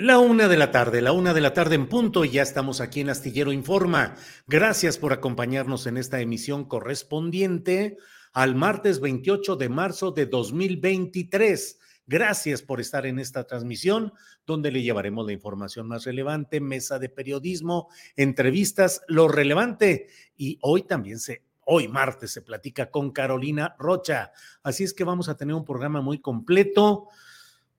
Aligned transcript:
La 0.00 0.20
una 0.20 0.46
de 0.46 0.56
la 0.56 0.70
tarde, 0.70 1.02
la 1.02 1.10
una 1.10 1.34
de 1.34 1.40
la 1.40 1.52
tarde 1.52 1.74
en 1.74 1.88
punto 1.88 2.24
y 2.24 2.30
ya 2.30 2.42
estamos 2.42 2.80
aquí 2.80 3.00
en 3.00 3.10
Astillero 3.10 3.50
Informa. 3.50 4.14
Gracias 4.46 4.96
por 4.96 5.12
acompañarnos 5.12 5.88
en 5.88 5.96
esta 5.96 6.20
emisión 6.20 6.66
correspondiente 6.66 7.96
al 8.32 8.54
martes 8.54 9.00
28 9.00 9.56
de 9.56 9.68
marzo 9.68 10.12
de 10.12 10.26
2023. 10.26 11.80
Gracias 12.06 12.62
por 12.62 12.80
estar 12.80 13.06
en 13.06 13.18
esta 13.18 13.42
transmisión 13.42 14.12
donde 14.46 14.70
le 14.70 14.82
llevaremos 14.82 15.26
la 15.26 15.32
información 15.32 15.88
más 15.88 16.04
relevante, 16.04 16.60
mesa 16.60 17.00
de 17.00 17.08
periodismo, 17.08 17.88
entrevistas, 18.14 19.02
lo 19.08 19.26
relevante. 19.26 20.06
Y 20.36 20.60
hoy 20.62 20.82
también 20.82 21.18
se, 21.18 21.42
hoy 21.64 21.88
martes 21.88 22.30
se 22.30 22.42
platica 22.42 22.88
con 22.92 23.10
Carolina 23.10 23.74
Rocha. 23.80 24.30
Así 24.62 24.84
es 24.84 24.94
que 24.94 25.02
vamos 25.02 25.28
a 25.28 25.36
tener 25.36 25.56
un 25.56 25.64
programa 25.64 26.00
muy 26.00 26.20
completo. 26.20 27.08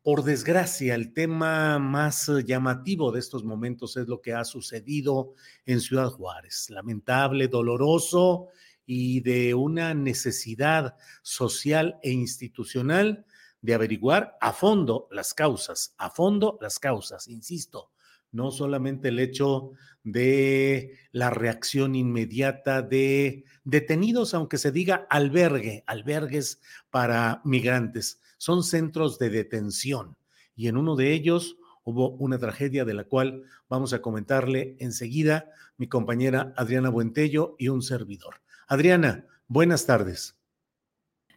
Por 0.02 0.24
desgracia, 0.24 0.96
el 0.96 1.14
tema 1.14 1.78
más 1.78 2.30
eh, 2.30 2.44
llamativo 2.46 3.12
de 3.12 3.20
estos 3.20 3.44
momentos 3.44 3.98
es 3.98 4.08
lo 4.08 4.22
que 4.22 4.34
ha 4.34 4.46
sucedido 4.46 5.34
en 5.66 5.82
Ciudad 5.82 6.08
Juárez. 6.08 6.70
Lamentable, 6.70 7.50
doloroso 7.50 8.48
y 8.86 9.20
de 9.20 9.54
una 9.54 9.94
necesidad 9.94 10.96
social 11.22 12.00
e 12.02 12.12
institucional 12.12 13.26
de 13.62 13.74
averiguar 13.74 14.38
a 14.40 14.54
fondo 14.54 15.10
las 15.12 15.34
causas, 15.34 15.94
a 15.98 16.10
fondo 16.10 16.58
las 16.62 16.80
causas, 16.80 17.28
insisto, 17.28 17.92
no 18.32 18.52
solamente 18.52 19.10
el 19.10 19.20
hecho 19.20 19.72
de 20.04 20.98
la 21.12 21.30
reacción 21.30 21.94
inmediata 21.96 22.82
de 22.82 23.44
detenidos, 23.66 24.34
aunque 24.34 24.58
se 24.58 24.72
diga 24.72 25.08
albergue, 25.10 25.84
albergues 25.88 26.62
para 26.90 27.42
migrantes, 27.44 28.22
son 28.40 28.64
centros 28.64 29.20
de 29.20 29.30
detención 29.30 30.18
y 30.56 30.68
en 30.70 30.78
uno 30.78 30.96
de 30.96 31.14
ellos 31.14 31.58
hubo 31.84 32.12
una 32.12 32.40
tragedia 32.40 32.86
de 32.86 32.94
la 32.94 33.04
cual 33.04 33.44
vamos 33.70 33.94
a 33.94 34.02
comentarle 34.02 34.76
enseguida 34.80 35.52
mi 35.78 35.88
compañera 35.88 36.54
Adriana 36.58 36.90
Buentello 36.90 37.56
y 37.60 37.68
un 37.68 37.82
servidor. 37.82 38.42
Adriana, 38.68 39.26
buenas 39.48 39.86
tardes. 39.86 40.36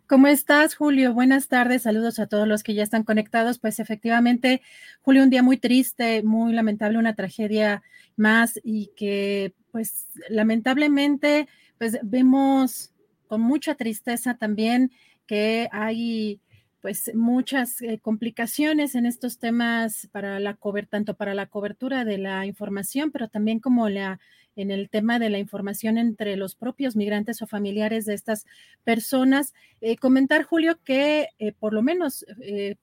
¿Cómo 0.07 0.27
estás, 0.27 0.75
Julio? 0.75 1.15
Buenas 1.15 1.49
tardes, 1.49 1.83
saludos 1.83 2.19
a 2.19 2.27
todos 2.27 2.47
los 2.47 2.63
que 2.63 2.75
ya 2.75 2.83
están 2.83 3.03
conectados. 3.03 3.59
Pues 3.59 3.79
efectivamente, 3.79 4.61
Julio, 5.01 5.23
un 5.23 5.31
día 5.31 5.43
muy 5.43 5.57
triste, 5.57 6.23
muy 6.23 6.53
lamentable, 6.53 6.99
una 6.99 7.15
tragedia 7.15 7.83
más 8.17 8.61
y 8.63 8.91
que 8.95 9.55
pues 9.71 10.09
lamentablemente 10.29 11.49
pues 11.79 11.99
vemos 12.03 12.93
con 13.27 13.41
mucha 13.41 13.75
tristeza 13.75 14.37
también 14.37 14.93
que 15.27 15.69
hay 15.73 16.41
pues 16.83 17.15
muchas 17.15 17.81
eh, 17.81 18.01
complicaciones 18.03 18.97
en 18.97 19.07
estos 19.07 19.39
temas 19.39 20.09
para 20.11 20.41
la 20.41 20.59
tanto 20.91 21.15
para 21.15 21.33
la 21.33 21.47
cobertura 21.47 22.05
de 22.05 22.19
la 22.19 22.45
información, 22.45 23.13
pero 23.13 23.29
también 23.29 23.61
como 23.61 23.89
la 23.89 24.19
en 24.55 24.71
el 24.71 24.91
tema 24.91 25.19
de 25.19 25.31
la 25.31 25.39
información 25.39 25.97
entre 25.97 26.37
los 26.37 26.57
propios 26.57 26.95
migrantes 26.95 27.41
o 27.41 27.47
familiares 27.47 28.05
de 28.05 28.13
estas 28.13 28.45
personas. 28.85 29.55
Eh, 29.81 29.97
comentar, 29.97 30.43
Julio, 30.43 30.79
que 30.85 31.29
eh, 31.39 31.53
por 31.53 31.73
lo 31.73 31.81
menos 31.81 32.27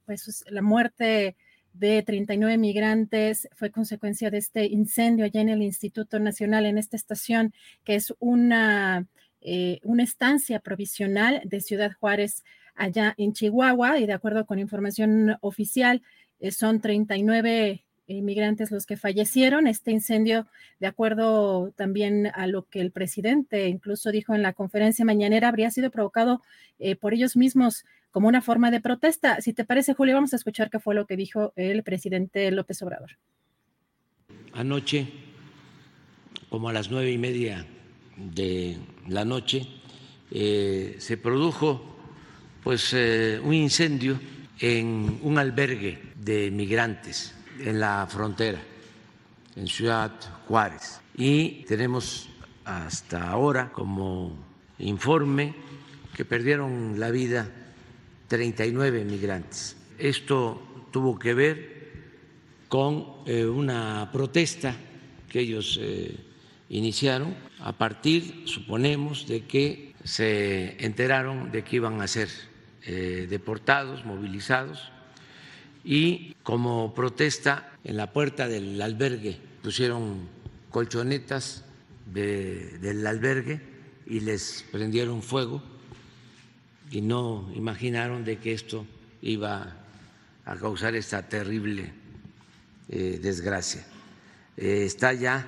pues 0.05 0.43
la 0.49 0.63
muerte 0.63 1.35
de 1.73 2.01
39 2.01 2.57
migrantes 2.57 3.47
fue 3.53 3.69
consecuencia 3.69 4.31
de 4.31 4.39
este 4.39 4.65
incendio 4.65 5.25
allá 5.25 5.41
en 5.41 5.49
el 5.49 5.61
Instituto 5.61 6.17
Nacional, 6.19 6.65
en 6.65 6.79
esta 6.79 6.97
estación, 6.97 7.53
que 7.83 7.93
es 7.93 8.15
una, 8.17 9.05
una 9.83 10.03
estancia 10.03 10.59
provisional 10.59 11.41
de 11.45 11.61
Ciudad 11.61 11.91
Juárez 11.99 12.43
allá 12.79 13.13
en 13.17 13.33
Chihuahua 13.33 13.99
y 13.99 14.07
de 14.07 14.13
acuerdo 14.13 14.45
con 14.45 14.57
información 14.57 15.37
oficial 15.41 16.01
eh, 16.39 16.51
son 16.51 16.79
39 16.79 17.83
inmigrantes 18.07 18.71
los 18.71 18.85
que 18.85 18.97
fallecieron. 18.97 19.67
Este 19.67 19.91
incendio, 19.91 20.47
de 20.79 20.87
acuerdo 20.87 21.71
también 21.75 22.31
a 22.33 22.47
lo 22.47 22.67
que 22.67 22.81
el 22.81 22.91
presidente 22.91 23.67
incluso 23.67 24.11
dijo 24.11 24.33
en 24.33 24.41
la 24.41 24.53
conferencia 24.53 25.05
mañanera, 25.05 25.49
habría 25.49 25.69
sido 25.69 25.91
provocado 25.91 26.41
eh, 26.79 26.95
por 26.95 27.13
ellos 27.13 27.35
mismos 27.35 27.85
como 28.11 28.27
una 28.27 28.41
forma 28.41 28.71
de 28.71 28.81
protesta. 28.81 29.41
Si 29.41 29.53
te 29.53 29.65
parece, 29.65 29.93
Julio, 29.93 30.15
vamos 30.15 30.33
a 30.33 30.37
escuchar 30.37 30.69
qué 30.69 30.79
fue 30.79 30.95
lo 30.95 31.05
que 31.05 31.17
dijo 31.17 31.53
el 31.55 31.83
presidente 31.83 32.49
López 32.49 32.81
Obrador. 32.81 33.17
Anoche, 34.53 35.07
como 36.49 36.69
a 36.69 36.73
las 36.73 36.89
nueve 36.89 37.11
y 37.11 37.17
media 37.19 37.67
de 38.17 38.77
la 39.07 39.25
noche, 39.25 39.67
eh, 40.31 40.95
se 40.97 41.17
produjo 41.17 41.98
pues 42.63 42.93
eh, 42.93 43.39
un 43.43 43.53
incendio 43.53 44.19
en 44.59 45.19
un 45.23 45.37
albergue 45.37 46.01
de 46.15 46.51
migrantes 46.51 47.33
en 47.59 47.79
la 47.79 48.07
frontera, 48.09 48.59
en 49.55 49.67
Ciudad 49.67 50.11
Juárez. 50.47 51.01
Y 51.15 51.63
tenemos 51.65 52.29
hasta 52.65 53.29
ahora 53.29 53.71
como 53.71 54.35
informe 54.79 55.53
que 56.15 56.25
perdieron 56.25 56.99
la 56.99 57.11
vida 57.11 57.49
39 58.27 59.05
migrantes. 59.05 59.75
Esto 59.97 60.87
tuvo 60.91 61.17
que 61.17 61.33
ver 61.33 61.79
con 62.67 63.05
eh, 63.25 63.45
una 63.45 64.09
protesta 64.11 64.75
que 65.27 65.39
ellos 65.39 65.79
eh, 65.81 66.15
iniciaron 66.69 67.35
a 67.59 67.73
partir, 67.73 68.43
suponemos, 68.45 69.27
de 69.27 69.45
que 69.45 69.93
se 70.03 70.83
enteraron 70.83 71.51
de 71.51 71.63
que 71.63 71.77
iban 71.77 72.01
a 72.01 72.07
eh, 72.07 72.48
deportados, 72.89 74.05
movilizados, 74.05 74.91
y 75.83 76.35
como 76.43 76.93
protesta 76.93 77.71
en 77.83 77.97
la 77.97 78.11
puerta 78.11 78.47
del 78.47 78.81
albergue 78.81 79.39
pusieron 79.61 80.27
colchonetas 80.69 81.65
del 82.05 83.05
albergue 83.05 83.61
y 84.05 84.19
les 84.21 84.65
prendieron 84.71 85.21
fuego 85.21 85.61
y 86.91 87.01
no 87.01 87.51
imaginaron 87.55 88.25
de 88.25 88.37
que 88.37 88.53
esto 88.53 88.85
iba 89.21 89.75
a 90.45 90.55
causar 90.55 90.95
esta 90.95 91.27
terrible 91.27 91.91
eh, 92.89 93.19
desgracia. 93.21 93.85
eh, 94.57 94.83
está 94.85 95.13
ya 95.13 95.47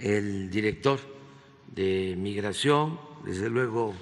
el 0.00 0.48
director 0.50 1.00
de 1.74 2.14
migración, 2.16 3.00
desde 3.24 3.50
luego 3.50 3.94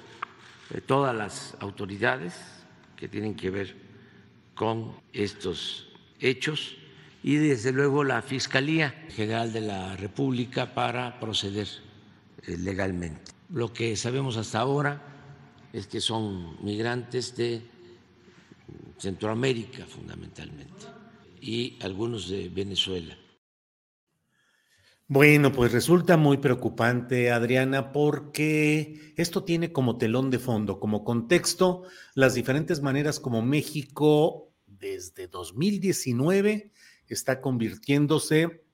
eh, 0.73 0.81
todas 0.81 1.15
las 1.15 1.57
autoridades 1.59 2.56
que 2.97 3.07
tienen 3.07 3.35
que 3.35 3.49
ver 3.49 3.75
con 4.53 4.91
estos 5.13 5.87
hechos 6.19 6.75
y 7.23 7.35
desde 7.35 7.71
luego 7.71 8.03
la 8.03 8.21
Fiscalía 8.21 9.05
General 9.09 9.53
de 9.53 9.61
la 9.61 9.95
República 9.95 10.73
para 10.73 11.19
proceder 11.19 11.67
eh, 12.45 12.57
legalmente. 12.57 13.31
Lo 13.49 13.71
que 13.71 13.95
sabemos 13.95 14.35
hasta 14.35 14.59
ahora 14.59 15.01
es 15.71 15.87
que 15.87 16.01
son 16.01 16.63
migrantes 16.65 17.35
de 17.35 17.61
Centroamérica 18.97 19.85
fundamentalmente 19.85 20.85
y 21.41 21.77
algunos 21.81 22.29
de 22.29 22.49
Venezuela. 22.49 23.15
Bueno, 25.09 25.53
pues 25.53 25.71
resulta 25.71 26.17
muy 26.17 26.35
preocupante, 26.35 27.31
Adriana, 27.31 27.93
porque 27.93 29.13
esto 29.15 29.45
tiene 29.45 29.71
como 29.71 29.97
telón 29.97 30.29
de 30.29 30.37
fondo, 30.37 30.81
como 30.81 31.05
contexto, 31.05 31.83
las 32.13 32.33
diferentes 32.33 32.81
maneras 32.81 33.21
como 33.21 33.41
México 33.41 34.51
desde 34.65 35.29
2019 35.29 36.73
está 37.07 37.39
convirtiéndose, 37.39 38.65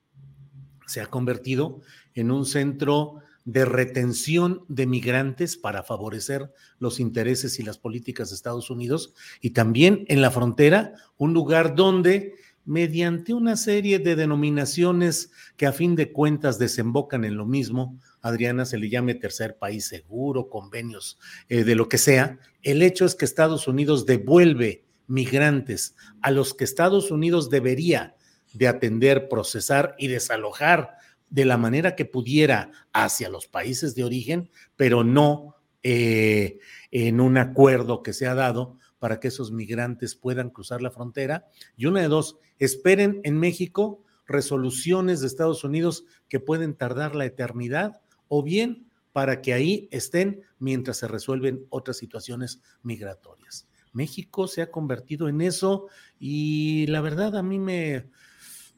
se 0.88 1.00
ha 1.00 1.06
convertido 1.06 1.82
en 2.14 2.32
un 2.32 2.46
centro 2.46 3.20
de 3.44 3.64
retención 3.64 4.64
de 4.66 4.86
migrantes 4.86 5.56
para 5.56 5.84
favorecer 5.84 6.52
los 6.80 6.98
intereses 6.98 7.60
y 7.60 7.62
las 7.62 7.78
políticas 7.78 8.30
de 8.30 8.34
Estados 8.34 8.70
Unidos 8.70 9.14
y 9.40 9.50
también 9.50 10.04
en 10.08 10.20
la 10.20 10.32
frontera, 10.32 10.94
un 11.16 11.32
lugar 11.32 11.76
donde 11.76 12.34
mediante 12.64 13.34
una 13.34 13.56
serie 13.56 13.98
de 13.98 14.16
denominaciones 14.16 15.30
que 15.56 15.66
a 15.66 15.72
fin 15.72 15.96
de 15.96 16.12
cuentas 16.12 16.58
desembocan 16.58 17.24
en 17.24 17.36
lo 17.36 17.46
mismo, 17.46 17.98
Adriana 18.22 18.64
se 18.64 18.78
le 18.78 18.88
llame 18.88 19.14
tercer 19.14 19.58
país 19.58 19.86
seguro, 19.86 20.48
convenios 20.48 21.18
eh, 21.48 21.64
de 21.64 21.74
lo 21.74 21.88
que 21.88 21.98
sea, 21.98 22.38
el 22.62 22.82
hecho 22.82 23.04
es 23.04 23.14
que 23.14 23.24
Estados 23.24 23.68
Unidos 23.68 24.06
devuelve 24.06 24.84
migrantes 25.06 25.94
a 26.22 26.30
los 26.30 26.54
que 26.54 26.64
Estados 26.64 27.10
Unidos 27.10 27.50
debería 27.50 28.16
de 28.54 28.68
atender, 28.68 29.28
procesar 29.28 29.94
y 29.98 30.08
desalojar 30.08 30.96
de 31.28 31.44
la 31.44 31.58
manera 31.58 31.96
que 31.96 32.04
pudiera 32.04 32.70
hacia 32.92 33.28
los 33.28 33.46
países 33.46 33.94
de 33.94 34.04
origen, 34.04 34.50
pero 34.76 35.04
no 35.04 35.56
eh, 35.82 36.58
en 36.90 37.20
un 37.20 37.36
acuerdo 37.36 38.02
que 38.02 38.12
se 38.12 38.26
ha 38.26 38.34
dado 38.34 38.78
para 39.04 39.20
que 39.20 39.28
esos 39.28 39.52
migrantes 39.52 40.14
puedan 40.14 40.48
cruzar 40.48 40.80
la 40.80 40.90
frontera. 40.90 41.46
Y 41.76 41.84
una 41.84 42.00
de 42.00 42.08
dos, 42.08 42.38
esperen 42.58 43.20
en 43.22 43.38
México 43.38 44.02
resoluciones 44.26 45.20
de 45.20 45.26
Estados 45.26 45.62
Unidos 45.62 46.06
que 46.26 46.40
pueden 46.40 46.74
tardar 46.74 47.14
la 47.14 47.26
eternidad 47.26 48.00
o 48.28 48.42
bien 48.42 48.88
para 49.12 49.42
que 49.42 49.52
ahí 49.52 49.90
estén 49.90 50.40
mientras 50.58 50.96
se 50.96 51.06
resuelven 51.06 51.66
otras 51.68 51.98
situaciones 51.98 52.62
migratorias. 52.82 53.68
México 53.92 54.48
se 54.48 54.62
ha 54.62 54.70
convertido 54.70 55.28
en 55.28 55.42
eso 55.42 55.88
y 56.18 56.86
la 56.86 57.02
verdad 57.02 57.36
a 57.36 57.42
mí 57.42 57.58
me, 57.58 58.08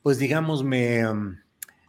pues 0.03 0.19
digamos, 0.19 0.65
me, 0.65 1.05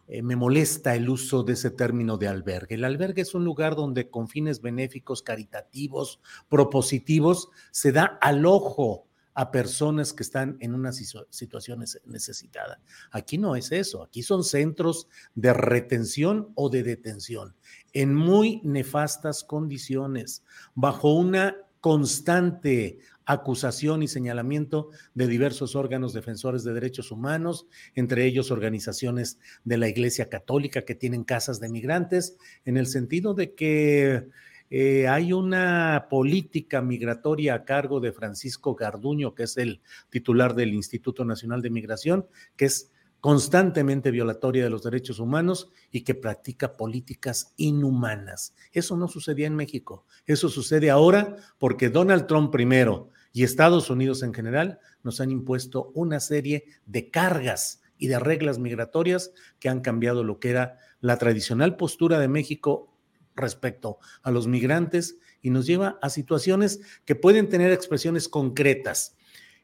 eh, 0.08 0.22
me 0.22 0.36
molesta 0.36 0.94
el 0.94 1.08
uso 1.08 1.42
de 1.42 1.52
ese 1.52 1.70
término 1.70 2.16
de 2.16 2.28
albergue. 2.28 2.76
El 2.76 2.84
albergue 2.84 3.22
es 3.22 3.34
un 3.34 3.44
lugar 3.44 3.76
donde 3.76 4.08
con 4.08 4.28
fines 4.28 4.62
benéficos, 4.62 5.22
caritativos, 5.22 6.20
propositivos, 6.48 7.50
se 7.70 7.92
da 7.92 8.18
al 8.20 8.46
ojo 8.46 9.06
a 9.34 9.52
personas 9.52 10.12
que 10.12 10.24
están 10.24 10.56
en 10.58 10.74
una 10.74 10.90
situación 10.92 11.84
necesitada. 12.06 12.80
Aquí 13.12 13.38
no 13.38 13.54
es 13.54 13.70
eso, 13.70 14.02
aquí 14.02 14.24
son 14.24 14.42
centros 14.42 15.06
de 15.36 15.52
retención 15.52 16.50
o 16.56 16.70
de 16.70 16.82
detención 16.82 17.54
en 17.92 18.14
muy 18.14 18.60
nefastas 18.64 19.44
condiciones, 19.44 20.42
bajo 20.74 21.14
una 21.14 21.56
constante 21.80 22.98
acusación 23.28 24.02
y 24.02 24.08
señalamiento 24.08 24.88
de 25.12 25.26
diversos 25.26 25.76
órganos 25.76 26.14
defensores 26.14 26.64
de 26.64 26.72
derechos 26.72 27.12
humanos, 27.12 27.66
entre 27.94 28.24
ellos 28.24 28.50
organizaciones 28.50 29.38
de 29.64 29.76
la 29.76 29.86
Iglesia 29.86 30.30
Católica 30.30 30.86
que 30.86 30.94
tienen 30.94 31.24
casas 31.24 31.60
de 31.60 31.68
migrantes, 31.68 32.38
en 32.64 32.78
el 32.78 32.86
sentido 32.86 33.34
de 33.34 33.54
que 33.54 34.28
eh, 34.70 35.08
hay 35.08 35.34
una 35.34 36.06
política 36.08 36.80
migratoria 36.80 37.52
a 37.54 37.64
cargo 37.66 38.00
de 38.00 38.12
Francisco 38.12 38.74
Garduño, 38.74 39.34
que 39.34 39.42
es 39.42 39.58
el 39.58 39.82
titular 40.08 40.54
del 40.54 40.72
Instituto 40.72 41.26
Nacional 41.26 41.60
de 41.60 41.68
Migración, 41.68 42.26
que 42.56 42.64
es 42.64 42.92
constantemente 43.20 44.10
violatoria 44.10 44.64
de 44.64 44.70
los 44.70 44.84
derechos 44.84 45.18
humanos 45.18 45.68
y 45.90 46.00
que 46.00 46.14
practica 46.14 46.78
políticas 46.78 47.52
inhumanas. 47.58 48.54
Eso 48.72 48.96
no 48.96 49.06
sucedía 49.06 49.48
en 49.48 49.56
México. 49.56 50.06
Eso 50.24 50.48
sucede 50.48 50.88
ahora 50.88 51.36
porque 51.58 51.90
Donald 51.90 52.26
Trump 52.26 52.50
primero 52.50 53.10
y 53.38 53.44
Estados 53.44 53.88
Unidos 53.88 54.24
en 54.24 54.34
general 54.34 54.80
nos 55.04 55.20
han 55.20 55.30
impuesto 55.30 55.92
una 55.94 56.18
serie 56.18 56.64
de 56.86 57.08
cargas 57.08 57.80
y 57.96 58.08
de 58.08 58.18
reglas 58.18 58.58
migratorias 58.58 59.30
que 59.60 59.68
han 59.68 59.80
cambiado 59.80 60.24
lo 60.24 60.40
que 60.40 60.50
era 60.50 60.78
la 61.00 61.18
tradicional 61.18 61.76
postura 61.76 62.18
de 62.18 62.26
México 62.26 62.92
respecto 63.36 63.98
a 64.24 64.32
los 64.32 64.48
migrantes 64.48 65.18
y 65.40 65.50
nos 65.50 65.66
lleva 65.66 66.00
a 66.02 66.10
situaciones 66.10 66.80
que 67.04 67.14
pueden 67.14 67.48
tener 67.48 67.70
expresiones 67.70 68.28
concretas. 68.28 69.16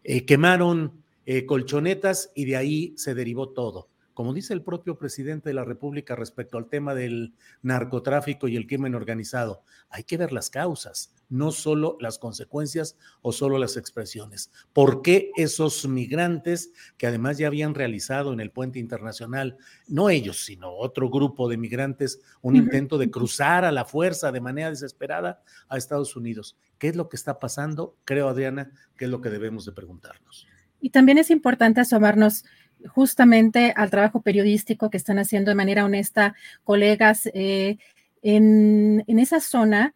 Eh, 0.04 0.24
quemaron 0.24 1.02
eh, 1.26 1.44
colchonetas 1.44 2.30
y 2.36 2.44
de 2.44 2.56
ahí 2.56 2.94
se 2.96 3.16
derivó 3.16 3.48
todo. 3.48 3.88
Como 4.12 4.32
dice 4.32 4.54
el 4.54 4.62
propio 4.62 4.96
presidente 4.96 5.48
de 5.48 5.54
la 5.54 5.64
República 5.64 6.14
respecto 6.14 6.58
al 6.58 6.68
tema 6.68 6.94
del 6.94 7.34
narcotráfico 7.62 8.46
y 8.46 8.54
el 8.54 8.68
crimen 8.68 8.94
organizado, 8.94 9.64
hay 9.88 10.04
que 10.04 10.16
ver 10.16 10.30
las 10.30 10.48
causas, 10.48 11.12
no 11.28 11.52
solo 11.52 11.96
las 12.00 12.18
consecuencias 12.18 12.96
o 13.22 13.32
solo 13.32 13.58
las 13.58 13.76
expresiones. 13.76 14.50
¿Por 14.72 15.02
qué 15.02 15.30
esos 15.36 15.86
migrantes 15.88 16.72
que 16.96 17.06
además 17.06 17.38
ya 17.38 17.46
habían 17.46 17.74
realizado 17.74 18.32
en 18.32 18.40
el 18.40 18.50
puente 18.50 18.78
internacional, 18.78 19.56
no 19.88 20.10
ellos, 20.10 20.44
sino 20.44 20.72
otro 20.72 21.10
grupo 21.10 21.48
de 21.48 21.56
migrantes, 21.56 22.20
un 22.42 22.56
intento 22.56 22.98
de 22.98 23.10
cruzar 23.10 23.64
a 23.64 23.72
la 23.72 23.84
fuerza 23.84 24.32
de 24.32 24.40
manera 24.40 24.70
desesperada 24.70 25.42
a 25.68 25.76
Estados 25.76 26.16
Unidos? 26.16 26.56
¿Qué 26.78 26.88
es 26.88 26.96
lo 26.96 27.08
que 27.08 27.16
está 27.16 27.38
pasando? 27.38 27.96
Creo, 28.04 28.28
Adriana, 28.28 28.70
que 28.96 29.06
es 29.06 29.10
lo 29.10 29.20
que 29.20 29.30
debemos 29.30 29.64
de 29.64 29.72
preguntarnos. 29.72 30.46
Y 30.80 30.90
también 30.90 31.16
es 31.18 31.30
importante 31.30 31.80
asomarnos 31.80 32.44
justamente 32.88 33.72
al 33.76 33.90
trabajo 33.90 34.22
periodístico 34.22 34.90
que 34.90 34.96
están 34.96 35.18
haciendo 35.18 35.50
de 35.50 35.54
manera 35.54 35.84
honesta 35.84 36.34
colegas 36.64 37.28
eh, 37.32 37.78
en, 38.22 39.02
esa 39.06 39.40
zona. 39.40 39.94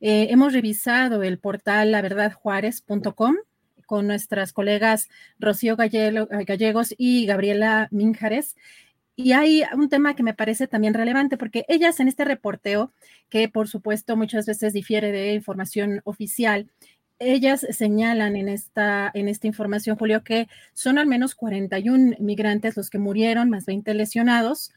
Eh, 0.00 0.28
hemos 0.30 0.52
revisado 0.52 1.22
el 1.22 1.38
portal 1.38 1.92
laverdadjuárez.com 1.92 3.36
con 3.86 4.06
nuestras 4.06 4.52
colegas 4.52 5.08
Rocío 5.38 5.76
Gallegos 5.76 6.94
y 6.96 7.26
Gabriela 7.26 7.88
Minjares. 7.90 8.56
Y 9.16 9.32
hay 9.32 9.64
un 9.74 9.88
tema 9.88 10.14
que 10.14 10.22
me 10.22 10.32
parece 10.32 10.66
también 10.66 10.94
relevante 10.94 11.36
porque 11.36 11.66
ellas 11.68 12.00
en 12.00 12.08
este 12.08 12.24
reporteo, 12.24 12.92
que 13.28 13.48
por 13.48 13.68
supuesto 13.68 14.16
muchas 14.16 14.46
veces 14.46 14.72
difiere 14.72 15.12
de 15.12 15.34
información 15.34 16.00
oficial, 16.04 16.70
ellas 17.18 17.66
señalan 17.70 18.34
en 18.34 18.48
esta, 18.48 19.10
en 19.12 19.28
esta 19.28 19.46
información, 19.46 19.96
Julio, 19.96 20.24
que 20.24 20.48
son 20.72 20.96
al 20.96 21.06
menos 21.06 21.34
41 21.34 22.16
migrantes 22.18 22.76
los 22.76 22.88
que 22.88 22.98
murieron, 22.98 23.50
más 23.50 23.66
20 23.66 23.92
lesionados. 23.92 24.72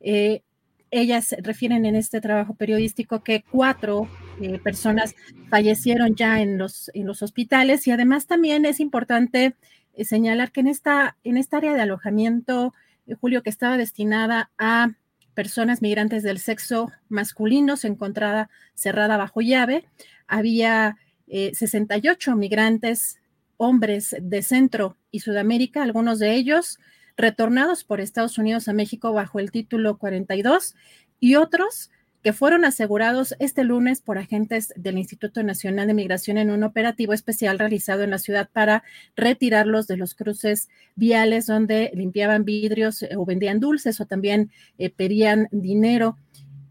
Eh, 0.00 0.42
ellas 0.90 1.34
refieren 1.42 1.84
en 1.84 1.96
este 1.96 2.20
trabajo 2.20 2.54
periodístico 2.54 3.22
que 3.22 3.44
cuatro 3.50 4.08
eh, 4.40 4.58
personas 4.58 5.14
fallecieron 5.50 6.14
ya 6.14 6.40
en 6.40 6.58
los, 6.58 6.90
en 6.94 7.06
los 7.06 7.22
hospitales. 7.22 7.86
Y 7.86 7.90
además 7.90 8.26
también 8.26 8.64
es 8.64 8.80
importante 8.80 9.54
eh, 9.94 10.04
señalar 10.04 10.52
que 10.52 10.60
en 10.60 10.68
esta, 10.68 11.16
en 11.24 11.36
esta 11.36 11.58
área 11.58 11.74
de 11.74 11.82
alojamiento, 11.82 12.74
Julio, 13.20 13.42
que 13.42 13.50
estaba 13.50 13.76
destinada 13.76 14.50
a 14.58 14.92
personas 15.34 15.82
migrantes 15.82 16.22
del 16.22 16.38
sexo 16.38 16.90
masculino, 17.08 17.76
se 17.76 17.86
encontraba 17.86 18.50
cerrada 18.74 19.16
bajo 19.16 19.40
llave, 19.40 19.84
había 20.26 20.96
68 21.28 22.30
eh, 22.30 22.34
migrantes, 22.34 23.18
hombres 23.56 24.16
de 24.20 24.42
Centro 24.42 24.96
y 25.10 25.20
Sudamérica, 25.20 25.82
algunos 25.82 26.18
de 26.18 26.34
ellos 26.34 26.78
retornados 27.18 27.84
por 27.84 28.00
Estados 28.00 28.38
Unidos 28.38 28.68
a 28.68 28.72
México 28.72 29.12
bajo 29.12 29.40
el 29.40 29.50
título 29.50 29.98
42 29.98 30.74
y 31.20 31.34
otros 31.34 31.90
que 32.22 32.32
fueron 32.32 32.64
asegurados 32.64 33.34
este 33.38 33.64
lunes 33.64 34.00
por 34.00 34.18
agentes 34.18 34.72
del 34.76 34.98
Instituto 34.98 35.42
Nacional 35.42 35.86
de 35.86 35.94
Migración 35.94 36.38
en 36.38 36.50
un 36.50 36.64
operativo 36.64 37.12
especial 37.12 37.58
realizado 37.58 38.02
en 38.02 38.10
la 38.10 38.18
ciudad 38.18 38.48
para 38.52 38.82
retirarlos 39.16 39.86
de 39.86 39.96
los 39.96 40.14
cruces 40.14 40.68
viales 40.96 41.46
donde 41.46 41.90
limpiaban 41.94 42.44
vidrios 42.44 43.04
o 43.16 43.24
vendían 43.24 43.60
dulces 43.60 44.00
o 44.00 44.06
también 44.06 44.50
eh, 44.78 44.90
pedían 44.90 45.48
dinero. 45.52 46.18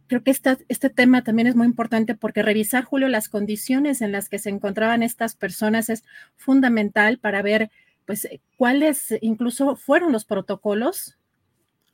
Creo 0.08 0.24
que 0.24 0.32
este 0.32 0.89
tema 0.89 1.24
también 1.24 1.48
es 1.48 1.56
muy 1.56 1.66
importante 1.66 2.16
porque 2.16 2.42
revisar, 2.42 2.86
Julio, 2.86 3.10
las 3.10 3.27
condiciones 3.27 4.01
en 4.01 4.13
las 4.13 4.30
que 4.30 4.39
se 4.39 4.50
encontraban 4.50 5.04
estas 5.04 5.36
personas 5.36 5.89
es 5.89 6.04
fundamental 6.38 7.18
para 7.18 7.42
ver, 7.42 7.70
pues, 8.08 8.26
eh, 8.26 8.42
cuáles 8.56 9.14
incluso 9.22 9.76
fueron 9.76 10.12
los 10.12 10.26
protocolos 10.26 11.18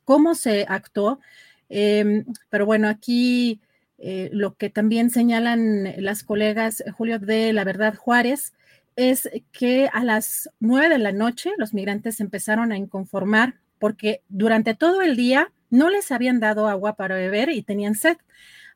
cómo 0.06 0.36
se 0.36 0.66
actuó. 0.70 1.20
Em, 1.70 2.26
pero 2.50 2.66
bueno, 2.66 2.88
aquí 2.88 3.60
eh, 3.98 4.30
lo 4.32 4.56
que 4.56 4.70
también 4.70 5.10
señalan 5.10 5.94
las 5.98 6.24
colegas, 6.24 6.84
Julio, 6.98 7.20
de 7.20 7.54
La 7.54 7.64
Verdad 7.64 7.96
Juárez, 7.96 8.54
es 8.96 9.30
que 9.52 9.90
a 9.92 10.04
las 10.04 10.50
nueve 10.60 10.90
de 10.90 11.00
la 11.00 11.12
noche 11.12 11.52
los 11.58 11.74
migrantes 11.74 12.20
empezaron 12.20 12.72
a 12.72 12.78
inconformar 12.78 13.56
porque 13.80 14.22
durante 14.30 14.76
todo 14.76 15.02
el 15.02 15.16
día 15.16 15.52
no 15.70 15.90
les 15.90 16.12
habían 16.12 16.40
dado 16.40 16.68
agua 16.68 16.96
para 16.96 17.16
beber 17.16 17.50
y 17.50 17.64
tenían 17.64 17.96
sed. 17.96 18.18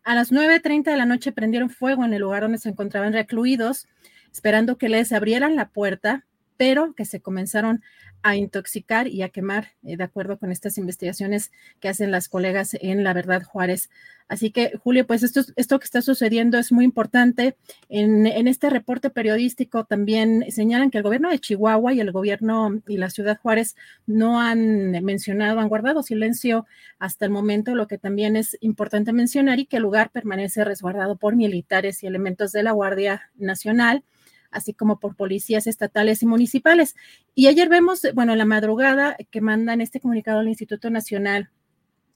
A 0.04 0.16
las 0.16 0.32
9.30 0.32 0.92
de 0.92 0.98
la 0.98 1.06
noche 1.06 1.32
prendieron 1.32 1.70
fuego 1.70 2.04
en 2.04 2.14
el 2.14 2.22
lugar 2.22 2.42
donde 2.42 2.58
se 2.58 2.70
encontraban 2.70 3.14
recluidos, 3.14 3.88
esperando 4.32 4.78
que 4.78 4.90
les 4.90 5.12
abrieran 5.12 5.56
la 5.56 5.70
puerta, 5.70 6.26
pero 6.58 6.94
que 6.94 7.06
se 7.06 7.22
comenzaron 7.22 7.82
a 8.24 8.36
intoxicar 8.36 9.08
y 9.08 9.22
a 9.22 9.30
quemar, 9.30 9.70
eh, 9.84 9.96
de 9.96 10.04
acuerdo 10.04 10.38
con 10.38 10.52
estas 10.52 10.78
investigaciones 10.78 11.52
que 11.80 11.88
hacen 11.88 12.12
las 12.12 12.28
colegas 12.28 12.76
en 12.82 13.04
La 13.04 13.14
Verdad 13.14 13.44
Juárez. 13.44 13.90
Así 14.28 14.52
que, 14.52 14.78
Julio, 14.84 15.08
pues 15.08 15.24
esto, 15.24 15.42
esto 15.56 15.80
que 15.80 15.86
está 15.86 16.02
sucediendo 16.02 16.58
es 16.58 16.72
muy 16.72 16.84
importante. 16.84 17.56
En, 17.88 18.28
en, 18.28 18.48
este 18.48 18.70
reporte 18.70 19.10
periodístico 19.10 19.86
también 19.86 20.46
señalan 20.52 20.92
que 20.92 20.98
el 20.98 21.04
gobierno 21.04 21.30
de 21.30 21.40
Chihuahua 21.40 21.94
y 21.94 22.02
el 22.02 22.12
gobierno 22.12 22.82
y 22.88 22.98
la 22.98 23.10
ciudad 23.10 23.40
Juárez 23.42 23.78
no 24.06 24.42
han 24.42 24.92
mencionado, 25.06 25.62
han 25.62 25.70
guardado 25.70 26.04
silencio 26.04 26.66
hasta 27.00 27.26
el 27.26 27.32
momento, 27.32 27.76
lo 27.76 27.88
que 27.88 27.98
también 27.98 28.36
es 28.36 28.58
importante 28.60 29.14
mencionar 29.14 29.60
y 29.60 29.66
que 29.66 29.78
el 29.78 29.84
lugar 29.84 30.10
permanece 30.10 30.66
resguardado 30.66 31.16
por 31.16 31.36
militares 31.36 32.04
y 32.04 32.08
elementos 32.08 32.52
de 32.52 32.64
la 32.64 32.72
Guardia 32.72 33.30
Nacional 33.38 34.04
así 34.52 34.74
como 34.74 35.00
por 35.00 35.16
policías 35.16 35.68
estatales 35.68 36.24
y 36.24 36.26
municipales. 36.26 36.96
Y 37.36 37.48
ayer 37.48 37.70
vemos, 37.70 38.02
bueno, 38.14 38.36
la 38.36 38.46
madrugada 38.46 39.18
que 39.32 39.42
mandan 39.42 39.82
este 39.82 40.00
comunicado 40.00 40.40
al 40.40 40.48
Instituto 40.48 40.90
Nacional 40.90 41.50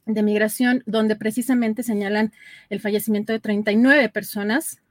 de 0.05 0.23
Migración, 0.23 0.83
donde 0.85 1.15
precisamente 1.15 1.83
señalan 1.83 2.33
el 2.69 2.79
fallecimiento 2.79 3.33
de 3.33 3.39
39 3.39 4.09
personas 4.09 4.81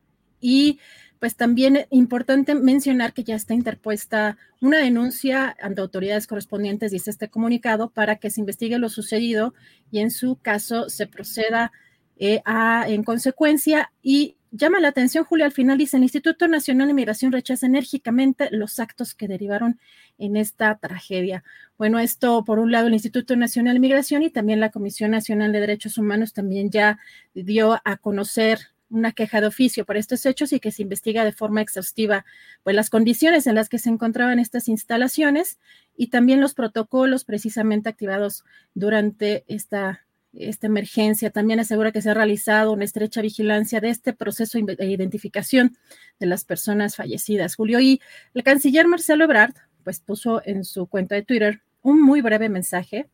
y 0.41 0.79
pues 1.21 1.37
también 1.37 1.87
importante 1.91 2.55
mencionar 2.55 3.13
que 3.13 3.25
ya 3.25 3.35
está 3.35 3.53
interpuesta 3.53 4.39
una 4.61 4.79
denuncia 4.79 5.55
ante 5.61 5.83
autoridades 5.83 6.27
correspondientes, 6.27 6.93
dice 6.93 7.11
este 7.11 7.29
comunicado, 7.29 7.91
para 7.91 8.17
que 8.17 8.31
se 8.31 8.41
investigue 8.41 8.79
lo 8.79 8.89
sucedido 8.89 9.53
y 9.91 10.01
en 10.01 10.11
su 10.11 10.37
caso 10.37 10.89
se 10.89 11.07
proceda 11.07 11.73
eh, 12.17 12.41
a, 12.47 12.89
en 12.89 13.05
consecuencia. 13.05 13.93
Y 14.03 14.37
llama 14.51 14.81
la 14.81 14.89
atención, 14.89 15.25
Julio, 15.25 15.45
al 15.45 15.53
final 15.53 15.79
dice, 15.79 15.97
el 15.97 16.03
Instituto 16.03 16.49
Nacional 16.49 16.89
de 16.89 16.95
Migración 16.95 17.33
rechaza 17.33 17.67
enérgicamente 17.67 18.49
los 18.51 18.79
actos 18.79 19.15
que 19.15 19.29
derivaron 19.29 19.81
en 20.19 20.37
esta 20.37 20.77
tragedia. 20.79 21.45
Bueno, 21.79 21.99
esto 21.99 22.45
por 22.45 22.59
un 22.59 22.73
lado 22.73 22.89
el 22.89 22.95
Instituto 22.95 23.37
Nacional 23.37 23.75
de 23.75 23.81
Migración 23.81 24.23
y 24.23 24.31
también 24.31 24.61
la 24.61 24.71
Comisión 24.71 25.11
Nacional 25.11 25.53
de 25.53 25.61
Derechos 25.61 25.99
Humanos 25.99 26.33
también 26.33 26.71
ya 26.71 26.99
dio 27.35 27.81
a 27.85 27.97
conocer 27.97 28.59
una 28.91 29.13
queja 29.13 29.41
de 29.41 29.47
oficio 29.47 29.87
por 29.87 29.97
estos 29.97 30.27
hechos 30.27 30.53
y 30.53 30.61
que 30.61 30.73
se 30.73 30.83
investiga 30.83 31.25
de 31.25 31.33
forma 31.33 31.63
exhaustiva 31.63 32.25
pues 32.65 32.75
las 32.75 32.91
condiciones 32.91 33.47
en 33.47 33.55
las 33.55 33.69
que 33.69 33.79
se 33.79 33.89
encontraban 33.89 34.41
estas 34.41 34.69
instalaciones 34.69 35.59
y 35.97 36.09
también 36.09 36.41
los 36.41 36.55
protocolos 36.55 37.25
precisamente 37.25 37.89
activados 37.89 38.45
durante 38.75 39.45
esta 39.47 40.05
esta 40.33 40.67
emergencia. 40.67 41.31
También 41.31 41.61
asegura 41.61 41.93
que 41.93 42.03
se 42.03 42.11
ha 42.11 42.15
realizado 42.15 42.73
una 42.73 42.85
estrecha 42.85 43.23
vigilancia 43.23 43.81
de 43.81 43.91
este 43.91 44.13
proceso 44.13 44.59
de 44.59 44.87
identificación 44.87 45.77
de 46.19 46.27
las 46.27 46.45
personas 46.45 46.97
fallecidas. 46.97 47.57
Julio, 47.57 47.81
y 47.81 48.01
el 48.35 48.43
canciller 48.43 48.87
Marcelo 48.87 49.25
Ebrard, 49.25 49.55
pues 49.85 50.01
puso 50.01 50.43
en 50.45 50.65
su 50.65 50.87
cuenta 50.87 51.15
de 51.15 51.23
Twitter 51.23 51.63
un 51.83 52.03
muy 52.03 52.21
breve 52.21 52.49
mensaje 52.49 53.09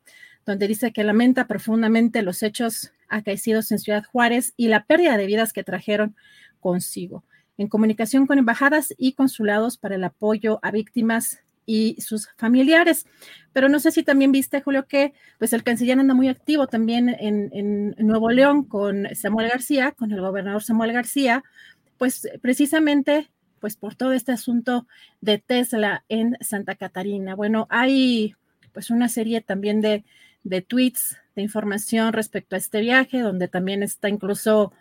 donde 0.45 0.69
dice 0.69 0.93
que 0.93 1.05
lamenta 1.05 1.47
profundamente 1.47 2.23
los 2.23 2.43
hechos 2.43 2.93
acaecidos 3.09 3.71
en 3.73 3.79
Ciudad 3.79 4.05
Juárez 4.05 4.55
y 4.57 4.69
la 4.69 4.85
pérdida 4.85 5.17
de 5.17 5.27
vidas 5.27 5.53
que 5.53 5.65
trajeron 5.65 6.17
consigo. 6.61 7.25
En 7.59 7.69
comunicación 7.69 8.27
con 8.27 8.39
embajadas 8.39 8.95
y 8.97 9.15
consulados 9.15 9.77
para 9.77 9.97
el 9.97 10.05
apoyo 10.05 10.61
a 10.63 10.71
víctimas 10.71 11.41
y 11.67 12.01
sus 12.01 12.29
familiares. 12.37 13.07
Pero 13.53 13.69
no 13.69 13.81
sé 13.81 13.91
si 13.91 14.03
también 14.03 14.33
viste, 14.33 14.63
Julio, 14.63 14.87
que 14.87 15.13
pues 15.39 15.53
el 15.53 15.65
canciller 15.65 15.99
anda 15.99 16.15
muy 16.15 16.29
activo 16.29 16.69
también 16.69 17.09
en, 17.09 17.95
Nuevo 17.99 18.31
León 18.31 18.65
con 18.65 19.09
Samuel 19.15 19.49
García, 19.49 19.93
con 19.93 20.13
el 20.13 20.21
gobernador 20.21 20.63
Samuel 20.63 20.93
García, 20.93 21.43
pues 21.99 22.29
precisamente 22.41 23.31
pues 23.61 23.77
por 23.77 23.95
todo 23.95 24.13
este 24.13 24.33
asunto 24.33 24.87
de 25.21 25.39
Tesla 25.39 26.05
en 26.09 26.37
Santa 26.41 26.77
Catarina. 26.77 27.35
Bueno, 27.35 27.67
hay 27.69 28.35
pues 28.73 28.91
una 28.91 29.09
serie 29.09 29.41
también 29.41 29.81
de, 29.81 30.05
de 30.45 30.61
tweets, 30.61 31.17
de 31.35 31.43
información 31.43 32.13
respecto 32.13 32.55
a 32.55 32.59
este 32.59 32.81
viaje, 32.81 33.21
donde 33.21 33.49
también 33.49 33.83
está 33.83 34.09
incluso 34.09 34.73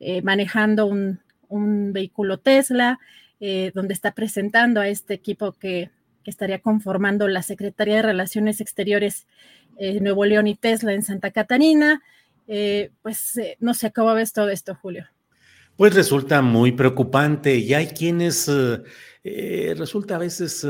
eh, 0.00 0.22
manejando 0.22 0.86
un, 0.86 1.20
un, 1.48 1.92
vehículo 1.92 2.38
Tesla, 2.38 2.98
eh, 3.40 3.72
donde 3.74 3.94
está 3.94 4.12
presentando 4.12 4.80
a 4.80 4.88
este 4.88 5.14
equipo 5.14 5.52
que 5.52 5.90
estaría 6.28 6.60
conformando 6.60 7.28
la 7.28 7.42
Secretaría 7.42 7.96
de 7.96 8.02
Relaciones 8.02 8.60
Exteriores 8.60 9.26
eh, 9.78 10.00
Nuevo 10.00 10.24
León 10.24 10.46
y 10.46 10.54
Tesla 10.54 10.92
en 10.92 11.02
Santa 11.02 11.30
Catarina. 11.30 12.02
Eh, 12.46 12.90
pues 13.02 13.36
eh, 13.36 13.56
no 13.60 13.74
sé 13.74 13.92
cómo 13.92 14.14
ves 14.14 14.32
todo 14.32 14.48
esto, 14.48 14.74
Julio. 14.74 15.06
Pues 15.76 15.94
resulta 15.94 16.42
muy 16.42 16.72
preocupante 16.72 17.56
y 17.56 17.72
hay 17.74 17.86
quienes 17.88 18.50
resulta 19.22 20.16
a 20.16 20.18
veces 20.18 20.66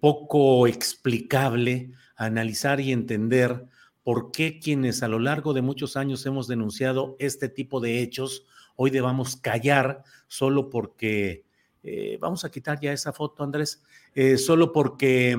poco 0.00 0.66
explicable 0.66 1.92
analizar 2.16 2.80
y 2.80 2.90
entender 2.90 3.66
por 4.06 4.30
qué 4.30 4.60
quienes 4.60 5.02
a 5.02 5.08
lo 5.08 5.18
largo 5.18 5.52
de 5.52 5.62
muchos 5.62 5.96
años 5.96 6.24
hemos 6.26 6.46
denunciado 6.46 7.16
este 7.18 7.48
tipo 7.48 7.80
de 7.80 8.02
hechos, 8.02 8.46
hoy 8.76 8.90
debamos 8.90 9.34
callar 9.34 10.04
solo 10.28 10.70
porque, 10.70 11.44
vamos 12.20 12.44
a 12.44 12.50
quitar 12.50 12.80
ya 12.80 12.92
esa 12.92 13.12
foto, 13.12 13.42
Andrés, 13.42 13.82
eh, 14.14 14.38
solo 14.38 14.72
porque 14.72 15.36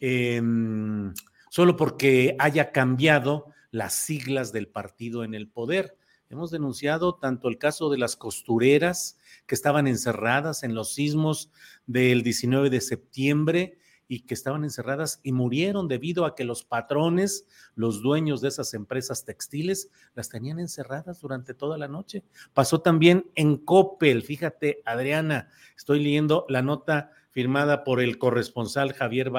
em, 0.00 1.14
solo 1.50 1.76
porque 1.76 2.34
haya 2.38 2.72
cambiado 2.72 3.46
las 3.70 3.94
siglas 3.94 4.52
del 4.52 4.68
partido 4.68 5.24
en 5.24 5.34
el 5.34 5.48
poder. 5.48 5.96
Hemos 6.30 6.50
denunciado 6.50 7.16
tanto 7.16 7.48
el 7.48 7.58
caso 7.58 7.90
de 7.90 7.98
las 7.98 8.16
costureras 8.16 9.18
que 9.46 9.54
estaban 9.54 9.86
encerradas 9.86 10.62
en 10.62 10.74
los 10.74 10.94
sismos 10.94 11.50
del 11.86 12.22
19 12.22 12.70
de 12.70 12.80
septiembre 12.80 13.78
y 14.12 14.20
que 14.20 14.34
estaban 14.34 14.62
encerradas 14.62 15.20
y 15.22 15.32
murieron 15.32 15.88
debido 15.88 16.26
a 16.26 16.34
que 16.34 16.44
los 16.44 16.64
patrones, 16.64 17.48
los 17.74 18.02
dueños 18.02 18.42
de 18.42 18.48
esas 18.48 18.74
empresas 18.74 19.24
textiles, 19.24 19.88
las 20.14 20.28
tenían 20.28 20.58
encerradas 20.58 21.22
durante 21.22 21.54
toda 21.54 21.78
la 21.78 21.88
noche. 21.88 22.22
Pasó 22.52 22.82
también 22.82 23.30
en 23.36 23.56
Coppel, 23.56 24.22
fíjate, 24.22 24.82
Adriana, 24.84 25.48
estoy 25.74 26.04
leyendo 26.04 26.44
la 26.50 26.60
nota 26.60 27.12
firmada 27.30 27.84
por 27.84 28.02
el 28.02 28.18
corresponsal 28.18 28.92
Javier, 28.92 29.32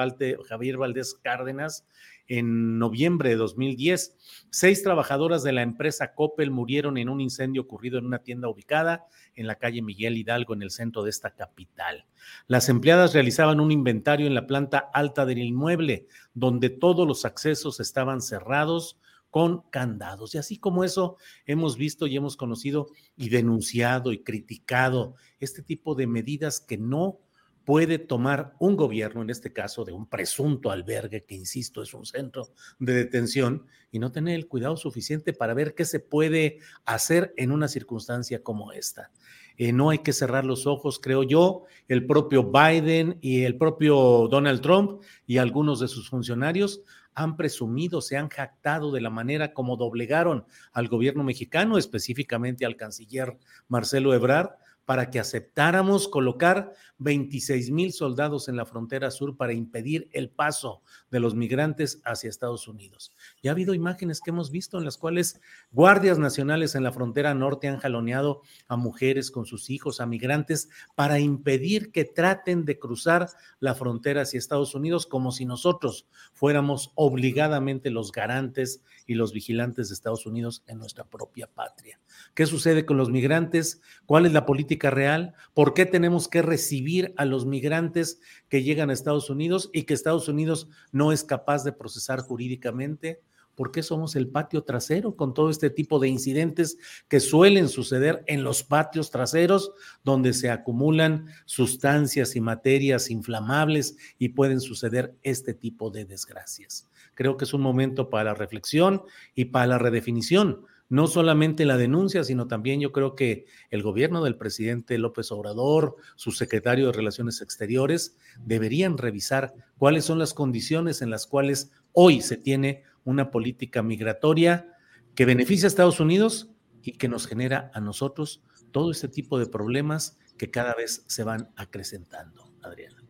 Javier 0.48 0.76
Valdés 0.76 1.14
Cárdenas 1.22 1.86
en 2.28 2.78
noviembre 2.78 3.30
de 3.30 3.36
2010. 3.36 4.16
Seis 4.50 4.82
trabajadoras 4.82 5.42
de 5.42 5.52
la 5.52 5.62
empresa 5.62 6.14
Coppel 6.14 6.50
murieron 6.50 6.98
en 6.98 7.08
un 7.08 7.20
incendio 7.20 7.62
ocurrido 7.62 7.98
en 7.98 8.06
una 8.06 8.20
tienda 8.20 8.48
ubicada 8.48 9.06
en 9.34 9.46
la 9.46 9.56
calle 9.56 9.82
Miguel 9.82 10.16
Hidalgo, 10.16 10.54
en 10.54 10.62
el 10.62 10.70
centro 10.70 11.02
de 11.02 11.10
esta 11.10 11.34
capital. 11.34 12.06
Las 12.46 12.68
empleadas 12.68 13.14
realizaban 13.14 13.60
un 13.60 13.70
inventario 13.70 14.26
en 14.26 14.34
la 14.34 14.46
planta 14.46 14.78
alta 14.92 15.26
del 15.26 15.38
inmueble, 15.38 16.06
donde 16.32 16.70
todos 16.70 17.06
los 17.06 17.24
accesos 17.24 17.80
estaban 17.80 18.20
cerrados 18.20 18.98
con 19.34 19.62
candados. 19.70 20.36
Y 20.36 20.38
así 20.38 20.58
como 20.58 20.84
eso, 20.84 21.16
hemos 21.44 21.76
visto 21.76 22.06
y 22.06 22.16
hemos 22.16 22.36
conocido 22.36 22.86
y 23.16 23.30
denunciado 23.30 24.12
y 24.12 24.22
criticado 24.22 25.16
este 25.40 25.60
tipo 25.60 25.96
de 25.96 26.06
medidas 26.06 26.60
que 26.60 26.78
no 26.78 27.18
puede 27.64 27.98
tomar 27.98 28.54
un 28.58 28.76
gobierno, 28.76 29.22
en 29.22 29.30
este 29.30 29.52
caso 29.52 29.84
de 29.84 29.92
un 29.92 30.06
presunto 30.06 30.70
albergue, 30.70 31.24
que 31.24 31.34
insisto, 31.34 31.82
es 31.82 31.94
un 31.94 32.06
centro 32.06 32.48
de 32.78 32.94
detención, 32.94 33.66
y 33.90 33.98
no 33.98 34.12
tener 34.12 34.34
el 34.34 34.48
cuidado 34.48 34.76
suficiente 34.76 35.32
para 35.32 35.54
ver 35.54 35.74
qué 35.74 35.84
se 35.84 36.00
puede 36.00 36.58
hacer 36.84 37.32
en 37.36 37.52
una 37.52 37.68
circunstancia 37.68 38.42
como 38.42 38.72
esta. 38.72 39.10
Eh, 39.56 39.72
no 39.72 39.90
hay 39.90 39.98
que 39.98 40.12
cerrar 40.12 40.44
los 40.44 40.66
ojos, 40.66 40.98
creo 40.98 41.22
yo, 41.22 41.64
el 41.86 42.06
propio 42.06 42.50
Biden 42.50 43.18
y 43.20 43.44
el 43.44 43.56
propio 43.56 44.26
Donald 44.28 44.60
Trump 44.60 45.02
y 45.26 45.38
algunos 45.38 45.78
de 45.78 45.88
sus 45.88 46.10
funcionarios 46.10 46.82
han 47.14 47.36
presumido, 47.36 48.00
se 48.00 48.16
han 48.16 48.28
jactado 48.28 48.90
de 48.90 49.00
la 49.00 49.10
manera 49.10 49.52
como 49.52 49.76
doblegaron 49.76 50.44
al 50.72 50.88
gobierno 50.88 51.22
mexicano, 51.22 51.78
específicamente 51.78 52.66
al 52.66 52.76
canciller 52.76 53.38
Marcelo 53.68 54.12
Ebrard, 54.12 54.50
para 54.84 55.10
que 55.10 55.18
aceptáramos 55.18 56.08
colocar 56.08 56.72
26 56.98 57.70
mil 57.70 57.92
soldados 57.92 58.48
en 58.48 58.56
la 58.56 58.66
frontera 58.66 59.10
sur 59.10 59.36
para 59.36 59.52
impedir 59.52 60.08
el 60.12 60.30
paso 60.30 60.82
de 61.10 61.20
los 61.20 61.34
migrantes 61.34 62.00
hacia 62.04 62.30
Estados 62.30 62.68
Unidos. 62.68 63.12
Ya 63.42 63.50
ha 63.50 63.52
habido 63.52 63.74
imágenes 63.74 64.20
que 64.20 64.30
hemos 64.30 64.50
visto 64.50 64.78
en 64.78 64.84
las 64.84 64.96
cuales 64.96 65.40
guardias 65.72 66.18
nacionales 66.18 66.74
en 66.74 66.82
la 66.82 66.92
frontera 66.92 67.34
norte 67.34 67.68
han 67.68 67.78
jaloneado 67.78 68.42
a 68.68 68.76
mujeres 68.76 69.30
con 69.30 69.46
sus 69.46 69.70
hijos, 69.70 70.00
a 70.00 70.06
migrantes, 70.06 70.68
para 70.94 71.18
impedir 71.18 71.90
que 71.90 72.04
traten 72.04 72.64
de 72.64 72.78
cruzar 72.78 73.28
la 73.60 73.74
frontera 73.74 74.22
hacia 74.22 74.38
Estados 74.38 74.74
Unidos 74.74 75.06
como 75.06 75.32
si 75.32 75.44
nosotros 75.44 76.06
fuéramos 76.32 76.92
obligadamente 76.94 77.90
los 77.90 78.12
garantes 78.12 78.82
y 79.06 79.14
los 79.14 79.32
vigilantes 79.32 79.88
de 79.88 79.94
Estados 79.94 80.26
Unidos 80.26 80.62
en 80.66 80.78
nuestra 80.78 81.04
propia 81.04 81.46
patria. 81.46 82.00
¿Qué 82.34 82.46
sucede 82.46 82.86
con 82.86 82.96
los 82.96 83.10
migrantes? 83.10 83.80
¿Cuál 84.06 84.26
es 84.26 84.32
la 84.32 84.46
política 84.46 84.73
real? 84.82 85.34
¿Por 85.54 85.74
qué 85.74 85.86
tenemos 85.86 86.28
que 86.28 86.42
recibir 86.42 87.14
a 87.16 87.24
los 87.24 87.46
migrantes 87.46 88.20
que 88.48 88.62
llegan 88.62 88.90
a 88.90 88.92
Estados 88.92 89.30
Unidos 89.30 89.70
y 89.72 89.84
que 89.84 89.94
Estados 89.94 90.28
Unidos 90.28 90.68
no 90.92 91.12
es 91.12 91.24
capaz 91.24 91.64
de 91.64 91.72
procesar 91.72 92.20
jurídicamente? 92.20 93.20
¿Por 93.54 93.70
qué 93.70 93.82
somos 93.82 94.16
el 94.16 94.28
patio 94.28 94.64
trasero 94.64 95.16
con 95.16 95.32
todo 95.32 95.48
este 95.48 95.70
tipo 95.70 95.98
de 96.00 96.08
incidentes 96.08 96.76
que 97.08 97.20
suelen 97.20 97.68
suceder 97.68 98.24
en 98.26 98.42
los 98.42 98.64
patios 98.64 99.10
traseros, 99.10 99.72
donde 100.02 100.32
se 100.32 100.50
acumulan 100.50 101.26
sustancias 101.44 102.34
y 102.34 102.40
materias 102.40 103.10
inflamables 103.10 103.96
y 104.18 104.30
pueden 104.30 104.60
suceder 104.60 105.14
este 105.22 105.54
tipo 105.54 105.90
de 105.90 106.04
desgracias? 106.04 106.88
Creo 107.14 107.36
que 107.36 107.44
es 107.44 107.54
un 107.54 107.60
momento 107.60 108.10
para 108.10 108.24
la 108.24 108.34
reflexión 108.34 109.02
y 109.36 109.46
para 109.46 109.68
la 109.68 109.78
redefinición 109.78 110.66
no 110.88 111.06
solamente 111.06 111.64
la 111.64 111.76
denuncia, 111.76 112.24
sino 112.24 112.46
también 112.46 112.80
yo 112.80 112.92
creo 112.92 113.14
que 113.14 113.46
el 113.70 113.82
gobierno 113.82 114.22
del 114.22 114.36
presidente 114.36 114.98
López 114.98 115.32
Obrador, 115.32 115.96
su 116.16 116.30
secretario 116.30 116.86
de 116.86 116.92
Relaciones 116.92 117.40
Exteriores, 117.40 118.16
deberían 118.44 118.98
revisar 118.98 119.54
cuáles 119.78 120.04
son 120.04 120.18
las 120.18 120.34
condiciones 120.34 121.02
en 121.02 121.10
las 121.10 121.26
cuales 121.26 121.72
hoy 121.92 122.20
se 122.20 122.36
tiene 122.36 122.82
una 123.04 123.30
política 123.30 123.82
migratoria 123.82 124.72
que 125.14 125.24
beneficia 125.24 125.66
a 125.66 125.68
Estados 125.68 126.00
Unidos 126.00 126.50
y 126.82 126.92
que 126.92 127.08
nos 127.08 127.26
genera 127.26 127.70
a 127.74 127.80
nosotros 127.80 128.42
todo 128.70 128.90
este 128.90 129.08
tipo 129.08 129.38
de 129.38 129.46
problemas 129.46 130.18
que 130.36 130.50
cada 130.50 130.74
vez 130.74 131.04
se 131.06 131.22
van 131.22 131.50
acrecentando, 131.56 132.52
Adriana. 132.62 133.02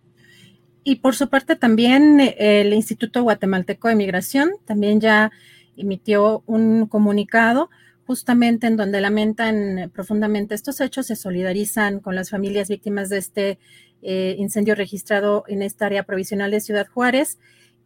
Y 0.85 0.97
por 0.97 1.15
su 1.15 1.29
parte 1.31 1.57
también 1.57 2.21
eh, 2.21 2.61
el 2.61 2.75
Instituto 2.75 3.23
Guatemalteco 3.23 3.89
de 3.89 3.97
Migración 3.97 4.51
también 4.67 5.01
ya 5.01 5.33
emitió 5.77 6.43
un 6.47 6.87
comunicado 6.87 7.71
justamente 8.07 8.67
en 8.67 8.77
donde 8.77 9.01
lamentan 9.01 9.91
profundamente 9.95 10.55
estos 10.55 10.81
hechos, 10.81 11.07
se 11.07 11.17
solidarizan 11.17 12.01
con 12.01 12.15
las 12.15 12.31
familias 12.31 12.69
víctimas 12.69 13.09
de 13.09 13.19
este 13.19 13.59
eh, 14.03 14.37
incendio 14.39 14.75
registrado 14.75 15.45
en 15.49 15.63
esta 15.63 15.87
área 15.87 16.03
provisional 16.03 16.51
de 16.51 16.61
Ciudad 16.61 16.87
Juárez 16.87 17.39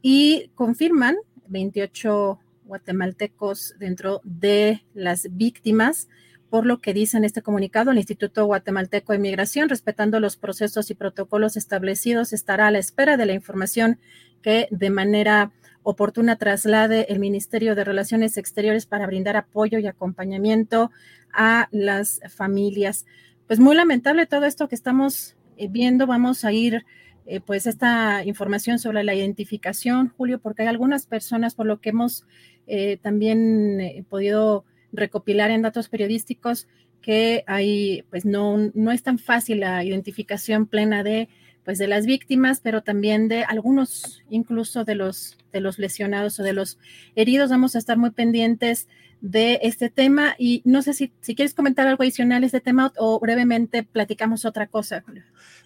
y 0.03 0.51
confirman 0.55 1.17
28 1.47 2.41
guatemaltecos 2.65 3.75
dentro 3.79 4.21
de 4.25 4.85
las 4.95 5.29
víctimas, 5.31 6.09
por 6.51 6.67
lo 6.67 6.81
que 6.81 6.95
dice 6.95 7.17
en 7.17 7.25
este 7.25 7.43
comunicado 7.43 7.91
el 7.91 7.99
Instituto 7.99 8.45
Guatemalteco 8.47 9.13
de 9.13 9.19
Migración, 9.19 9.69
respetando 9.69 10.19
los 10.19 10.37
procesos 10.37 10.91
y 10.91 10.95
protocolos 10.95 11.57
establecidos, 11.57 12.33
estará 12.33 12.69
a 12.69 12.71
la 12.71 12.79
espera 12.79 13.17
de 13.17 13.27
la 13.27 13.35
información 13.35 13.99
que 14.43 14.69
de 14.71 14.91
manera 14.91 15.53
oportuna 15.91 16.37
traslade 16.37 17.07
el 17.09 17.19
Ministerio 17.19 17.75
de 17.75 17.83
Relaciones 17.83 18.37
Exteriores 18.37 18.85
para 18.85 19.07
brindar 19.07 19.39
apoyo 19.39 19.79
y 19.79 19.87
acompañamiento 19.87 20.91
a 21.33 21.69
las 21.71 22.21
familias. 22.29 23.07
Pues 23.47 23.59
muy 23.59 23.75
lamentable 23.75 24.27
todo 24.27 24.45
esto 24.45 24.69
que 24.69 24.75
estamos 24.75 25.35
eh, 25.57 25.67
viendo. 25.71 26.07
Vamos 26.07 26.45
a 26.45 26.53
ir 26.53 26.85
eh, 27.25 27.41
pues 27.41 27.67
esta 27.67 28.23
información 28.27 28.79
sobre 28.79 29.03
la 29.03 29.15
identificación, 29.15 30.13
Julio, 30.15 30.41
porque 30.41 30.61
hay 30.61 30.69
algunas 30.69 31.07
personas, 31.07 31.55
por 31.55 31.65
lo 31.65 31.81
que 31.81 31.89
hemos 31.89 32.27
eh, 32.67 32.99
también 33.01 34.05
podido 34.11 34.67
recopilar 34.93 35.51
en 35.51 35.63
datos 35.63 35.89
periodísticos, 35.89 36.69
que 37.01 37.45
hay, 37.47 38.05
pues 38.11 38.27
no, 38.27 38.59
no 38.75 38.93
es 38.93 39.03
tan 39.03 39.19
fácil 39.19 39.61
la 39.61 39.83
identificación 39.83 40.67
plena 40.67 41.03
de 41.03 41.31
pues 41.69 41.77
de 41.77 41.87
las 41.87 42.07
víctimas, 42.07 42.61
pero 42.61 42.83
también 42.83 43.29
de 43.29 43.45
algunos, 43.45 44.23
incluso 44.31 44.85
de 44.85 44.95
los, 44.95 45.37
de 45.53 45.61
los 45.61 45.79
lesionados 45.79 46.39
o 46.41 46.43
de 46.43 46.53
los 46.53 46.79
heridos. 47.15 47.51
Vamos 47.51 47.75
a 47.77 47.79
estar 47.79 47.99
muy 47.99 48.11
pendientes 48.11 48.89
de 49.21 49.59
este 49.63 49.91
tema 49.91 50.35
y 50.39 50.63
no 50.65 50.83
sé 50.83 50.95
si, 50.95 51.13
si 51.21 51.35
quieres 51.35 51.55
comentar 51.55 51.87
algo 51.87 52.03
adicional 52.03 52.41
de 52.43 52.47
este 52.47 52.61
tema 52.61 52.93
o 52.97 53.19
brevemente 53.19 53.83
platicamos 53.83 54.45
otra 54.45 54.69
cosa. 54.69 55.05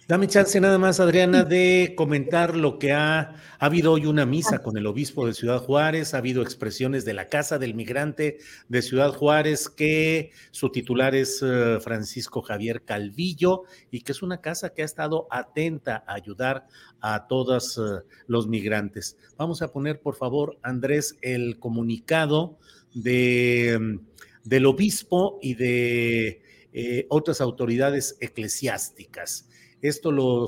Dame 0.05 0.27
chance 0.27 0.59
nada 0.59 0.77
más, 0.77 0.99
Adriana, 0.99 1.45
de 1.45 1.93
comentar 1.95 2.57
lo 2.57 2.77
que 2.77 2.91
ha, 2.91 3.19
ha 3.19 3.65
habido 3.65 3.93
hoy 3.93 4.05
una 4.05 4.25
misa 4.25 4.59
con 4.59 4.77
el 4.77 4.85
obispo 4.85 5.25
de 5.25 5.33
Ciudad 5.33 5.59
Juárez, 5.59 6.13
ha 6.13 6.17
habido 6.17 6.41
expresiones 6.41 7.05
de 7.05 7.13
la 7.13 7.29
Casa 7.29 7.57
del 7.57 7.73
Migrante 7.73 8.37
de 8.67 8.81
Ciudad 8.81 9.13
Juárez, 9.13 9.69
que 9.69 10.31
su 10.51 10.71
titular 10.71 11.15
es 11.15 11.41
eh, 11.41 11.77
Francisco 11.79 12.41
Javier 12.41 12.83
Calvillo 12.83 13.63
y 13.91 14.01
que 14.01 14.11
es 14.11 14.21
una 14.21 14.41
casa 14.41 14.73
que 14.73 14.81
ha 14.81 14.85
estado 14.85 15.25
atenta 15.31 16.03
a 16.05 16.15
ayudar 16.15 16.67
a 16.99 17.27
todos 17.27 17.77
eh, 17.77 18.03
los 18.27 18.45
migrantes. 18.47 19.17
Vamos 19.37 19.61
a 19.61 19.69
poner, 19.73 19.99
por 19.99 20.15
favor, 20.15 20.57
Andrés, 20.61 21.17
el 21.21 21.59
comunicado 21.59 22.57
de, 22.93 23.99
del 24.43 24.65
obispo 24.65 25.39
y 25.41 25.55
de 25.55 26.41
eh, 26.71 27.05
otras 27.09 27.41
autoridades 27.41 28.17
eclesiásticas. 28.19 29.49
Esto 29.83 30.13
lo, 30.13 30.45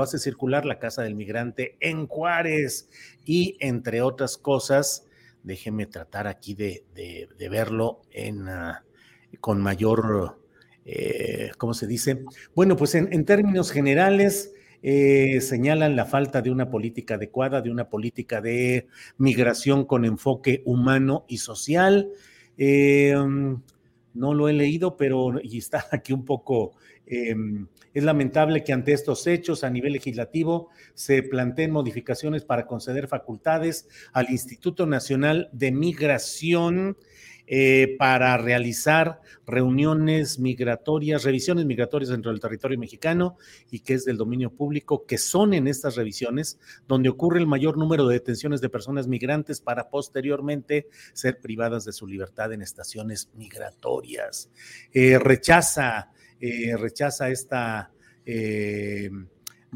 hace 0.00 0.18
circular 0.18 0.66
la 0.66 0.78
Casa 0.78 1.02
del 1.02 1.14
Migrante 1.14 1.76
en 1.80 2.06
Juárez 2.06 2.90
y 3.24 3.56
entre 3.60 4.02
otras 4.02 4.36
cosas, 4.36 5.06
déjeme 5.42 5.86
tratar 5.86 6.26
aquí 6.26 6.54
de, 6.54 6.84
verlo 7.50 8.02
en, 8.10 8.46
ah, 8.46 8.84
con 9.40 9.62
mayor, 9.62 10.38
eh, 10.84 11.50
¿cómo 11.56 11.72
se 11.72 11.86
dice? 11.86 12.24
Bueno, 12.54 12.76
pues 12.76 12.94
en, 12.94 13.24
términos 13.24 13.70
generales, 13.70 14.52
eh, 14.86 15.40
señalan 15.40 15.96
la 15.96 16.04
falta 16.04 16.42
de 16.42 16.50
una 16.50 16.68
política 16.68 17.14
adecuada, 17.14 17.62
de 17.62 17.70
una 17.70 17.88
política 17.88 18.42
de 18.42 18.86
migración 19.16 19.86
con 19.86 20.04
enfoque 20.04 20.60
humano 20.66 21.24
y 21.26 21.38
social. 21.38 22.10
Eh, 22.58 23.14
no 24.12 24.34
lo 24.34 24.46
he 24.46 24.52
leído, 24.52 24.98
pero 24.98 25.40
y 25.42 25.56
está 25.56 25.86
aquí 25.90 26.12
un 26.12 26.26
poco 26.26 26.72
em, 27.06 27.66
es 27.94 28.04
lamentable 28.04 28.62
que 28.62 28.74
ante 28.74 28.92
estos 28.92 29.26
hechos 29.26 29.64
a 29.64 29.70
nivel 29.70 29.94
legislativo 29.94 30.68
se 30.92 31.22
planteen 31.22 31.70
modificaciones 31.70 32.44
para 32.44 32.66
conceder 32.66 33.08
facultades 33.08 33.88
al 34.12 34.28
Instituto 34.28 34.84
Nacional 34.84 35.48
de 35.52 35.72
Migración 35.72 36.98
eh, 37.46 37.96
para 37.98 38.36
realizar 38.36 39.20
reuniones 39.46 40.38
migratorias, 40.38 41.24
revisiones 41.24 41.66
migratorias 41.66 42.10
dentro 42.10 42.30
del 42.30 42.40
territorio 42.40 42.78
mexicano 42.78 43.36
y 43.70 43.80
que 43.80 43.94
es 43.94 44.04
del 44.04 44.16
dominio 44.16 44.50
público, 44.50 45.04
que 45.06 45.18
son 45.18 45.54
en 45.54 45.68
estas 45.68 45.96
revisiones 45.96 46.58
donde 46.88 47.08
ocurre 47.08 47.40
el 47.40 47.46
mayor 47.46 47.76
número 47.76 48.06
de 48.08 48.14
detenciones 48.14 48.60
de 48.60 48.70
personas 48.70 49.06
migrantes 49.06 49.60
para 49.60 49.90
posteriormente 49.90 50.88
ser 51.12 51.40
privadas 51.40 51.84
de 51.84 51.92
su 51.92 52.06
libertad 52.06 52.52
en 52.52 52.62
estaciones 52.62 53.30
migratorias. 53.34 54.50
Eh, 54.92 55.18
rechaza 55.18 56.10
eh, 56.40 56.76
rechaza 56.76 57.30
esta 57.30 57.90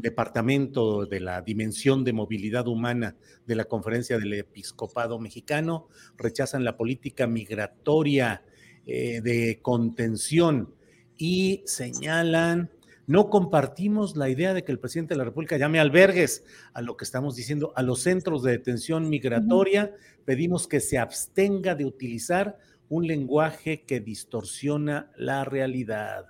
departamento 0.01 1.05
de 1.05 1.19
la 1.19 1.41
dimensión 1.41 2.03
de 2.03 2.13
movilidad 2.13 2.67
humana 2.67 3.15
de 3.45 3.55
la 3.55 3.65
conferencia 3.65 4.17
del 4.17 4.33
episcopado 4.33 5.19
mexicano, 5.19 5.87
rechazan 6.17 6.63
la 6.63 6.77
política 6.77 7.27
migratoria 7.27 8.43
eh, 8.85 9.21
de 9.21 9.59
contención 9.61 10.73
y 11.17 11.63
señalan, 11.65 12.71
no 13.07 13.29
compartimos 13.29 14.15
la 14.15 14.29
idea 14.29 14.53
de 14.53 14.63
que 14.63 14.71
el 14.71 14.79
presidente 14.79 15.15
de 15.15 15.17
la 15.17 15.23
República 15.23 15.57
llame 15.57 15.79
albergues 15.79 16.45
a 16.73 16.81
lo 16.81 16.95
que 16.95 17.05
estamos 17.05 17.35
diciendo, 17.35 17.73
a 17.75 17.81
los 17.81 18.01
centros 18.01 18.43
de 18.43 18.51
detención 18.51 19.09
migratoria, 19.09 19.93
pedimos 20.25 20.67
que 20.67 20.79
se 20.79 20.99
abstenga 20.99 21.75
de 21.75 21.85
utilizar 21.85 22.57
un 22.87 23.07
lenguaje 23.07 23.83
que 23.83 23.99
distorsiona 23.99 25.11
la 25.17 25.43
realidad. 25.43 26.27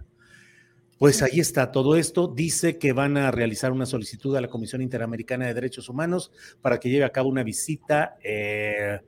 Pues 0.99 1.23
ahí 1.23 1.39
está 1.39 1.71
todo 1.71 1.95
esto. 1.95 2.27
Dice 2.27 2.77
que 2.77 2.91
van 2.91 3.15
a 3.15 3.31
realizar 3.31 3.71
una 3.71 3.85
solicitud 3.85 4.35
a 4.35 4.41
la 4.41 4.49
Comisión 4.49 4.81
Interamericana 4.81 5.47
de 5.47 5.53
Derechos 5.53 5.87
Humanos 5.87 6.29
para 6.61 6.77
que 6.77 6.89
lleve 6.89 7.05
a 7.05 7.11
cabo 7.11 7.29
una 7.29 7.41
visita 7.41 8.17
eh, 8.21 8.99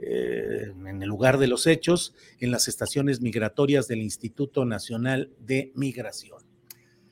eh, 0.00 0.72
en 0.84 1.00
el 1.00 1.08
lugar 1.08 1.38
de 1.38 1.46
los 1.46 1.68
hechos 1.68 2.12
en 2.40 2.50
las 2.50 2.66
estaciones 2.66 3.20
migratorias 3.20 3.86
del 3.86 4.02
Instituto 4.02 4.64
Nacional 4.64 5.30
de 5.38 5.70
Migración. 5.76 6.42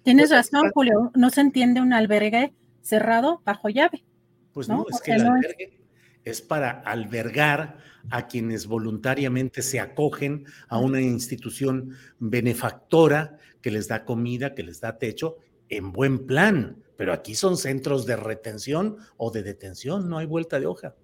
Tienes 0.02 0.30
pues, 0.30 0.50
razón, 0.52 0.72
Julio. 0.74 1.12
No 1.14 1.30
se 1.30 1.42
entiende 1.42 1.80
un 1.80 1.92
albergue 1.92 2.52
cerrado 2.82 3.42
bajo 3.44 3.68
llave. 3.68 4.04
Pues 4.52 4.68
no, 4.68 4.86
es 4.90 5.00
que 5.02 5.12
el 5.12 5.22
albergue 5.24 5.78
es 6.24 6.42
para 6.42 6.80
albergar 6.80 7.78
a 8.10 8.26
quienes 8.26 8.66
voluntariamente 8.66 9.62
se 9.62 9.78
acogen 9.78 10.46
a 10.68 10.78
una 10.78 11.00
institución 11.00 11.92
benefactora 12.18 13.38
que 13.66 13.72
les 13.72 13.88
da 13.88 14.04
comida, 14.04 14.54
que 14.54 14.62
les 14.62 14.80
da 14.80 14.96
techo, 14.96 15.38
en 15.68 15.90
buen 15.90 16.24
plan. 16.24 16.84
Pero 16.96 17.12
aquí 17.12 17.34
son 17.34 17.56
centros 17.56 18.06
de 18.06 18.14
retención 18.14 18.98
o 19.16 19.32
de 19.32 19.42
detención, 19.42 20.08
no 20.08 20.18
hay 20.18 20.26
vuelta 20.26 20.60
de 20.60 20.66
hoja. 20.66 20.94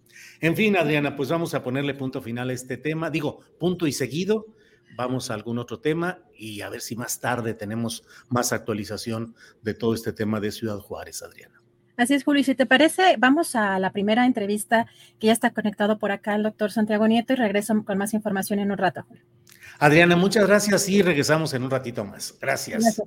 En 0.41 0.55
fin, 0.55 0.77
Adriana, 0.77 1.17
pues 1.17 1.29
vamos 1.29 1.55
a 1.55 1.65
ponerle 1.65 1.93
punto 1.95 2.23
final 2.23 2.51
a 2.51 2.53
este 2.53 2.77
tema. 2.77 3.11
Digo, 3.11 3.41
punto 3.59 3.89
y 3.89 3.93
seguido, 3.93 4.47
vamos 4.97 5.29
a 5.29 5.35
algún 5.35 5.59
otro 5.59 5.81
tema 5.81 6.21
y 6.37 6.61
a 6.61 6.69
ver 6.69 6.83
si 6.83 6.95
más 6.95 7.19
tarde 7.19 7.55
tenemos 7.55 8.05
más 8.29 8.53
actualización 8.53 9.35
de 9.63 9.75
todo 9.75 9.93
este 9.93 10.13
tema 10.13 10.39
de 10.39 10.53
Ciudad 10.53 10.79
Juárez, 10.79 11.21
Adriana. 11.25 11.61
Así 11.97 12.15
es, 12.15 12.23
Julio. 12.23 12.45
Si 12.45 12.55
te 12.55 12.65
parece, 12.65 13.17
vamos 13.19 13.57
a 13.57 13.77
la 13.81 13.91
primera 13.91 14.25
entrevista 14.25 14.87
que 15.19 15.27
ya 15.27 15.33
está 15.33 15.51
conectado 15.51 15.99
por 15.99 16.13
acá 16.13 16.37
el 16.37 16.45
doctor 16.45 16.71
Santiago 16.71 17.09
Nieto 17.09 17.33
y 17.33 17.37
regreso 17.37 17.75
con 17.85 17.99
más 17.99 18.15
información 18.15 18.61
en 18.61 18.71
un 18.71 18.79
rato, 18.79 19.03
Julio. 19.09 19.25
Adriana, 19.79 20.17
muchas 20.17 20.47
gracias 20.47 20.89
y 20.89 21.03
regresamos 21.03 21.55
en 21.55 21.63
un 21.63 21.71
ratito 21.71 22.05
más. 22.05 22.37
Gracias. 22.41 23.03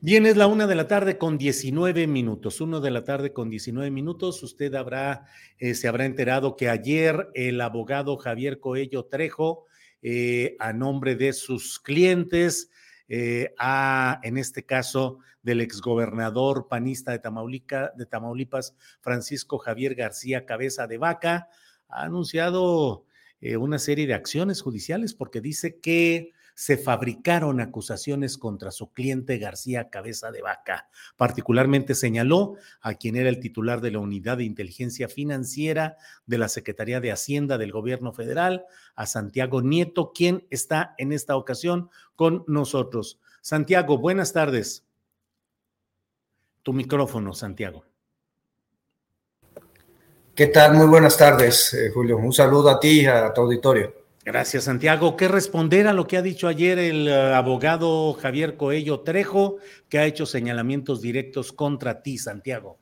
Bien, 0.00 0.26
es 0.26 0.36
la 0.36 0.48
una 0.48 0.66
de 0.66 0.74
la 0.74 0.88
tarde 0.88 1.16
con 1.16 1.38
19 1.38 2.08
minutos. 2.08 2.60
Uno 2.60 2.80
de 2.80 2.90
la 2.90 3.04
tarde 3.04 3.32
con 3.32 3.48
19 3.48 3.88
minutos. 3.92 4.42
Usted 4.42 4.74
habrá, 4.74 5.26
eh, 5.58 5.74
se 5.74 5.86
habrá 5.86 6.06
enterado 6.06 6.56
que 6.56 6.68
ayer 6.68 7.30
el 7.34 7.60
abogado 7.60 8.16
Javier 8.16 8.58
Coello 8.58 9.04
Trejo, 9.04 9.66
eh, 10.02 10.56
a 10.58 10.72
nombre 10.72 11.14
de 11.14 11.32
sus 11.32 11.78
clientes, 11.78 12.68
eh, 13.08 13.54
a, 13.58 14.18
en 14.24 14.38
este 14.38 14.64
caso, 14.64 15.20
del 15.40 15.60
exgobernador 15.60 16.66
panista 16.66 17.12
de, 17.12 17.20
de 17.96 18.06
Tamaulipas, 18.06 18.74
Francisco 19.00 19.58
Javier 19.58 19.94
García 19.94 20.46
Cabeza 20.46 20.88
de 20.88 20.98
Vaca, 20.98 21.48
ha 21.88 22.02
anunciado 22.02 23.06
una 23.58 23.78
serie 23.78 24.06
de 24.06 24.14
acciones 24.14 24.62
judiciales 24.62 25.14
porque 25.14 25.40
dice 25.40 25.80
que 25.80 26.32
se 26.54 26.76
fabricaron 26.76 27.60
acusaciones 27.60 28.38
contra 28.38 28.70
su 28.70 28.92
cliente 28.92 29.38
García 29.38 29.90
Cabeza 29.90 30.30
de 30.30 30.42
Vaca. 30.42 30.88
Particularmente 31.16 31.94
señaló 31.94 32.56
a 32.80 32.94
quien 32.94 33.16
era 33.16 33.28
el 33.28 33.40
titular 33.40 33.80
de 33.80 33.90
la 33.90 33.98
Unidad 33.98 34.38
de 34.38 34.44
Inteligencia 34.44 35.08
Financiera 35.08 35.96
de 36.26 36.38
la 36.38 36.48
Secretaría 36.48 37.00
de 37.00 37.12
Hacienda 37.12 37.58
del 37.58 37.72
Gobierno 37.72 38.12
Federal, 38.12 38.64
a 38.94 39.06
Santiago 39.06 39.62
Nieto, 39.62 40.12
quien 40.12 40.46
está 40.50 40.94
en 40.98 41.12
esta 41.12 41.36
ocasión 41.36 41.90
con 42.16 42.44
nosotros. 42.46 43.18
Santiago, 43.40 43.98
buenas 43.98 44.32
tardes. 44.32 44.84
Tu 46.62 46.72
micrófono, 46.72 47.32
Santiago. 47.32 47.91
¿Qué 50.34 50.46
tal? 50.46 50.72
Muy 50.72 50.86
buenas 50.86 51.18
tardes, 51.18 51.74
eh, 51.74 51.90
Julio. 51.92 52.16
Un 52.16 52.32
saludo 52.32 52.70
a 52.70 52.80
ti 52.80 53.02
y 53.02 53.06
a 53.06 53.34
tu 53.34 53.42
auditorio. 53.42 53.92
Gracias, 54.24 54.64
Santiago. 54.64 55.14
¿Qué 55.14 55.28
responder 55.28 55.86
a 55.86 55.92
lo 55.92 56.06
que 56.06 56.16
ha 56.16 56.22
dicho 56.22 56.48
ayer 56.48 56.78
el 56.78 57.06
eh, 57.06 57.34
abogado 57.34 58.14
Javier 58.14 58.56
Coello 58.56 59.00
Trejo, 59.00 59.58
que 59.90 59.98
ha 59.98 60.06
hecho 60.06 60.24
señalamientos 60.24 61.02
directos 61.02 61.52
contra 61.52 62.02
ti, 62.02 62.16
Santiago? 62.16 62.78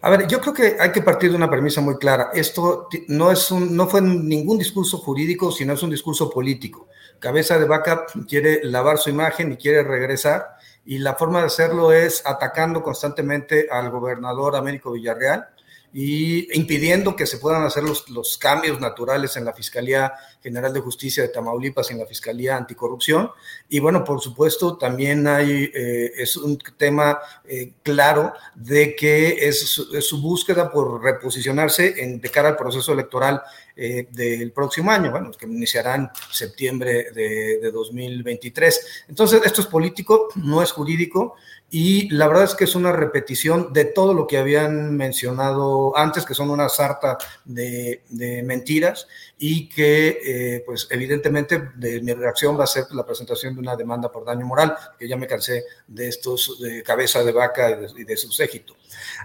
A 0.00 0.08
ver, 0.08 0.26
yo 0.28 0.40
creo 0.40 0.54
que 0.54 0.76
hay 0.80 0.90
que 0.90 1.02
partir 1.02 1.30
de 1.30 1.36
una 1.36 1.50
premisa 1.50 1.82
muy 1.82 1.98
clara. 1.98 2.30
Esto 2.32 2.88
no, 3.08 3.30
es 3.30 3.50
un, 3.50 3.76
no 3.76 3.86
fue 3.86 4.00
ningún 4.00 4.56
discurso 4.56 4.96
jurídico, 4.96 5.52
sino 5.52 5.74
es 5.74 5.82
un 5.82 5.90
discurso 5.90 6.30
político. 6.30 6.88
Cabeza 7.18 7.58
de 7.58 7.66
Vaca 7.66 8.06
quiere 8.26 8.60
lavar 8.64 8.96
su 8.96 9.10
imagen 9.10 9.52
y 9.52 9.56
quiere 9.56 9.82
regresar, 9.82 10.56
y 10.86 10.98
la 10.98 11.16
forma 11.16 11.40
de 11.40 11.46
hacerlo 11.48 11.92
es 11.92 12.22
atacando 12.24 12.82
constantemente 12.82 13.68
al 13.70 13.90
gobernador 13.90 14.56
Américo 14.56 14.92
Villarreal, 14.92 15.48
y 15.92 16.54
impidiendo 16.56 17.16
que 17.16 17.26
se 17.26 17.38
puedan 17.38 17.62
hacer 17.62 17.82
los, 17.82 18.08
los, 18.10 18.36
cambios 18.36 18.78
naturales 18.78 19.36
en 19.36 19.44
la 19.44 19.54
Fiscalía 19.54 20.12
General 20.42 20.72
de 20.72 20.80
Justicia 20.80 21.22
de 21.22 21.30
Tamaulipas 21.30 21.90
y 21.90 21.94
en 21.94 22.00
la 22.00 22.06
Fiscalía 22.06 22.56
Anticorrupción. 22.56 23.30
Y 23.68 23.80
bueno, 23.80 24.04
por 24.04 24.20
supuesto, 24.20 24.76
también 24.76 25.26
hay, 25.26 25.70
eh, 25.74 26.12
es 26.16 26.36
un 26.36 26.58
tema 26.76 27.18
eh, 27.44 27.72
claro 27.82 28.34
de 28.54 28.94
que 28.94 29.48
es, 29.48 29.60
su 29.60 30.20
búsqueda 30.20 30.70
por 30.70 31.02
reposicionarse 31.02 32.02
en, 32.02 32.20
de 32.20 32.30
cara 32.30 32.50
al 32.50 32.56
proceso 32.56 32.92
electoral 32.92 33.40
eh, 33.74 34.08
del 34.10 34.52
próximo 34.52 34.90
año, 34.90 35.10
bueno, 35.10 35.30
que 35.30 35.46
iniciará 35.46 35.94
en 35.94 36.10
septiembre 36.30 37.12
de, 37.12 37.60
de 37.60 37.70
2023. 37.70 39.04
Entonces, 39.08 39.40
esto 39.44 39.62
es 39.62 39.66
político, 39.66 40.28
no 40.34 40.62
es 40.62 40.70
jurídico. 40.70 41.36
Y 41.70 42.08
la 42.08 42.28
verdad 42.28 42.44
es 42.44 42.54
que 42.54 42.64
es 42.64 42.74
una 42.74 42.92
repetición 42.92 43.72
de 43.74 43.84
todo 43.84 44.14
lo 44.14 44.26
que 44.26 44.38
habían 44.38 44.96
mencionado 44.96 45.96
antes, 45.96 46.24
que 46.24 46.34
son 46.34 46.48
una 46.48 46.68
sarta 46.70 47.18
de, 47.44 48.02
mentiras 48.44 49.06
y 49.40 49.68
que, 49.68 50.18
eh, 50.24 50.62
pues 50.66 50.88
evidentemente, 50.90 51.70
de, 51.76 52.00
mi 52.00 52.12
reacción 52.12 52.58
va 52.58 52.64
a 52.64 52.66
ser 52.66 52.86
la 52.90 53.06
presentación 53.06 53.54
de 53.54 53.60
una 53.60 53.76
demanda 53.76 54.10
por 54.10 54.24
daño 54.24 54.44
moral, 54.44 54.76
que 54.98 55.06
ya 55.06 55.16
me 55.16 55.28
cansé 55.28 55.64
de 55.86 56.08
estos 56.08 56.58
de 56.60 56.82
cabeza 56.82 57.22
de 57.22 57.30
vaca 57.30 57.78
y 57.96 58.04
de, 58.04 58.16
su 58.16 58.32
séquito. 58.32 58.74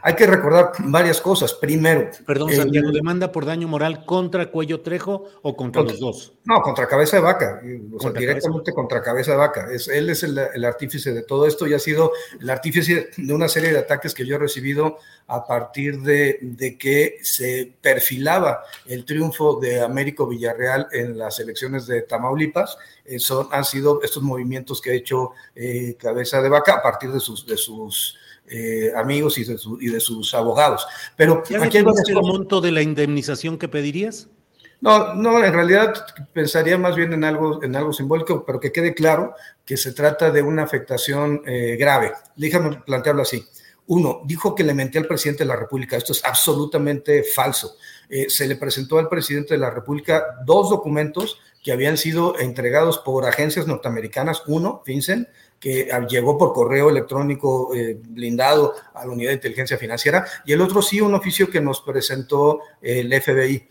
Hay 0.04 0.16
que 0.16 0.28
recordar 0.28 0.74
varias 0.80 1.20
cosas. 1.20 1.54
Primero. 1.54 2.12
Perdón, 2.28 2.52
Santiago, 2.52 2.92
¿demanda 2.92 3.32
por 3.32 3.46
daño 3.46 3.68
moral 3.68 4.06
contra 4.06 4.52
Cuello 4.52 4.82
Trejo 4.82 5.26
o 5.42 5.56
contra, 5.56 5.82
los 5.82 6.00
dos? 6.00 6.34
No, 6.46 6.62
contra 6.62 6.88
cabeza 6.88 7.18
de 7.18 7.24
vaca, 7.24 7.62
directamente 8.16 8.72
contra 8.72 9.02
cabeza 9.02 9.32
de 9.32 9.38
vaca. 9.38 9.68
Es, 9.72 9.88
él 9.88 10.10
es 10.12 10.22
el, 10.22 10.38
el 10.38 10.66
artífice 10.66 11.12
de 11.12 11.24
todo 11.24 11.48
esto 11.48 11.66
y 11.66 11.74
ha 11.74 11.80
sido 11.80 12.12
el 12.40 12.50
artífice 12.52 13.10
de 13.18 13.34
una 13.34 13.48
serie 13.48 13.72
de 13.72 13.80
ataques 13.80 14.14
que 14.14 14.26
yo 14.26 14.36
he 14.36 14.40
recibido 14.40 14.98
a 15.28 15.46
partir 15.46 16.02
de, 16.02 16.38
de, 16.42 16.78
que 16.78 17.18
se 17.22 17.74
perfilaba 17.82 18.64
el 18.86 19.06
triunfo 19.06 19.60
de 19.60 19.82
Américo 20.04 20.28
Villarreal 20.28 20.88
en 20.92 21.18
las 21.18 21.40
elecciones 21.40 21.88
de 21.88 22.02
Tamaulipas. 22.02 22.78
Eh, 23.06 23.20
son, 23.20 23.48
han 23.52 23.64
sido 23.64 24.02
estos 24.04 24.22
movimientos 24.22 24.82
que 24.82 24.92
ha 24.92 24.94
hecho 24.94 25.32
eh, 25.56 25.96
Cabeza 25.98 26.42
de 26.42 26.50
Vaca 26.50 26.74
a 26.74 26.82
partir 26.82 27.10
de 27.12 27.22
sus, 27.22 27.46
de 27.46 27.56
sus 27.56 28.18
eh, 28.48 28.92
amigos 28.98 29.38
y 29.38 29.46
de, 29.46 29.58
y 29.80 29.88
de, 29.88 30.02
sus 30.02 30.34
abogados. 30.34 30.86
Pero 31.16 31.42
¿Ya 31.50 31.64
aquí 31.64 31.78
hay 31.78 31.86
el 32.08 32.16
monto 32.16 32.60
de 32.60 32.72
la 32.72 32.82
indemnización 32.82 33.58
que 33.58 33.70
pedirías? 33.70 34.28
No, 34.82 35.14
no, 35.14 35.42
en 35.42 35.54
realidad 35.54 35.94
pensaría 36.34 36.78
más 36.78 36.98
bien 36.98 37.14
en 37.14 37.24
algo, 37.24 37.64
en 37.64 37.74
algo 37.78 37.94
simbólico, 37.94 38.44
pero 38.46 38.60
que 38.60 38.74
quede 38.74 38.94
claro 38.94 39.34
que 39.64 39.78
se 39.78 39.94
trata 39.94 40.30
de 40.30 40.42
una 40.42 40.64
afectación 40.64 41.42
eh, 41.46 41.78
grave. 41.80 42.12
Déjame 42.36 42.82
plantearlo 42.86 43.22
así. 43.22 43.48
Uno, 43.88 44.22
dijo 44.26 44.54
que 44.54 44.66
le 44.66 44.74
mentía 44.74 45.00
al 45.00 45.08
presidente 45.08 45.44
de 45.44 45.48
la 45.48 45.56
República. 45.56 45.96
Esto 45.96 46.12
es 46.12 46.24
absolutamente 46.26 47.24
falso. 47.24 47.78
Eh, 48.16 48.30
se 48.30 48.46
le 48.46 48.56
presentó 48.56 49.00
al 49.00 49.10
presidente 49.10 49.56
de 49.56 49.60
la 49.60 49.72
República 49.72 50.38
dos 50.46 50.70
documentos 50.70 51.40
que 51.64 51.72
habían 51.72 51.98
sido 51.98 52.38
entregados 52.38 53.00
por 53.00 53.26
agencias 53.26 53.66
norteamericanas. 53.66 54.44
Uno, 54.46 54.84
FinCEN, 54.86 55.28
que 55.60 55.90
llegó 56.08 56.38
por 56.38 56.54
correo 56.54 56.92
electrónico 56.92 57.74
eh, 57.74 57.98
blindado 58.00 58.76
a 58.94 59.04
la 59.04 59.12
Unidad 59.12 59.32
de 59.32 59.38
Inteligencia 59.38 59.80
Financiera, 59.80 60.28
y 60.46 60.54
el 60.54 60.62
otro 60.62 60.84
sí, 60.84 61.02
un 61.02 61.16
oficio 61.16 61.50
que 61.50 61.60
nos 61.60 61.82
presentó 61.82 62.60
el 62.84 63.12
FBI. 63.20 63.68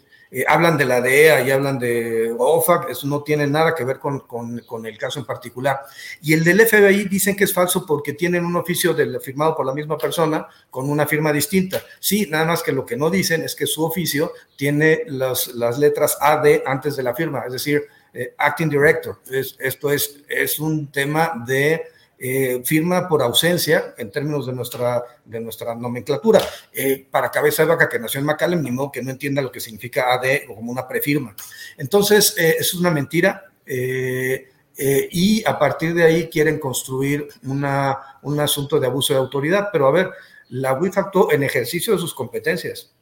Hablan 0.47 0.79
de 0.79 0.87
la 0.87 1.01
DEA 1.03 1.43
y 1.43 1.51
hablan 1.51 1.79
de 1.79 2.35
OFAC, 2.39 2.89
eso 2.91 3.07
no 3.07 3.23
tiene 3.23 3.47
nada 3.47 3.75
que 3.75 3.85
ver 3.85 3.99
con, 3.99 4.21
con, 4.21 4.87
el 4.87 4.97
caso 4.97 5.21
en 5.21 5.27
particular. 5.27 5.81
Y 6.23 6.33
el 6.33 6.43
del 6.43 6.67
FBI 6.67 7.05
dicen 7.05 7.37
que 7.37 7.45
es 7.45 7.53
falso 7.53 7.85
porque 7.85 8.15
tienen 8.15 8.45
un 8.45 8.57
oficio 8.57 8.97
firmado 9.21 9.55
por 9.55 9.67
la 9.67 9.75
misma 9.75 9.99
persona 9.99 10.47
con 10.71 10.89
una 10.89 11.07
firma 11.07 11.33
distinta. 11.33 11.83
Sí, 12.01 12.29
nada 12.31 12.47
más 12.47 12.63
que 12.63 12.73
lo 12.73 12.87
que 12.87 12.97
no 12.97 13.11
dicen 13.11 13.43
es 13.43 13.55
que 13.55 13.67
su 13.67 13.85
oficio 13.85 14.33
tiene 14.57 15.03
las, 15.07 15.49
las 15.49 15.79
letras 15.79 16.17
AD 16.19 16.63
antes 16.65 16.97
de 16.97 17.03
la 17.03 17.15
firma, 17.15 17.43
es 17.47 17.53
decir, 17.53 17.83
eh, 18.15 18.35
Acting 18.39 18.71
Director. 18.71 19.19
Es, 19.31 19.57
esto 19.59 19.91
es, 19.91 20.23
es 20.29 20.59
un 20.59 20.91
tema 20.91 21.45
de 21.47 21.83
eh, 22.25 22.63
firma 22.65 23.09
por 23.09 23.21
ausencia 23.21 23.95
en 23.99 24.13
términos 24.13 24.47
de 24.47 24.53
nuestra, 24.53 25.03
de 25.25 25.41
nuestra 25.41 25.75
nomenclatura. 25.75 26.41
Eh, 26.73 27.05
para 27.11 27.33
cabeza 27.33 27.65
de 27.65 27.71
vaca 27.71 27.89
que 27.89 27.99
nació 27.99 28.21
en 28.21 28.27
McAllen, 28.27 28.63
ni 28.63 28.71
modo 28.71 28.93
que 28.93 29.03
no 29.03 29.11
entienda 29.11 29.43
lo 29.43 29.51
que 29.51 29.59
significa 29.59 30.15
AD 30.15 30.49
o 30.49 30.55
como 30.55 30.71
una 30.71 30.87
prefirma. 30.87 31.35
Entonces, 31.77 32.37
eh, 32.39 32.55
es 32.61 32.75
una 32.75 32.93
mentira. 32.93 33.51
y 33.67 35.45
a 35.45 35.59
partir 35.59 35.95
de 35.95 36.05
ahí 36.05 36.29
quieren 36.29 36.61
construir 36.61 37.27
una, 37.43 37.99
un 38.23 38.39
asunto 38.39 38.79
de 38.79 38.87
abuso 38.87 39.13
de 39.15 39.19
autoridad. 39.19 39.71
Pero 39.73 39.89
a 39.89 39.91
ver, 39.91 40.11
la 40.51 40.75
UIF 40.75 40.97
actuó 40.99 41.33
en 41.33 41.43
ejercicio 41.43 41.93
de 41.93 41.99
sus 41.99 42.15
competencias. 42.15 42.93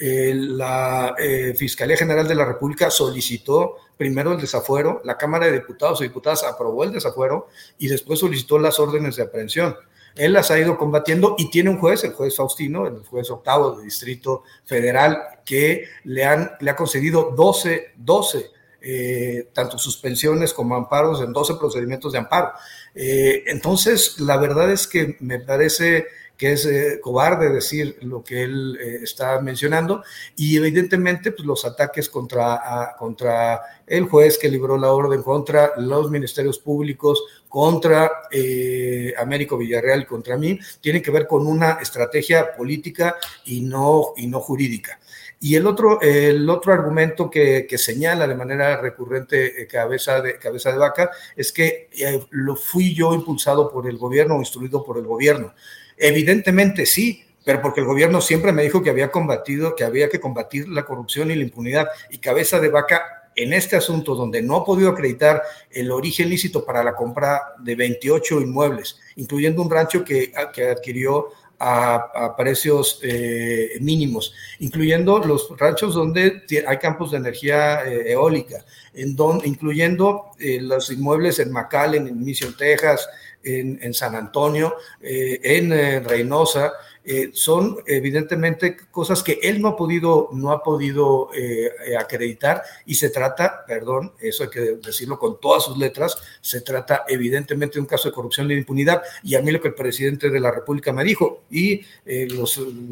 La 0.00 1.14
Fiscalía 1.56 1.96
General 1.96 2.26
de 2.26 2.34
la 2.34 2.46
República 2.46 2.90
solicitó 2.90 3.76
primero 3.98 4.32
el 4.32 4.40
desafuero, 4.40 5.02
la 5.04 5.18
Cámara 5.18 5.44
de 5.44 5.52
Diputados 5.52 6.00
y 6.00 6.04
Diputadas 6.04 6.42
aprobó 6.44 6.84
el 6.84 6.92
desafuero 6.92 7.48
y 7.76 7.88
después 7.88 8.18
solicitó 8.18 8.58
las 8.58 8.78
órdenes 8.78 9.16
de 9.16 9.24
aprehensión. 9.24 9.76
Él 10.16 10.32
las 10.32 10.50
ha 10.50 10.58
ido 10.58 10.78
combatiendo 10.78 11.34
y 11.36 11.50
tiene 11.50 11.70
un 11.70 11.78
juez, 11.78 12.02
el 12.04 12.12
juez 12.12 12.34
Faustino, 12.34 12.86
el 12.86 13.04
juez 13.04 13.30
octavo 13.30 13.72
del 13.72 13.84
Distrito 13.84 14.44
Federal, 14.64 15.18
que 15.44 15.84
le, 16.04 16.24
han, 16.24 16.52
le 16.60 16.70
ha 16.70 16.76
concedido 16.76 17.32
12, 17.36 17.92
12 17.96 18.50
eh, 18.82 19.50
tanto 19.52 19.76
suspensiones 19.76 20.54
como 20.54 20.74
amparos 20.74 21.20
en 21.20 21.34
12 21.34 21.56
procedimientos 21.56 22.12
de 22.12 22.18
amparo. 22.18 22.52
Eh, 22.94 23.44
entonces, 23.48 24.18
la 24.18 24.38
verdad 24.38 24.70
es 24.70 24.86
que 24.86 25.16
me 25.20 25.40
parece 25.40 26.06
que 26.40 26.52
es 26.52 26.64
eh, 26.64 27.00
cobarde 27.02 27.50
decir 27.50 27.98
lo 28.00 28.24
que 28.24 28.44
él 28.44 28.78
eh, 28.80 29.00
está 29.02 29.42
mencionando, 29.42 30.02
y 30.36 30.56
evidentemente 30.56 31.32
pues, 31.32 31.46
los 31.46 31.66
ataques 31.66 32.08
contra, 32.08 32.94
contra 32.98 33.60
el 33.86 34.04
juez 34.04 34.38
que 34.38 34.48
libró 34.48 34.78
la 34.78 34.90
orden, 34.90 35.22
contra 35.22 35.72
los 35.76 36.10
ministerios 36.10 36.58
públicos, 36.58 37.22
contra 37.46 38.10
eh, 38.30 39.12
Américo 39.18 39.58
Villarreal 39.58 40.06
contra 40.06 40.38
mí, 40.38 40.58
tienen 40.80 41.02
que 41.02 41.10
ver 41.10 41.26
con 41.26 41.46
una 41.46 41.72
estrategia 41.72 42.56
política 42.56 43.16
y 43.44 43.60
no, 43.60 44.14
y 44.16 44.26
no 44.26 44.40
jurídica. 44.40 44.98
Y 45.40 45.56
el 45.56 45.66
otro, 45.66 46.00
el 46.00 46.48
otro 46.48 46.72
argumento 46.72 47.28
que, 47.28 47.66
señala 47.76 48.26
de 48.26 48.34
manera 48.34 48.80
recurrente 48.80 49.60
eh, 49.60 49.66
cabeza, 49.66 50.22
de, 50.22 50.38
cabeza 50.38 50.72
de 50.72 50.78
vaca 50.78 51.10
es 51.36 51.52
que 51.52 51.90
lo 52.30 52.56
fui 52.56 52.94
yo 52.94 53.12
impulsado 53.12 53.70
por 53.70 53.86
el 53.86 53.98
gobierno 53.98 54.36
o 54.36 54.40
instruido 54.40 54.82
por 54.82 54.96
el 54.96 55.04
gobierno. 55.04 55.52
Evidentemente 56.00 56.86
sí, 56.86 57.22
pero 57.44 57.60
porque 57.60 57.80
el 57.80 57.86
gobierno 57.86 58.20
siempre 58.20 58.52
me 58.52 58.62
dijo 58.62 58.82
que 58.82 58.90
había 58.90 59.10
combatido, 59.10 59.76
que 59.76 59.84
había 59.84 60.08
que 60.08 60.18
combatir 60.18 60.68
la 60.68 60.84
corrupción 60.84 61.30
y 61.30 61.36
la 61.36 61.42
impunidad. 61.42 61.88
Y 62.10 62.18
cabeza 62.18 62.58
de 62.58 62.70
vaca 62.70 63.02
en 63.36 63.52
este 63.52 63.76
asunto 63.76 64.14
donde 64.14 64.42
no 64.42 64.56
ha 64.56 64.64
podido 64.64 64.90
acreditar 64.90 65.42
el 65.70 65.90
origen 65.90 66.28
lícito 66.28 66.64
para 66.64 66.82
la 66.82 66.94
compra 66.94 67.54
de 67.58 67.74
28 67.76 68.40
inmuebles, 68.40 68.98
incluyendo 69.16 69.62
un 69.62 69.70
rancho 69.70 70.04
que, 70.04 70.32
que 70.52 70.70
adquirió 70.70 71.28
a, 71.60 72.34
precios 72.36 72.98
eh, 73.02 73.76
mínimos, 73.80 74.32
incluyendo 74.60 75.18
los 75.18 75.48
ranchos 75.58 75.94
donde 75.94 76.42
hay 76.66 76.78
campos 76.78 77.10
de 77.10 77.18
energía 77.18 77.84
eh, 77.84 78.12
eólica, 78.12 78.64
incluyendo 78.94 80.30
eh, 80.38 80.60
los 80.62 80.90
inmuebles 80.90 81.38
en 81.38 81.52
McAllen, 81.52 82.08
en 82.08 82.24
Mission, 82.24 82.56
Texas, 82.56 83.06
en, 83.42 83.78
en 83.82 83.94
San 83.94 84.14
Antonio, 84.14 84.76
en 85.00 86.04
Reynosa, 86.04 86.72
eh, 87.02 87.30
son 87.32 87.78
evidentemente 87.86 88.76
cosas 88.90 89.22
que 89.22 89.38
él 89.42 89.62
no 89.62 89.68
ha 89.68 89.76
podido, 89.76 90.28
no 90.32 90.52
ha 90.52 90.62
podido 90.62 91.30
eh, 91.34 91.70
acreditar 91.98 92.62
y 92.84 92.94
se 92.94 93.08
trata, 93.08 93.64
perdón, 93.66 94.12
eso 94.20 94.44
hay 94.44 94.50
que 94.50 94.60
decirlo 94.60 95.18
con 95.18 95.40
todas 95.40 95.64
sus 95.64 95.78
letras, 95.78 96.18
se 96.42 96.60
trata 96.60 97.04
evidentemente 97.08 97.74
de 97.74 97.80
un 97.80 97.86
caso 97.86 98.08
de 98.08 98.14
corrupción 98.14 98.46
y 98.46 98.54
de 98.54 98.60
impunidad 98.60 99.02
y 99.22 99.34
a 99.34 99.40
mí 99.40 99.50
lo 99.50 99.62
que 99.62 99.68
el 99.68 99.74
presidente 99.74 100.28
de 100.28 100.40
la 100.40 100.50
República 100.50 100.92
me 100.92 101.02
dijo 101.02 101.44
y 101.50 101.80
eh, 102.04 102.28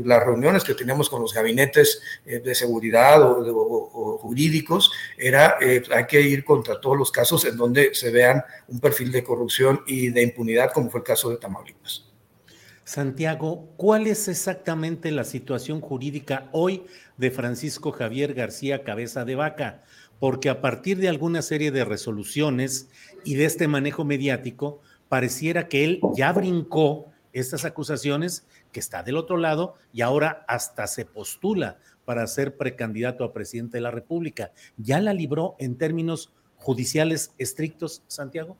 las 0.04 0.24
reuniones 0.24 0.64
que 0.64 0.74
teníamos 0.74 1.10
con 1.10 1.20
los 1.20 1.34
gabinetes 1.34 2.00
de 2.24 2.54
seguridad 2.54 3.22
o, 3.22 4.18
jurídicos 4.18 4.90
era 5.16 5.58
hay 5.60 6.06
que 6.06 6.20
ir 6.20 6.44
contra 6.44 6.80
todos 6.80 6.96
los 6.96 7.12
casos 7.12 7.44
en 7.44 7.56
donde 7.56 7.94
se 7.94 8.10
vean 8.10 8.42
un 8.68 8.80
perfil 8.80 9.12
de 9.12 9.22
corrupción 9.22 9.82
y 9.86 10.08
de 10.08 10.22
impunidad 10.22 10.72
como 10.72 10.90
fue 10.90 11.00
el 11.00 11.06
caso 11.06 11.30
de 11.30 11.36
Tamaulipas. 11.36 12.07
Santiago, 12.88 13.68
¿cuál 13.76 14.06
es 14.06 14.28
exactamente 14.28 15.10
la 15.10 15.24
situación 15.24 15.82
jurídica 15.82 16.48
hoy 16.52 16.84
de 17.18 17.30
Francisco 17.30 17.92
Javier 17.92 18.32
García 18.32 18.82
Cabeza 18.82 19.26
de 19.26 19.34
Vaca? 19.34 19.84
Porque 20.18 20.48
a 20.48 20.62
partir 20.62 20.96
de 20.96 21.10
alguna 21.10 21.42
serie 21.42 21.70
de 21.70 21.84
resoluciones 21.84 22.88
y 23.26 23.34
de 23.34 23.44
este 23.44 23.68
manejo 23.68 24.06
mediático, 24.06 24.80
pareciera 25.10 25.68
que 25.68 25.84
él 25.84 26.00
ya 26.14 26.32
brincó 26.32 27.12
estas 27.34 27.66
acusaciones, 27.66 28.46
que 28.72 28.80
está 28.80 29.02
del 29.02 29.18
otro 29.18 29.36
lado 29.36 29.74
y 29.92 30.00
ahora 30.00 30.46
hasta 30.48 30.86
se 30.86 31.04
postula 31.04 31.76
para 32.06 32.26
ser 32.26 32.56
precandidato 32.56 33.22
a 33.22 33.34
presidente 33.34 33.76
de 33.76 33.82
la 33.82 33.90
República. 33.90 34.52
¿Ya 34.78 34.98
la 34.98 35.12
libró 35.12 35.56
en 35.58 35.76
términos 35.76 36.32
judiciales 36.56 37.34
estrictos, 37.36 38.02
Santiago? 38.06 38.56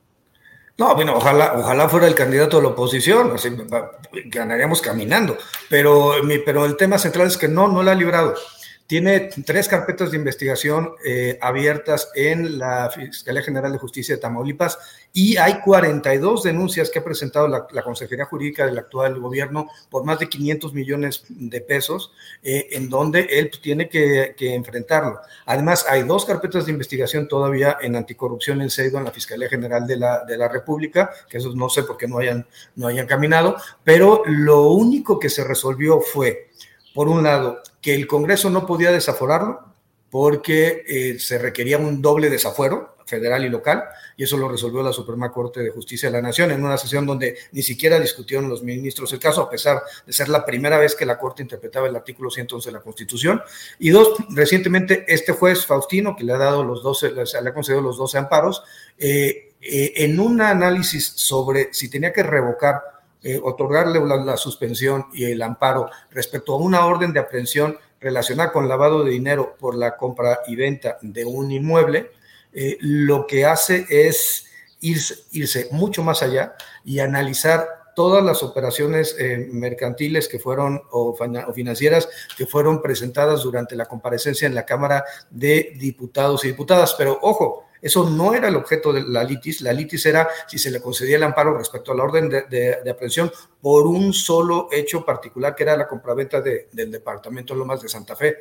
No, 0.78 0.94
bueno, 0.94 1.16
ojalá, 1.16 1.54
ojalá 1.58 1.88
fuera 1.88 2.06
el 2.06 2.14
candidato 2.14 2.58
de 2.58 2.62
la 2.62 2.68
oposición, 2.68 3.32
así 3.34 3.50
ganaríamos 4.26 4.80
caminando. 4.80 5.36
Pero, 5.68 6.12
pero 6.46 6.64
el 6.64 6.76
tema 6.76 6.98
central 6.98 7.26
es 7.26 7.36
que 7.36 7.48
no, 7.48 7.66
no 7.66 7.82
la 7.82 7.92
ha 7.92 7.94
librado. 7.96 8.34
Tiene 8.88 9.28
tres 9.44 9.68
carpetas 9.68 10.10
de 10.10 10.16
investigación 10.16 10.92
eh, 11.04 11.38
abiertas 11.42 12.08
en 12.14 12.58
la 12.58 12.88
Fiscalía 12.88 13.42
General 13.42 13.70
de 13.70 13.76
Justicia 13.76 14.14
de 14.14 14.20
Tamaulipas 14.22 14.78
y 15.12 15.36
hay 15.36 15.60
42 15.60 16.44
denuncias 16.44 16.88
que 16.88 17.00
ha 17.00 17.04
presentado 17.04 17.48
la, 17.48 17.82
Consejería 17.82 18.24
Jurídica 18.24 18.64
del 18.64 18.78
actual 18.78 19.20
gobierno 19.20 19.68
por 19.90 20.06
más 20.06 20.18
de 20.18 20.30
500 20.30 20.72
millones 20.72 21.24
de 21.28 21.60
pesos, 21.60 22.12
eh, 22.42 22.68
en 22.70 22.88
donde 22.88 23.28
él 23.28 23.50
tiene 23.62 23.90
que, 23.90 24.34
enfrentarlo. 24.38 25.20
Además, 25.44 25.84
hay 25.86 26.04
dos 26.04 26.24
carpetas 26.24 26.64
de 26.64 26.72
investigación 26.72 27.28
todavía 27.28 27.76
en 27.82 27.94
anticorrupción 27.94 28.62
en 28.62 28.70
Seido 28.70 28.96
en 28.96 29.04
la 29.04 29.10
Fiscalía 29.10 29.50
General 29.50 29.86
de 29.86 29.98
la, 29.98 30.24
de 30.24 30.38
la 30.38 30.48
República, 30.48 31.10
que 31.28 31.36
esos 31.36 31.54
no 31.54 31.68
sé 31.68 31.82
por 31.82 31.98
qué 31.98 32.08
no 32.08 32.20
hayan, 32.20 32.46
no 32.74 32.86
hayan 32.86 33.06
caminado, 33.06 33.56
pero 33.84 34.22
lo 34.24 34.70
único 34.70 35.18
que 35.18 35.28
se 35.28 35.44
resolvió 35.44 36.00
fue 36.00 36.48
por 36.98 37.06
un 37.06 37.22
lado, 37.22 37.62
que 37.80 37.94
el 37.94 38.08
Congreso 38.08 38.50
no 38.50 38.66
podía 38.66 38.90
desaforarlo 38.90 39.60
porque 40.10 40.82
eh, 40.84 41.20
se 41.20 41.38
requería 41.38 41.78
un 41.78 42.02
doble 42.02 42.28
desafuero 42.28 42.96
federal 43.06 43.44
y 43.44 43.48
local, 43.48 43.84
y 44.16 44.24
eso 44.24 44.36
lo 44.36 44.48
resolvió 44.48 44.82
la 44.82 44.92
Suprema 44.92 45.30
Corte 45.30 45.60
de 45.60 45.70
Justicia 45.70 46.08
de 46.08 46.14
la 46.14 46.22
Nación 46.22 46.50
en 46.50 46.64
una 46.64 46.76
sesión 46.76 47.06
donde 47.06 47.38
ni 47.52 47.62
siquiera 47.62 48.00
discutieron 48.00 48.48
los 48.48 48.64
ministros 48.64 49.12
el 49.12 49.20
caso, 49.20 49.42
a 49.42 49.48
pesar 49.48 49.80
de 50.04 50.12
ser 50.12 50.28
la 50.28 50.44
primera 50.44 50.76
vez 50.76 50.96
que 50.96 51.06
la 51.06 51.20
Corte 51.20 51.40
interpretaba 51.40 51.86
el 51.86 51.94
artículo 51.94 52.30
111 52.32 52.68
de 52.68 52.72
la 52.72 52.80
Constitución. 52.80 53.42
Y 53.78 53.90
dos, 53.90 54.14
recientemente 54.30 55.04
este 55.06 55.30
juez 55.30 55.66
Faustino, 55.66 56.16
que 56.16 56.24
le 56.24 56.32
ha 56.32 56.38
dado 56.38 56.64
los 56.64 56.82
12, 56.82 57.12
le 57.12 57.48
ha 57.48 57.54
concedido 57.54 57.80
los 57.80 57.96
12 57.96 58.18
amparos, 58.18 58.64
eh, 58.98 59.52
eh, 59.60 59.92
en 59.98 60.18
un 60.18 60.40
análisis 60.40 61.12
sobre 61.14 61.72
si 61.72 61.88
tenía 61.88 62.12
que 62.12 62.24
revocar 62.24 62.97
eh, 63.22 63.40
otorgarle 63.42 64.00
la, 64.04 64.36
suspensión 64.36 65.06
y 65.12 65.24
el 65.24 65.42
amparo 65.42 65.90
respecto 66.10 66.54
a 66.54 66.58
una 66.58 66.86
orden 66.86 67.12
de 67.12 67.20
aprehensión 67.20 67.76
relacionada 68.00 68.52
con 68.52 68.68
lavado 68.68 69.02
de 69.02 69.10
dinero 69.10 69.56
por 69.58 69.76
la 69.76 69.96
compra 69.96 70.40
y 70.46 70.54
venta 70.54 70.98
de 71.02 71.24
un 71.24 71.50
inmueble, 71.50 72.12
eh, 72.52 72.76
lo 72.80 73.26
que 73.26 73.44
hace 73.44 73.86
es 73.88 74.46
irse, 74.80 75.16
irse, 75.32 75.68
mucho 75.72 76.04
más 76.04 76.22
allá 76.22 76.54
y 76.84 77.00
analizar 77.00 77.66
todas 77.96 78.24
las 78.24 78.44
operaciones 78.44 79.16
eh, 79.18 79.48
mercantiles 79.50 80.28
que 80.28 80.38
fueron 80.38 80.80
o, 80.92 81.16
o, 81.18 81.52
financieras 81.52 82.08
que 82.36 82.46
fueron 82.46 82.80
presentadas 82.80 83.42
durante 83.42 83.74
la 83.74 83.86
comparecencia 83.86 84.46
en 84.46 84.54
la 84.54 84.64
Cámara 84.64 85.04
de 85.30 85.72
Diputados 85.76 86.44
y 86.44 86.48
Diputadas. 86.48 86.94
Pero 86.96 87.18
ojo, 87.20 87.67
eso 87.80 88.08
no 88.08 88.34
era 88.34 88.48
el 88.48 88.56
objeto 88.56 88.92
de 88.92 89.02
la 89.02 89.24
litis. 89.24 89.60
La 89.60 89.72
litis 89.72 90.06
era 90.06 90.28
si 90.46 90.58
se 90.58 90.70
le 90.70 90.80
concedía 90.80 91.16
el 91.16 91.22
amparo 91.22 91.56
respecto 91.56 91.92
a 91.92 91.94
la 91.94 92.04
orden 92.04 92.28
de, 92.28 92.90
aprehensión 92.90 93.30
por 93.60 93.86
un 93.86 94.12
solo 94.12 94.68
hecho 94.70 95.04
particular, 95.04 95.54
que 95.54 95.62
era 95.62 95.76
la 95.76 95.88
compraventa 95.88 96.40
del 96.40 96.90
departamento 96.90 97.54
Lomas 97.54 97.82
de 97.82 97.88
Santa 97.88 98.16
Fe. 98.16 98.38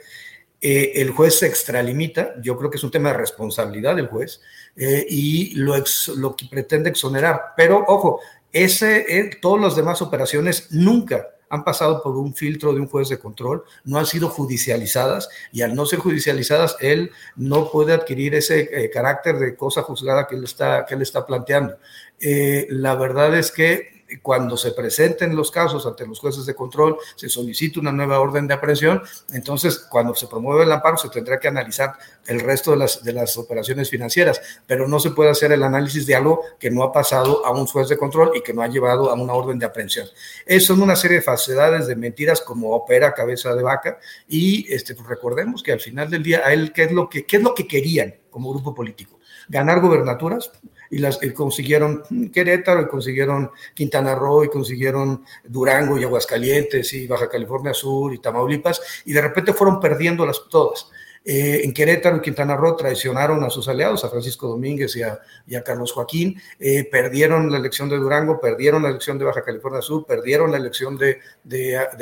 Eh, 0.60 0.94
el 0.96 1.12
juez 1.12 1.38
se 1.38 1.46
extralimita, 1.46 2.34
yo 2.42 2.58
creo 2.58 2.72
que 2.72 2.78
es 2.78 2.84
un 2.84 2.90
tema 2.90 3.12
de 3.12 3.18
responsabilidad 3.18 3.96
del 3.96 4.08
juez, 4.08 4.42
eh, 4.76 5.06
y 5.08 5.54
lo, 5.56 5.76
lo 6.16 6.36
que 6.36 6.48
pretende 6.50 6.90
exonerar. 6.90 7.54
Pero 7.56 7.86
ojo, 7.88 8.22
ese, 8.52 9.20
eh, 9.20 9.38
todas 9.40 9.62
las 9.62 9.76
demás 9.76 10.02
operaciones 10.02 10.70
nunca 10.72 11.28
han 11.50 11.64
pasado 11.64 12.02
por 12.02 12.18
un 12.18 12.34
filtro 12.34 12.74
de 12.74 12.82
un 12.82 12.88
juez 12.88 13.10
de 13.10 13.20
control, 13.20 13.64
no 13.84 13.98
han 13.98 14.06
sido 14.06 14.30
judicializadas 14.30 15.30
y 15.52 15.62
al 15.62 15.76
no 15.76 15.86
ser 15.86 16.00
judicializadas, 16.00 16.78
él 16.80 17.12
no 17.36 17.72
puede 17.72 17.94
adquirir 17.94 18.36
ese 18.36 18.70
eh, 18.72 18.90
carácter 18.90 19.38
de 19.40 19.56
cosa 19.56 19.82
juzgada 19.82 20.28
que 20.28 20.36
él 20.36 20.44
está, 20.44 20.86
que 20.86 20.96
él 20.96 21.02
está 21.02 21.26
planteando. 21.26 21.78
Eh, 22.20 22.68
la 22.70 22.96
verdad 22.96 23.38
es 23.38 23.52
que 23.52 23.97
cuando 24.22 24.58
se 24.58 24.72
presenten 24.72 25.36
los 25.36 25.52
casos 25.52 25.86
ante 25.86 26.06
los 26.06 26.20
jueces 26.20 26.46
de 26.46 26.56
control, 26.56 26.98
se 27.16 27.30
solicita 27.30 27.80
una 27.80 27.92
nueva 27.92 28.20
orden 28.20 28.48
de 28.48 28.54
aprehensión, 28.54 29.02
entonces 29.34 29.80
cuando 29.90 30.16
se 30.16 30.28
promueve 30.28 30.64
el 30.64 30.72
amparo 30.72 30.98
se 30.98 31.10
tendrá 31.10 31.40
que 31.40 31.48
analizar 31.48 31.94
el 32.26 32.40
resto 32.40 32.72
de 32.72 32.78
las, 32.78 33.04
de 33.04 33.14
las 33.14 33.38
operaciones 33.38 33.90
financieras, 33.90 34.42
pero 34.66 34.88
no 34.88 35.00
se 35.00 35.12
puede 35.12 35.30
hacer 35.30 35.52
el 35.52 35.64
análisis 35.64 36.06
de 36.06 36.16
algo 36.16 36.42
que 36.60 36.72
no 36.72 36.84
ha 36.84 36.92
pasado 36.92 37.46
a 37.46 37.52
un 37.52 37.68
juez 37.68 37.90
de 37.90 37.98
control 37.98 38.32
y 38.36 38.42
que 38.42 38.54
no 38.54 38.62
ha 38.62 38.68
llevado 38.68 39.10
a 39.10 39.14
una 39.14 39.34
orden 39.34 39.60
de 39.60 39.66
aprehensión. 39.66 40.08
Eso 40.46 40.68
son 40.68 40.82
una 40.82 40.96
serie 40.96 41.18
de 41.18 41.24
falsedades, 41.24 41.88
de 41.88 41.96
mentiras 41.96 42.42
como 42.42 42.72
opera 42.72 43.14
cabeza 43.14 43.54
de 43.56 43.64
vaca 43.64 44.00
y 44.28 44.72
este, 44.74 44.96
pues 44.96 45.08
recordemos 45.08 45.64
que 45.64 45.72
al 45.72 45.80
final 45.80 46.10
del 46.10 46.24
día 46.24 46.44
a 46.46 46.74
¿qué 46.74 46.84
es 46.84 46.92
lo 46.92 47.10
que, 47.10 47.26
qué 47.26 47.38
es 47.38 47.44
lo 47.44 47.54
que 47.54 47.68
querían 47.68 48.16
como 48.30 48.52
grupo 48.52 48.74
político? 48.74 49.20
Ganar 49.50 49.80
gobernaturas, 49.80 50.52
y 50.90 51.00
las 51.00 51.20
consiguieron 51.36 52.04
Querétaro 52.34 52.82
y 52.82 52.88
consiguieron 52.88 53.52
Quintana 53.74 54.16
Roo 54.16 54.44
y 54.44 54.50
consiguieron 54.50 55.24
Durango 55.44 55.98
y 55.98 56.04
Aguascalientes 56.04 56.94
y 56.94 57.08
Baja 57.08 57.30
California 57.30 57.74
Sur 57.74 58.14
y 58.14 58.20
Tamaulipas 58.20 58.82
y 59.06 59.14
de 59.14 59.22
repente 59.22 59.54
fueron 59.54 59.80
perdiéndolas 59.80 60.42
todas. 60.50 60.90
Eh, 61.24 61.62
en 61.64 61.74
Querétaro 61.74 62.18
y 62.18 62.22
Quintana 62.22 62.56
Roo 62.56 62.76
traicionaron 62.76 63.44
a 63.44 63.50
sus 63.50 63.68
aliados, 63.68 64.04
a 64.04 64.10
Francisco 64.10 64.48
Domínguez 64.48 64.96
y 64.96 65.04
a, 65.04 65.20
Carlos 65.64 65.92
Joaquín, 65.92 66.42
eh, 66.60 66.84
perdieron 66.90 67.52
la 67.52 67.58
elección 67.58 67.90
de 67.90 67.98
Durango, 67.98 68.40
perdieron 68.40 68.84
la 68.84 68.90
elección 68.90 69.18
de 69.18 69.26
Baja 69.26 69.44
California 69.44 69.82
Sur, 69.82 70.06
perdieron 70.06 70.52
la 70.52 70.58
elección 70.58 70.98
de, 70.98 71.20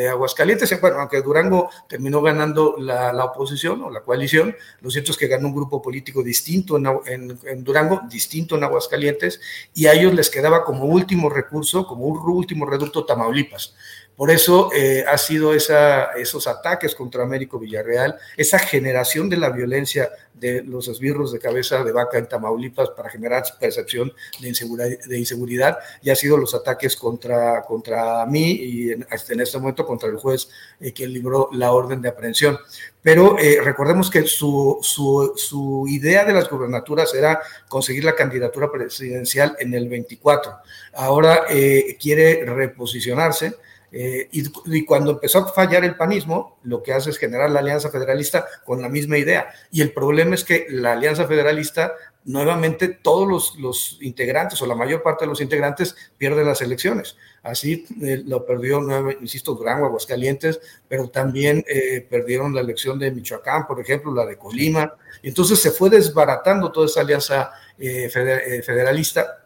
Aguascalientes. 0.10 0.80
Bueno, 0.80 1.00
aunque 1.00 1.22
Durango 1.22 1.70
terminó 1.88 2.22
ganando 2.22 2.76
la, 2.78 3.26
oposición 3.26 3.82
o 3.82 3.90
la 3.90 4.02
coalición, 4.02 4.56
lo 4.82 4.92
cierto 4.92 5.12
es 5.12 5.18
que 5.18 5.28
ganó 5.28 5.48
un 5.48 5.56
grupo 5.56 5.82
político 5.82 6.22
distinto 6.22 6.78
en, 6.78 7.38
en, 7.46 7.64
Durango, 7.64 8.02
distinto 8.10 8.56
en 8.56 8.64
Aguascalientes, 8.64 9.40
y 9.74 9.88
a 9.88 9.94
ellos 9.94 10.14
les 10.14 10.30
quedaba 10.30 10.64
como 10.64 10.86
último 10.86 11.30
recurso, 11.30 11.88
como 11.88 12.06
un 12.06 12.20
último 12.30 12.66
reducto 12.66 13.06
Tamaulipas 13.06 13.76
Por 14.16 14.32
eso 14.32 14.72
eh, 14.74 15.04
ha 15.08 15.18
sido 15.18 15.54
esos 15.54 16.48
ataques 16.48 16.96
contra 16.96 17.24
Américo 17.24 17.60
Villarreal, 17.60 18.18
esa 18.38 18.60
generación 18.60 19.30
de 19.30 19.38
la 19.38 19.50
violencia 19.50 20.10
de 20.34 20.64
los 20.64 20.88
esbirros 20.88 21.32
de 21.32 21.40
cabeza 21.40 21.84
de 21.84 21.92
vaca 21.92 22.18
en 22.18 22.28
Tamaulipas 22.28 22.90
para 22.90 23.10
generar 23.10 23.44
percepción 23.60 24.14
de 24.40 24.50
inseguridad, 24.50 25.78
de 25.78 25.78
y 26.02 26.10
ha 26.10 26.16
sido 26.16 26.38
los 26.38 26.54
ataques 26.54 26.96
contra, 26.96 27.62
contra 27.64 28.26
mí 28.26 28.52
y 28.52 28.92
en, 28.92 29.08
en 29.30 29.40
este 29.40 29.58
momento 29.58 29.86
contra 29.86 30.10
el 30.10 30.18
juez 30.18 30.50
eh, 30.80 30.94
que 30.94 31.08
libró 31.08 31.50
la 31.54 31.72
orden 31.72 32.02
de 32.02 32.10
aprehensión. 32.10 32.58
Pero 33.02 33.38
eh, 33.38 33.60
recordemos 33.64 34.10
que 34.10 34.24
su, 34.24 34.80
su, 34.82 35.34
su, 35.36 35.86
idea 35.88 36.26
de 36.26 36.34
las 36.34 36.50
gubernaturas 36.50 37.14
era 37.14 37.40
conseguir 37.70 38.04
la 38.04 38.16
candidatura 38.16 38.72
presidencial 38.72 39.56
en 39.60 39.74
el 39.74 39.88
24. 39.88 40.52
Ahora 40.96 41.46
eh, 41.50 41.98
quiere 42.02 42.44
reposicionarse 42.46 43.54
eh, 43.98 44.28
y, 44.30 44.84
cuando 44.84 45.12
empezó 45.12 45.40
a 45.40 45.54
fallar 45.54 45.86
el 45.86 45.96
panismo, 45.96 46.60
lo 46.64 46.84
que 46.84 46.92
hace 46.92 47.12
es 47.12 47.18
generar 47.18 47.50
la 47.50 47.62
Alianza 47.62 47.90
Federalista 47.90 48.46
con 48.66 48.82
la 48.82 48.90
misma 48.90 49.18
idea. 49.18 49.54
Y 49.72 49.82
el 49.82 49.94
problema 49.94 50.36
es 50.36 50.44
que 50.44 50.68
la 50.70 50.92
Alianza 50.92 51.26
Federalista, 51.26 51.94
nuevamente, 52.26 52.90
todos 52.90 53.26
los, 53.26 53.58
los 53.58 53.98
integrantes 54.02 54.62
o 54.62 54.66
la 54.66 54.76
mayor 54.76 55.02
parte 55.02 55.24
de 55.24 55.30
los 55.30 55.40
integrantes 55.40 55.96
pierden 56.18 56.46
las 56.46 56.62
elecciones. 56.62 57.16
Así 57.42 57.86
eh, 58.02 58.22
lo 58.26 58.46
perdió, 58.46 58.82
insisto, 59.22 59.54
Durango, 59.54 59.86
Aguascalientes, 59.86 60.60
pero 60.90 61.08
también 61.08 61.64
eh, 61.66 62.06
perdieron 62.10 62.54
la 62.54 62.60
elección 62.60 63.00
de 63.00 63.12
Michoacán, 63.12 63.66
por 63.66 63.80
ejemplo, 63.80 64.14
la 64.14 64.26
de 64.26 64.38
Colima. 64.38 64.94
Entonces 65.24 65.62
se 65.62 65.72
fue 65.72 65.90
desbaratando 65.90 66.70
toda 66.70 66.88
esa 66.88 67.00
alianza 67.00 67.52
federalista 67.78 69.45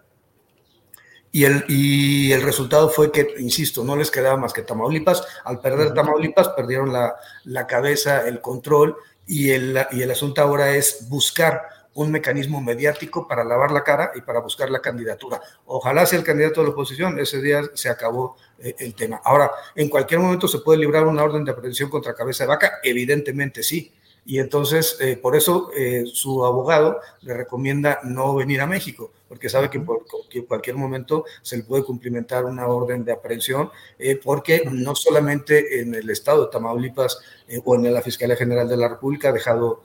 y 1.32 1.46
el, 1.46 1.66
y 1.68 2.32
el 2.32 2.42
resultado 2.42 2.90
fue 2.90 3.12
que, 3.12 3.36
insisto, 3.38 3.84
no 3.84 3.96
les 3.96 4.12
quedaba 4.12 4.38
más 4.38 4.54
que 4.54 4.64
Tamaulipas. 4.64 5.24
Al 5.44 5.60
perder 5.60 5.94
Tamaulipas, 5.94 6.50
perdieron 6.50 6.92
la, 6.92 7.16
la 7.44 7.68
cabeza, 7.68 8.28
el 8.28 8.42
control, 8.42 8.96
y 9.28 9.52
el, 9.52 9.80
y 9.92 10.02
el 10.02 10.10
asunto 10.10 10.42
ahora 10.42 10.76
es 10.76 11.08
buscar 11.08 11.62
un 11.94 12.12
mecanismo 12.12 12.62
mediático 12.62 13.28
para 13.28 13.44
lavar 13.44 13.72
la 13.72 13.84
cara 13.84 14.12
y 14.16 14.22
para 14.22 14.40
buscar 14.40 14.70
la 14.70 14.80
candidatura. 14.80 15.42
Ojalá 15.66 16.06
sea 16.06 16.18
el 16.18 16.26
candidato 16.26 16.62
de 16.62 16.68
la 16.68 16.74
oposición, 16.74 17.20
ese 17.20 17.42
día 17.42 17.62
se 17.74 17.90
acabó 17.90 18.38
eh, 18.58 18.76
el 18.80 18.96
tema. 18.96 19.22
Ahora, 19.24 19.52
en 19.76 19.90
cualquier 19.90 20.20
momento 20.20 20.48
se 20.48 20.60
puede 20.60 20.80
librar 20.80 21.06
una 21.06 21.24
orden 21.24 21.46
de 21.46 21.52
aprehensión 21.52 21.90
contra 21.90 22.16
cabeza 22.16 22.46
de 22.46 22.48
vaca, 22.48 22.80
evidentemente 22.84 23.64
sí, 23.64 23.94
y 24.26 24.40
entonces 24.40 24.98
eh, 25.00 25.18
por 25.18 25.36
eso 25.36 25.72
eh, 25.76 26.06
su 26.06 26.46
abogado 26.46 27.00
le 27.22 27.34
recomienda 27.34 28.00
no 28.04 28.34
venir 28.36 28.62
a 28.62 28.68
México, 28.68 29.12
porque 29.30 29.48
sabe 29.48 29.70
que, 29.70 29.80
por, 29.80 30.06
en 30.32 30.46
cualquier 30.46 30.76
momento 30.76 31.24
se 31.42 31.56
le 31.56 31.64
puede 31.64 31.84
cumplimentar 31.84 32.44
una 32.44 32.68
orden 32.68 33.06
de 33.06 33.14
aprehensión, 33.14 33.70
eh, 33.98 34.20
porque 34.22 34.64
no 34.70 34.96
solamente 34.96 35.80
en 35.80 35.96
el 35.96 36.10
estado 36.10 36.46
de 36.46 36.52
Tamaulipas 36.52 37.22
o 37.64 37.76
en 37.76 37.94
la 37.94 38.02
Fiscalía 38.02 38.36
General 38.36 38.68
de 38.68 38.78
la 38.78 38.90
República 38.90 39.30
ha 39.30 39.34
dejado 39.34 39.84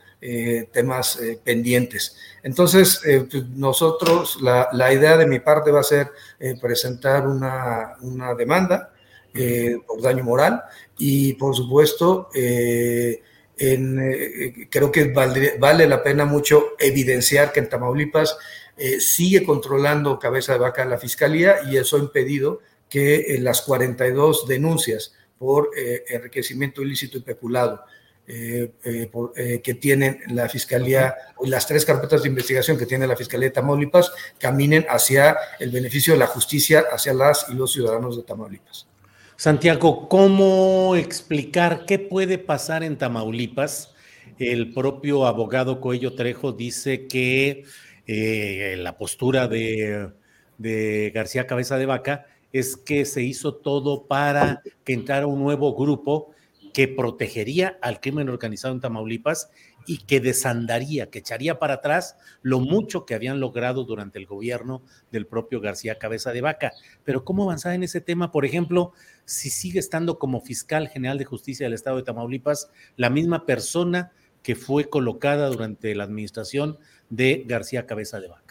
temas 0.72 1.20
pendientes. 1.44 2.16
Entonces, 2.42 3.02
pues, 3.30 3.46
nosotros, 3.50 4.38
la, 4.40 4.70
la, 4.72 4.90
idea 4.90 5.18
de 5.18 5.26
mi 5.26 5.38
parte 5.38 5.70
va 5.70 5.80
a 5.80 5.82
ser 5.82 6.12
presentar 6.62 7.26
una, 7.26 7.96
una 8.00 8.34
demanda 8.34 8.90
por 9.86 10.00
daño 10.00 10.24
moral 10.24 10.62
y, 10.96 11.34
por 11.34 11.54
supuesto, 11.54 12.30
eh, 13.56 14.66
creo 14.68 14.90
que 14.90 15.12
vale, 15.12 15.86
la 15.86 16.02
pena 16.02 16.24
mucho 16.24 16.74
evidenciar 16.78 17.52
que 17.52 17.60
en 17.60 17.68
Tamaulipas 17.68 18.36
eh, 18.76 19.00
sigue 19.00 19.44
controlando 19.44 20.18
cabeza 20.18 20.54
de 20.54 20.58
vaca 20.58 20.84
la 20.84 20.98
fiscalía 20.98 21.56
y 21.70 21.76
eso 21.76 21.96
ha 21.96 22.00
impedido 22.00 22.60
que 22.88 23.36
las 23.40 23.62
42 23.62 24.46
denuncias 24.46 25.14
por 25.38 25.70
eh, 25.76 26.04
enriquecimiento 26.08 26.82
ilícito 26.82 27.18
y 27.18 27.22
peculado 27.22 27.84
que 28.26 29.76
tienen 29.78 30.22
la 30.28 30.48
fiscalía, 30.48 31.14
las 31.42 31.66
tres 31.66 31.84
carpetas 31.84 32.22
de 32.22 32.30
investigación 32.30 32.78
que 32.78 32.86
tiene 32.86 33.06
la 33.06 33.16
fiscalía 33.16 33.48
de 33.48 33.54
Tamaulipas, 33.54 34.12
caminen 34.38 34.86
hacia 34.88 35.36
el 35.60 35.70
beneficio 35.70 36.14
de 36.14 36.20
la 36.20 36.26
justicia, 36.26 36.84
hacia 36.90 37.12
las 37.12 37.44
y 37.50 37.54
los 37.54 37.74
ciudadanos 37.74 38.16
de 38.16 38.22
Tamaulipas. 38.22 38.86
Santiago, 39.36 40.08
¿cómo 40.08 40.94
explicar 40.94 41.86
qué 41.86 41.98
puede 41.98 42.38
pasar 42.38 42.84
en 42.84 42.96
Tamaulipas? 42.96 43.92
El 44.38 44.72
propio 44.72 45.26
abogado 45.26 45.80
Coello 45.80 46.14
Trejo 46.14 46.52
dice 46.52 47.08
que 47.08 47.64
eh, 48.06 48.76
la 48.78 48.96
postura 48.96 49.48
de, 49.48 50.10
de, 50.58 51.12
García 51.14 51.46
Cabeza 51.46 51.78
de 51.78 51.86
Vaca 51.86 52.26
es 52.52 52.76
que 52.76 53.04
se 53.04 53.22
hizo 53.22 53.54
todo 53.54 54.06
para 54.06 54.62
que 54.84 54.92
entrara 54.92 55.26
un 55.26 55.40
nuevo 55.40 55.74
grupo 55.74 56.30
que 56.72 56.88
protegería 56.88 57.78
al 57.80 58.00
crimen 58.00 58.28
organizado 58.28 58.74
en 58.74 58.80
Tamaulipas 58.80 59.48
y 59.86 59.98
que 59.98 60.20
desandaría, 60.20 61.10
que 61.10 61.20
echaría 61.20 61.58
para 61.58 61.74
atrás 61.74 62.16
lo 62.42 62.58
mucho 62.60 63.06
que 63.06 63.14
habían 63.14 63.40
logrado 63.40 63.84
durante 63.84 64.18
el 64.18 64.26
gobierno 64.26 64.82
del 65.10 65.26
propio 65.26 65.60
García 65.60 65.98
Cabeza 65.98 66.32
de 66.32 66.40
Vaca. 66.40 66.72
Pero 67.04 67.24
¿cómo 67.24 67.44
avanzar 67.44 67.74
en 67.74 67.84
ese 67.84 68.00
tema? 68.00 68.32
Por 68.32 68.44
ejemplo, 68.44 68.92
si 69.24 69.50
sigue 69.50 69.78
estando 69.78 70.18
como 70.18 70.40
fiscal 70.40 70.88
general 70.88 71.18
de 71.18 71.24
justicia 71.24 71.66
del 71.66 71.74
estado 71.74 71.96
de 71.96 72.02
Tamaulipas 72.02 72.70
la 72.96 73.10
misma 73.10 73.46
persona 73.46 74.12
que 74.42 74.56
fue 74.56 74.90
colocada 74.90 75.48
durante 75.48 75.94
la 75.94 76.04
administración 76.04 76.78
de 77.16 77.44
García 77.46 77.86
Cabeza 77.86 78.20
de 78.20 78.28
Vaca. 78.28 78.44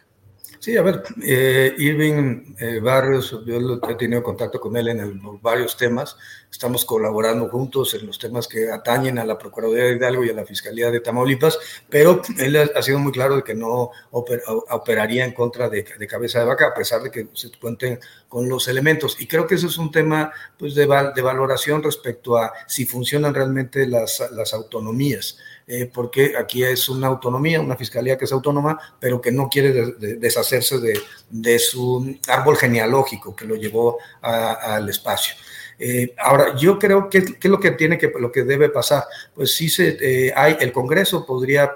Sí, 0.64 0.78
a 0.78 0.82
ver, 0.82 1.04
eh, 1.22 1.76
Irving 1.78 2.56
eh, 2.58 2.80
Barrios, 2.80 3.38
yo 3.46 3.82
he 3.90 3.96
tenido 3.96 4.24
contacto 4.24 4.62
con 4.62 4.78
él 4.78 4.88
en 4.88 5.42
varios 5.42 5.76
temas, 5.76 6.16
estamos 6.50 6.86
colaborando 6.86 7.50
juntos 7.50 7.94
en 7.96 8.08
los 8.08 8.18
temas 8.18 8.48
que 8.48 8.72
atañen 8.72 9.20
a 9.20 9.26
la 9.26 9.38
Procuraduría 9.38 9.84
de 9.84 9.96
Hidalgo 9.98 10.24
y 10.24 10.30
a 10.30 10.34
la 10.34 10.46
Fiscalía 10.46 10.90
de 10.90 11.02
Tamaulipas, 11.02 11.60
pero 11.90 12.22
él 12.38 12.56
ha, 12.56 12.82
sido 12.82 12.98
muy 13.00 13.12
claro 13.12 13.36
de 13.36 13.44
que 13.44 13.54
no 13.54 13.92
operaría 14.12 15.26
en 15.26 15.34
contra 15.34 15.68
de, 15.68 15.84
Cabeza 16.08 16.40
de 16.40 16.46
Vaca, 16.46 16.68
a 16.68 16.74
pesar 16.74 17.04
de 17.04 17.12
que 17.12 17.28
se 17.34 17.52
cuenten 17.60 18.00
con 18.30 18.48
los 18.48 18.70
elementos. 18.70 19.20
Y 19.20 19.28
creo 19.28 19.46
que 19.46 19.56
eso 19.56 19.68
es 19.68 19.78
un 19.78 19.92
tema 19.92 20.32
pues, 20.58 20.76
de, 20.76 20.88
de 21.14 21.22
valoración 21.22 21.84
respecto 21.84 22.38
a 22.38 22.54
si 22.68 22.86
funcionan 22.86 23.34
realmente 23.34 23.86
las, 23.86 24.24
las 24.32 24.54
autonomías. 24.54 25.40
Eh, 25.66 25.90
porque 25.94 26.34
aquí 26.38 26.64
es 26.64 26.90
una 26.90 27.08
autonomía, 27.08 27.62
una 27.62 27.78
fiscalía 27.78 28.18
que 28.18 28.26
es 28.26 28.32
autónoma, 28.32 28.78
pero 29.00 29.22
que 29.22 29.32
no 29.32 29.48
quiere 29.48 29.72
deshacerse 30.18 30.78
de, 31.30 31.60
su 31.60 32.18
árbol 32.28 32.58
genealógico 32.58 33.36
que 33.36 33.46
lo 33.46 33.56
llevó 33.56 33.98
al 34.22 34.90
espacio. 34.90 35.36
Eh, 35.80 36.14
ahora, 36.20 36.56
yo 36.56 36.78
creo 36.78 37.10
que, 37.10 37.18
es 37.20 37.46
lo 37.46 37.60
que 37.60 37.72
tiene 37.72 37.98
que, 37.98 38.12
lo 38.20 38.32
que 38.32 38.44
debe 38.44 38.70
pasar, 38.70 39.06
pues 39.34 39.56
sí 39.56 39.70
se, 39.70 39.98
eh, 40.00 40.34
hay, 40.36 40.58
el 40.60 40.72
Congreso 40.72 41.26
podría 41.26 41.72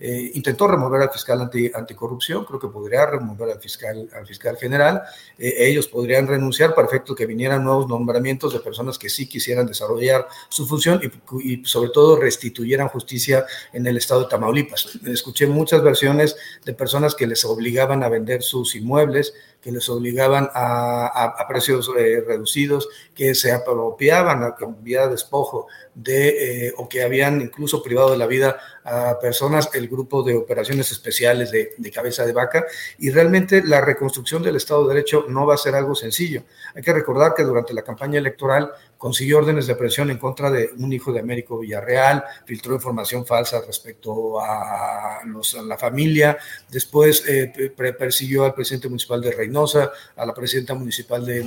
eh, 0.00 0.30
intentó 0.34 0.68
remover 0.68 1.02
al 1.02 1.10
fiscal 1.10 1.40
anti, 1.40 1.70
anticorrupción, 1.74 2.44
creo 2.44 2.60
que 2.60 2.68
podría 2.68 3.06
remover 3.06 3.50
al 3.50 3.60
fiscal, 3.60 4.08
al 4.14 4.26
fiscal 4.26 4.56
general. 4.56 5.02
Eh, 5.36 5.54
ellos 5.58 5.88
podrían 5.88 6.28
renunciar 6.28 6.74
para 6.74 6.86
efecto 6.86 7.16
que 7.16 7.26
vinieran 7.26 7.64
nuevos 7.64 7.88
nombramientos 7.88 8.52
de 8.52 8.60
personas 8.60 8.96
que 8.96 9.08
sí 9.08 9.28
quisieran 9.28 9.66
desarrollar 9.66 10.28
su 10.48 10.66
función 10.68 11.00
y, 11.42 11.64
sobre 11.64 11.90
todo 11.90 12.20
restituyeran 12.20 12.88
justicia 12.88 13.44
en 13.72 13.86
el 13.88 13.96
estado 13.96 14.22
de 14.22 14.28
Tamaulipas. 14.28 14.98
Escuché 15.06 15.48
muchas 15.48 15.82
versiones 15.82 16.36
de 16.64 16.74
personas 16.74 17.16
que 17.16 17.26
les 17.26 17.44
obligaban 17.44 18.04
a 18.04 18.08
vender 18.08 18.42
sus 18.42 18.76
inmuebles, 18.76 19.34
que 19.60 19.72
les 19.72 19.88
obligaban 19.88 20.48
a, 20.54 21.06
a, 21.06 21.48
precios 21.48 21.90
eh, 21.98 22.22
reducidos, 22.24 22.88
que 23.14 23.34
se 23.34 23.50
apropiaban 23.50 24.44
a 24.44 24.54
vía 24.80 25.08
despojo 25.08 25.66
de, 25.98 26.72
o 26.76 26.88
que 26.88 27.02
habían 27.02 27.40
incluso 27.40 27.82
privado 27.82 28.12
de 28.12 28.16
la 28.16 28.26
vida 28.26 28.58
a 28.84 29.18
personas, 29.18 29.68
el 29.74 29.88
grupo 29.88 30.22
de 30.22 30.34
operaciones 30.34 30.92
especiales 30.92 31.50
de, 31.50 31.90
cabeza 31.92 32.24
de 32.24 32.32
vaca, 32.32 32.64
y 32.98 33.10
realmente 33.10 33.62
la 33.64 33.80
reconstrucción 33.80 34.42
del 34.42 34.56
Estado 34.56 34.86
de 34.86 34.94
Derecho 34.94 35.26
no 35.28 35.46
va 35.46 35.54
a 35.54 35.58
ser 35.58 35.74
algo 35.74 35.94
sencillo. 35.94 36.44
Hay 36.74 36.82
que 36.82 36.92
recordar 36.92 37.34
que 37.34 37.42
durante 37.42 37.74
la 37.74 37.82
campaña 37.82 38.18
electoral 38.18 38.70
consiguió 38.98 39.38
órdenes 39.38 39.66
de 39.68 39.76
presión 39.76 40.10
en 40.10 40.18
contra 40.18 40.50
de 40.50 40.70
un 40.76 40.92
hijo 40.92 41.12
de 41.12 41.20
Américo 41.20 41.58
Villarreal, 41.58 42.24
filtró 42.44 42.74
información 42.74 43.24
falsa 43.24 43.62
respecto 43.64 44.40
a, 44.40 45.20
la 45.64 45.78
familia, 45.78 46.36
después 46.68 47.24
eh, 47.28 47.72
persiguió 47.96 48.44
al 48.44 48.54
presidente 48.54 48.88
municipal 48.88 49.20
de 49.22 49.30
Reynosa, 49.30 49.92
a 50.16 50.26
la 50.26 50.34
presidenta 50.34 50.74
municipal 50.74 51.24
de, 51.24 51.44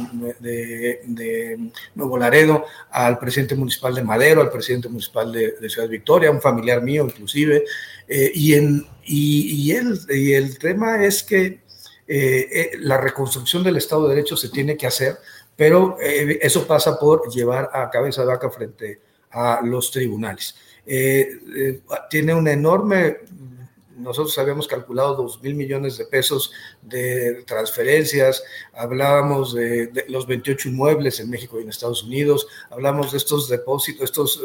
Nuevo 1.94 2.18
Laredo, 2.18 2.66
al 2.90 3.20
presidente 3.20 3.56
municipal 3.56 3.94
de 3.94 4.04
Madero, 4.04 4.42
al 4.42 4.50
presidente 4.50 4.88
municipal 4.88 5.32
de, 5.32 5.70
Ciudad 5.70 5.90
Victoria, 5.90 6.32
un 6.32 6.42
familiar 6.42 6.82
mío 6.82 7.06
inclusive, 7.06 7.66
eh, 8.08 8.32
y, 8.34 8.54
el, 8.54 8.86
y 9.06 9.72
el 10.34 10.58
tema 10.58 11.04
es 11.04 11.24
que 11.24 11.62
eh, 12.08 12.72
la 12.80 12.98
reconstrucción 12.98 13.64
del 13.64 13.78
Estado 13.78 14.08
de 14.08 14.16
Derecho 14.16 14.36
se 14.36 14.50
tiene 14.50 14.76
que 14.76 14.86
hacer 14.86 15.18
pero 15.62 15.95
eh, 16.02 16.39
eso 16.41 16.65
pasa 16.65 16.97
por 16.97 17.30
llevar 17.30 17.69
a 17.71 17.88
cabeza 17.92 18.21
de 18.21 18.27
vaca 18.29 18.50
frente 18.50 19.00
a 19.29 19.62
los 19.63 19.92
tribunales. 19.92 20.56
Eh, 20.83 21.40
eh, 21.56 21.81
tiene 22.10 22.33
una 22.33 22.52
enorme 22.52 23.17
nosotros 23.96 24.36
habíamos 24.40 24.67
calculado 24.67 25.13
dos 25.13 25.40
mil 25.44 25.54
millones 25.54 26.00
de 26.00 26.06
pesos 26.06 26.52
de 26.81 27.44
transferencias, 27.46 28.44
hablábamos 28.73 29.54
de, 29.54 30.06
los 30.08 30.25
28 30.25 30.69
inmuebles 30.69 31.19
en 31.19 31.29
México 31.29 31.60
y 31.60 31.63
en 31.63 31.69
Estados 31.69 32.02
Unidos, 32.02 32.48
hablamos 32.71 33.12
de 33.12 33.19
estos 33.19 33.48
depósitos, 33.48 34.06
estos 34.06 34.42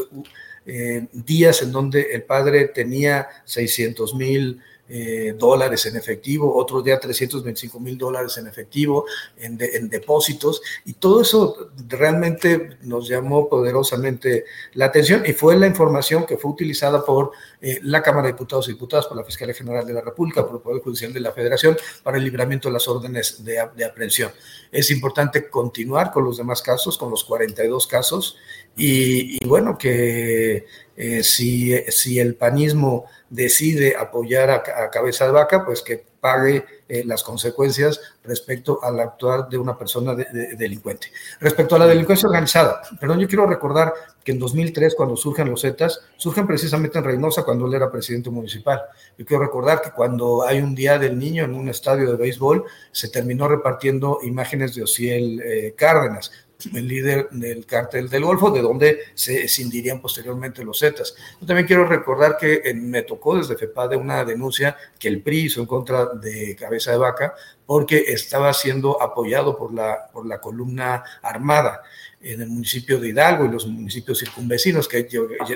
eh, 0.67 1.07
días 1.12 1.62
en 1.62 1.73
donde 1.73 2.03
el 2.12 2.25
padre 2.25 2.67
tenía 2.69 3.29
600 3.45 4.14
mil 4.14 4.61
eh, 4.89 5.35
dólares 5.37 5.85
en 5.87 5.97
efectivo, 5.97 6.55
otro 6.55 6.81
día 6.81 7.01
325 7.01 7.81
mil 7.81 7.99
dólares 7.99 8.39
en 8.39 8.47
efectivo, 8.47 9.05
en, 9.37 9.59
depósitos, 9.89 10.62
y 10.85 10.93
todo 10.93 11.23
eso 11.23 11.71
realmente 11.89 12.77
nos 12.83 13.09
llamó 13.09 13.49
poderosamente 13.49 14.45
la 14.75 14.85
atención 14.85 15.25
y 15.27 15.33
fue 15.33 15.57
la 15.57 15.67
información 15.67 16.25
que 16.25 16.37
fue 16.37 16.53
utilizada 16.53 17.05
por 17.05 17.33
eh, 17.61 17.81
la 17.83 18.01
Cámara 18.01 18.29
de 18.29 18.35
Diputados 18.35 18.69
y 18.69 18.75
Diputadas, 18.75 19.09
por 19.09 19.17
la 19.17 19.25
Fiscalía 19.25 19.57
General 19.57 19.85
de 19.85 19.93
la 19.93 20.03
República, 20.03 20.47
por 20.47 20.55
el 20.55 20.62
Poder 20.62 20.81
Judicial 20.83 21.12
de 21.12 21.19
la 21.19 21.33
Federación, 21.33 21.77
para 22.05 22.19
el 22.19 22.23
libramiento 22.23 22.69
de 22.69 22.75
las 22.75 22.87
órdenes 22.87 23.45
de, 23.45 23.59
aprehensión. 23.59 24.31
Es 24.71 24.93
importante 24.93 25.49
continuar 25.51 26.12
con 26.12 26.25
los 26.25 26.37
demás 26.37 26.62
casos, 26.62 26.97
con 26.97 27.11
los 27.11 27.25
42 27.25 27.89
casos, 27.89 28.37
y, 28.77 29.45
bueno, 29.47 29.79
que 29.79 30.66
eh, 30.97 31.22
si, 31.22 31.74
si 31.91 32.18
el 32.18 32.35
panismo 32.35 33.07
decide 33.31 33.97
apoyar 33.97 34.51
a, 34.51 34.91
cabeza 34.91 35.27
de 35.27 35.33
vaca, 35.33 35.64
pues 35.64 35.83
que 35.83 36.05
pague 36.20 36.64
eh, 36.89 37.05
las 37.05 37.22
consecuencias 37.22 38.01
respecto 38.24 38.81
al 38.83 38.99
actuar 39.01 39.49
de 39.49 39.59
una 39.59 39.79
persona 39.79 40.14
delincuente. 40.14 41.09
Respecto 41.41 41.77
a 41.77 41.79
la 41.79 41.87
delincuencia 41.87 42.29
organizada, 42.29 42.83
perdón, 43.01 43.20
yo 43.20 43.29
quiero 43.29 43.47
recordar 43.47 43.95
que 44.24 44.33
en 44.33 44.39
2003, 44.39 44.95
cuando 44.97 45.16
surgen 45.16 45.49
los 45.49 45.62
Zetas, 45.62 46.01
surgen 46.16 46.47
precisamente 46.47 46.99
en 46.99 47.05
Reynosa 47.05 47.45
cuando 47.45 47.66
él 47.66 47.74
era 47.74 47.91
presidente 47.91 48.29
municipal. 48.29 48.83
Yo 49.16 49.24
quiero 49.24 49.45
recordar 49.45 49.81
que 49.81 49.93
cuando 49.93 50.45
hay 50.45 50.61
un 50.61 50.74
Día 50.74 50.99
del 50.99 51.18
Niño 51.18 51.45
en 51.45 51.55
un 51.55 51.68
estadio 51.68 52.11
de 52.11 52.16
béisbol, 52.16 52.64
se 52.91 53.09
terminó 53.09 53.47
repartiendo 53.47 54.18
imágenes 54.22 54.74
de 54.74 54.83
Ociel 54.83 55.41
eh, 55.41 55.74
Cárdenas, 55.77 56.33
el 56.72 56.88
líder 56.88 57.28
del 57.30 57.66
cártel 57.66 58.09
del 58.09 58.24
Golfo, 58.24 58.50
de 58.50 58.62
donde 58.62 58.98
se 59.14 59.44
escindirían 59.44 60.00
posteriormente 60.00 60.64
los 60.64 60.78
Zetas. 60.78 61.14
Yo 61.40 61.46
también 61.46 61.66
quiero 61.66 61.86
recordar 61.86 62.36
que 62.38 62.72
me 62.74 63.02
tocó 63.02 63.36
desde 63.36 63.57
FEPADE 63.57 63.96
una 63.96 64.24
denuncia 64.24 64.76
que 64.98 65.09
el 65.09 65.22
PRI 65.22 65.46
hizo 65.46 65.61
en 65.61 65.66
contra 65.66 66.07
de 66.07 66.57
Cabeza 66.57 66.92
de 66.92 66.98
Vaca 66.98 67.34
porque 67.66 68.04
estaba 68.09 68.52
siendo 68.54 69.02
apoyado 69.02 69.57
por 69.57 69.74
la, 69.74 70.09
por 70.12 70.26
la 70.26 70.40
columna 70.40 71.02
armada 71.22 71.82
en 72.20 72.40
el 72.40 72.48
municipio 72.48 72.98
de 72.98 73.09
Hidalgo 73.09 73.44
y 73.44 73.50
los 73.50 73.66
municipios 73.66 74.18
circunvecinos, 74.18 74.88
que 74.88 75.07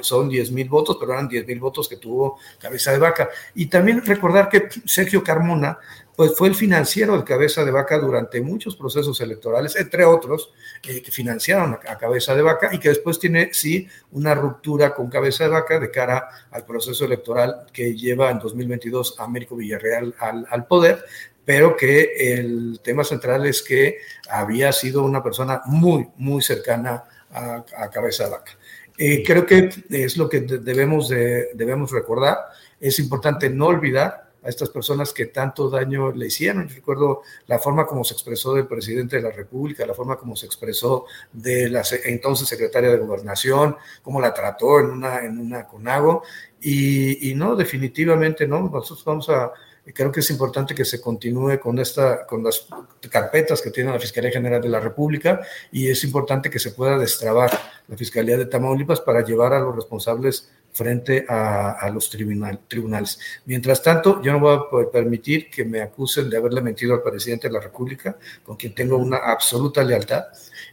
son 0.02 0.28
10 0.28 0.52
mil 0.52 0.68
votos, 0.68 0.96
pero 1.00 1.12
eran 1.12 1.28
10 1.28 1.46
mil 1.46 1.58
votos 1.58 1.88
que 1.88 1.96
tuvo 1.96 2.38
Cabeza 2.58 2.92
de 2.92 2.98
Vaca. 2.98 3.28
Y 3.54 3.66
también 3.66 4.04
recordar 4.04 4.48
que 4.48 4.68
Sergio 4.84 5.24
Carmona 5.24 5.78
pues 6.20 6.36
fue 6.36 6.48
el 6.48 6.54
financiero 6.54 7.16
de 7.16 7.24
Cabeza 7.24 7.64
de 7.64 7.70
Vaca 7.70 7.96
durante 7.96 8.42
muchos 8.42 8.76
procesos 8.76 9.18
electorales, 9.22 9.74
entre 9.76 10.04
otros, 10.04 10.52
eh, 10.86 11.00
que 11.00 11.10
financiaron 11.10 11.72
a, 11.72 11.96
Cabeza 11.96 12.34
de 12.34 12.42
Vaca 12.42 12.68
y 12.74 12.78
que 12.78 12.90
después 12.90 13.18
tiene, 13.18 13.54
sí, 13.54 13.88
una 14.10 14.34
ruptura 14.34 14.94
con 14.94 15.08
Cabeza 15.08 15.44
de 15.44 15.50
Vaca 15.50 15.80
de 15.80 15.90
cara 15.90 16.28
al 16.50 16.66
proceso 16.66 17.06
electoral 17.06 17.64
que 17.72 17.94
lleva 17.96 18.30
en 18.30 18.38
2022 18.38 19.18
a 19.18 19.24
Américo 19.24 19.56
Villarreal 19.56 20.14
al, 20.18 20.66
poder, 20.66 21.02
pero 21.42 21.74
que 21.74 22.12
el 22.34 22.80
tema 22.84 23.02
central 23.02 23.46
es 23.46 23.62
que 23.62 24.00
había 24.28 24.72
sido 24.72 25.02
una 25.04 25.22
persona 25.22 25.62
muy, 25.64 26.06
muy 26.18 26.42
cercana 26.42 27.02
a, 27.32 27.64
Cabeza 27.90 28.24
de 28.24 28.30
Vaca. 28.30 28.52
Eh, 28.98 29.22
creo 29.24 29.46
que 29.46 29.70
es 29.88 30.18
lo 30.18 30.28
que 30.28 30.42
debemos, 30.42 31.08
de, 31.08 31.48
debemos 31.54 31.90
recordar. 31.90 32.36
Es 32.78 32.98
importante 32.98 33.48
no 33.48 33.68
olvidar 33.68 34.29
a 34.42 34.48
estas 34.48 34.70
personas 34.70 35.12
que 35.12 35.26
tanto 35.26 35.68
daño 35.68 36.12
le 36.12 36.26
hicieron. 36.26 36.68
Yo 36.68 36.74
recuerdo 36.74 37.22
la 37.46 37.58
forma 37.58 37.86
como 37.86 38.04
se 38.04 38.14
expresó 38.14 38.54
del 38.54 38.66
presidente 38.66 39.16
de 39.16 39.22
la 39.22 39.30
República, 39.30 39.86
la 39.86 39.94
forma 39.94 40.16
como 40.16 40.36
se 40.36 40.46
expresó 40.46 41.06
de 41.32 41.68
la 41.68 41.82
entonces 42.04 42.48
secretaria 42.48 42.90
de 42.90 42.98
Gobernación, 42.98 43.76
cómo 44.02 44.20
la 44.20 44.32
trató 44.32 44.80
en 44.80 44.86
una, 44.86 45.24
en 45.24 45.38
una 45.38 45.66
CONAGO. 45.66 46.22
Y, 46.62 47.32
no, 47.36 47.56
definitivamente 47.56 48.46
no, 48.46 48.60
nosotros 48.60 49.04
vamos 49.04 49.28
a, 49.30 49.50
creo 49.94 50.12
que 50.12 50.20
es 50.20 50.30
importante 50.30 50.74
que 50.74 50.84
se 50.84 51.00
continúe 51.00 51.58
con, 51.58 51.78
esta, 51.78 52.26
con 52.26 52.42
las 52.42 52.66
carpetas 53.10 53.62
que 53.62 53.70
tiene 53.70 53.92
la 53.92 53.98
Fiscalía 53.98 54.30
General 54.30 54.60
de 54.60 54.68
la 54.68 54.80
República 54.80 55.40
y 55.72 55.88
es 55.88 56.04
importante 56.04 56.50
que 56.50 56.58
se 56.58 56.72
pueda 56.72 56.98
destrabar 56.98 57.50
la 57.88 57.96
Fiscalía 57.96 58.36
de 58.36 58.46
Tamaulipas 58.46 59.00
para 59.00 59.24
llevar 59.24 59.54
a 59.54 59.60
los 59.60 59.74
responsables 59.74 60.50
frente 60.72 61.24
a, 61.28 61.90
los 61.92 62.10
tribunales. 62.10 63.18
Mientras 63.46 63.82
tanto, 63.82 64.22
yo 64.22 64.32
no 64.32 64.40
voy 64.40 64.86
a 64.86 64.90
permitir 64.90 65.50
que 65.50 65.64
me 65.64 65.80
acusen 65.80 66.30
de 66.30 66.36
haberle 66.36 66.60
mentido 66.60 66.94
al 66.94 67.02
presidente 67.02 67.48
de 67.48 67.54
la 67.54 67.60
República, 67.60 68.16
con 68.42 68.56
quien 68.56 68.74
tengo 68.74 68.96
una 68.96 69.18
absoluta 69.18 69.82
lealtad, 69.82 70.24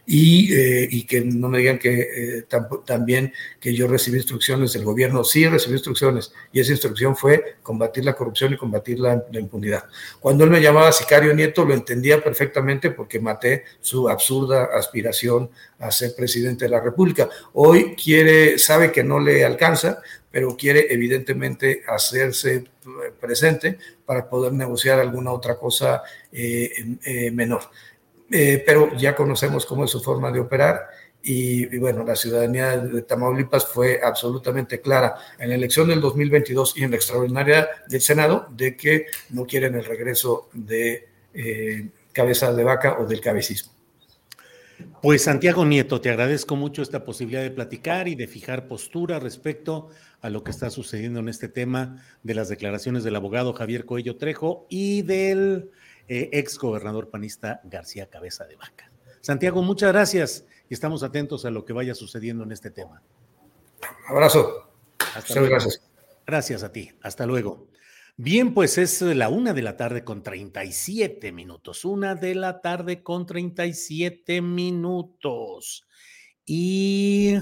y, 0.10 0.54
eh, 0.56 1.06
que 1.06 1.20
no 1.20 1.50
me 1.50 1.58
digan 1.58 1.78
que 1.78 2.40
eh, 2.40 2.46
también 2.86 3.34
que 3.60 3.76
yo 3.76 3.88
recibí 3.88 4.16
instrucciones 4.16 4.72
del 4.72 4.86
gobierno. 4.86 5.26
Sí, 5.26 5.46
recibí 5.46 5.74
instrucciones, 5.74 6.32
y 6.54 6.62
esa 6.62 6.72
instrucción 6.72 7.18
fue 7.18 7.58
combatir 7.62 8.06
la 8.06 8.16
corrupción 8.16 8.54
y 8.54 8.58
combatir 8.58 9.00
la, 9.00 9.22
impunidad. 9.34 9.84
Cuando 10.22 10.46
él 10.46 10.50
me 10.50 10.62
llamaba 10.62 10.94
sicario 10.94 11.34
nieto, 11.34 11.66
lo 11.66 11.74
entendía 11.74 12.24
perfectamente 12.24 12.92
porque 12.92 13.20
maté 13.20 13.66
su 13.82 14.08
absurda 14.08 14.70
aspiración 14.74 15.50
a 15.78 15.92
ser 15.92 16.16
presidente 16.16 16.66
de 16.66 16.72
la 16.72 16.80
República. 16.80 17.28
Hoy 17.54 17.94
quiere, 18.02 18.58
sabe 18.58 18.94
que 18.94 19.04
no 19.04 19.20
le 19.20 19.44
alcanza, 19.44 20.02
pero 20.32 20.56
quiere 20.56 20.88
evidentemente 20.90 21.84
hacerse 21.86 22.64
presente 23.20 23.78
para 24.06 24.30
poder 24.30 24.54
negociar 24.54 25.00
alguna 25.00 25.32
otra 25.32 25.58
cosa 25.58 26.04
eh, 26.32 26.72
eh, 27.04 27.32
menor. 27.32 27.62
Eh, 28.30 28.64
pero 28.66 28.96
ya 28.98 29.16
conocemos 29.16 29.66
cómo 29.66 29.86
es 29.86 29.92
su 29.92 30.02
forma 30.02 30.32
de 30.32 30.40
operar 30.42 30.88
y, 31.24 31.78
bueno, 31.78 32.04
la 32.04 32.16
ciudadanía 32.16 32.78
de 32.78 33.02
Tamaulipas 33.02 33.66
fue 33.66 34.00
absolutamente 34.04 34.80
clara 34.82 35.16
en 35.40 35.50
la 35.50 35.56
elección 35.56 35.88
del 35.88 36.00
2022 36.00 36.78
y 36.78 36.84
en 36.84 36.92
la 36.92 36.98
extraordinaria 36.98 37.68
del 37.88 38.02
Senado 38.02 38.48
de 38.52 38.78
que 38.78 39.08
no 39.30 39.46
quieren 39.46 39.76
el 39.76 39.84
regreso 39.84 40.50
de 40.54 41.08
cabeza 42.14 42.54
de 42.54 42.64
vaca 42.64 42.98
o 43.00 43.06
del 43.06 43.22
cabecismo. 43.22 43.78
Pues 45.02 45.24
Santiago 45.24 45.66
Nieto, 45.66 46.02
te 46.02 46.10
agradezco 46.10 46.56
mucho 46.56 46.82
esta 46.82 47.04
posibilidad 47.04 47.42
de 47.42 47.52
platicar 47.52 48.08
y 48.08 48.16
de 48.16 48.28
fijar 48.28 48.68
postura 48.68 49.20
respecto 49.20 49.90
a 50.22 50.30
lo 50.30 50.44
que 50.44 50.52
está 50.52 50.70
sucediendo 50.70 51.20
en 51.20 51.30
este 51.30 51.48
tema 51.48 52.04
de 52.24 52.34
las 52.34 52.50
declaraciones 52.50 53.04
del 53.04 53.16
abogado 53.16 53.54
Javier 53.54 53.86
Coello 53.86 54.18
Trejo 54.18 54.66
y 54.70 55.04
del 55.04 55.70
eh, 56.08 56.30
ex 56.34 56.58
gobernador 56.58 57.10
panista 57.10 57.62
García 57.64 58.10
Cabeza 58.10 58.46
de 58.46 58.56
Vaca. 58.56 58.92
Santiago, 59.22 59.62
muchas 59.62 59.92
gracias 59.92 60.46
y 60.70 60.74
estamos 60.74 61.04
atentos 61.04 61.46
a 61.46 61.52
lo 61.52 61.66
que 61.66 61.74
vaya 61.74 61.94
sucediendo 61.94 62.44
en 62.44 62.52
este 62.52 62.72
tema. 62.72 63.02
Abrazo. 64.08 64.72
Hasta 65.16 65.42
Gracias. 65.42 65.82
Gracias 66.26 66.64
a 66.64 66.72
ti. 66.72 66.92
Hasta 67.02 67.26
luego. 67.26 67.68
Bien, 68.18 68.54
pues 68.54 68.78
es 68.78 69.02
la 69.02 69.30
una 69.30 69.54
de 69.54 69.62
la 69.62 69.78
tarde 69.78 70.04
con 70.04 70.24
37 70.24 71.32
minutos. 71.32 71.86
Una 71.86 72.16
de 72.16 72.36
la 72.36 72.62
tarde 72.62 73.04
con 73.04 73.26
37 73.26 74.42
minutos. 74.42 75.86
Y 76.46 77.36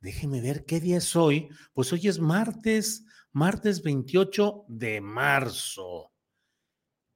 déjeme 0.00 0.40
ver 0.40 0.64
qué 0.64 0.80
día 0.80 0.98
es 0.98 1.16
hoy. 1.16 1.48
Pues 1.74 1.92
hoy 1.92 2.06
es 2.06 2.20
martes, 2.20 3.04
martes 3.32 3.82
28 3.82 4.64
de 4.68 5.00
marzo. 5.00 6.11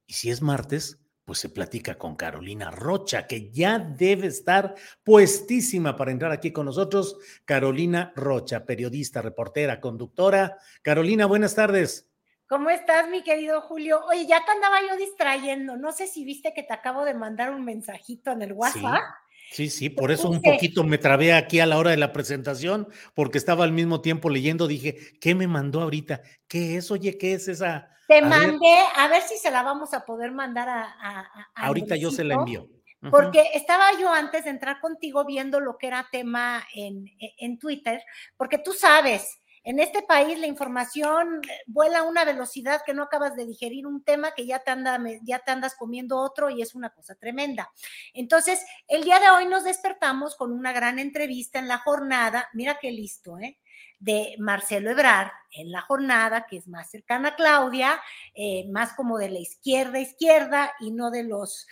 Y 0.07 0.15
si 0.15 0.31
es 0.31 0.41
martes, 0.41 1.01
pues 1.25 1.41
se 1.41 1.49
platica 1.49 1.99
con 1.99 2.15
Carolina 2.15 2.71
Rocha, 2.71 3.27
que 3.27 3.51
ya 3.51 3.81
debe 3.81 4.29
estar 4.29 4.77
puestísima 5.03 5.97
para 5.97 6.13
entrar 6.13 6.31
aquí 6.31 6.53
con 6.53 6.67
nosotros. 6.67 7.19
Carolina 7.45 8.13
Rocha, 8.15 8.65
periodista, 8.65 9.21
reportera, 9.23 9.81
conductora. 9.81 10.59
Carolina, 10.83 11.27
buenas 11.27 11.57
tardes. 11.57 12.09
¿Cómo 12.49 12.71
estás, 12.71 13.09
mi 13.09 13.25
querido 13.25 13.61
Julio? 13.61 14.05
Oye, 14.07 14.25
ya 14.25 14.45
te 14.45 14.53
andaba 14.53 14.77
yo 14.89 14.97
distrayendo. 14.97 15.77
No 15.77 15.91
sé 15.91 16.07
si 16.07 16.25
viste 16.25 16.55
que 16.55 16.63
te 16.63 16.73
acabo 16.73 17.05
de 17.05 17.15
mandar 17.15 17.51
un 17.51 17.65
mensajito 17.65 18.31
en 18.31 18.43
el 18.43 18.53
WhatsApp. 18.53 19.03
Sí, 19.03 19.26
sí, 19.51 19.91
por 19.91 20.11
eso 20.11 20.29
un 20.29 20.43
poquito 20.43 20.85
me 20.85 20.99
trabé 20.99 21.33
aquí 21.33 21.61
a 21.61 21.67
la 21.67 21.79
hora 21.79 21.91
de 21.91 21.97
la 21.97 22.13
presentación, 22.13 22.89
porque 23.15 23.39
estaba 23.39 23.65
al 23.65 23.73
mismo 23.73 24.01
tiempo 24.01 24.31
leyendo. 24.31 24.67
Dije, 24.67 25.19
¿qué 25.21 25.35
me 25.35 25.47
mandó 25.47 25.83
ahorita? 25.83 26.23
¿Qué 26.49 26.77
es? 26.77 26.91
Oye, 26.91 27.17
¿qué 27.19 27.35
es 27.35 27.49
esa? 27.49 27.89
Te 28.09 28.23
mandé, 28.23 28.79
a 28.95 29.09
ver 29.09 29.23
si 29.23 29.37
se 29.37 29.51
la 29.51 29.63
vamos 29.63 29.93
a 29.95 30.05
poder 30.05 30.33
mandar 30.33 30.69
a. 30.69 31.31
ahorita 31.55 31.97
yo 31.97 32.11
se 32.11 32.25
la 32.25 32.35
envío. 32.35 32.69
Porque 33.11 33.51
estaba 33.55 33.91
yo 34.01 34.13
antes 34.13 34.45
de 34.45 34.51
entrar 34.51 34.81
contigo 34.81 35.25
viendo 35.25 35.61
lo 35.61 35.77
que 35.79 35.87
era 35.87 36.09
tema 36.11 36.67
en, 36.75 37.05
en 37.39 37.59
Twitter, 37.59 38.03
porque 38.37 38.59
tú 38.59 38.73
sabes 38.73 39.39
en 39.67 39.81
este 39.81 40.01
país 40.03 40.39
la 40.39 40.47
información 40.47 41.41
eh, 41.43 41.63
vuela 41.67 41.99
a 41.99 42.03
una 42.05 42.25
velocidad 42.25 42.83
que 42.87 42.95
no 42.95 43.03
acabas 43.03 43.35
de 43.35 43.45
digerir 43.45 43.85
un 43.85 44.05
tema 44.05 44.31
que 44.33 44.47
ya 44.47 44.61
te, 44.61 44.71
anda, 44.71 44.97
ya 45.23 45.41
te 45.41 45.51
andas 45.51 45.75
comiendo 45.75 46.19
otro 46.19 46.51
y 46.51 46.63
es 46.63 46.77
una 46.77 46.91
cosa 46.91 47.17
tremenda. 47.17 47.73
Entonces, 48.15 48.65
el 48.87 49.03
día 49.03 49.19
de 49.19 49.29
hoy 49.29 49.47
nos 49.47 49.65
despertamos 49.65 50.37
con 50.37 50.53
una 50.53 50.73
gran 50.73 51.01
entrevista 51.01 51.59
en 51.59 51.67
la 51.67 51.79
jornada, 51.79 52.49
mira 52.55 52.79
qué 52.81 52.93
listo, 52.93 53.39
¿eh? 53.41 53.59
de 53.99 54.37
Marcelo 54.39 54.91
Ebrard 54.91 55.31
en 55.53 55.73
la 55.73 55.81
jornada, 55.81 56.47
que 56.47 56.59
es 56.59 56.69
más 56.69 56.91
cercana 56.91 57.31
a 57.31 57.35
Claudia, 57.35 58.01
eh, 58.35 58.69
más 58.71 58.93
como 58.93 59.19
de 59.19 59.31
la 59.31 59.39
izquierda 59.39 59.99
izquierda 59.99 60.73
y 60.81 60.93
no 60.93 61.11
de 61.11 61.25
los 61.25 61.67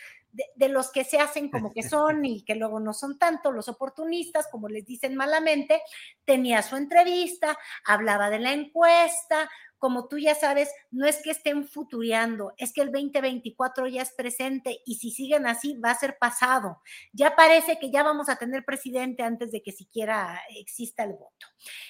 de, 0.55 0.69
los 0.69 0.91
que 0.91 1.05
se 1.05 1.19
hacen 1.19 1.51
como 1.51 1.73
que 1.73 1.83
son 1.83 2.25
y 2.25 2.43
que 2.43 2.55
luego 2.55 2.81
no 2.81 2.93
son 2.93 3.19
tanto, 3.19 3.53
los 3.53 3.69
oportunistas, 3.69 4.49
como 4.51 4.69
les 4.69 4.85
dicen 4.85 5.15
malamente, 5.17 5.81
tenía 6.25 6.63
su 6.63 6.77
entrevista, 6.77 7.57
hablaba 7.85 8.31
de 8.31 8.41
la 8.41 8.53
encuesta, 8.53 9.49
como 9.79 10.09
tú 10.09 10.19
ya 10.19 10.35
sabes, 10.35 10.71
no 10.91 11.07
es 11.07 11.23
que 11.23 11.31
estén 11.31 11.69
futureando, 11.69 12.55
es 12.57 12.73
que 12.73 12.81
el 12.81 12.91
2024 12.91 13.87
ya 13.89 14.01
es 14.01 14.13
presente 14.13 14.81
y 14.87 14.95
si 14.95 15.11
siguen 15.11 15.47
así 15.47 15.77
va 15.77 15.91
a 15.91 15.99
ser 15.99 16.17
pasado. 16.19 16.81
Ya 17.13 17.37
parece 17.37 17.79
que 17.79 17.91
ya 17.91 18.03
vamos 18.03 18.31
a 18.31 18.37
tener 18.37 18.65
presidente 18.65 19.23
antes 19.23 19.53
de 19.53 19.63
que 19.63 19.73
siquiera 19.73 20.41
exista 20.57 21.05
el 21.05 21.13
voto. 21.13 21.47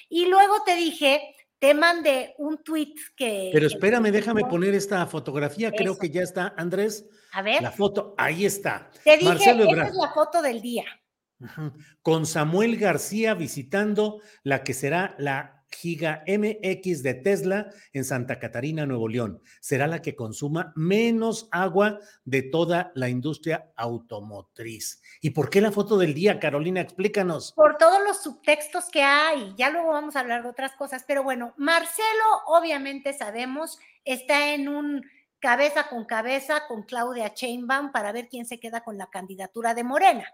Y 0.09 0.25
luego 0.25 0.61
te 0.65 0.75
dije 0.75 1.35
te 1.59 1.73
mandé 1.73 2.35
un 2.37 2.63
tweet 2.63 2.93
que. 3.15 3.49
Pero 3.53 3.67
espérame, 3.67 4.11
déjame 4.11 4.43
poner 4.45 4.73
esta 4.73 5.05
fotografía. 5.05 5.71
Creo 5.71 5.97
que 5.97 6.09
ya 6.09 6.21
está, 6.21 6.53
Andrés. 6.57 7.05
A 7.31 7.41
ver. 7.41 7.61
La 7.61 7.71
foto, 7.71 8.13
ahí 8.17 8.45
está. 8.45 8.89
Te 9.03 9.17
dije, 9.17 9.33
esa 9.33 9.51
es 9.51 9.95
la 9.95 10.11
foto 10.13 10.41
del 10.41 10.61
día. 10.61 10.85
Con 12.01 12.25
Samuel 12.25 12.77
García 12.77 13.33
visitando 13.33 14.21
la 14.43 14.63
que 14.63 14.73
será 14.73 15.15
la 15.17 15.54
Giga 15.75 16.23
MX 16.27 17.03
de 17.03 17.13
Tesla 17.15 17.67
en 17.93 18.05
Santa 18.05 18.39
Catarina, 18.39 18.85
Nuevo 18.85 19.07
León. 19.07 19.41
Será 19.59 19.87
la 19.87 20.01
que 20.01 20.15
consuma 20.15 20.73
menos 20.75 21.47
agua 21.51 21.99
de 22.23 22.41
toda 22.43 22.91
la 22.95 23.09
industria 23.09 23.71
automotriz. 23.75 25.01
¿Y 25.21 25.31
por 25.31 25.49
qué 25.49 25.61
la 25.61 25.71
foto 25.71 25.97
del 25.97 26.13
día, 26.13 26.39
Carolina? 26.39 26.81
Explícanos. 26.81 27.51
Por 27.53 27.77
todos 27.77 28.01
los 28.03 28.23
subtextos 28.23 28.89
que 28.89 29.03
hay. 29.03 29.53
Ya 29.57 29.69
luego 29.69 29.91
vamos 29.91 30.15
a 30.15 30.21
hablar 30.21 30.43
de 30.43 30.49
otras 30.49 30.71
cosas. 30.75 31.03
Pero 31.07 31.23
bueno, 31.23 31.53
Marcelo, 31.57 32.25
obviamente 32.47 33.13
sabemos, 33.13 33.77
está 34.03 34.53
en 34.53 34.67
un 34.69 35.03
cabeza 35.39 35.89
con 35.89 36.05
cabeza 36.05 36.63
con 36.67 36.83
Claudia 36.83 37.33
Chainbaum 37.33 37.91
para 37.91 38.11
ver 38.11 38.27
quién 38.29 38.45
se 38.45 38.59
queda 38.59 38.83
con 38.83 38.97
la 38.97 39.07
candidatura 39.07 39.73
de 39.73 39.83
Morena. 39.83 40.25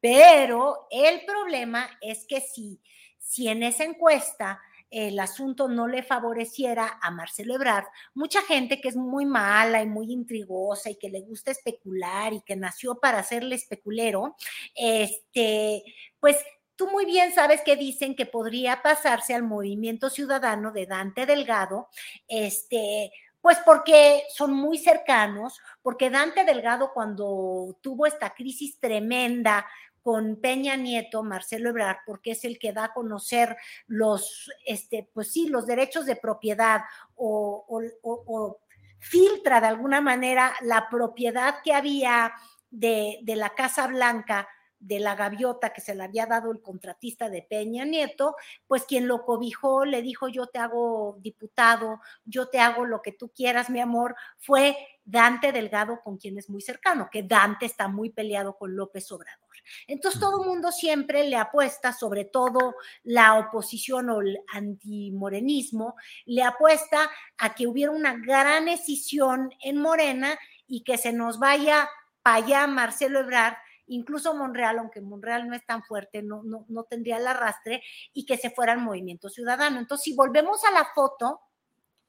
Pero 0.00 0.86
el 0.90 1.24
problema 1.24 1.88
es 2.00 2.26
que 2.28 2.40
si 2.40 2.80
si 3.26 3.48
en 3.48 3.64
esa 3.64 3.82
encuesta 3.82 4.60
el 4.90 5.18
asunto 5.18 5.68
no 5.68 5.88
le 5.88 6.02
favoreciera 6.02 6.98
a 7.02 7.10
Marcelo 7.10 7.54
Ebrard, 7.54 7.86
mucha 8.14 8.42
gente 8.42 8.80
que 8.80 8.88
es 8.88 8.96
muy 8.96 9.26
mala 9.26 9.82
y 9.82 9.86
muy 9.86 10.12
intrigosa 10.12 10.90
y 10.90 10.96
que 10.96 11.10
le 11.10 11.20
gusta 11.20 11.50
especular 11.50 12.32
y 12.32 12.42
que 12.42 12.56
nació 12.56 12.98
para 12.98 13.18
hacerle 13.18 13.56
especulero, 13.56 14.36
este, 14.74 15.82
pues 16.20 16.36
tú 16.76 16.88
muy 16.90 17.04
bien 17.04 17.34
sabes 17.34 17.62
que 17.62 17.76
dicen 17.76 18.14
que 18.14 18.26
podría 18.26 18.82
pasarse 18.82 19.34
al 19.34 19.42
movimiento 19.42 20.10
ciudadano 20.10 20.72
de 20.72 20.86
Dante 20.86 21.26
Delgado, 21.26 21.88
este, 22.28 23.10
pues 23.40 23.58
porque 23.64 24.24
son 24.34 24.52
muy 24.52 24.76
cercanos, 24.76 25.60
porque 25.80 26.10
Dante 26.10 26.44
Delgado 26.44 26.90
cuando 26.92 27.78
tuvo 27.80 28.06
esta 28.06 28.34
crisis 28.34 28.78
tremenda 28.80 29.66
con 30.06 30.36
Peña 30.36 30.76
Nieto, 30.76 31.24
Marcelo 31.24 31.70
Ebrard, 31.70 31.96
porque 32.06 32.30
es 32.30 32.44
el 32.44 32.60
que 32.60 32.72
da 32.72 32.84
a 32.84 32.92
conocer 32.92 33.56
los, 33.88 34.52
este, 34.64 35.10
pues 35.12 35.32
sí, 35.32 35.48
los 35.48 35.66
derechos 35.66 36.06
de 36.06 36.14
propiedad 36.14 36.82
o, 37.16 38.60
filtra 39.00 39.60
de 39.60 39.66
alguna 39.66 40.00
manera 40.00 40.54
la 40.60 40.88
propiedad 40.88 41.56
que 41.64 41.72
había 41.72 42.32
de, 42.70 43.18
de 43.24 43.34
la 43.34 43.56
Casa 43.56 43.88
Blanca 43.88 44.48
de 44.78 45.00
la 45.00 45.14
gaviota 45.14 45.72
que 45.72 45.80
se 45.80 45.94
le 45.94 46.04
había 46.04 46.26
dado 46.26 46.52
el 46.52 46.60
contratista 46.60 47.28
de 47.28 47.42
Peña 47.42 47.84
Nieto, 47.84 48.36
pues 48.66 48.84
quien 48.84 49.08
lo 49.08 49.24
cobijó 49.24 49.84
le 49.84 50.02
dijo 50.02 50.28
yo 50.28 50.46
te 50.46 50.58
hago 50.58 51.16
diputado, 51.20 52.00
yo 52.24 52.48
te 52.48 52.60
hago 52.60 52.84
lo 52.84 53.02
que 53.02 53.12
tú 53.12 53.30
quieras, 53.34 53.70
mi 53.70 53.80
amor, 53.80 54.14
fue 54.38 54.76
Dante 55.04 55.52
Delgado 55.52 56.00
con 56.02 56.18
quien 56.18 56.36
es 56.36 56.50
muy 56.50 56.60
cercano, 56.60 57.08
que 57.10 57.22
Dante 57.22 57.66
está 57.66 57.88
muy 57.88 58.10
peleado 58.10 58.56
con 58.56 58.74
López 58.76 59.10
Obrador. 59.12 59.46
Entonces 59.86 60.20
todo 60.20 60.42
el 60.42 60.48
mundo 60.48 60.72
siempre 60.72 61.28
le 61.28 61.36
apuesta, 61.36 61.92
sobre 61.92 62.24
todo 62.24 62.74
la 63.04 63.38
oposición 63.38 64.10
o 64.10 64.20
el 64.20 64.38
antimorenismo, 64.52 65.94
le 66.24 66.42
apuesta 66.42 67.08
a 67.38 67.54
que 67.54 67.66
hubiera 67.66 67.92
una 67.92 68.14
gran 68.14 68.68
escisión 68.68 69.50
en 69.62 69.78
Morena 69.78 70.38
y 70.66 70.82
que 70.82 70.98
se 70.98 71.12
nos 71.12 71.38
vaya 71.38 71.88
para 72.22 72.36
allá 72.36 72.66
Marcelo 72.66 73.20
Ebrard 73.20 73.54
incluso 73.88 74.34
Monreal, 74.34 74.78
aunque 74.78 75.00
Monreal 75.00 75.48
no 75.48 75.54
es 75.54 75.64
tan 75.64 75.82
fuerte, 75.84 76.22
no, 76.22 76.42
no, 76.42 76.84
tendría 76.84 77.18
el 77.18 77.26
arrastre, 77.26 77.82
y 78.12 78.26
que 78.26 78.36
se 78.36 78.50
fuera 78.50 78.72
al 78.72 78.80
movimiento 78.80 79.28
ciudadano. 79.28 79.78
Entonces, 79.78 80.04
si 80.04 80.14
volvemos 80.14 80.64
a 80.64 80.70
la 80.70 80.84
foto, 80.94 81.40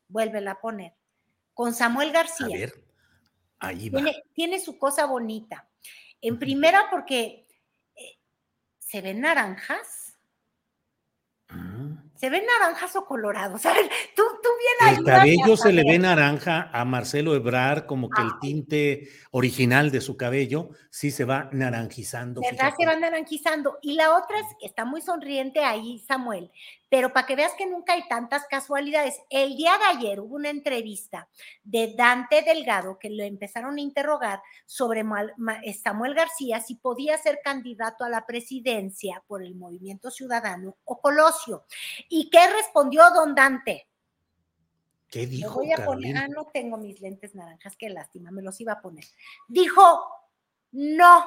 vuélvela 0.08 0.52
a 0.52 0.62
poner, 0.62 0.94
con 1.54 1.74
Samuel 1.74 2.12
García. 2.12 2.48
A 2.48 2.60
ver, 2.60 2.74
ahí 3.60 3.90
va. 3.90 4.02
Tiene, 4.34 4.60
su 4.60 4.78
cosa 4.78 5.06
bonita. 5.06 5.68
En 6.22 6.40
primera, 6.40 6.90
porque 6.90 7.48
eh, 7.96 8.20
se 8.80 9.02
ven 9.02 9.22
naranjas. 9.22 10.18
Ah. 11.50 12.04
Se 12.16 12.30
ven 12.30 12.46
naranjas 12.46 12.96
o 12.96 13.06
colorados. 13.06 13.66
A 13.66 13.74
ver, 13.74 13.90
tú 14.16 14.24
bien 14.58 14.98
El 14.98 15.04
cabello 15.04 15.58
se 15.58 15.72
le 15.72 15.84
ve 15.84 16.00
naranja 16.00 16.70
a 16.74 16.86
Marcelo 16.86 17.36
Ebrar, 17.36 17.86
como 17.86 18.10
que 18.10 18.22
el 18.22 18.32
tinte 18.42 19.10
original 19.32 19.92
de 19.92 20.02
su 20.02 20.18
cabello 20.18 20.70
sí 20.90 21.12
se 21.12 21.26
va 21.26 21.50
naranjizando. 21.52 22.42
¿Verdad? 22.42 22.74
Se 22.78 22.86
va 22.86 22.96
naranjizando. 22.96 23.78
Y 23.82 23.94
la 23.94 24.16
otra 24.16 24.40
es 24.40 24.46
que 24.60 24.68
está 24.68 24.86
muy 24.86 25.02
sonriente 25.02 25.64
ahí, 25.64 26.00
Samuel, 26.08 26.52
pero 26.90 27.12
para 27.12 27.28
que 27.28 27.36
veas 27.36 27.54
que 27.58 27.66
nunca 27.66 27.94
hay 27.94 28.08
tantas 28.08 28.46
casualidades, 28.50 29.20
el 29.30 29.58
día 29.58 29.78
de 29.78 29.98
ayer 29.98 30.20
hubo 30.22 30.36
una 30.36 30.50
entrevista 30.50 31.28
de 31.64 31.94
Dante 31.98 32.44
Delgado 32.44 32.98
que 32.98 33.10
lo 33.10 33.24
empezaron 33.24 33.78
a 33.78 33.82
interrogar 33.82 34.42
sobre 34.66 35.04
Samuel 35.82 36.14
García 36.14 36.62
si 36.62 36.76
podía 36.76 37.18
ser 37.18 37.40
candidato 37.44 38.06
a 38.06 38.10
la 38.10 38.26
presidencia 38.26 39.22
por 39.28 39.44
el 39.44 39.56
Movimiento 39.56 40.12
Ciudadano 40.12 40.78
o 40.86 41.02
Colosio. 41.02 41.66
¿Y 42.10 42.30
qué 42.30 42.40
respondió 42.56 43.04
don 43.14 43.36
Dante? 43.36 43.88
¿Qué 45.10 45.26
dijo? 45.26 45.56
voy 45.56 45.72
a 45.72 45.86
poner, 45.86 46.18
ah, 46.18 46.28
no 46.28 46.48
tengo 46.48 46.78
mis 46.78 47.00
lentes 47.00 47.34
naranjas, 47.34 47.76
qué 47.78 47.90
lástima, 47.90 48.32
me 48.32 48.42
los 48.42 48.60
iba 48.60 48.74
a 48.74 48.82
poner. 48.82 49.06
Dijo, 49.48 49.82
no, 50.72 51.26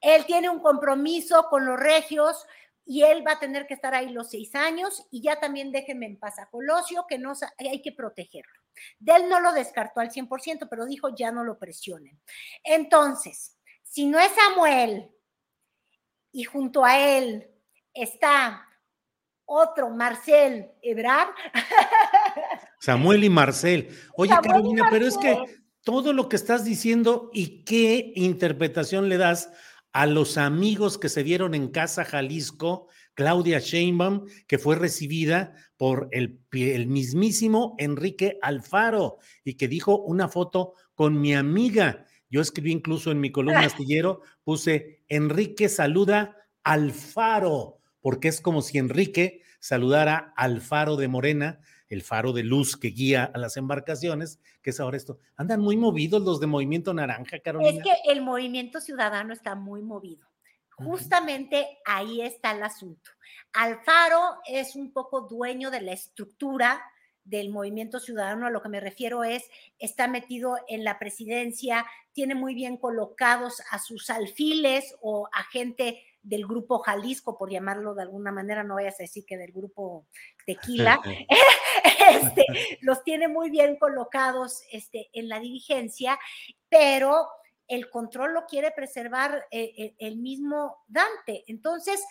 él 0.00 0.26
tiene 0.26 0.50
un 0.50 0.60
compromiso 0.60 1.46
con 1.48 1.64
los 1.64 1.78
regios, 1.78 2.46
y 2.86 3.02
él 3.02 3.26
va 3.26 3.32
a 3.32 3.38
tener 3.38 3.66
que 3.66 3.74
estar 3.74 3.94
ahí 3.94 4.10
los 4.10 4.30
seis 4.30 4.54
años 4.54 5.06
y 5.10 5.22
ya 5.22 5.40
también 5.40 5.72
déjenme 5.72 6.06
en 6.06 6.18
paz 6.18 6.38
a 6.38 6.46
Colosio, 6.50 7.06
que 7.08 7.18
no 7.18 7.32
hay 7.58 7.80
que 7.80 7.92
protegerlo. 7.92 8.60
De 8.98 9.12
él 9.14 9.28
no 9.28 9.40
lo 9.40 9.52
descartó 9.52 10.00
al 10.00 10.10
100%, 10.10 10.68
pero 10.68 10.84
dijo 10.84 11.14
ya 11.14 11.32
no 11.32 11.44
lo 11.44 11.58
presionen. 11.58 12.20
Entonces, 12.62 13.56
si 13.82 14.06
no 14.06 14.18
es 14.18 14.32
Samuel 14.32 15.10
y 16.32 16.44
junto 16.44 16.84
a 16.84 16.98
él 16.98 17.50
está 17.94 18.68
otro, 19.46 19.90
Marcel 19.90 20.72
Ebrard. 20.82 21.34
Samuel 22.84 23.24
y 23.24 23.30
Marcel. 23.30 23.88
Oye, 24.14 24.34
Carolina, 24.42 24.88
pero 24.90 25.06
es 25.06 25.16
que 25.16 25.38
todo 25.84 26.12
lo 26.12 26.28
que 26.28 26.36
estás 26.36 26.66
diciendo 26.66 27.30
y 27.32 27.64
qué 27.64 28.12
interpretación 28.14 29.08
le 29.08 29.16
das 29.16 29.50
a 29.94 30.04
los 30.04 30.36
amigos 30.36 30.98
que 30.98 31.08
se 31.08 31.22
vieron 31.22 31.54
en 31.54 31.68
Casa 31.68 32.04
Jalisco, 32.04 32.88
Claudia 33.14 33.58
Sheinbaum, 33.58 34.26
que 34.46 34.58
fue 34.58 34.76
recibida 34.76 35.54
por 35.78 36.08
el, 36.12 36.40
el, 36.52 36.86
mismísimo 36.86 37.74
Enrique 37.78 38.36
Alfaro 38.42 39.16
y 39.44 39.54
que 39.54 39.66
dijo 39.66 40.02
una 40.02 40.28
foto 40.28 40.74
con 40.94 41.18
mi 41.18 41.34
amiga. 41.34 42.04
Yo 42.28 42.42
escribí 42.42 42.72
incluso 42.72 43.10
en 43.10 43.20
mi 43.20 43.32
columna 43.32 43.60
astillero, 43.64 44.20
puse 44.42 45.02
Enrique 45.08 45.70
saluda 45.70 46.36
Alfaro, 46.64 47.78
porque 48.02 48.28
es 48.28 48.42
como 48.42 48.60
si 48.60 48.76
Enrique 48.76 49.40
saludara 49.58 50.34
al 50.36 50.60
faro 50.60 50.96
de 50.96 51.08
Morena, 51.08 51.60
el 51.88 52.02
faro 52.02 52.32
de 52.32 52.42
luz 52.42 52.76
que 52.76 52.88
guía 52.88 53.30
a 53.32 53.38
las 53.38 53.56
embarcaciones, 53.56 54.40
que 54.62 54.70
es 54.70 54.80
ahora 54.80 54.96
esto. 54.96 55.18
Andan 55.36 55.60
muy 55.60 55.76
movidos 55.76 56.22
los 56.22 56.40
de 56.40 56.46
Movimiento 56.46 56.94
Naranja, 56.94 57.38
Carolina. 57.40 57.70
Es 57.70 57.82
que 57.82 58.10
el 58.10 58.22
movimiento 58.22 58.80
ciudadano 58.80 59.32
está 59.32 59.54
muy 59.54 59.82
movido. 59.82 60.28
Justamente 60.76 61.78
ahí 61.84 62.20
está 62.20 62.50
el 62.50 62.62
asunto. 62.62 63.10
Alfaro 63.52 64.38
es 64.44 64.74
un 64.74 64.92
poco 64.92 65.22
dueño 65.22 65.70
de 65.70 65.80
la 65.80 65.92
estructura 65.92 66.82
del 67.24 67.50
movimiento 67.50 68.00
ciudadano, 68.00 68.46
a 68.46 68.50
lo 68.50 68.60
que 68.60 68.68
me 68.68 68.80
refiero 68.80 69.24
es, 69.24 69.44
está 69.78 70.08
metido 70.08 70.56
en 70.68 70.84
la 70.84 70.98
presidencia, 70.98 71.86
tiene 72.12 72.34
muy 72.34 72.54
bien 72.54 72.76
colocados 72.76 73.62
a 73.70 73.78
sus 73.78 74.10
alfiles 74.10 74.94
o 75.00 75.28
a 75.32 75.44
gente 75.44 76.02
del 76.24 76.46
grupo 76.46 76.78
Jalisco, 76.80 77.38
por 77.38 77.50
llamarlo 77.50 77.94
de 77.94 78.02
alguna 78.02 78.32
manera, 78.32 78.64
no 78.64 78.74
vayas 78.74 78.98
a 78.98 79.04
decir 79.04 79.24
que 79.26 79.36
del 79.36 79.52
grupo 79.52 80.06
Tequila, 80.44 81.00
este, 82.10 82.46
los 82.80 83.04
tiene 83.04 83.28
muy 83.28 83.50
bien 83.50 83.76
colocados 83.76 84.62
este, 84.72 85.10
en 85.12 85.28
la 85.28 85.38
dirigencia, 85.38 86.18
pero 86.68 87.28
el 87.68 87.88
control 87.90 88.34
lo 88.34 88.46
quiere 88.46 88.70
preservar 88.72 89.46
eh, 89.50 89.72
eh, 89.76 89.94
el 89.98 90.16
mismo 90.16 90.78
Dante. 90.86 91.44
Entonces, 91.46 92.02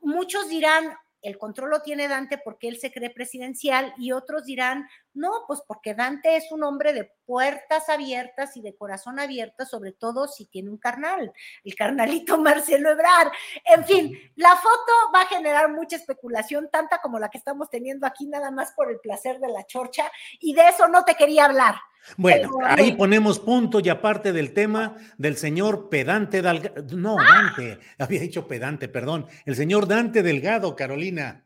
muchos 0.00 0.48
dirán, 0.48 0.94
el 1.22 1.38
control 1.38 1.70
lo 1.70 1.82
tiene 1.82 2.08
Dante 2.08 2.38
porque 2.38 2.68
él 2.68 2.78
se 2.78 2.92
cree 2.92 3.10
presidencial 3.10 3.92
y 3.98 4.12
otros 4.12 4.44
dirán, 4.44 4.86
no, 5.16 5.44
pues 5.46 5.62
porque 5.66 5.94
Dante 5.94 6.36
es 6.36 6.52
un 6.52 6.62
hombre 6.62 6.92
de 6.92 7.10
puertas 7.24 7.88
abiertas 7.88 8.56
y 8.56 8.62
de 8.62 8.76
corazón 8.76 9.18
abierto, 9.18 9.64
sobre 9.64 9.92
todo 9.92 10.28
si 10.28 10.46
tiene 10.46 10.70
un 10.70 10.78
carnal, 10.78 11.32
el 11.64 11.74
carnalito 11.74 12.38
Marcelo 12.38 12.90
Ebrard. 12.90 13.32
En 13.64 13.84
fin, 13.84 14.18
la 14.36 14.54
foto 14.56 14.92
va 15.14 15.22
a 15.22 15.26
generar 15.26 15.72
mucha 15.72 15.96
especulación, 15.96 16.68
tanta 16.70 17.00
como 17.00 17.18
la 17.18 17.28
que 17.28 17.38
estamos 17.38 17.68
teniendo 17.70 18.06
aquí, 18.06 18.26
nada 18.26 18.50
más 18.50 18.72
por 18.72 18.90
el 18.90 19.00
placer 19.00 19.38
de 19.38 19.48
la 19.48 19.64
chorcha, 19.66 20.10
y 20.40 20.54
de 20.54 20.68
eso 20.68 20.88
no 20.88 21.04
te 21.04 21.14
quería 21.14 21.46
hablar. 21.46 21.74
Bueno, 22.16 22.50
ahí 22.62 22.92
ponemos 22.92 23.40
punto 23.40 23.80
y 23.80 23.88
aparte 23.88 24.32
del 24.32 24.54
tema 24.54 24.96
del 25.18 25.36
señor 25.36 25.88
Pedante 25.88 26.40
Delgado, 26.40 26.84
no, 26.96 27.16
Dante, 27.16 27.80
había 27.98 28.20
dicho 28.20 28.46
Pedante, 28.46 28.88
perdón, 28.88 29.26
el 29.44 29.56
señor 29.56 29.88
Dante 29.88 30.22
Delgado, 30.22 30.76
Carolina. 30.76 31.44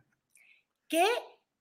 ¿Qué? 0.86 1.06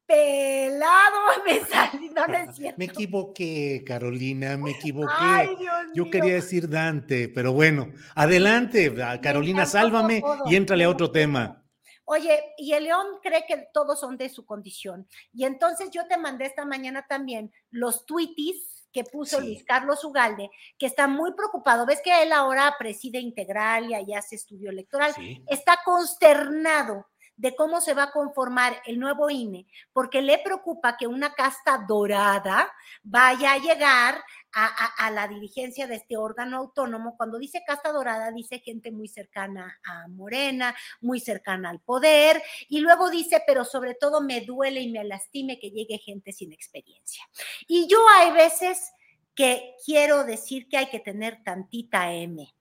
Pelado 0.10 1.20
me 1.46 1.64
salí, 1.66 2.10
no, 2.10 2.26
es 2.26 2.56
cierto. 2.56 2.80
Me 2.80 2.86
equivoqué, 2.86 3.84
Carolina, 3.86 4.58
me 4.58 4.72
equivoqué. 4.72 5.56
Yo 5.94 6.10
quería 6.10 6.34
decir 6.34 6.68
Dante, 6.68 7.30
pero 7.30 7.54
bueno, 7.54 7.92
adelante, 8.16 8.92
Carolina, 9.22 9.68
sálvame 9.68 10.24
y 10.48 10.56
éntrale 10.56 10.86
a 10.86 10.90
otro 10.90 11.12
tema. 11.12 11.64
Oye, 12.06 12.42
y 12.58 12.74
el 12.74 12.86
león 12.86 13.06
cree 13.22 13.46
que 13.48 13.68
todos 13.72 14.00
son 14.00 14.18
de 14.18 14.30
su 14.30 14.48
condición. 14.48 15.08
Y 15.32 15.46
entonces 15.46 15.92
yo 15.92 16.08
te 16.08 16.18
mandé 16.18 16.48
esta 16.48 16.66
mañana 16.66 17.06
también 17.08 17.54
los 17.70 18.08
tweetis 18.08 18.88
que 18.92 19.04
puso 19.04 19.40
Luis 19.40 19.64
Carlos 19.64 20.04
Ugalde, 20.04 20.50
que 20.80 20.88
está 20.88 21.08
muy 21.08 21.34
preocupado. 21.36 21.86
Ves 21.86 22.02
que 22.04 22.24
él 22.24 22.32
ahora 22.32 22.74
preside 22.80 23.20
integral 23.20 23.92
y 23.92 23.94
allá 23.94 24.18
hace 24.18 24.38
estudio 24.38 24.72
electoral. 24.72 25.14
Está 25.46 25.82
consternado 25.86 27.06
de 27.40 27.56
cómo 27.56 27.80
se 27.80 27.94
va 27.94 28.04
a 28.04 28.12
conformar 28.12 28.82
el 28.86 29.00
nuevo 29.00 29.30
INE, 29.30 29.66
porque 29.94 30.22
le 30.22 30.40
preocupa 30.40 30.98
que 30.98 31.08
una 31.08 31.34
casta 31.34 31.86
dorada 31.88 32.70
vaya 33.02 33.54
a 33.54 33.58
llegar 33.58 34.22
a, 34.52 35.10
la 35.12 35.26
dirigencia 35.28 35.88
de 35.88 35.96
este 35.96 36.18
órgano 36.18 36.58
autónomo. 36.58 37.16
Cuando 37.16 37.40
dice 37.40 37.64
casta 37.66 37.94
dorada, 37.94 38.32
dice 38.32 38.60
gente 38.60 38.92
muy 38.92 39.08
cercana 39.08 39.80
a 39.86 40.10
Morena, 40.10 40.76
muy 41.00 41.22
cercana 41.22 41.70
al 41.70 41.80
poder, 41.80 42.44
y 42.68 42.80
luego 42.80 43.10
dice, 43.10 43.42
pero 43.48 43.64
sobre 43.64 43.94
todo 43.94 44.20
me 44.20 44.42
duele 44.42 44.82
y 44.82 44.92
me 44.92 45.06
lastime 45.06 45.60
que 45.60 45.72
llegue 45.72 45.98
gente 45.98 46.34
sin 46.34 46.52
experiencia. 46.52 47.24
Y 47.70 47.88
yo 47.88 48.00
hay 48.18 48.32
veces 48.32 48.92
que 49.34 49.76
quiero 49.86 50.26
decir 50.26 50.68
que 50.68 50.76
hay 50.76 50.90
que 50.90 51.00
tener 51.00 51.42
tantita 51.46 52.12
M. 52.12 52.54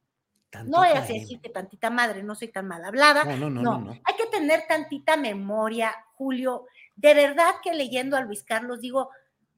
no 0.65 0.79
voy 0.79 0.89
a 0.89 1.01
decir 1.03 1.41
que 1.41 1.49
tantita 1.49 1.91
madre, 1.91 2.23
no 2.23 2.35
soy 2.35 2.49
tan 2.49 2.67
mal 2.67 2.85
hablada. 2.85 3.25
No, 3.25 3.37
no, 3.37 3.51
no, 3.51 3.81
no, 3.81 3.91
Hay 4.05 4.17
que 4.17 4.27
tener 4.27 4.65
tantita 4.67 5.17
memoria, 5.17 5.95
Julio. 6.15 6.67
De 6.97 7.15
verdad 7.15 7.55
que 7.63 7.75
leyendo 7.75 8.17
a 8.17 8.23
Luis 8.23 8.43
Carlos 8.43 8.81
digo, 8.81 9.11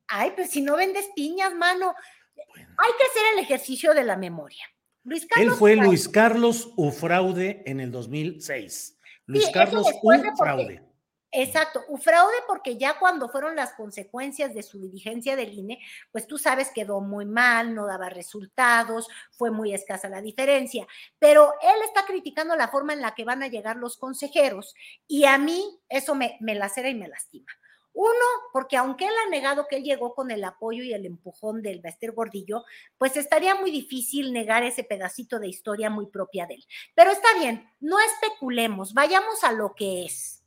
ay, 0.08 0.32
pues 0.34 0.50
si 0.50 0.60
no 0.60 0.76
vendes 0.76 1.08
piñas, 1.14 1.54
mano, 1.54 1.94
hay 2.36 2.92
que 2.98 3.06
hacer 3.06 3.22
el 3.34 3.38
ejercicio 3.44 3.94
de 3.94 4.04
la 4.04 4.16
memoria. 4.16 4.64
Luis 5.04 5.26
Carlos 5.26 5.52
Él 5.54 5.58
fue 5.58 5.76
Luis 5.76 6.08
Carlos 6.08 6.72
Ufraude 6.76 7.62
en 7.66 7.80
el 7.80 7.90
2006. 7.90 8.98
Luis 9.26 9.48
Carlos 9.50 9.86
Ufraude. 10.02 10.89
Exacto, 11.32 11.84
Ufraude 11.88 12.34
porque 12.48 12.76
ya 12.76 12.98
cuando 12.98 13.28
fueron 13.28 13.54
las 13.54 13.72
consecuencias 13.74 14.52
de 14.52 14.64
su 14.64 14.80
dirigencia 14.80 15.36
del 15.36 15.52
INE, 15.52 15.78
pues 16.10 16.26
tú 16.26 16.38
sabes 16.38 16.72
quedó 16.74 17.00
muy 17.00 17.24
mal, 17.24 17.72
no 17.72 17.86
daba 17.86 18.08
resultados, 18.08 19.08
fue 19.30 19.52
muy 19.52 19.72
escasa 19.72 20.08
la 20.08 20.20
diferencia, 20.20 20.88
pero 21.20 21.52
él 21.62 21.82
está 21.84 22.04
criticando 22.04 22.56
la 22.56 22.66
forma 22.66 22.94
en 22.94 23.00
la 23.00 23.14
que 23.14 23.24
van 23.24 23.44
a 23.44 23.48
llegar 23.48 23.76
los 23.76 23.96
consejeros 23.96 24.74
y 25.06 25.24
a 25.24 25.38
mí 25.38 25.78
eso 25.88 26.16
me, 26.16 26.36
me 26.40 26.56
lacera 26.56 26.88
y 26.88 26.96
me 26.96 27.06
lastima. 27.06 27.46
Uno, 27.92 28.24
porque 28.52 28.76
aunque 28.76 29.06
él 29.06 29.14
ha 29.26 29.30
negado 29.30 29.66
que 29.68 29.76
él 29.76 29.84
llegó 29.84 30.14
con 30.14 30.30
el 30.32 30.42
apoyo 30.42 30.82
y 30.82 30.92
el 30.92 31.06
empujón 31.06 31.62
del 31.62 31.80
Bester 31.80 32.12
Gordillo, 32.12 32.64
pues 32.98 33.16
estaría 33.16 33.54
muy 33.54 33.70
difícil 33.70 34.32
negar 34.32 34.62
ese 34.62 34.84
pedacito 34.84 35.38
de 35.38 35.48
historia 35.48 35.90
muy 35.90 36.06
propia 36.06 36.46
de 36.46 36.54
él. 36.54 36.64
Pero 36.94 37.10
está 37.10 37.28
bien, 37.38 37.68
no 37.80 37.98
especulemos, 38.00 38.94
vayamos 38.94 39.44
a 39.44 39.52
lo 39.52 39.74
que 39.74 40.04
es 40.04 40.39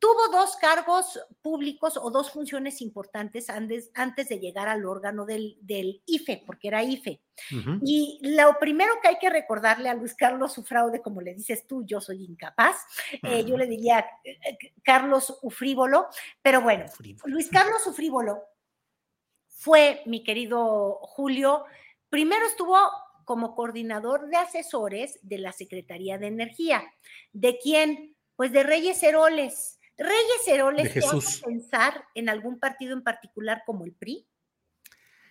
tuvo 0.00 0.28
dos 0.32 0.56
cargos 0.56 1.20
públicos 1.42 1.98
o 2.02 2.10
dos 2.10 2.30
funciones 2.30 2.80
importantes 2.80 3.50
antes, 3.50 3.90
antes 3.94 4.28
de 4.30 4.40
llegar 4.40 4.66
al 4.66 4.86
órgano 4.86 5.26
del, 5.26 5.58
del 5.60 6.02
IFE, 6.06 6.42
porque 6.46 6.68
era 6.68 6.82
IFE. 6.82 7.20
Y 7.82 8.18
lo 8.22 8.58
primero 8.58 8.94
que 9.00 9.08
hay 9.08 9.18
que 9.18 9.30
recordarle 9.30 9.88
a 9.88 9.94
Luis 9.94 10.14
Carlos 10.14 10.56
Ufraude, 10.58 11.02
como 11.02 11.20
le 11.20 11.34
dices 11.34 11.66
tú, 11.66 11.84
yo 11.84 12.00
soy 12.00 12.24
incapaz, 12.24 12.76
eh, 13.22 13.44
yo 13.44 13.56
le 13.56 13.66
diría 13.66 14.06
eh, 14.24 14.38
eh, 14.42 14.58
Carlos 14.82 15.38
Ufrívolo, 15.42 16.08
pero 16.42 16.62
bueno, 16.62 16.86
Luis 17.26 17.48
Carlos 17.48 17.86
Ufrívolo 17.86 18.42
fue, 19.48 20.02
mi 20.06 20.24
querido 20.24 20.98
Julio, 21.02 21.64
primero 22.08 22.46
estuvo 22.46 22.76
como 23.26 23.54
coordinador 23.54 24.28
de 24.28 24.38
asesores 24.38 25.18
de 25.22 25.38
la 25.38 25.52
Secretaría 25.52 26.18
de 26.18 26.28
Energía. 26.28 26.82
¿De 27.32 27.58
quién? 27.58 28.16
Pues 28.34 28.52
de 28.52 28.62
Reyes 28.62 29.02
Heroles. 29.02 29.79
Reyes 30.00 30.48
Heroles, 30.48 30.94
¿te 30.94 31.00
hace 31.00 31.44
pensar 31.44 32.06
en 32.14 32.30
algún 32.30 32.58
partido 32.58 32.94
en 32.94 33.02
particular 33.02 33.62
como 33.66 33.84
el 33.84 33.92
PRI? 33.92 34.26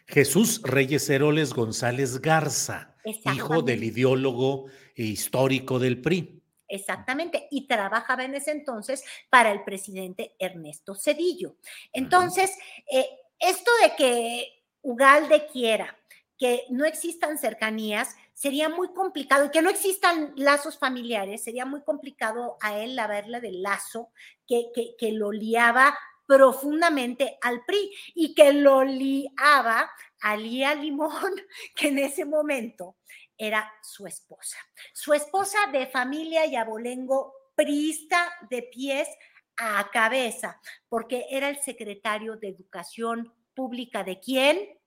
Jesús 0.06 0.62
Reyes 0.64 1.10
Heroles 1.10 1.54
González 1.54 2.22
Garza, 2.22 2.96
hijo 3.34 3.64
del 3.64 3.84
ideólogo 3.84 4.68
histórico 4.96 5.80
del 5.80 6.00
PRI. 6.02 6.44
Exactamente, 6.68 7.48
y 7.50 7.68
trabajaba 7.68 8.24
en 8.24 8.36
ese 8.36 8.52
entonces 8.52 9.04
para 9.32 9.52
el 9.52 9.64
presidente 9.64 10.36
Ernesto 10.38 10.94
Cedillo. 10.94 11.56
Entonces, 11.92 12.56
eh, 12.92 13.08
esto 13.40 13.72
de 13.82 13.96
que 13.96 14.66
Ugalde 14.82 15.48
quiera 15.52 15.98
que 16.38 16.64
no 16.70 16.86
existan 16.86 17.40
cercanías, 17.40 18.16
sería 18.40 18.70
muy 18.70 18.94
complicado, 18.94 19.44
y 19.44 19.52
que 19.52 19.62
no 19.62 19.70
existan 19.70 20.32
lazos 20.38 20.78
familiares, 20.78 21.44
sería 21.44 21.66
muy 21.66 21.84
complicado 21.84 22.56
a 22.62 22.80
él 22.80 22.98
verle 23.06 23.42
del 23.42 23.62
lazo 23.62 24.14
que, 24.48 24.72
que, 24.98 25.12
lo 25.12 25.34
liaba 25.34 26.00
profundamente 26.26 27.38
al 27.42 27.66
PRI 27.66 27.94
y 28.16 28.34
que 28.34 28.54
lo 28.54 28.86
liaba 28.86 29.92
a 30.22 30.38
Lía 30.38 30.74
Limón, 30.74 31.34
que 31.76 31.90
en 31.90 32.00
ese 32.00 32.24
momento 32.24 32.96
era 33.38 33.70
su 33.82 34.08
esposa. 34.08 34.58
Su 34.94 35.14
esposa 35.14 35.58
de 35.74 35.88
familia 35.88 36.46
y 36.46 36.56
abolengo 36.56 37.34
priista 37.56 38.32
de 38.50 38.64
pies 38.64 39.10
a 39.58 39.92
cabeza, 39.92 40.62
porque 40.88 41.26
era 41.30 41.50
el 41.50 41.62
secretario 41.62 42.38
de 42.38 42.48
Educación 42.48 43.34
Pública 43.54 44.06
de 44.06 44.18
quién? 44.22 44.80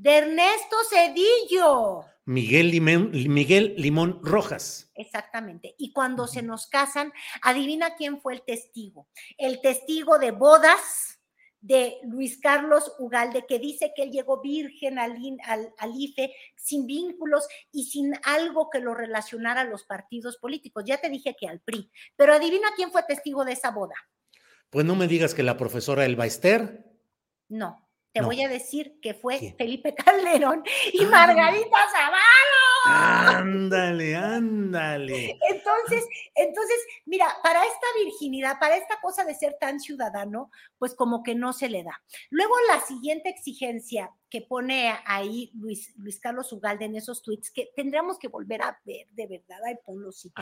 de 0.00 0.16
Ernesto 0.16 0.76
Cedillo. 0.88 2.06
Miguel 2.30 2.70
Limón, 2.70 3.10
Miguel 3.10 3.74
Limón 3.76 4.20
Rojas. 4.22 4.88
Exactamente. 4.94 5.74
Y 5.78 5.92
cuando 5.92 6.28
se 6.28 6.42
nos 6.42 6.68
casan, 6.68 7.12
adivina 7.42 7.96
quién 7.96 8.20
fue 8.20 8.34
el 8.34 8.42
testigo. 8.42 9.08
El 9.36 9.60
testigo 9.60 10.16
de 10.20 10.30
bodas 10.30 11.18
de 11.60 11.96
Luis 12.04 12.38
Carlos 12.40 12.92
Ugalde, 13.00 13.46
que 13.48 13.58
dice 13.58 13.92
que 13.96 14.04
él 14.04 14.12
llegó 14.12 14.40
virgen 14.40 15.00
al, 15.00 15.18
al, 15.76 15.92
IFE 15.92 16.32
sin 16.54 16.86
vínculos 16.86 17.48
y 17.72 17.86
sin 17.86 18.12
algo 18.22 18.70
que 18.70 18.78
lo 18.78 18.94
relacionara 18.94 19.62
a 19.62 19.64
los 19.64 19.82
partidos 19.82 20.36
políticos. 20.36 20.84
Ya 20.86 21.00
te 21.00 21.10
dije 21.10 21.34
que 21.36 21.48
al 21.48 21.58
PRI. 21.58 21.90
Pero 22.14 22.32
adivina 22.32 22.68
quién 22.76 22.92
fue 22.92 23.02
testigo 23.02 23.44
de 23.44 23.54
esa 23.54 23.72
boda. 23.72 23.96
Pues 24.70 24.86
no 24.86 24.94
me 24.94 25.08
digas 25.08 25.34
que 25.34 25.42
la 25.42 25.56
profesora 25.56 26.04
Elba 26.04 26.26
Ester. 26.26 26.86
No, 27.48 27.89
te 28.12 28.22
voy 28.22 28.42
a 28.42 28.48
decir 28.48 28.98
que 29.00 29.14
fue 29.14 29.54
Felipe 29.56 29.94
Calderón 30.04 30.64
y 30.92 31.04
Margarita 31.06 31.78
Zavala. 31.92 33.38
Ándale, 33.38 34.16
ándale. 34.16 35.38
Entonces, 35.48 36.06
entonces, 36.34 36.76
mira, 37.04 37.26
para 37.42 37.62
esta 37.62 37.86
virginidad, 38.02 38.58
para 38.58 38.76
esta 38.76 39.00
cosa 39.00 39.24
de 39.24 39.34
ser 39.34 39.56
tan 39.60 39.80
ciudadano, 39.80 40.50
pues 40.78 40.94
como 40.94 41.22
que 41.22 41.34
no 41.34 41.52
se 41.52 41.68
le 41.68 41.84
da. 41.84 42.02
Luego 42.30 42.54
la 42.68 42.80
siguiente 42.80 43.28
exigencia 43.28 44.10
que 44.28 44.42
pone 44.42 44.94
ahí 45.06 45.50
Luis, 45.54 45.92
Luis 45.96 46.18
Carlos 46.20 46.52
Ugalde 46.52 46.86
en 46.86 46.96
esos 46.96 47.22
tweets, 47.22 47.50
que 47.50 47.70
tendríamos 47.76 48.18
que 48.18 48.28
volver 48.28 48.62
a 48.62 48.80
ver, 48.84 49.06
de 49.10 49.26
verdad, 49.26 49.58
ay, 49.66 49.74
ponlo 49.84 50.12
sí. 50.12 50.32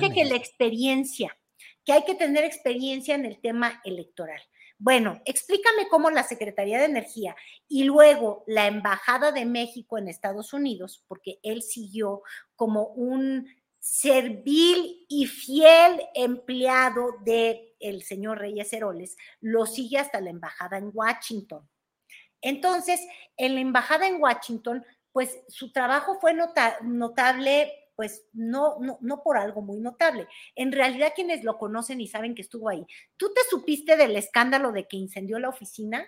Dice 0.00 0.12
que 0.12 0.24
la 0.24 0.36
experiencia, 0.36 1.36
que 1.84 1.92
hay 1.92 2.04
que 2.04 2.14
tener 2.14 2.44
experiencia 2.44 3.14
en 3.14 3.24
el 3.24 3.40
tema 3.40 3.80
electoral. 3.84 4.40
Bueno, 4.80 5.20
explícame 5.24 5.88
cómo 5.88 6.08
la 6.08 6.22
Secretaría 6.22 6.78
de 6.78 6.84
Energía 6.84 7.34
y 7.66 7.82
luego 7.82 8.44
la 8.46 8.68
Embajada 8.68 9.32
de 9.32 9.44
México 9.44 9.98
en 9.98 10.08
Estados 10.08 10.52
Unidos, 10.52 11.04
porque 11.08 11.40
él 11.42 11.62
siguió 11.62 12.22
como 12.54 12.86
un 12.88 13.48
servil 13.80 15.04
y 15.08 15.26
fiel 15.26 16.00
empleado 16.14 17.16
de 17.24 17.74
el 17.80 18.02
señor 18.02 18.38
Reyes 18.38 18.72
Heroles, 18.72 19.16
lo 19.40 19.66
sigue 19.66 19.98
hasta 19.98 20.20
la 20.20 20.30
embajada 20.30 20.78
en 20.78 20.90
Washington. 20.92 21.68
Entonces, 22.40 23.00
en 23.36 23.54
la 23.54 23.60
embajada 23.60 24.06
en 24.06 24.20
Washington, 24.20 24.84
pues 25.12 25.40
su 25.48 25.72
trabajo 25.72 26.20
fue 26.20 26.34
notable 26.82 27.72
pues 27.98 28.28
no, 28.32 28.76
no, 28.78 28.96
no 29.00 29.24
por 29.24 29.38
algo 29.38 29.60
muy 29.60 29.80
notable. 29.80 30.28
En 30.54 30.70
realidad, 30.70 31.14
quienes 31.16 31.42
lo 31.42 31.58
conocen 31.58 32.00
y 32.00 32.06
saben 32.06 32.36
que 32.36 32.42
estuvo 32.42 32.68
ahí, 32.68 32.86
¿tú 33.16 33.32
te 33.34 33.40
supiste 33.50 33.96
del 33.96 34.14
escándalo 34.14 34.70
de 34.70 34.86
que 34.86 34.96
incendió 34.96 35.40
la 35.40 35.48
oficina? 35.48 36.06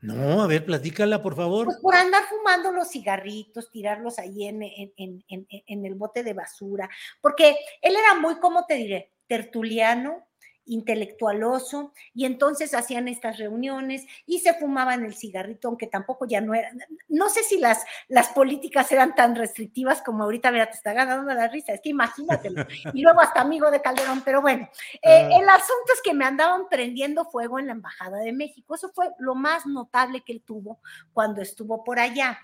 No, 0.00 0.42
a 0.42 0.48
ver, 0.48 0.66
platícala, 0.66 1.22
por 1.22 1.36
favor. 1.36 1.66
Pues 1.66 1.78
por 1.80 1.94
andar 1.94 2.24
fumando 2.24 2.72
los 2.72 2.88
cigarritos, 2.88 3.70
tirarlos 3.70 4.18
ahí 4.18 4.48
en, 4.48 4.64
en, 4.64 4.92
en, 4.96 5.46
en, 5.48 5.86
el 5.86 5.94
bote 5.94 6.24
de 6.24 6.32
basura, 6.32 6.90
porque 7.20 7.56
él 7.82 7.94
era 7.94 8.16
muy, 8.16 8.40
¿cómo 8.40 8.66
te 8.66 8.74
diré? 8.74 9.12
Tertuliano, 9.28 10.27
intelectualoso, 10.68 11.92
y 12.14 12.24
entonces 12.24 12.74
hacían 12.74 13.08
estas 13.08 13.38
reuniones 13.38 14.06
y 14.26 14.40
se 14.40 14.54
fumaban 14.54 15.04
el 15.04 15.14
cigarrito, 15.14 15.68
aunque 15.68 15.86
tampoco 15.86 16.26
ya 16.26 16.40
no 16.40 16.54
era, 16.54 16.70
no 17.08 17.28
sé 17.28 17.42
si 17.42 17.58
las, 17.58 17.84
las 18.08 18.28
políticas 18.28 18.90
eran 18.92 19.14
tan 19.14 19.34
restrictivas 19.34 20.02
como 20.02 20.24
ahorita, 20.24 20.50
mira, 20.52 20.70
te 20.70 20.76
está 20.76 20.92
ganando 20.92 21.32
la 21.32 21.48
risa, 21.48 21.72
es 21.72 21.80
que 21.80 21.90
imagínatelo, 21.90 22.64
y 22.94 23.02
luego 23.02 23.20
hasta 23.20 23.40
amigo 23.40 23.70
de 23.70 23.82
Calderón, 23.82 24.22
pero 24.24 24.40
bueno, 24.40 24.68
eh, 25.02 25.28
ah. 25.32 25.38
el 25.40 25.48
asunto 25.48 25.92
es 25.94 26.02
que 26.02 26.14
me 26.14 26.24
andaban 26.24 26.68
prendiendo 26.68 27.24
fuego 27.24 27.58
en 27.58 27.66
la 27.66 27.72
Embajada 27.72 28.18
de 28.18 28.32
México, 28.32 28.74
eso 28.74 28.90
fue 28.94 29.10
lo 29.18 29.34
más 29.34 29.66
notable 29.66 30.22
que 30.22 30.32
él 30.32 30.42
tuvo 30.42 30.80
cuando 31.12 31.42
estuvo 31.42 31.84
por 31.84 31.98
allá. 31.98 32.38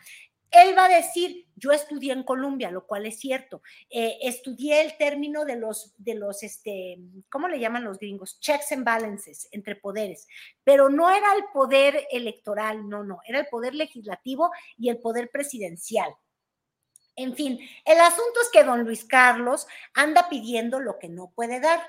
Él 0.54 0.76
va 0.76 0.86
a 0.86 0.96
decir, 0.96 1.46
yo 1.56 1.72
estudié 1.72 2.12
en 2.12 2.22
Colombia, 2.22 2.70
lo 2.70 2.86
cual 2.86 3.06
es 3.06 3.18
cierto. 3.18 3.62
Eh, 3.90 4.18
estudié 4.22 4.82
el 4.82 4.96
término 4.96 5.44
de 5.44 5.56
los, 5.56 5.94
de 5.96 6.14
los, 6.14 6.42
este, 6.42 6.98
¿cómo 7.28 7.48
le 7.48 7.58
llaman 7.58 7.84
los 7.84 7.98
gringos? 7.98 8.38
Checks 8.40 8.72
and 8.72 8.84
balances 8.84 9.48
entre 9.52 9.76
poderes. 9.76 10.26
Pero 10.62 10.88
no 10.88 11.10
era 11.10 11.34
el 11.34 11.44
poder 11.52 12.06
electoral, 12.10 12.88
no, 12.88 13.02
no, 13.02 13.18
era 13.26 13.40
el 13.40 13.46
poder 13.46 13.74
legislativo 13.74 14.50
y 14.78 14.88
el 14.88 14.98
poder 14.98 15.30
presidencial. 15.30 16.14
En 17.16 17.34
fin, 17.34 17.58
el 17.84 18.00
asunto 18.00 18.40
es 18.42 18.50
que 18.52 18.64
don 18.64 18.84
Luis 18.84 19.04
Carlos 19.04 19.66
anda 19.94 20.28
pidiendo 20.28 20.80
lo 20.80 20.98
que 20.98 21.08
no 21.08 21.32
puede 21.34 21.60
dar. 21.60 21.80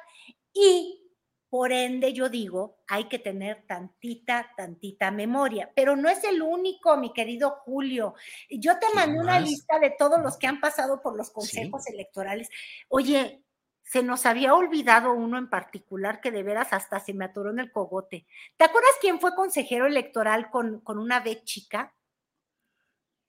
Y 0.53 1.04
por 1.49 1.71
ende, 1.71 2.13
yo 2.13 2.29
digo, 2.29 2.79
hay 2.87 3.05
que 3.05 3.19
tener 3.19 3.65
tantita, 3.67 4.51
tantita 4.57 5.11
memoria, 5.11 5.71
pero 5.75 5.95
no 5.95 6.09
es 6.09 6.23
el 6.23 6.41
único, 6.41 6.97
mi 6.97 7.13
querido 7.13 7.51
Julio. 7.65 8.15
Yo 8.49 8.77
te 8.79 8.87
mandé 8.93 9.19
una 9.19 9.39
lista 9.39 9.79
de 9.79 9.91
todos 9.91 10.21
los 10.21 10.37
que 10.37 10.47
han 10.47 10.59
pasado 10.59 11.01
por 11.01 11.15
los 11.15 11.29
consejos 11.31 11.87
electorales. 11.87 12.49
Oye, 12.89 13.43
se 13.83 14.01
nos 14.01 14.25
había 14.25 14.55
olvidado 14.55 15.13
uno 15.13 15.37
en 15.37 15.49
particular 15.49 16.19
que 16.19 16.31
de 16.31 16.43
veras 16.43 16.73
hasta 16.73 16.99
se 16.99 17.13
me 17.13 17.25
atoró 17.25 17.51
en 17.51 17.59
el 17.59 17.71
cogote. 17.71 18.25
¿Te 18.57 18.65
acuerdas 18.65 18.91
quién 18.99 19.19
fue 19.19 19.35
consejero 19.35 19.85
electoral 19.85 20.49
con, 20.49 20.79
con 20.81 20.97
una 20.97 21.19
B 21.19 21.43
chica? 21.43 21.93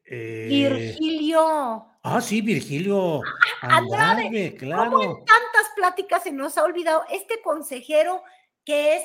Eh, 0.09 0.47
Virgilio. 0.49 1.87
Ah, 2.03 2.21
sí, 2.21 2.41
Virgilio 2.41 3.23
ah, 3.63 3.79
Andrade, 3.79 4.55
claro. 4.57 4.93
Como 4.93 5.03
en 5.03 5.25
tantas 5.25 5.73
pláticas 5.75 6.23
se 6.23 6.33
nos 6.33 6.57
ha 6.57 6.63
olvidado 6.63 7.05
este 7.11 7.41
consejero 7.43 8.23
que 8.65 8.97
es 8.97 9.03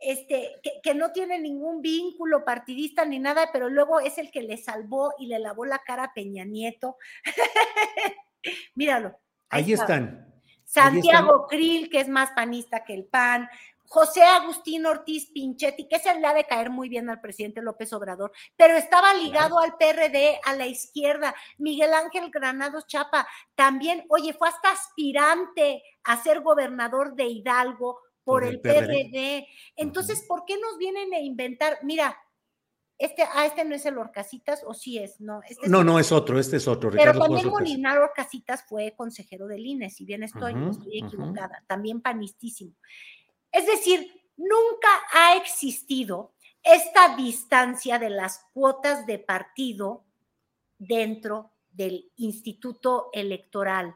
este, 0.00 0.60
que, 0.82 0.94
no 0.94 1.12
tiene 1.12 1.38
ningún 1.38 1.80
vínculo 1.80 2.44
partidista 2.44 3.04
ni 3.04 3.18
nada, 3.18 3.50
pero 3.52 3.70
luego 3.70 4.00
es 4.00 4.18
el 4.18 4.30
que 4.30 4.42
le 4.42 4.58
salvó 4.58 5.14
y 5.18 5.26
le 5.26 5.38
lavó 5.38 5.64
la 5.64 5.78
cara 5.78 6.04
a 6.04 6.14
Peña 6.14 6.44
Nieto. 6.44 6.98
Míralo. 8.74 9.16
Ahí, 9.48 9.72
están. 9.72 10.34
Santiago 10.64 11.46
Krill, 11.46 11.88
que 11.88 12.00
es 12.00 12.08
más 12.08 12.32
panista 12.32 12.84
que 12.84 12.94
el 12.94 13.04
PAN, 13.04 13.48
José 13.94 14.24
Agustín 14.24 14.86
Ortiz 14.86 15.30
Pinchetti, 15.30 15.86
que 15.86 16.00
se 16.00 16.18
le 16.18 16.26
ha 16.26 16.34
de 16.34 16.46
caer 16.46 16.68
muy 16.68 16.88
bien 16.88 17.08
al 17.08 17.20
presidente 17.20 17.62
López 17.62 17.92
Obrador, 17.92 18.32
pero 18.56 18.76
estaba 18.76 19.14
ligado 19.14 19.60
al 19.60 19.76
PRD, 19.76 20.40
a 20.44 20.56
la 20.56 20.66
izquierda. 20.66 21.32
Miguel 21.58 21.94
Ángel 21.94 22.28
Granados 22.32 22.88
Chapa 22.88 23.24
también, 23.54 24.04
oye, 24.08 24.32
fue 24.32 24.48
hasta 24.48 24.72
aspirante 24.72 25.80
a 26.02 26.20
ser 26.20 26.40
gobernador 26.40 27.14
de 27.14 27.26
Hidalgo 27.26 28.00
por, 28.24 28.42
el, 28.42 28.60
PRD. 28.60 29.46
Entonces, 29.76 30.24
¿por 30.26 30.44
qué 30.44 30.58
nos 30.58 30.76
vienen 30.76 31.14
a 31.14 31.20
inventar? 31.20 31.78
Mira, 31.84 32.18
este, 32.98 33.22
ah, 33.22 33.46
este 33.46 33.64
no 33.64 33.76
es 33.76 33.86
el 33.86 33.96
Orcasitas, 33.96 34.64
o 34.66 34.74
sí 34.74 34.98
es, 34.98 35.20
no. 35.20 35.40
Este 35.48 35.68
no, 35.68 35.84
no 35.84 36.00
es 36.00 36.10
otro, 36.10 36.40
este 36.40 36.56
es 36.56 36.66
otro. 36.66 36.90
Pero 36.90 37.16
también 37.16 37.48
Molinar 37.48 37.98
Orcasitas 37.98 38.64
fue 38.68 38.92
consejero 38.96 39.46
del 39.46 39.64
INE, 39.64 39.88
si 39.88 40.04
bien 40.04 40.24
estoy, 40.24 40.52
no 40.52 40.72
estoy 40.72 40.98
equivocada, 40.98 41.62
también 41.68 42.00
panistísimo. 42.00 42.74
Es 43.54 43.66
decir, 43.66 44.20
nunca 44.36 44.88
ha 45.12 45.36
existido 45.36 46.32
esta 46.60 47.14
distancia 47.14 48.00
de 48.00 48.10
las 48.10 48.44
cuotas 48.52 49.06
de 49.06 49.20
partido 49.20 50.02
dentro 50.76 51.52
del 51.70 52.10
instituto 52.16 53.10
electoral. 53.12 53.94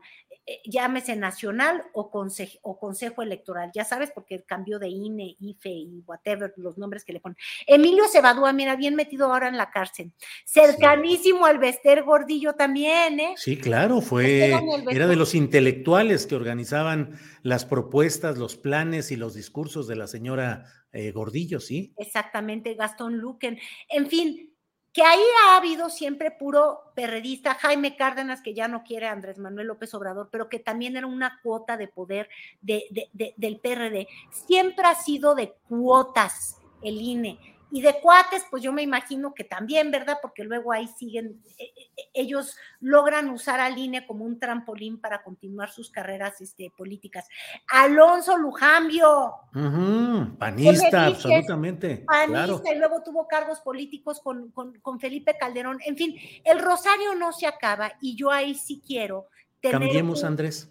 Eh, 0.49 0.63
llámese 0.65 1.15
nacional 1.15 1.85
o 1.93 2.11
consejo, 2.11 2.59
o 2.63 2.79
consejo 2.79 3.21
electoral, 3.21 3.71
ya 3.75 3.85
sabes, 3.85 4.11
porque 4.15 4.35
el 4.35 4.47
cambio 4.47 4.79
de 4.79 4.89
INE, 4.89 5.37
IFE 5.39 5.69
y 5.69 6.03
whatever, 6.07 6.55
los 6.57 6.79
nombres 6.79 7.05
que 7.05 7.13
le 7.13 7.21
ponen. 7.21 7.37
Emilio 7.67 8.05
Cebadúa, 8.11 8.55
mira, 8.55 8.75
bien 8.75 8.95
metido 8.95 9.27
ahora 9.27 9.49
en 9.49 9.59
la 9.59 9.71
cárcel. 9.71 10.11
Cercanísimo 10.47 11.45
al 11.45 11.59
Bester 11.59 12.03
Gordillo 12.03 12.55
también, 12.55 13.21
¿eh? 13.21 13.35
Sí, 13.37 13.59
claro, 13.59 14.01
fue, 14.01 14.59
era 14.91 15.07
de 15.07 15.17
los 15.17 15.35
intelectuales 15.35 16.27
que 16.27 16.37
organizaban 16.37 17.19
las 17.43 17.67
propuestas, 17.67 18.39
los 18.39 18.57
planes 18.57 19.11
y 19.11 19.17
los 19.17 19.35
discursos 19.35 19.87
de 19.87 19.97
la 19.97 20.07
señora 20.07 20.65
eh, 20.93 21.13
Gordillo, 21.13 21.61
¿sí? 21.61 21.93
Exactamente, 21.99 22.73
Gastón 22.73 23.19
Luquen. 23.19 23.59
En 23.91 24.07
fin, 24.07 24.51
que 24.99 25.05
ahí 25.05 25.23
ha 25.45 25.57
habido 25.57 25.91
siempre 25.91 26.33
puro 26.33 26.91
perredista, 26.97 27.55
Jaime 27.55 27.95
Cárdenas, 27.95 28.41
que 28.43 28.53
ya 28.53 28.67
no 28.67 28.83
quiere 28.83 29.07
Andrés 29.07 29.39
Manuel 29.39 29.69
López 29.69 29.95
Obrador, 29.95 30.29
pero 30.33 30.49
que 30.49 30.59
también 30.59 30.97
era 30.97 31.07
una 31.07 31.39
cuota 31.41 31.77
de 31.77 31.87
poder 31.87 32.29
de, 32.63 32.85
del 33.37 33.61
PRD. 33.61 34.09
Siempre 34.33 34.85
ha 34.87 34.97
sido 34.97 35.37
de 35.37 35.55
cuotas 35.69 36.61
el 36.83 37.01
INE. 37.01 37.39
Y 37.71 37.83
de 37.83 38.01
cuates, 38.01 38.45
pues 38.51 38.63
yo 38.63 38.73
me 38.73 38.83
imagino 38.83 39.35
que 39.35 39.45
también, 39.45 39.91
¿verdad? 39.91 40.19
Porque 40.23 40.43
luego 40.43 40.73
ahí 40.73 40.89
siguen, 40.89 41.43
e, 41.59 41.65
e, 41.65 41.67
e, 41.97 42.09
ellos 42.15 42.57
logran 42.81 43.29
usar 43.29 43.61
al 43.61 43.77
INE 43.77 44.07
como 44.07 44.25
un 44.25 44.39
trampolín 44.39 45.01
para 45.01 45.23
continuar 45.23 45.71
sus 45.71 45.91
carreras 45.91 46.41
este, 46.41 46.73
políticas. 46.77 47.27
Alonso 47.69 48.39
Lujambio. 48.39 49.35
panista, 50.39 51.07
absolutamente. 51.07 52.05
Panista, 52.07 52.73
y 52.73 52.79
luego 52.79 53.03
tuvo 53.03 53.29
cargos 53.29 53.61
políticos 53.61 54.21
con, 54.21 54.51
con, 54.51 55.01
Felipe 55.01 55.37
Calderón. 55.39 55.79
En 55.85 55.97
fin, 55.97 56.17
el 56.45 56.61
rosario 56.61 57.15
no 57.15 57.33
se 57.33 57.47
acaba 57.47 57.93
y 58.01 58.17
yo 58.17 58.31
ahí 58.31 58.55
sí 58.55 58.83
quiero 58.85 59.29
tener. 59.61 59.79
Cambiemos, 59.79 60.25
Andrés. 60.25 60.71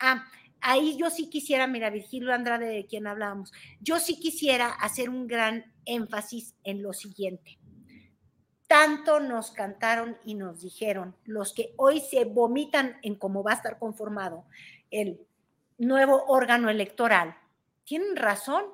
Ah, 0.00 0.24
ahí 0.60 0.96
yo 0.96 1.10
sí 1.10 1.28
quisiera, 1.28 1.66
mira, 1.66 1.90
Virgilio 1.90 2.32
Andrade, 2.32 2.66
de 2.66 2.86
quien 2.86 3.06
hablábamos, 3.06 3.52
yo 3.80 3.98
sí 3.98 4.18
quisiera 4.18 4.68
hacer 4.68 5.10
un 5.10 5.26
gran 5.26 5.72
énfasis 5.84 6.54
en 6.64 6.82
lo 6.82 6.92
siguiente. 6.92 7.58
Tanto 8.66 9.18
nos 9.18 9.50
cantaron 9.50 10.18
y 10.24 10.34
nos 10.34 10.60
dijeron 10.60 11.16
los 11.24 11.54
que 11.54 11.72
hoy 11.76 12.00
se 12.00 12.24
vomitan 12.24 12.98
en 13.02 13.14
cómo 13.14 13.42
va 13.42 13.52
a 13.52 13.54
estar 13.54 13.78
conformado 13.78 14.44
el 14.90 15.20
nuevo 15.78 16.24
órgano 16.26 16.68
electoral. 16.68 17.36
Tienen 17.84 18.16
razón. 18.16 18.64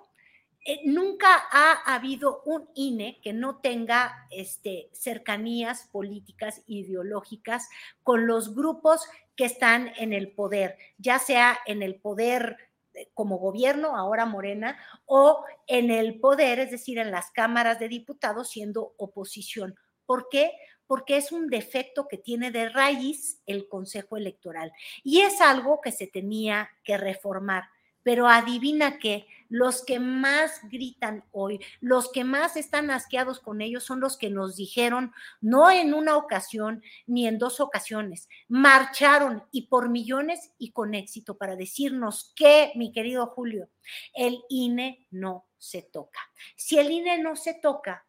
Eh, 0.66 0.80
nunca 0.86 1.28
ha 1.50 1.94
habido 1.94 2.42
un 2.46 2.68
INE 2.74 3.20
que 3.22 3.34
no 3.34 3.58
tenga 3.58 4.26
este, 4.30 4.88
cercanías 4.92 5.88
políticas, 5.92 6.62
ideológicas 6.66 7.68
con 8.02 8.26
los 8.26 8.54
grupos 8.54 9.06
que 9.36 9.44
están 9.44 9.92
en 9.96 10.12
el 10.12 10.32
poder, 10.32 10.76
ya 10.98 11.18
sea 11.18 11.58
en 11.66 11.82
el 11.82 11.96
poder 11.96 12.56
eh, 12.94 13.10
como 13.14 13.38
gobierno, 13.38 13.96
ahora 13.96 14.26
Morena, 14.26 14.78
o 15.06 15.44
en 15.66 15.90
el 15.90 16.20
poder, 16.20 16.60
es 16.60 16.70
decir, 16.70 16.98
en 16.98 17.10
las 17.10 17.30
cámaras 17.30 17.78
de 17.78 17.88
diputados 17.88 18.50
siendo 18.50 18.94
oposición. 18.96 19.74
¿Por 20.06 20.28
qué? 20.28 20.52
Porque 20.86 21.16
es 21.16 21.32
un 21.32 21.48
defecto 21.48 22.06
que 22.08 22.18
tiene 22.18 22.50
de 22.50 22.68
raíz 22.68 23.40
el 23.46 23.68
Consejo 23.68 24.16
Electoral 24.16 24.72
y 25.02 25.22
es 25.22 25.40
algo 25.40 25.80
que 25.80 25.92
se 25.92 26.06
tenía 26.06 26.70
que 26.84 26.98
reformar 26.98 27.64
pero 28.04 28.28
adivina 28.28 28.98
que 28.98 29.26
los 29.48 29.84
que 29.84 29.98
más 29.98 30.60
gritan 30.70 31.24
hoy, 31.32 31.60
los 31.80 32.12
que 32.12 32.22
más 32.22 32.56
están 32.56 32.90
asqueados 32.90 33.40
con 33.40 33.60
ellos 33.60 33.82
son 33.82 34.00
los 34.00 34.16
que 34.16 34.30
nos 34.30 34.56
dijeron, 34.56 35.12
no 35.40 35.70
en 35.70 35.94
una 35.94 36.16
ocasión 36.16 36.82
ni 37.06 37.26
en 37.26 37.38
dos 37.38 37.60
ocasiones, 37.60 38.28
marcharon 38.48 39.44
y 39.50 39.68
por 39.68 39.88
millones 39.88 40.52
y 40.58 40.72
con 40.72 40.94
éxito 40.94 41.36
para 41.36 41.56
decirnos 41.56 42.32
que, 42.36 42.72
mi 42.76 42.92
querido 42.92 43.26
Julio, 43.28 43.70
el 44.12 44.42
INE 44.48 45.06
no 45.10 45.46
se 45.58 45.82
toca. 45.82 46.20
Si 46.56 46.78
el 46.78 46.90
INE 46.90 47.18
no 47.18 47.36
se 47.36 47.54
toca, 47.54 48.06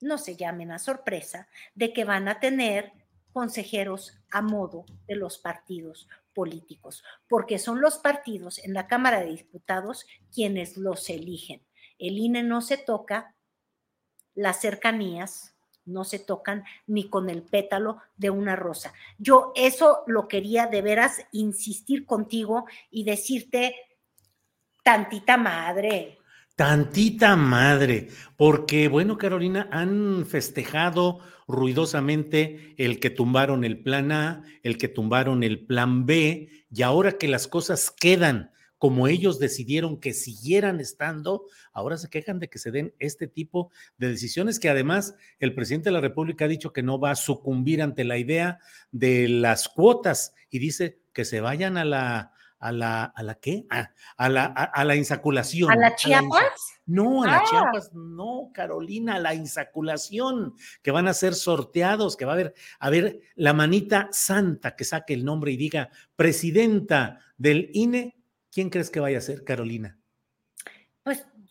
no 0.00 0.18
se 0.18 0.36
llamen 0.36 0.72
a 0.72 0.78
sorpresa 0.78 1.48
de 1.74 1.92
que 1.92 2.04
van 2.04 2.28
a 2.28 2.38
tener 2.38 2.92
consejeros 3.32 4.18
a 4.30 4.42
modo 4.42 4.84
de 5.06 5.16
los 5.16 5.38
partidos 5.38 6.08
políticos, 6.36 7.02
porque 7.28 7.58
son 7.58 7.80
los 7.80 7.96
partidos 7.96 8.58
en 8.58 8.74
la 8.74 8.86
Cámara 8.86 9.20
de 9.20 9.34
Diputados 9.34 10.04
quienes 10.30 10.76
los 10.76 11.08
eligen. 11.08 11.62
El 11.98 12.18
INE 12.18 12.42
no 12.42 12.60
se 12.60 12.76
toca, 12.76 13.34
las 14.34 14.60
cercanías 14.60 15.56
no 15.86 16.04
se 16.04 16.18
tocan 16.18 16.64
ni 16.86 17.08
con 17.08 17.30
el 17.30 17.42
pétalo 17.42 18.02
de 18.18 18.28
una 18.28 18.54
rosa. 18.54 18.92
Yo 19.16 19.52
eso 19.56 20.02
lo 20.06 20.28
quería 20.28 20.66
de 20.66 20.82
veras 20.82 21.24
insistir 21.32 22.04
contigo 22.04 22.66
y 22.90 23.04
decirte, 23.04 23.74
tantita 24.84 25.38
madre. 25.38 26.18
Tantita 26.56 27.36
madre, 27.36 28.08
porque 28.38 28.88
bueno, 28.88 29.18
Carolina, 29.18 29.68
han 29.70 30.24
festejado 30.24 31.20
ruidosamente 31.46 32.74
el 32.78 32.98
que 32.98 33.10
tumbaron 33.10 33.62
el 33.62 33.82
plan 33.82 34.10
A, 34.10 34.42
el 34.62 34.78
que 34.78 34.88
tumbaron 34.88 35.42
el 35.42 35.66
plan 35.66 36.06
B, 36.06 36.48
y 36.70 36.82
ahora 36.82 37.12
que 37.18 37.28
las 37.28 37.46
cosas 37.46 37.90
quedan 37.90 38.52
como 38.78 39.06
ellos 39.06 39.38
decidieron 39.38 40.00
que 40.00 40.14
siguieran 40.14 40.80
estando, 40.80 41.44
ahora 41.74 41.98
se 41.98 42.08
quejan 42.08 42.38
de 42.38 42.48
que 42.48 42.58
se 42.58 42.70
den 42.70 42.94
este 42.98 43.26
tipo 43.26 43.70
de 43.98 44.08
decisiones 44.08 44.58
que 44.58 44.70
además 44.70 45.14
el 45.38 45.54
presidente 45.54 45.90
de 45.90 45.94
la 45.94 46.00
República 46.00 46.46
ha 46.46 46.48
dicho 46.48 46.72
que 46.72 46.82
no 46.82 46.98
va 46.98 47.10
a 47.10 47.16
sucumbir 47.16 47.82
ante 47.82 48.04
la 48.04 48.16
idea 48.16 48.60
de 48.92 49.28
las 49.28 49.68
cuotas 49.68 50.34
y 50.48 50.58
dice 50.58 51.00
que 51.12 51.26
se 51.26 51.40
vayan 51.40 51.76
a 51.76 51.84
la 51.84 52.32
a 52.58 52.72
la 52.72 53.04
a 53.04 53.22
la 53.22 53.34
qué? 53.34 53.66
Ah, 53.70 53.90
a, 54.16 54.28
la 54.28 54.44
a, 54.46 54.84
la 54.84 54.96
insaculación. 54.96 55.70
¿A 55.70 55.76
la 55.76 55.94
Chiapas? 55.94 56.80
no, 56.86 57.22
a 57.22 57.26
la 57.26 57.36
ah. 57.38 57.44
Chiapas, 57.48 57.92
no, 57.94 58.50
Carolina, 58.52 59.16
a 59.16 59.20
la 59.20 59.34
insaculación, 59.34 60.54
que 60.82 60.90
van 60.90 61.08
a 61.08 61.14
ser 61.14 61.34
sorteados, 61.34 62.16
que 62.16 62.24
va 62.24 62.32
a 62.32 62.34
haber, 62.34 62.54
a 62.78 62.90
ver, 62.90 63.20
la 63.34 63.52
manita 63.52 64.08
santa 64.12 64.76
que 64.76 64.84
saque 64.84 65.14
el 65.14 65.24
nombre 65.24 65.52
y 65.52 65.56
diga 65.56 65.90
presidenta 66.16 67.20
del 67.36 67.70
INE 67.72 68.16
¿quién 68.56 68.70
crees 68.70 68.88
que 68.88 69.00
vaya 69.00 69.18
a 69.18 69.20
ser, 69.20 69.44
Carolina? 69.44 69.98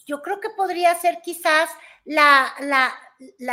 Yo 0.05 0.21
creo 0.21 0.39
que 0.39 0.49
podría 0.49 0.93
ser 0.95 1.19
quizás 1.23 1.69
la, 2.03 2.53
la, 2.59 2.93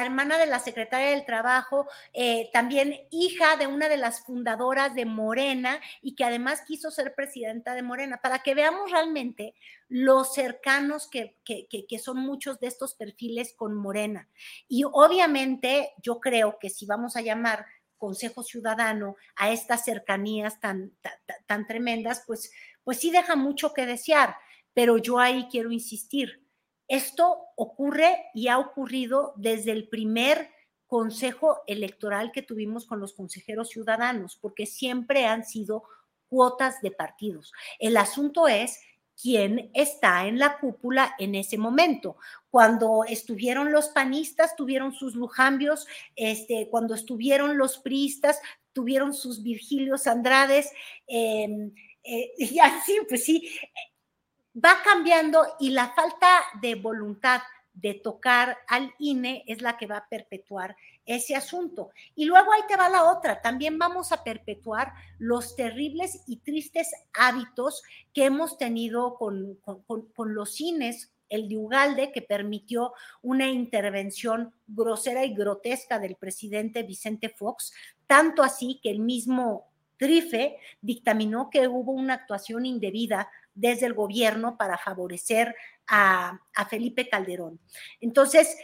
hermana 0.02 0.38
de 0.38 0.46
la 0.46 0.58
secretaria 0.58 1.10
del 1.10 1.24
Trabajo, 1.24 1.86
eh, 2.12 2.50
también 2.52 2.94
hija 3.10 3.56
de 3.56 3.66
una 3.66 3.88
de 3.88 3.96
las 3.96 4.24
fundadoras 4.24 4.94
de 4.94 5.06
Morena 5.06 5.80
y 6.02 6.14
que 6.14 6.24
además 6.24 6.62
quiso 6.66 6.90
ser 6.90 7.14
presidenta 7.14 7.74
de 7.74 7.82
Morena, 7.82 8.20
para 8.22 8.40
que 8.40 8.54
veamos 8.54 8.90
realmente 8.90 9.54
los 9.88 10.34
cercanos 10.34 11.08
que, 11.08 11.38
que, 11.44 11.66
que 11.68 11.98
son 11.98 12.18
muchos 12.18 12.60
de 12.60 12.66
estos 12.66 12.94
perfiles 12.94 13.54
con 13.56 13.74
Morena. 13.74 14.28
Y 14.68 14.84
obviamente 14.84 15.92
yo 16.02 16.20
creo 16.20 16.58
que 16.60 16.70
si 16.70 16.86
vamos 16.86 17.16
a 17.16 17.22
llamar 17.22 17.64
Consejo 17.96 18.42
Ciudadano 18.42 19.14
a 19.36 19.52
estas 19.52 19.84
cercanías 19.84 20.58
tan, 20.58 20.90
tan, 21.00 21.12
tan 21.46 21.66
tremendas, 21.68 22.24
pues 22.26 22.50
pues 22.84 22.98
sí 22.98 23.10
deja 23.10 23.36
mucho 23.36 23.72
que 23.72 23.86
desear, 23.86 24.36
pero 24.74 24.98
yo 24.98 25.18
ahí 25.18 25.48
quiero 25.50 25.70
insistir. 25.70 26.41
Esto 26.92 27.46
ocurre 27.56 28.26
y 28.34 28.48
ha 28.48 28.58
ocurrido 28.58 29.32
desde 29.36 29.72
el 29.72 29.88
primer 29.88 30.50
consejo 30.86 31.62
electoral 31.66 32.32
que 32.32 32.42
tuvimos 32.42 32.84
con 32.84 33.00
los 33.00 33.14
consejeros 33.14 33.70
ciudadanos, 33.70 34.36
porque 34.36 34.66
siempre 34.66 35.24
han 35.24 35.46
sido 35.46 35.84
cuotas 36.28 36.82
de 36.82 36.90
partidos. 36.90 37.50
El 37.78 37.96
asunto 37.96 38.46
es 38.46 38.78
quién 39.18 39.70
está 39.72 40.26
en 40.26 40.38
la 40.38 40.58
cúpula 40.58 41.14
en 41.18 41.34
ese 41.34 41.56
momento. 41.56 42.18
Cuando 42.50 43.04
estuvieron 43.08 43.72
los 43.72 43.88
panistas, 43.88 44.54
tuvieron 44.54 44.92
sus 44.92 45.14
lujambios, 45.14 45.86
este, 46.14 46.68
cuando 46.68 46.94
estuvieron 46.94 47.56
los 47.56 47.78
priistas, 47.78 48.38
tuvieron 48.74 49.14
sus 49.14 49.42
Virgilios 49.42 50.06
Andrades. 50.06 50.70
Em, 51.06 51.72
eh, 52.04 52.32
y 52.36 52.58
así, 52.58 52.98
pues 53.08 53.24
sí, 53.24 53.48
va 54.54 54.82
cambiando 54.84 55.44
y 55.58 55.70
la 55.70 55.92
falta 55.94 56.28
de 56.60 56.74
voluntad 56.74 57.40
de 57.74 57.94
tocar 57.94 58.58
al 58.68 58.92
INE 58.98 59.44
es 59.46 59.62
la 59.62 59.78
que 59.78 59.86
va 59.86 59.98
a 59.98 60.08
perpetuar 60.08 60.76
ese 61.06 61.34
asunto. 61.34 61.90
Y 62.14 62.26
luego 62.26 62.52
ahí 62.52 62.60
te 62.68 62.76
va 62.76 62.88
la 62.88 63.10
otra, 63.10 63.40
también 63.40 63.78
vamos 63.78 64.12
a 64.12 64.22
perpetuar 64.22 64.92
los 65.18 65.56
terribles 65.56 66.22
y 66.26 66.36
tristes 66.38 66.90
hábitos 67.14 67.82
que 68.12 68.26
hemos 68.26 68.58
tenido 68.58 69.16
con, 69.16 69.56
con 69.56 70.34
los 70.34 70.54
cines, 70.54 71.12
el 71.30 71.48
de 71.48 71.56
Ugalde, 71.56 72.12
que 72.12 72.20
permitió 72.20 72.92
una 73.22 73.48
intervención 73.48 74.52
grosera 74.66 75.24
y 75.24 75.34
grotesca 75.34 75.98
del 75.98 76.16
presidente 76.16 76.82
Vicente 76.82 77.30
Fox, 77.30 77.72
tanto 78.06 78.42
así 78.42 78.80
que 78.82 78.90
el 78.90 79.00
mismo 79.00 79.72
Trife 79.96 80.56
dictaminó 80.80 81.48
que 81.48 81.68
hubo 81.68 81.92
una 81.92 82.14
actuación 82.14 82.66
indebida 82.66 83.30
desde 83.54 83.86
el 83.86 83.94
gobierno 83.94 84.56
para 84.56 84.78
favorecer 84.78 85.54
a, 85.86 86.40
Felipe 86.70 87.08
Calderón. 87.08 87.60
Entonces, 88.00 88.56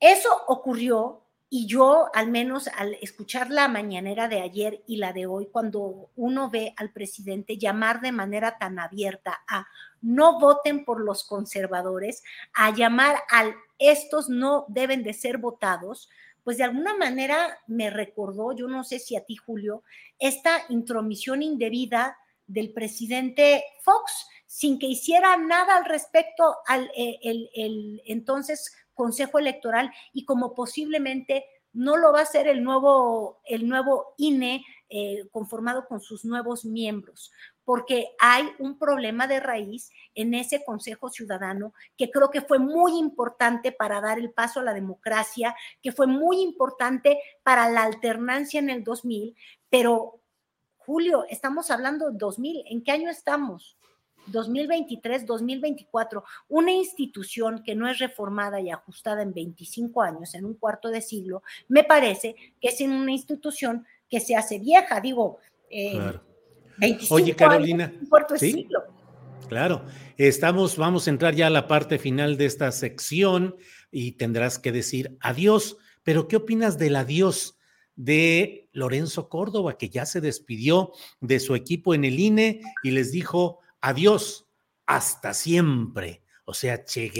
eso 0.00 0.30
ocurrió 0.48 1.22
y 1.48 1.66
yo, 1.66 2.08
al 2.12 2.28
menos 2.28 2.68
al 2.68 2.94
escuchar 2.94 3.50
la 3.50 3.68
mañanera 3.68 4.26
de 4.28 4.40
ayer 4.40 4.82
y 4.86 4.96
la 4.96 5.12
de 5.12 5.26
hoy, 5.26 5.48
cuando 5.52 6.10
uno 6.16 6.50
ve 6.50 6.74
al 6.76 6.92
presidente 6.92 7.56
llamar 7.56 8.00
de 8.00 8.10
manera 8.10 8.58
tan 8.58 8.78
abierta 8.78 9.44
a 9.48 9.66
no 10.00 10.40
voten 10.40 10.84
por 10.84 11.00
los 11.00 11.24
conservadores, 11.24 12.24
a 12.52 12.74
llamar 12.74 13.16
al 13.30 13.54
estos 13.78 14.28
no 14.28 14.64
deben 14.68 15.04
de 15.04 15.12
ser 15.12 15.38
votados, 15.38 16.08
pues 16.42 16.58
de 16.58 16.64
alguna 16.64 16.96
manera 16.96 17.58
me 17.66 17.90
recordó, 17.90 18.52
yo 18.52 18.68
no 18.68 18.84
sé 18.84 18.98
si 18.98 19.16
a 19.16 19.24
ti, 19.24 19.36
Julio, 19.36 19.82
esta 20.18 20.62
intromisión 20.68 21.42
indebida 21.42 22.16
del 22.46 22.72
presidente 22.72 23.64
Fox 23.82 24.26
sin 24.46 24.78
que 24.78 24.86
hiciera 24.86 25.36
nada 25.36 25.76
al 25.76 25.84
respecto 25.84 26.56
al 26.66 26.90
eh, 26.96 27.18
el, 27.22 28.02
entonces 28.06 28.74
Consejo 28.94 29.38
Electoral 29.38 29.92
y 30.12 30.24
como 30.24 30.54
posiblemente 30.54 31.44
no 31.72 31.96
lo 31.96 32.12
va 32.12 32.20
a 32.20 32.22
hacer 32.22 32.48
el 32.48 32.64
nuevo, 32.64 33.42
el 33.44 33.68
nuevo 33.68 34.14
INE 34.16 34.64
eh, 34.88 35.24
conformado 35.30 35.86
con 35.86 36.00
sus 36.00 36.24
nuevos 36.24 36.64
miembros 36.64 37.30
porque 37.66 38.14
hay 38.20 38.48
un 38.60 38.78
problema 38.78 39.26
de 39.26 39.40
raíz 39.40 39.90
en 40.14 40.34
ese 40.34 40.64
Consejo 40.64 41.10
Ciudadano 41.10 41.74
que 41.98 42.12
creo 42.12 42.30
que 42.30 42.40
fue 42.40 42.60
muy 42.60 42.96
importante 42.96 43.72
para 43.72 44.00
dar 44.00 44.20
el 44.20 44.30
paso 44.30 44.60
a 44.60 44.62
la 44.62 44.72
democracia, 44.72 45.54
que 45.82 45.90
fue 45.90 46.06
muy 46.06 46.40
importante 46.40 47.18
para 47.42 47.68
la 47.68 47.82
alternancia 47.82 48.60
en 48.60 48.70
el 48.70 48.84
2000, 48.84 49.34
pero 49.68 50.20
Julio, 50.86 51.24
estamos 51.28 51.70
hablando 51.70 52.10
de 52.10 52.16
2000, 52.16 52.64
¿en 52.66 52.82
qué 52.82 52.92
año 52.92 53.10
estamos? 53.10 53.76
2023, 54.28 55.26
2024, 55.26 56.24
una 56.48 56.72
institución 56.72 57.62
que 57.64 57.74
no 57.74 57.88
es 57.88 57.98
reformada 57.98 58.60
y 58.60 58.70
ajustada 58.70 59.22
en 59.22 59.34
25 59.34 60.02
años, 60.02 60.34
en 60.34 60.44
un 60.44 60.54
cuarto 60.54 60.88
de 60.88 61.00
siglo, 61.00 61.42
me 61.68 61.84
parece 61.84 62.34
que 62.60 62.68
es 62.68 62.80
una 62.80 63.12
institución 63.12 63.84
que 64.08 64.20
se 64.20 64.36
hace 64.36 64.58
vieja, 64.58 65.00
digo, 65.00 65.38
eh, 65.70 66.18
Oye, 67.10 67.34
Carolina. 67.34 67.92
¿sí? 68.36 68.68
Claro, 69.48 69.84
estamos, 70.16 70.76
vamos 70.76 71.06
a 71.06 71.10
entrar 71.10 71.34
ya 71.34 71.46
a 71.46 71.50
la 71.50 71.66
parte 71.66 71.98
final 71.98 72.36
de 72.36 72.46
esta 72.46 72.70
sección 72.72 73.56
y 73.90 74.12
tendrás 74.12 74.58
que 74.58 74.72
decir 74.72 75.16
adiós. 75.20 75.78
Pero, 76.02 76.28
¿qué 76.28 76.36
opinas 76.36 76.78
del 76.78 76.96
adiós 76.96 77.58
de 77.96 78.68
Lorenzo 78.72 79.28
Córdoba, 79.28 79.76
que 79.76 79.88
ya 79.88 80.06
se 80.06 80.20
despidió 80.20 80.92
de 81.20 81.40
su 81.40 81.54
equipo 81.54 81.94
en 81.94 82.04
el 82.04 82.20
INE 82.20 82.60
y 82.82 82.90
les 82.92 83.10
dijo 83.10 83.60
adiós, 83.80 84.46
hasta 84.86 85.34
siempre? 85.34 86.22
O 86.44 86.54
sea, 86.54 86.84
Che 86.84 87.10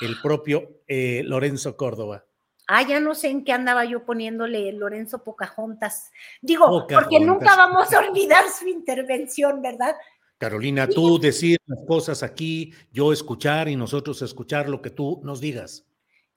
el 0.00 0.20
propio 0.20 0.82
eh, 0.88 1.22
Lorenzo 1.24 1.76
Córdoba. 1.76 2.24
Ah, 2.66 2.86
ya 2.86 3.00
no 3.00 3.14
sé 3.14 3.28
en 3.28 3.44
qué 3.44 3.52
andaba 3.52 3.84
yo 3.84 4.04
poniéndole 4.04 4.72
Lorenzo 4.72 5.22
Pocahontas. 5.22 6.10
Digo, 6.40 6.86
porque 6.88 7.20
nunca 7.20 7.56
vamos 7.56 7.92
a 7.92 8.00
olvidar 8.00 8.44
su 8.48 8.66
intervención, 8.66 9.60
¿verdad? 9.62 9.94
Carolina, 10.38 10.88
tú 10.88 11.20
decir 11.20 11.58
las 11.66 11.78
cosas 11.86 12.22
aquí, 12.22 12.72
yo 12.90 13.12
escuchar 13.12 13.68
y 13.68 13.76
nosotros 13.76 14.22
escuchar 14.22 14.68
lo 14.68 14.82
que 14.82 14.90
tú 14.90 15.20
nos 15.22 15.40
digas. 15.40 15.86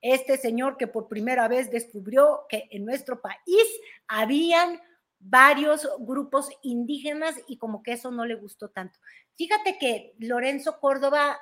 Este 0.08 0.38
señor 0.38 0.78
que 0.78 0.86
por 0.86 1.08
primera 1.08 1.48
vez 1.48 1.72
descubrió 1.72 2.42
que 2.48 2.68
en 2.70 2.86
nuestro 2.86 3.22
país 3.22 3.66
habían 4.08 4.80
varios 5.18 5.90
grupos 5.98 6.48
indígenas 6.62 7.34
y 7.48 7.58
como 7.58 7.82
que 7.82 7.94
eso 7.94 8.12
no 8.12 8.24
le 8.24 8.36
gustó 8.36 8.70
tanto. 8.70 9.00
Fíjate 9.36 9.80
que 9.80 10.14
Lorenzo 10.20 10.80
Córdoba 10.80 11.40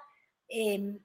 em, 0.47 0.97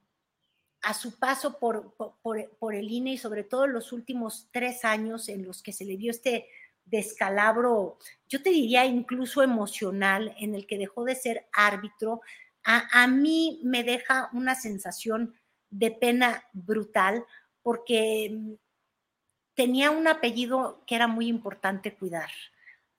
a 0.83 0.93
su 0.93 1.19
paso 1.19 1.59
por, 1.59 1.97
por, 2.21 2.75
el 2.75 2.89
INE 2.89 3.11
y 3.11 3.17
sobre 3.17 3.43
todo 3.43 3.67
los 3.67 3.91
últimos 3.91 4.47
tres 4.53 4.85
años 4.85 5.27
en 5.27 5.43
los 5.43 5.61
que 5.61 5.73
se 5.73 5.83
le 5.83 5.97
dio 5.97 6.11
este 6.11 6.47
descalabro, 6.85 7.97
yo 8.29 8.41
te 8.41 8.51
diría 8.51 8.85
incluso 8.85 9.43
emocional, 9.43 10.33
en 10.39 10.55
el 10.55 10.65
que 10.65 10.77
dejó 10.77 11.03
de 11.03 11.15
ser 11.15 11.49
árbitro, 11.51 12.21
a, 12.63 13.03
a 13.03 13.07
mí 13.07 13.59
me 13.65 13.83
deja 13.83 14.29
una 14.31 14.55
sensación 14.55 15.35
de 15.69 15.91
pena 15.91 16.45
brutal 16.53 17.25
porque 17.61 18.29
mm, 18.31 18.53
tenía 19.53 19.91
un 19.91 20.07
apellido 20.07 20.83
que 20.87 20.95
era 20.95 21.07
muy 21.07 21.27
importante 21.27 21.95
cuidar. 21.95 22.29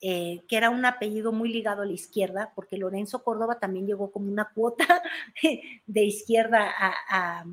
Eh, 0.02 0.40
que 0.48 0.56
era 0.56 0.70
un 0.70 0.86
apellido 0.86 1.30
muy 1.30 1.50
ligado 1.50 1.82
a 1.82 1.84
la 1.84 1.92
izquierda, 1.92 2.52
porque 2.54 2.78
Lorenzo 2.78 3.22
Córdoba 3.22 3.58
también 3.58 3.86
llegó 3.86 4.10
como 4.10 4.32
una 4.32 4.50
cuota 4.54 5.02
de 5.86 6.04
izquierda 6.04 6.72
a, 6.74 7.44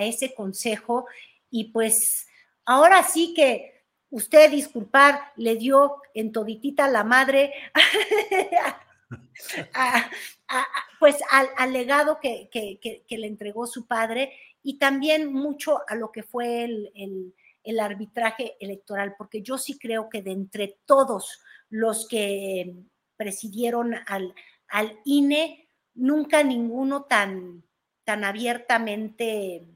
ese 0.00 0.34
consejo 0.34 1.06
y 1.50 1.64
pues 1.72 2.26
ahora 2.64 3.02
sí 3.02 3.34
que 3.34 3.84
usted, 4.08 4.50
disculpar, 4.50 5.32
le 5.36 5.56
dio 5.56 5.96
en 6.14 6.32
toditita 6.32 6.88
la 6.88 7.04
madre 7.04 7.52
pues 10.98 11.16
al, 11.30 11.70
legado 11.70 12.18
que, 12.18 12.48
le 13.10 13.26
entregó 13.26 13.66
su 13.66 13.86
padre 13.86 14.32
y 14.64 14.78
también 14.78 15.32
mucho 15.32 15.82
a 15.86 15.94
lo 15.94 16.10
que 16.10 16.24
fue 16.24 16.64
el, 16.64 17.34
el 17.62 17.80
arbitraje 17.80 18.56
electoral, 18.60 19.14
porque 19.16 19.42
yo 19.42 19.58
sí 19.58 19.78
creo 19.78 20.08
que 20.08 20.22
de 20.22 20.32
entre 20.32 20.78
todos 20.84 21.40
los 21.70 22.08
que 22.08 22.74
presidieron 23.16 23.94
al, 24.06 24.34
al 24.68 24.98
INE, 25.04 25.68
nunca 25.94 26.42
ninguno 26.42 27.04
tan, 27.04 27.62
tan 28.04 28.24
abiertamente 28.24 29.66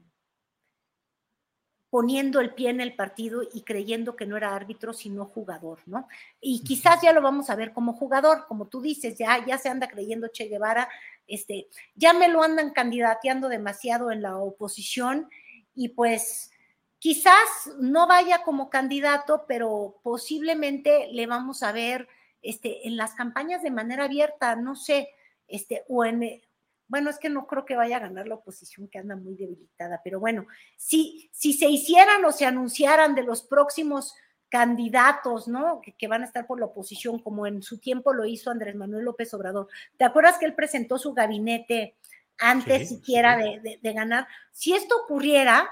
poniendo 1.89 2.39
el 2.39 2.53
pie 2.53 2.69
en 2.69 2.81
el 2.81 2.95
partido 2.95 3.41
y 3.51 3.63
creyendo 3.63 4.15
que 4.15 4.27
no 4.27 4.37
era 4.37 4.55
árbitro, 4.55 4.93
sino 4.93 5.25
jugador, 5.25 5.79
¿no? 5.87 6.07
Y 6.39 6.63
quizás 6.63 7.01
ya 7.01 7.13
lo 7.13 7.21
vamos 7.21 7.49
a 7.49 7.55
ver 7.55 7.73
como 7.73 7.93
jugador, 7.93 8.45
como 8.47 8.67
tú 8.67 8.79
dices, 8.79 9.17
ya, 9.17 9.43
ya 9.43 9.57
se 9.57 9.69
anda 9.69 9.87
creyendo 9.87 10.27
Che 10.27 10.45
Guevara, 10.45 10.87
este, 11.29 11.67
ya 11.95 12.13
me 12.13 12.27
lo 12.27 12.43
andan 12.43 12.71
candidateando 12.71 13.49
demasiado 13.49 14.11
en 14.11 14.21
la 14.21 14.37
oposición 14.37 15.29
y 15.75 15.89
pues 15.89 16.51
quizás 16.99 17.47
no 17.79 18.07
vaya 18.07 18.43
como 18.43 18.69
candidato, 18.69 19.45
pero 19.47 19.99
posiblemente 20.03 21.07
le 21.11 21.27
vamos 21.27 21.63
a 21.63 21.71
ver 21.71 22.07
este, 22.41 22.87
en 22.87 22.97
las 22.97 23.13
campañas 23.13 23.61
de 23.61 23.71
manera 23.71 24.05
abierta, 24.05 24.55
no 24.55 24.75
sé, 24.75 25.09
este, 25.47 25.83
o 25.87 26.05
en, 26.05 26.41
bueno, 26.87 27.09
es 27.09 27.19
que 27.19 27.29
no 27.29 27.47
creo 27.47 27.65
que 27.65 27.75
vaya 27.75 27.97
a 27.97 28.01
ganar 28.01 28.27
la 28.27 28.35
oposición 28.35 28.87
que 28.87 28.99
anda 28.99 29.15
muy 29.15 29.35
debilitada, 29.35 30.01
pero 30.03 30.19
bueno, 30.19 30.47
si, 30.75 31.29
si 31.33 31.53
se 31.53 31.69
hicieran 31.69 32.23
o 32.25 32.31
se 32.31 32.45
anunciaran 32.45 33.15
de 33.15 33.23
los 33.23 33.43
próximos 33.43 34.15
candidatos, 34.49 35.47
¿no? 35.47 35.81
Que, 35.81 36.07
van 36.07 36.23
a 36.23 36.25
estar 36.25 36.47
por 36.47 36.59
la 36.59 36.65
oposición, 36.65 37.19
como 37.19 37.45
en 37.45 37.61
su 37.61 37.77
tiempo 37.77 38.13
lo 38.13 38.25
hizo 38.25 38.51
Andrés 38.51 38.75
Manuel 38.75 39.05
López 39.05 39.33
Obrador. 39.33 39.67
¿Te 39.97 40.05
acuerdas 40.05 40.37
que 40.37 40.45
él 40.45 40.55
presentó 40.55 40.97
su 40.97 41.13
gabinete 41.13 41.95
antes 42.37 42.89
siquiera 42.89 43.37
De, 43.37 43.93
ganar? 43.93 44.27
Si 44.51 44.73
esto 44.73 44.95
ocurriera, 45.03 45.69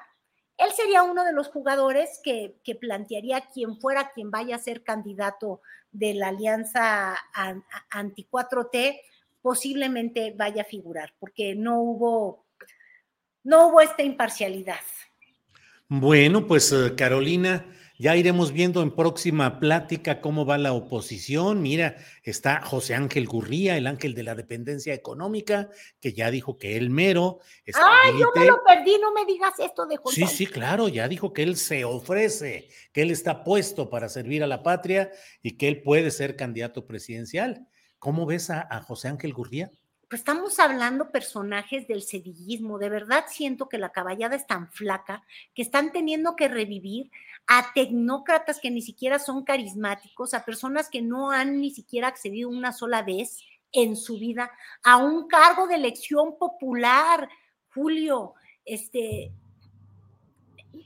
él 0.57 0.69
sería 0.75 1.03
uno 1.03 1.23
de 1.23 1.33
los 1.33 1.47
jugadores 1.47 2.19
que, 2.23 2.55
que 2.63 2.75
plantearía 2.75 3.41
quien 3.53 3.79
fuera 3.79 4.11
quien 4.11 4.31
vaya 4.31 4.55
a 4.55 4.59
ser 4.59 4.83
candidato 4.83 5.61
de 5.91 6.13
la 6.13 6.29
alianza 6.29 7.17
anti-4T 7.89 9.01
posiblemente 9.41 10.33
vaya 10.35 10.63
a 10.63 10.65
figurar, 10.65 11.13
porque 11.19 11.55
no 11.55 11.79
hubo, 11.81 12.45
no 13.43 13.67
hubo 13.67 13.81
esta 13.81 14.03
imparcialidad. 14.03 14.81
Bueno, 15.87 16.45
pues 16.45 16.71
eh, 16.73 16.95
Carolina, 16.95 17.65
ya 17.97 18.15
iremos 18.15 18.51
viendo 18.51 18.81
en 18.81 18.91
próxima 18.91 19.59
plática 19.59 20.21
cómo 20.21 20.45
va 20.45 20.57
la 20.57 20.73
oposición. 20.73 21.61
Mira, 21.61 21.97
está 22.23 22.61
José 22.61 22.93
Ángel 22.93 23.27
Gurría, 23.27 23.75
el 23.77 23.87
ángel 23.87 24.13
de 24.13 24.23
la 24.23 24.35
dependencia 24.35 24.93
económica, 24.93 25.69
que 25.99 26.13
ya 26.13 26.29
dijo 26.29 26.57
que 26.57 26.77
él 26.77 26.89
mero. 26.89 27.39
Ay, 27.73 28.13
yo 28.19 28.31
me 28.35 28.45
lo 28.45 28.63
perdí, 28.63 28.97
no 29.01 29.13
me 29.13 29.25
digas 29.25 29.53
esto 29.59 29.85
de 29.87 29.97
José. 29.97 30.27
Sí, 30.27 30.27
sí, 30.27 30.47
claro, 30.47 30.87
ya 30.87 31.07
dijo 31.07 31.33
que 31.33 31.43
él 31.43 31.57
se 31.57 31.85
ofrece, 31.85 32.69
que 32.93 33.01
él 33.01 33.11
está 33.11 33.43
puesto 33.43 33.89
para 33.89 34.09
servir 34.09 34.43
a 34.43 34.47
la 34.47 34.61
patria 34.61 35.11
y 35.41 35.57
que 35.57 35.67
él 35.67 35.81
puede 35.81 36.11
ser 36.11 36.35
candidato 36.35 36.85
presidencial. 36.85 37.67
¿Cómo 37.99 38.25
ves 38.25 38.49
a, 38.49 38.67
José 38.81 39.07
Ángel 39.07 39.33
Gurría? 39.33 39.71
Pues 40.07 40.21
estamos 40.21 40.59
hablando 40.59 41.11
personajes 41.11 41.87
del 41.87 42.01
sedillismo. 42.01 42.77
De 42.77 42.89
verdad 42.89 43.25
siento 43.27 43.67
que 43.67 43.77
la 43.77 43.89
caballada 43.89 44.35
es 44.35 44.45
tan 44.47 44.71
flaca 44.71 45.23
que 45.53 45.61
están 45.61 45.91
teniendo 45.91 46.35
que 46.35 46.47
revivir 46.47 47.11
a 47.47 47.71
tecnócratas 47.73 48.59
que 48.59 48.71
ni 48.71 48.81
siquiera 48.81 49.19
son 49.19 49.43
carismáticos, 49.43 50.33
a 50.33 50.45
personas 50.45 50.89
que 50.89 51.01
no 51.01 51.31
han 51.31 51.59
ni 51.59 51.71
siquiera 51.71 52.09
accedido 52.09 52.49
una 52.49 52.73
sola 52.73 53.03
vez 53.03 53.39
en 53.71 53.95
su 53.95 54.17
vida 54.17 54.51
a 54.83 54.97
un 54.97 55.27
cargo 55.27 55.67
de 55.67 55.75
elección 55.75 56.37
popular. 56.37 57.29
Julio, 57.73 58.33
este, 58.65 59.31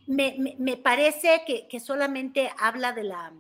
me, 0.08 0.78
parece 0.78 1.44
que, 1.46 1.68
que 1.68 1.80
solamente 1.80 2.52
habla 2.58 2.94
de 2.94 3.04
la, 3.04 3.34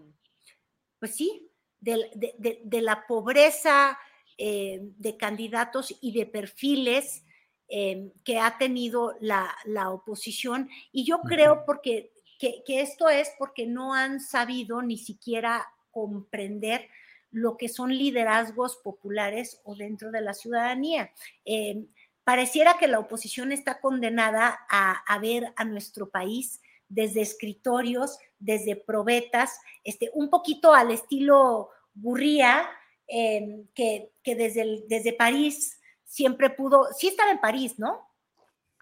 pues 0.99 1.15
sí, 1.15 1.51
de, 1.81 2.81
la 2.81 3.05
pobreza 3.07 3.97
eh, 4.37 4.79
de 4.97 5.17
candidatos 5.17 5.93
y 5.99 6.13
de 6.13 6.25
perfiles 6.25 7.23
eh, 7.67 8.11
que 8.23 8.39
ha 8.39 8.57
tenido 8.57 9.15
la, 9.19 9.55
oposición. 9.89 10.69
Y 10.91 11.05
yo 11.05 11.21
creo 11.21 11.63
porque, 11.65 12.10
que, 12.41 12.81
esto 12.81 13.07
es 13.07 13.31
porque 13.37 13.67
no 13.67 13.93
han 13.93 14.19
sabido 14.19 14.81
ni 14.81 14.97
siquiera 14.97 15.67
comprender 15.91 16.87
lo 17.29 17.55
que 17.55 17.69
son 17.69 17.95
liderazgos 17.95 18.77
populares 18.77 19.61
o 19.63 19.75
dentro 19.75 20.11
de 20.11 20.21
la 20.21 20.33
ciudadanía. 20.33 21.11
Eh, 21.45 21.85
pareciera 22.23 22.77
que 22.79 22.87
la 22.87 22.99
oposición 22.99 23.51
está 23.51 23.79
condenada 23.79 24.59
a, 24.69 25.19
ver 25.19 25.53
a 25.55 25.63
nuestro 25.65 26.09
país 26.09 26.61
desde 26.89 27.21
escritorios, 27.21 28.17
desde 28.39 28.75
probetas, 28.75 29.59
este, 29.83 30.09
un 30.13 30.29
poquito 30.29 30.73
al 30.73 30.91
estilo 30.91 31.69
Gurría, 31.93 32.67
em, 33.07 33.67
que, 33.75 34.11
desde, 34.25 34.83
desde 34.87 35.13
París 35.13 35.79
siempre 36.05 36.49
pudo, 36.49 36.87
sí 36.97 37.07
estaba 37.07 37.31
en 37.31 37.39
París, 37.39 37.77
¿no? 37.77 38.09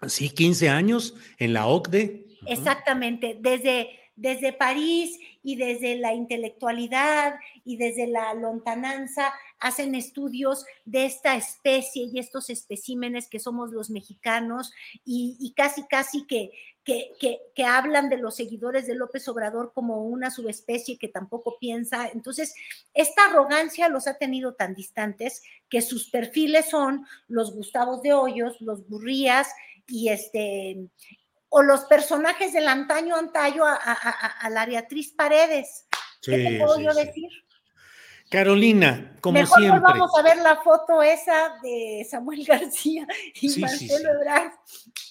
Sí, 0.08 0.30
15 0.30 0.70
años 0.70 1.14
en 1.38 1.52
la 1.52 1.66
OCDE. 1.66 2.29
Exactamente, 2.46 3.36
desde, 3.40 3.90
desde 4.16 4.52
París 4.52 5.18
y 5.42 5.56
desde 5.56 5.96
la 5.96 6.12
intelectualidad 6.12 7.34
y 7.64 7.76
desde 7.76 8.06
la 8.06 8.34
lontananza 8.34 9.32
hacen 9.58 9.94
estudios 9.94 10.64
de 10.84 11.06
esta 11.06 11.36
especie 11.36 12.04
y 12.12 12.18
estos 12.18 12.50
especímenes 12.50 13.28
que 13.28 13.38
somos 13.38 13.70
los 13.70 13.90
mexicanos 13.90 14.72
y, 15.04 15.52
casi, 15.56 15.86
casi 15.86 16.26
que, 16.26 16.50
que, 16.84 17.12
que, 17.54 17.64
hablan 17.64 18.08
de 18.08 18.16
los 18.16 18.36
seguidores 18.36 18.86
de 18.86 18.94
López 18.94 19.28
Obrador 19.28 19.72
como 19.74 20.04
una 20.04 20.30
subespecie 20.30 20.98
que 20.98 21.08
tampoco 21.08 21.58
piensa. 21.58 22.08
Entonces, 22.08 22.54
esta 22.94 23.26
arrogancia 23.26 23.88
los 23.88 24.06
ha 24.06 24.18
tenido 24.18 24.54
tan 24.54 24.74
distantes 24.74 25.42
que 25.68 25.82
sus 25.82 26.10
perfiles 26.10 26.68
son 26.70 27.06
los 27.28 27.54
Gustavos 27.54 28.02
de 28.02 28.14
Hoyos, 28.14 28.60
los 28.60 28.88
Burrías 28.88 29.48
y 29.86 30.08
este 30.08 30.88
o 31.50 31.62
los 31.62 31.80
personajes 31.84 32.52
del 32.52 32.68
antaño 32.68 33.16
antaño 33.16 33.64
a, 33.66 34.48
la 34.50 34.66
Beatriz 34.66 35.12
Paredes. 35.12 35.86
¿Qué 36.22 36.36
te 36.36 36.58
puedo 36.58 36.80
yo 36.80 36.94
decir? 36.94 37.28
Carolina, 38.30 39.16
como 39.20 39.40
Mejor 39.40 39.58
siempre. 39.58 39.80
vamos 39.80 40.12
a 40.16 40.22
ver 40.22 40.36
la 40.38 40.62
foto 40.62 41.02
esa 41.02 41.58
de 41.62 42.06
Samuel 42.08 42.44
García 42.46 43.06
y 43.34 43.60
Marcelo 43.60 44.08
Ebrard, 44.12 44.52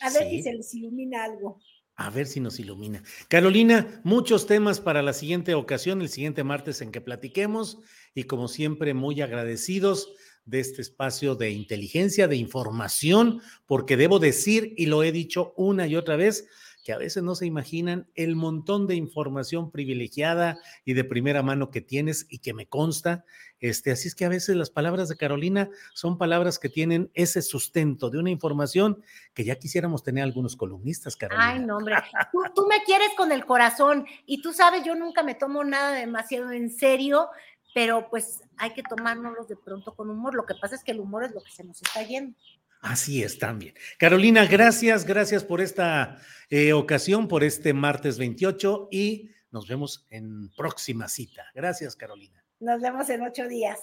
a 0.01 0.09
ver 0.09 0.29
si 0.29 0.41
se 0.41 0.53
les 0.53 0.73
ilumina 0.73 1.25
algo. 1.25 1.59
A 1.95 2.09
ver 2.09 2.27
si 2.27 2.39
nos 2.39 2.57
ilumina. 2.61 3.03
Carolina, 3.27 3.99
muchos 4.05 4.47
temas 4.47 4.79
para 4.79 5.01
la 5.01 5.11
siguiente 5.11 5.53
ocasión, 5.53 6.01
el 6.01 6.07
siguiente 6.07 6.45
martes 6.45 6.81
en 6.81 6.93
que 6.93 7.01
platiquemos 7.01 7.79
y 8.15 8.23
como 8.23 8.47
siempre 8.47 8.93
muy 8.93 9.21
agradecidos 9.21 10.13
de 10.49 10.59
este 10.59 10.81
espacio 10.81 11.35
de 11.35 11.51
inteligencia, 11.51 12.27
de 12.27 12.35
información, 12.35 13.41
porque 13.65 13.97
debo 13.97 14.19
decir, 14.19 14.73
y 14.77 14.87
lo 14.87 15.03
he 15.03 15.11
dicho 15.11 15.53
una 15.55 15.87
y 15.87 15.95
otra 15.95 16.15
vez, 16.15 16.47
que 16.83 16.93
a 16.93 16.97
veces 16.97 17.21
no 17.21 17.35
se 17.35 17.45
imaginan 17.45 18.07
el 18.15 18.35
montón 18.35 18.87
de 18.87 18.95
información 18.95 19.69
privilegiada 19.69 20.57
y 20.85 20.93
de 20.93 21.03
primera 21.03 21.43
mano 21.43 21.69
que 21.69 21.81
tienes 21.81 22.25
y 22.29 22.39
que 22.39 22.53
me 22.53 22.67
consta. 22.67 23.25
Este, 23.59 23.91
así 23.91 24.07
es 24.07 24.15
que 24.15 24.25
a 24.25 24.29
veces 24.29 24.55
las 24.55 24.69
palabras 24.69 25.09
de 25.09 25.17
Carolina 25.17 25.69
son 25.93 26.17
palabras 26.17 26.57
que 26.57 26.69
tienen 26.69 27.11
ese 27.13 27.41
sustento 27.41 28.09
de 28.09 28.17
una 28.17 28.29
información 28.29 29.03
que 29.33 29.43
ya 29.43 29.55
quisiéramos 29.55 30.03
tener 30.03 30.23
algunos 30.23 30.55
columnistas, 30.55 31.15
Carolina. 31.15 31.49
Ay, 31.49 31.59
no, 31.59 31.77
hombre. 31.77 31.95
Tú, 32.31 32.39
tú 32.55 32.67
me 32.67 32.81
quieres 32.85 33.09
con 33.17 33.31
el 33.31 33.45
corazón 33.45 34.05
y 34.25 34.41
tú 34.41 34.53
sabes, 34.53 34.83
yo 34.85 34.95
nunca 34.95 35.21
me 35.21 35.35
tomo 35.35 35.63
nada 35.63 35.91
demasiado 35.91 36.51
en 36.51 36.71
serio 36.71 37.29
pero 37.73 38.09
pues 38.09 38.41
hay 38.60 38.74
que 38.74 38.84
tomárnoslos 38.84 39.47
de 39.47 39.55
pronto 39.55 39.95
con 39.95 40.10
humor. 40.10 40.36
Lo 40.36 40.45
que 40.45 40.55
pasa 40.55 40.76
es 40.76 40.84
que 40.84 40.91
el 40.91 40.99
humor 40.99 41.24
es 41.24 41.32
lo 41.32 41.41
que 41.41 41.51
se 41.51 41.64
nos 41.64 41.82
está 41.82 42.03
yendo. 42.03 42.38
Así 42.82 43.24
es, 43.24 43.39
también. 43.39 43.74
Carolina, 43.97 44.45
gracias, 44.45 45.05
gracias 45.05 45.43
por 45.43 45.60
esta 45.60 46.22
eh, 46.49 46.74
ocasión, 46.74 47.28
por 47.28 47.43
este 47.43 47.74
martes 47.74 48.18
28 48.18 48.89
y 48.91 49.32
nos 49.51 49.68
vemos 49.68 50.05
en 50.10 50.49
próxima 50.55 51.07
cita. 51.07 51.45
Gracias, 51.53 51.95
Carolina. 51.95 52.43
Nos 52.60 52.82
vemos 52.82 53.10
en 53.10 53.24
ocho 53.24 53.47
días. 53.47 53.80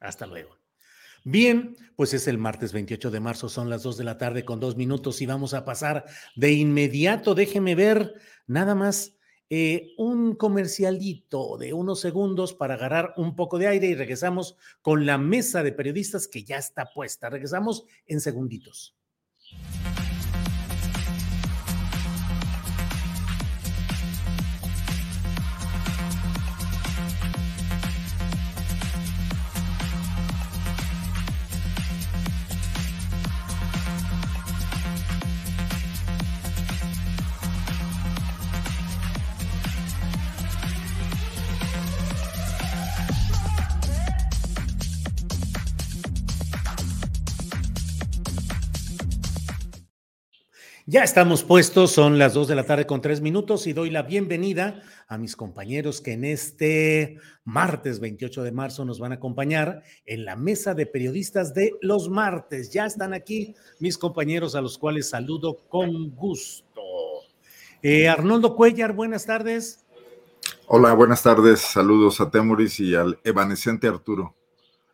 Hasta 0.00 0.26
luego. 0.26 0.58
Bien, 1.24 1.76
pues 1.96 2.14
es 2.14 2.26
el 2.28 2.38
martes 2.38 2.72
28 2.72 3.10
de 3.10 3.20
marzo, 3.20 3.48
son 3.48 3.68
las 3.68 3.82
dos 3.82 3.98
de 3.98 4.04
la 4.04 4.16
tarde 4.16 4.44
con 4.44 4.58
dos 4.58 4.76
minutos 4.76 5.20
y 5.20 5.26
vamos 5.26 5.52
a 5.52 5.64
pasar 5.64 6.06
de 6.34 6.52
inmediato. 6.52 7.34
Déjeme 7.34 7.74
ver 7.74 8.14
nada 8.46 8.74
más 8.74 9.12
eh, 9.52 9.94
un 9.98 10.36
comercialito 10.36 11.58
de 11.58 11.72
unos 11.72 11.98
segundos 12.00 12.54
para 12.54 12.74
agarrar 12.74 13.14
un 13.16 13.34
poco 13.34 13.58
de 13.58 13.66
aire 13.66 13.88
y 13.88 13.94
regresamos 13.96 14.56
con 14.80 15.06
la 15.06 15.18
mesa 15.18 15.64
de 15.64 15.72
periodistas 15.72 16.28
que 16.28 16.44
ya 16.44 16.56
está 16.56 16.92
puesta. 16.94 17.28
Regresamos 17.28 17.84
en 18.06 18.20
segunditos. 18.20 18.99
Ya 50.90 51.04
estamos 51.04 51.44
puestos, 51.44 51.92
son 51.92 52.18
las 52.18 52.34
dos 52.34 52.48
de 52.48 52.56
la 52.56 52.66
tarde 52.66 52.84
con 52.84 53.00
tres 53.00 53.20
minutos 53.20 53.68
y 53.68 53.72
doy 53.72 53.90
la 53.90 54.02
bienvenida 54.02 54.82
a 55.06 55.18
mis 55.18 55.36
compañeros 55.36 56.00
que 56.00 56.14
en 56.14 56.24
este 56.24 57.20
martes 57.44 58.00
28 58.00 58.42
de 58.42 58.50
marzo 58.50 58.84
nos 58.84 58.98
van 58.98 59.12
a 59.12 59.14
acompañar 59.14 59.84
en 60.04 60.24
la 60.24 60.34
mesa 60.34 60.74
de 60.74 60.86
periodistas 60.86 61.54
de 61.54 61.74
los 61.80 62.08
martes. 62.08 62.72
Ya 62.72 62.86
están 62.86 63.14
aquí 63.14 63.54
mis 63.78 63.96
compañeros 63.98 64.56
a 64.56 64.60
los 64.60 64.78
cuales 64.78 65.08
saludo 65.08 65.58
con 65.68 66.10
gusto. 66.16 66.82
Eh, 67.82 68.08
Arnoldo 68.08 68.56
Cuellar, 68.56 68.92
buenas 68.92 69.24
tardes. 69.26 69.86
Hola, 70.66 70.92
buenas 70.94 71.22
tardes. 71.22 71.60
Saludos 71.60 72.20
a 72.20 72.32
Temoris 72.32 72.80
y 72.80 72.96
al 72.96 73.20
evanescente 73.22 73.86
Arturo. 73.86 74.34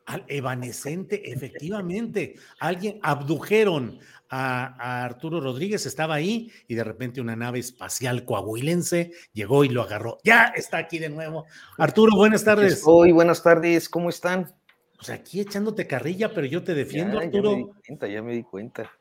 Al 0.05 0.25
evanescente, 0.29 1.33
efectivamente. 1.33 2.37
Alguien 2.61 3.01
abdujeron 3.03 3.99
a, 4.31 5.05
Arturo 5.05 5.41
Rodríguez, 5.41 5.87
estaba 5.87 6.15
ahí 6.15 6.51
y 6.69 6.75
de 6.75 6.85
repente 6.85 7.21
una 7.21 7.37
nave 7.37 7.59
espacial 7.59 8.25
coahuilense 8.25 9.13
llegó 9.33 9.65
y 9.65 9.69
lo 9.69 9.83
agarró. 9.83 10.19
Ya 10.25 10.53
está 10.55 10.79
aquí 10.79 10.99
de 10.99 11.09
nuevo. 11.09 11.47
Arturo, 11.79 12.17
buenas 12.17 12.45
tardes. 12.45 12.83
Hoy, 12.85 13.13
buenas 13.13 13.43
tardes, 13.43 13.89
¿cómo 13.89 14.11
están? 14.11 14.55
Pues 14.97 15.11
aquí 15.11 15.41
echándote 15.41 15.87
carrilla, 15.87 16.33
pero 16.33 16.47
yo 16.47 16.63
te 16.63 16.75
defiendo, 16.75 17.19
Arturo. 17.19 17.51
Ya 17.51 17.57
me 17.57 17.63
di 17.63 17.73
cuenta, 17.87 18.07
ya 18.09 18.23
me 18.23 18.33
di 18.33 18.43
cuenta. 18.43 18.93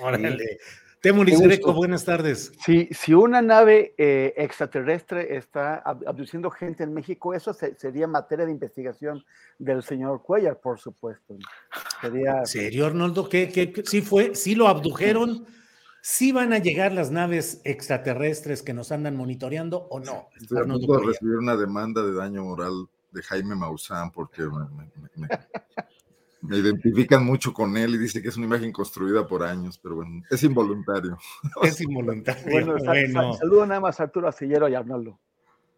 Órale. 0.00 0.58
Temuris 1.00 1.40
Greco, 1.40 1.72
buenas 1.72 2.04
tardes. 2.04 2.52
Si, 2.62 2.88
si 2.92 3.14
una 3.14 3.40
nave 3.40 3.94
eh, 3.96 4.34
extraterrestre 4.36 5.36
está 5.36 5.76
abduciendo 5.76 6.50
gente 6.50 6.84
en 6.84 6.92
México, 6.92 7.32
eso 7.32 7.54
sería 7.54 8.06
materia 8.06 8.44
de 8.44 8.52
investigación 8.52 9.24
del 9.58 9.82
señor 9.82 10.22
Cuellar, 10.22 10.60
por 10.60 10.78
supuesto. 10.78 11.36
Sería... 12.02 12.40
¿En 12.40 12.46
serio, 12.46 12.86
Arnoldo? 12.86 13.30
¿Qué, 13.30 13.48
qué, 13.48 13.82
sí 13.86 14.02
fue? 14.02 14.34
¿Sí 14.34 14.54
lo 14.54 14.68
abdujeron? 14.68 15.46
¿Sí 16.02 16.32
van 16.32 16.52
a 16.52 16.58
llegar 16.58 16.92
las 16.92 17.10
naves 17.10 17.62
extraterrestres 17.64 18.62
que 18.62 18.74
nos 18.74 18.92
andan 18.92 19.16
monitoreando 19.16 19.86
o 19.90 20.00
no? 20.00 20.28
Estoy 20.38 20.58
a 20.58 20.64
punto 20.64 20.98
de 20.98 21.06
recibir 21.06 21.36
una 21.36 21.56
demanda 21.56 22.02
de 22.02 22.12
daño 22.12 22.44
moral 22.44 22.88
de 23.12 23.22
Jaime 23.22 23.54
Maussan 23.54 24.10
porque 24.12 24.42
me, 24.42 24.66
me 25.16 25.28
identifican 26.48 27.24
mucho 27.24 27.52
con 27.52 27.76
él 27.76 27.94
y 27.94 27.98
dice 27.98 28.22
que 28.22 28.28
es 28.28 28.36
una 28.36 28.46
imagen 28.46 28.72
construida 28.72 29.26
por 29.26 29.42
años, 29.42 29.78
pero 29.82 29.96
bueno, 29.96 30.22
es 30.30 30.42
involuntario. 30.42 31.18
Es 31.62 31.80
involuntario. 31.80 32.42
bueno, 32.50 33.34
saludo 33.34 33.66
nada 33.66 33.80
más 33.80 34.00
a 34.00 34.04
Arturo 34.04 34.28
Acillero 34.28 34.68
y 34.68 34.74
a 34.74 34.78
Arnaldo. 34.78 35.18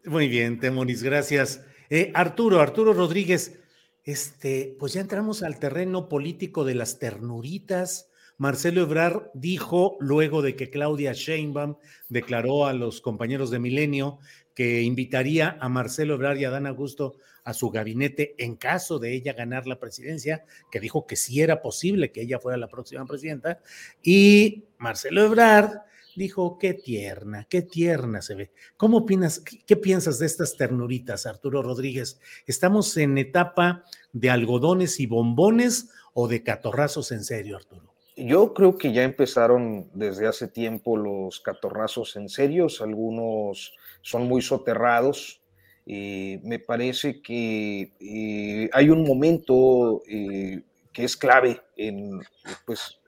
Muy 0.04 0.28
bien, 0.28 0.58
Temoris, 0.58 1.02
gracias. 1.02 1.64
Eh, 1.90 2.10
Arturo, 2.14 2.60
Arturo 2.60 2.92
Rodríguez, 2.92 3.60
este, 4.04 4.76
pues 4.78 4.94
ya 4.94 5.00
entramos 5.00 5.42
al 5.42 5.58
terreno 5.58 6.08
político 6.08 6.64
de 6.64 6.74
las 6.74 6.98
ternuritas. 6.98 8.08
Marcelo 8.38 8.82
Ebrar 8.82 9.30
dijo, 9.34 9.96
luego 10.00 10.42
de 10.42 10.56
que 10.56 10.70
Claudia 10.70 11.12
Sheinbaum 11.12 11.76
declaró 12.08 12.66
a 12.66 12.72
los 12.72 13.00
compañeros 13.00 13.50
de 13.50 13.60
Milenio 13.60 14.18
que 14.54 14.82
invitaría 14.82 15.56
a 15.60 15.68
Marcelo 15.68 16.14
Ebrar 16.14 16.36
y 16.38 16.44
a 16.44 16.50
Dan 16.50 16.66
Augusto 16.66 17.16
a 17.45 17.55
su 17.55 17.70
gabinete 17.70 18.34
en 18.38 18.57
caso 18.57 18.99
de 18.99 19.14
ella 19.14 19.32
ganar 19.32 19.66
la 19.66 19.78
presidencia, 19.78 20.45
que 20.70 20.80
dijo 20.80 21.07
que 21.07 21.16
sí 21.16 21.40
era 21.40 21.62
posible 21.62 22.12
que 22.12 22.22
ella 22.22 22.38
fuera 22.38 22.57
la 22.57 22.68
próxima 22.68 23.05
presidenta, 23.05 23.61
y 24.03 24.64
Marcelo 24.78 25.24
Ebrard 25.24 25.80
dijo, 26.14 26.59
qué 26.59 26.74
tierna, 26.74 27.47
qué 27.49 27.62
tierna 27.62 28.22
se 28.22 28.34
ve. 28.34 28.51
¿Cómo 28.76 28.99
opinas, 28.99 29.40
qué, 29.40 29.76
piensas 29.76 30.18
de 30.18 30.26
estas 30.26 30.57
ternuritas, 30.57 31.26
Arturo 31.26 31.62
Rodríguez? 31.62 32.20
¿Estamos 32.47 32.97
en 32.97 33.18
etapa 33.18 33.84
de 34.12 34.30
algodones 34.30 35.01
y 35.01 35.07
bombones 35.07 35.90
o 36.14 36.28
de 36.28 36.43
catorrazos 36.43 37.12
en 37.12 37.24
serio, 37.24 37.57
Arturo? 37.57 37.95
Yo 38.14 38.53
creo 38.53 38.76
que 38.76 38.93
ya 38.93 39.05
empezaron 39.05 39.88
desde 39.95 40.26
hace 40.26 40.47
tiempo 40.47 40.99
los 40.99 41.40
catorrazos 41.40 42.14
en 42.16 42.28
serios, 42.28 42.82
algunos 42.82 43.74
son 44.03 44.24
muy 44.24 44.43
soterrados, 44.43 45.41
eh, 45.86 46.40
me 46.44 46.58
parece 46.58 47.20
que 47.20 47.92
eh, 47.98 48.70
hay 48.72 48.88
un 48.88 49.04
momento 49.04 50.02
eh, 50.08 50.62
que 50.92 51.04
es 51.04 51.16
clave 51.16 51.60
en 51.76 52.20
pues, 52.64 53.00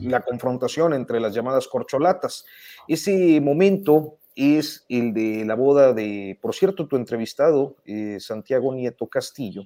la 0.00 0.20
confrontación 0.22 0.92
entre 0.94 1.20
las 1.20 1.34
llamadas 1.34 1.68
corcholatas. 1.68 2.44
Ese 2.88 3.40
momento 3.40 4.18
es 4.34 4.84
el 4.88 5.14
de 5.14 5.44
la 5.44 5.54
boda 5.54 5.92
de, 5.92 6.38
por 6.42 6.54
cierto, 6.54 6.88
tu 6.88 6.96
entrevistado, 6.96 7.76
Santiago 8.18 8.74
Nieto 8.74 9.06
Castillo, 9.06 9.62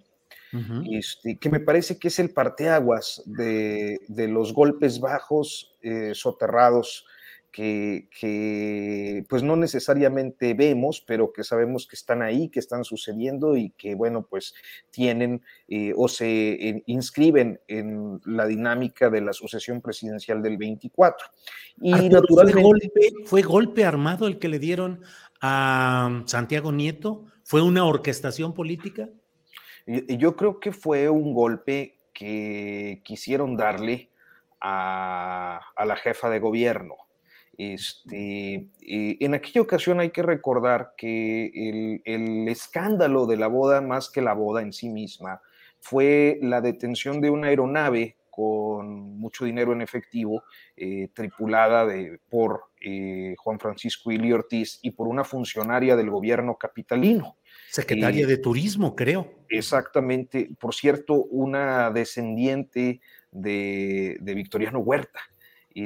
este, 0.91 1.39
que 1.39 1.51
me 1.51 1.61
parece 1.61 1.99
que 1.99 2.09
es 2.09 2.19
el 2.19 2.31
parteaguas 2.31 3.23
de, 3.27 4.01
de 4.09 4.29
los 4.29 4.53
golpes 4.53 5.01
bajos, 5.01 5.77
soterrados, 6.13 7.05
que, 7.51 9.25
pues 9.29 9.43
no 9.43 9.57
necesariamente 9.57 10.55
vemos, 10.55 11.03
pero 11.07 11.33
que 11.33 11.43
sabemos 11.43 11.87
que 11.87 11.97
están 11.97 12.23
ahí, 12.23 12.49
que 12.49 12.61
están 12.61 12.85
sucediendo 12.85 13.57
y 13.57 13.71
que, 13.71 13.95
bueno, 13.95 14.27
pues 14.29 14.55
tienen 14.91 15.43
eh, 15.69 15.93
o 15.97 16.09
se 16.09 16.83
inscriben 16.87 17.61
en 17.67 18.21
la 18.25 18.47
dinámica 18.47 19.11
de 19.11 19.21
la 19.21 19.33
sucesión 19.33 19.81
presidencial 19.81 20.43
del 20.43 20.57
24. 20.59 21.27
Y 21.81 22.09
naturalmente... 22.09 22.53
¿fue 22.53 22.63
golpe, 22.63 23.13
¿Fue 23.27 23.43
golpe 23.43 23.85
armado 23.85 24.27
el 24.27 24.39
que 24.39 24.49
le 24.49 24.59
dieron 24.59 25.03
a 25.41 26.23
Santiago 26.27 26.73
Nieto? 26.73 27.27
¿Fue 27.43 27.63
una 27.63 27.85
orquestación 27.85 28.55
política? 28.55 29.09
Yo 29.87 30.37
creo 30.37 30.61
que 30.61 30.73
fue 30.73 31.09
un 31.09 31.35
golpe 31.35 31.97
que 32.13 33.01
quisieron 33.05 33.57
darle 33.57 34.11
a, 34.61 35.59
a 35.75 35.85
la 35.85 35.97
jefa 35.97 36.31
de 36.31 36.39
gobierno 36.39 36.97
este, 37.61 38.55
eh, 38.81 39.17
en 39.21 39.35
aquella 39.35 39.61
ocasión 39.61 40.01
hay 40.01 40.09
que 40.11 40.23
recordar 40.23 40.95
que 40.97 42.01
el, 42.07 42.49
escándalo 42.49 43.27
de 43.27 43.37
la 43.37 43.49
boda, 43.49 43.83
más 43.83 44.09
que 44.09 44.23
la 44.23 44.33
boda 44.33 44.63
en 44.63 44.73
sí 44.73 44.89
misma, 44.89 45.43
fue 45.79 46.39
la 46.41 46.63
detención 46.63 47.21
de 47.21 47.29
una 47.29 47.49
aeronave 47.49 48.17
con 48.31 49.19
mucho 49.19 49.45
dinero 49.45 49.75
en 49.75 49.83
efectivo, 49.83 50.43
eh, 50.75 51.09
tripulada 51.13 51.85
de, 51.85 52.19
por 52.31 52.63
eh, 52.81 53.35
Juan 53.37 53.61
Francisco 53.61 54.11
Ili 54.11 54.33
Ortiz 54.33 54.79
y 54.81 54.93
por 54.93 55.07
una 55.07 55.25
funcionaria 55.25 55.97
del 55.97 56.09
gobierno 56.09 56.57
capitalino. 56.57 57.37
Secretaria 57.69 58.27
de 58.27 58.39
Turismo, 58.39 58.97
creo. 58.97 59.45
Exactamente. 59.51 60.49
Por 60.59 60.75
cierto, 60.75 61.15
una 61.25 61.91
descendiente 61.91 63.03
de, 63.31 64.17
de 64.19 64.35
Victoriano 64.35 64.79
Huerta. 64.79 65.21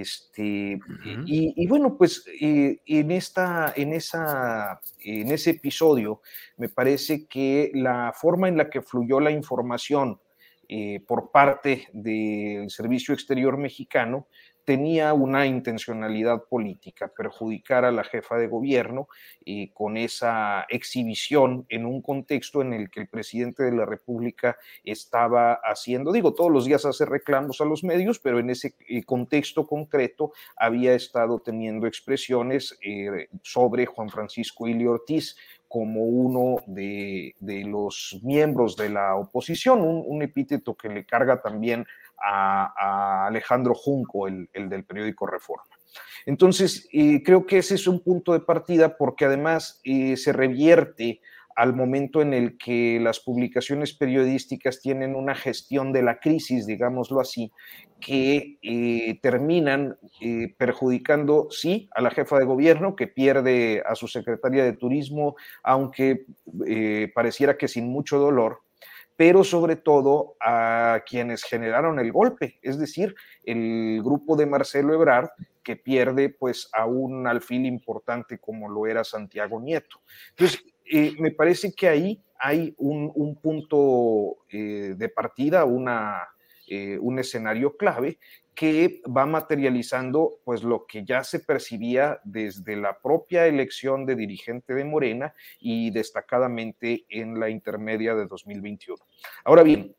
Este, 0.00 0.80
y, 1.26 1.66
bueno, 1.66 1.96
pues 1.96 2.24
eh, 2.40 2.80
en, 2.86 3.10
esta, 3.10 3.72
en, 3.76 3.92
esa, 3.92 4.80
en 5.00 5.30
ese 5.30 5.50
episodio 5.50 6.20
me 6.56 6.68
parece 6.68 7.26
que 7.26 7.70
la 7.74 8.12
forma 8.14 8.48
en 8.48 8.56
la 8.56 8.70
que 8.70 8.82
fluyó 8.82 9.20
la 9.20 9.30
información 9.30 10.20
eh, 10.68 11.00
por 11.06 11.30
parte 11.30 11.88
del 11.92 12.70
Servicio 12.70 13.12
Exterior 13.12 13.58
Mexicano 13.58 14.28
tenía 14.64 15.12
una 15.12 15.46
intencionalidad 15.46 16.44
política, 16.44 17.12
perjudicar 17.14 17.84
a 17.84 17.92
la 17.92 18.04
jefa 18.04 18.36
de 18.36 18.48
gobierno 18.48 19.08
y 19.44 19.68
con 19.68 19.96
esa 19.96 20.66
exhibición 20.68 21.66
en 21.68 21.86
un 21.86 22.00
contexto 22.02 22.62
en 22.62 22.72
el 22.72 22.90
que 22.90 23.00
el 23.00 23.08
presidente 23.08 23.62
de 23.62 23.72
la 23.72 23.86
República 23.86 24.56
estaba 24.82 25.54
haciendo, 25.54 26.12
digo, 26.12 26.34
todos 26.34 26.50
los 26.50 26.64
días 26.64 26.84
hace 26.84 27.04
reclamos 27.04 27.60
a 27.60 27.64
los 27.64 27.84
medios, 27.84 28.18
pero 28.18 28.38
en 28.38 28.50
ese 28.50 28.74
eh, 28.88 29.04
contexto 29.04 29.66
concreto 29.66 30.32
había 30.56 30.94
estado 30.94 31.40
teniendo 31.40 31.86
expresiones 31.86 32.78
eh, 32.82 33.28
sobre 33.42 33.86
Juan 33.86 34.08
Francisco 34.08 34.66
Ili 34.66 34.86
Ortiz, 34.86 35.36
como 35.74 36.04
uno 36.04 36.62
de, 36.68 37.34
los 37.40 38.20
miembros 38.22 38.76
de 38.76 38.90
la 38.90 39.16
oposición, 39.16 39.80
un, 39.82 40.22
epíteto 40.22 40.76
que 40.76 40.88
le 40.88 41.04
carga 41.04 41.42
también 41.42 41.84
a, 42.24 43.26
Alejandro 43.26 43.74
Junco, 43.74 44.26
el, 44.26 44.48
del 44.52 44.84
periódico 44.84 45.26
Reforma. 45.26 45.64
Entonces, 46.26 46.88
eh, 46.92 47.22
creo 47.22 47.46
que 47.46 47.58
ese 47.58 47.74
es 47.74 47.86
un 47.86 48.00
punto 48.00 48.32
de 48.32 48.40
partida 48.40 48.96
porque 48.96 49.26
además 49.26 49.80
eh, 49.84 50.16
se 50.16 50.32
revierte 50.32 51.20
al 51.56 51.72
momento 51.72 52.20
en 52.20 52.34
el 52.34 52.58
que 52.58 52.98
las 53.00 53.20
publicaciones 53.20 53.94
periodísticas 53.94 54.80
tienen 54.80 55.14
una 55.14 55.36
gestión 55.36 55.92
de 55.92 56.02
la 56.02 56.18
crisis, 56.18 56.66
digámoslo 56.66 57.20
así, 57.20 57.52
que 58.00 58.58
eh, 58.60 59.20
terminan 59.22 59.96
perjudicando, 60.58 61.46
sí, 61.50 61.88
a 61.94 62.02
la 62.02 62.10
jefa 62.10 62.40
de 62.40 62.44
gobierno, 62.44 62.96
que 62.96 63.06
pierde 63.06 63.84
a 63.86 63.94
su 63.94 64.08
secretaria 64.08 64.64
de 64.64 64.72
turismo, 64.72 65.36
aunque 65.62 66.26
pareciera 67.14 67.56
que 67.56 67.68
sin 67.68 67.88
mucho 67.88 68.18
dolor, 68.18 68.63
pero 69.16 69.44
sobre 69.44 69.76
todo 69.76 70.36
a 70.40 71.02
quienes 71.06 71.44
generaron 71.44 71.98
el 72.00 72.12
golpe, 72.12 72.58
es 72.62 72.78
decir, 72.78 73.14
el 73.44 74.00
grupo 74.02 74.36
de 74.36 74.46
Marcelo 74.46 74.94
Ebrard, 74.94 75.28
que 75.62 75.76
pierde 75.76 76.28
pues 76.28 76.68
a 76.72 76.86
un 76.86 77.26
alfil 77.26 77.64
importante 77.66 78.38
como 78.38 78.68
lo 78.68 78.86
era 78.86 79.04
Santiago 79.04 79.60
Nieto. 79.60 80.00
Entonces, 80.30 80.62
eh, 80.84 81.14
me 81.18 81.30
parece 81.30 81.72
que 81.72 81.88
ahí 81.88 82.22
hay 82.38 82.74
un, 82.76 83.38
punto 83.40 84.44
eh, 84.50 84.94
de 84.96 85.08
partida, 85.08 85.64
una, 85.64 86.28
eh, 86.68 86.98
un 87.00 87.18
escenario 87.18 87.76
clave 87.76 88.18
que 88.54 89.02
va 89.04 89.26
materializando 89.26 90.38
pues 90.44 90.62
lo 90.62 90.86
que 90.86 91.04
ya 91.04 91.24
se 91.24 91.40
percibía 91.40 92.20
desde 92.24 92.76
la 92.76 92.98
propia 92.98 93.46
elección 93.46 94.06
de 94.06 94.14
dirigente 94.14 94.74
de 94.74 94.84
Morena 94.84 95.34
y 95.58 95.90
destacadamente 95.90 97.04
en 97.08 97.40
la 97.40 97.50
intermedia 97.50 98.14
de 98.14 98.26
2021. 98.26 99.04
Ahora 99.44 99.64
bien, 99.64 99.96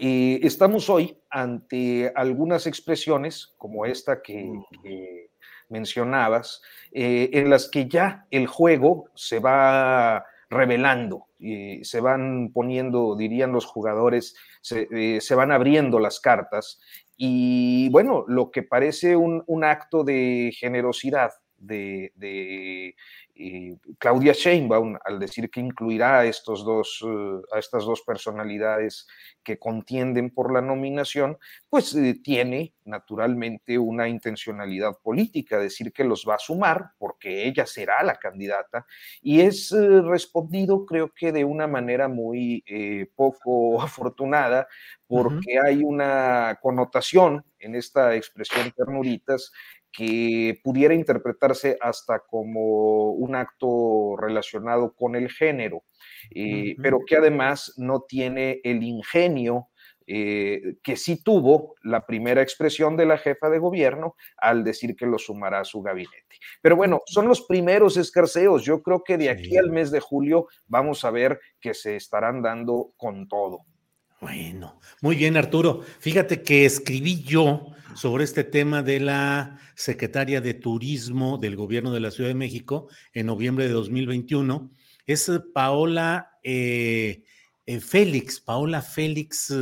eh, 0.00 0.40
estamos 0.42 0.88
hoy 0.88 1.18
ante 1.28 2.10
algunas 2.14 2.66
expresiones 2.66 3.54
como 3.58 3.84
esta 3.84 4.22
que, 4.22 4.50
mencionabas, 5.68 6.62
eh, 6.92 7.30
en 7.32 7.50
las 7.50 7.68
que 7.68 7.88
ya 7.88 8.26
el 8.30 8.46
juego 8.46 9.08
se 9.14 9.38
va 9.38 10.24
revelando, 10.48 11.26
se 11.82 12.00
van 12.00 12.50
poniendo, 12.52 13.16
dirían 13.16 13.52
los 13.52 13.66
jugadores, 13.66 14.34
se, 14.60 14.88
eh, 14.90 15.34
van 15.34 15.52
abriendo 15.52 15.98
las 15.98 16.20
cartas. 16.20 16.80
Y 17.16 17.88
bueno, 17.90 18.24
lo 18.28 18.50
que 18.50 18.62
parece 18.62 19.16
un, 19.16 19.64
acto 19.64 20.04
de 20.04 20.52
generosidad 20.58 21.32
de, 21.58 22.94
eh, 23.34 23.78
Claudia 23.98 24.34
Sheinbaum 24.34 24.98
al 25.02 25.18
decir 25.18 25.50
que 25.50 25.60
incluirá 25.60 26.20
a, 26.20 26.24
estos 26.26 26.64
dos, 26.64 27.02
eh, 27.06 27.40
a 27.52 27.58
estas 27.58 27.84
dos 27.84 28.02
personalidades 28.02 29.06
que 29.42 29.58
contienden 29.58 30.30
por 30.30 30.52
la 30.52 30.60
nominación, 30.60 31.38
pues 31.70 31.94
eh, 31.94 32.20
tiene 32.22 32.74
naturalmente 32.84 33.78
una 33.78 34.08
intencionalidad 34.08 34.98
política, 35.02 35.58
decir 35.58 35.92
que 35.92 36.04
los 36.04 36.26
va 36.28 36.34
a 36.34 36.38
sumar 36.38 36.90
porque 36.98 37.46
ella 37.46 37.64
será 37.64 38.02
la 38.02 38.16
candidata 38.16 38.86
y 39.22 39.40
es 39.40 39.72
respondido 39.72 40.84
creo 40.84 41.12
que 41.14 41.32
de 41.32 41.44
una 41.44 41.66
manera 41.66 42.08
muy 42.08 42.64
poco 43.14 43.80
afortunada 43.82 44.66
porque 45.06 45.58
hay 45.64 45.84
una 45.84 46.58
connotación 46.60 47.44
en 47.58 47.76
esta 47.76 48.14
expresión 48.14 48.72
ternuritas 48.72 49.52
que 49.92 50.58
pudiera 50.64 50.94
interpretarse 50.94 51.76
hasta 51.80 52.20
como 52.20 53.12
un 53.12 53.34
acto 53.36 54.16
relacionado 54.16 54.94
con 54.94 55.14
el 55.14 55.30
género, 55.30 55.84
eh, 56.34 56.74
pero 56.82 57.00
que 57.06 57.16
además 57.16 57.74
no 57.76 58.02
tiene 58.08 58.60
el 58.64 58.82
ingenio 58.82 59.68
eh, 60.06 60.76
que 60.82 60.96
sí 60.96 61.22
tuvo 61.22 61.74
la 61.82 62.06
primera 62.06 62.42
expresión 62.42 62.96
de 62.96 63.06
la 63.06 63.18
jefa 63.18 63.48
de 63.50 63.58
gobierno 63.58 64.16
al 64.36 64.64
decir 64.64 64.96
que 64.96 65.06
lo 65.06 65.18
sumará 65.18 65.60
a 65.60 65.64
su 65.64 65.80
gabinete. 65.80 66.38
Pero 66.60 66.76
bueno, 66.76 67.02
son 67.06 67.28
los 67.28 67.42
primeros 67.42 67.96
escarceos. 67.96 68.64
Yo 68.64 68.82
creo 68.82 69.04
que 69.04 69.16
de 69.16 69.30
aquí 69.30 69.56
al 69.56 69.70
mes 69.70 69.90
de 69.90 70.00
julio 70.00 70.48
vamos 70.66 71.04
a 71.04 71.10
ver 71.10 71.40
que 71.60 71.74
se 71.74 71.96
estarán 71.96 72.42
dando 72.42 72.92
con 72.96 73.28
todo. 73.28 73.60
Bueno, 74.22 74.78
muy 75.00 75.16
bien, 75.16 75.36
Arturo. 75.36 75.82
Fíjate 75.98 76.42
que 76.42 76.64
escribí 76.64 77.24
yo 77.24 77.66
sobre 77.96 78.22
este 78.22 78.44
tema 78.44 78.84
de 78.84 79.00
la 79.00 79.58
secretaria 79.74 80.40
de 80.40 80.54
Turismo 80.54 81.38
del 81.38 81.56
Gobierno 81.56 81.92
de 81.92 81.98
la 81.98 82.12
Ciudad 82.12 82.30
de 82.30 82.36
México 82.36 82.86
en 83.14 83.26
noviembre 83.26 83.66
de 83.66 83.72
2021. 83.72 84.70
Es 85.06 85.28
Paola 85.52 86.38
eh, 86.44 87.24
eh, 87.66 87.80
Félix, 87.80 88.38
Paola 88.38 88.80
Félix, 88.80 89.52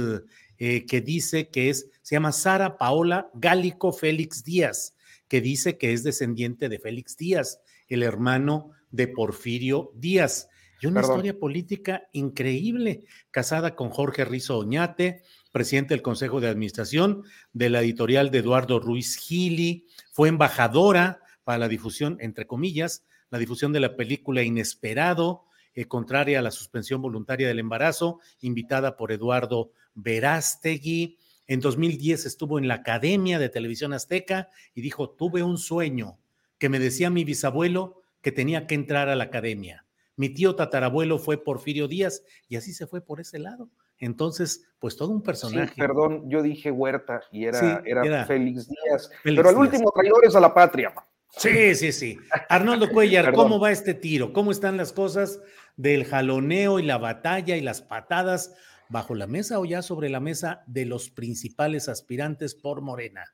eh, 0.58 0.84
que 0.84 1.00
dice 1.00 1.48
que 1.48 1.70
es, 1.70 1.88
se 2.02 2.16
llama 2.16 2.32
Sara 2.32 2.76
Paola 2.76 3.30
Gálico 3.32 3.94
Félix 3.94 4.44
Díaz, 4.44 4.94
que 5.26 5.40
dice 5.40 5.78
que 5.78 5.94
es 5.94 6.04
descendiente 6.04 6.68
de 6.68 6.78
Félix 6.78 7.16
Díaz, 7.16 7.60
el 7.88 8.02
hermano 8.02 8.72
de 8.90 9.08
Porfirio 9.08 9.90
Díaz. 9.94 10.49
Y 10.80 10.86
una 10.86 11.02
historia 11.02 11.38
política 11.38 12.08
increíble, 12.12 13.04
casada 13.30 13.76
con 13.76 13.90
Jorge 13.90 14.24
Rizo 14.24 14.56
Oñate, 14.56 15.22
presidente 15.52 15.92
del 15.92 16.00
Consejo 16.00 16.40
de 16.40 16.48
Administración 16.48 17.24
de 17.52 17.68
la 17.68 17.82
editorial 17.82 18.30
de 18.30 18.38
Eduardo 18.38 18.80
Ruiz 18.80 19.16
Gili, 19.16 19.86
fue 20.10 20.30
embajadora 20.30 21.20
para 21.44 21.58
la 21.58 21.68
difusión, 21.68 22.16
entre 22.20 22.46
comillas, 22.46 23.04
la 23.28 23.38
difusión 23.38 23.74
de 23.74 23.80
la 23.80 23.94
película 23.94 24.42
Inesperado, 24.42 25.44
eh, 25.74 25.84
contraria 25.84 26.38
a 26.38 26.42
la 26.42 26.50
suspensión 26.50 27.02
voluntaria 27.02 27.46
del 27.46 27.58
embarazo, 27.58 28.18
invitada 28.40 28.96
por 28.96 29.12
Eduardo 29.12 29.72
Verástegui. 29.94 31.18
En 31.46 31.60
2010 31.60 32.24
estuvo 32.24 32.58
en 32.58 32.68
la 32.68 32.76
Academia 32.76 33.38
de 33.38 33.50
Televisión 33.50 33.92
Azteca 33.92 34.48
y 34.74 34.80
dijo, 34.80 35.10
tuve 35.10 35.42
un 35.42 35.58
sueño 35.58 36.18
que 36.56 36.70
me 36.70 36.78
decía 36.78 37.10
mi 37.10 37.24
bisabuelo 37.24 38.00
que 38.22 38.32
tenía 38.32 38.66
que 38.66 38.74
entrar 38.74 39.10
a 39.10 39.16
la 39.16 39.24
academia 39.24 39.84
mi 40.20 40.28
tío 40.28 40.54
tatarabuelo 40.54 41.18
fue 41.18 41.42
Porfirio 41.42 41.88
Díaz 41.88 42.22
y 42.46 42.56
así 42.56 42.74
se 42.74 42.86
fue 42.86 43.00
por 43.00 43.20
ese 43.20 43.38
lado. 43.38 43.70
Entonces, 43.98 44.70
pues 44.78 44.94
todo 44.94 45.12
un 45.12 45.22
personaje. 45.22 45.72
Sí, 45.72 45.80
perdón, 45.80 46.28
yo 46.28 46.42
dije 46.42 46.70
Huerta 46.70 47.22
y 47.32 47.46
era, 47.46 47.82
era, 47.86 48.26
Félix 48.26 48.68
Díaz. 48.68 49.10
pero 49.24 49.48
el 49.48 49.56
último 49.56 49.90
traidor 49.90 50.26
es 50.26 50.36
a 50.36 50.40
la 50.40 50.52
patria. 50.52 50.92
Sí, 51.30 51.74
sí, 51.74 51.90
sí. 51.92 52.18
Arnoldo 52.50 52.90
Cuellar, 52.92 53.32
¿cómo 53.32 53.58
va 53.58 53.70
este 53.70 53.94
tiro? 53.94 54.34
¿Cómo 54.34 54.50
están 54.50 54.76
las 54.76 54.92
cosas 54.92 55.40
del 55.78 56.04
jaloneo 56.04 56.78
y 56.78 56.82
la 56.82 56.98
batalla 56.98 57.56
y 57.56 57.62
las 57.62 57.80
patadas 57.80 58.54
bajo 58.90 59.14
la 59.14 59.26
mesa 59.26 59.58
o 59.58 59.64
ya 59.64 59.80
sobre 59.80 60.10
la 60.10 60.20
mesa 60.20 60.64
de 60.66 60.84
los 60.84 61.08
principales 61.08 61.88
aspirantes 61.88 62.54
por 62.54 62.82
Morena? 62.82 63.24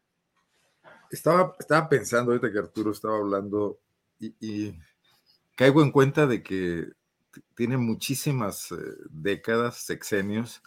Estaba, 1.11 1.53
estaba 1.59 1.89
pensando 1.89 2.31
ahorita 2.31 2.53
que 2.53 2.59
Arturo 2.61 2.93
estaba 2.93 3.17
hablando 3.17 3.81
y 4.21 4.73
caigo 5.57 5.83
en 5.83 5.91
cuenta 5.91 6.27
de 6.27 6.43
que 6.43 6.93
tiene 7.55 7.77
muchísimas 7.77 8.71
eh, 8.71 8.77
décadas, 9.11 9.79
sexenios, 9.79 10.63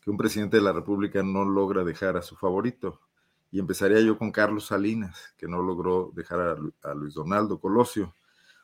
que 0.00 0.10
un 0.10 0.16
presidente 0.16 0.58
de 0.58 0.62
la 0.62 0.72
República 0.72 1.22
no 1.22 1.44
logra 1.44 1.84
dejar 1.84 2.16
a 2.16 2.22
su 2.22 2.36
favorito. 2.36 3.00
Y 3.50 3.60
empezaría 3.60 4.00
yo 4.00 4.18
con 4.18 4.32
Carlos 4.32 4.66
Salinas, 4.66 5.34
que 5.38 5.46
no 5.46 5.62
logró 5.62 6.12
dejar 6.14 6.58
a, 6.82 6.94
Luis 6.94 7.14
Donaldo 7.14 7.58
Colosio. 7.58 8.14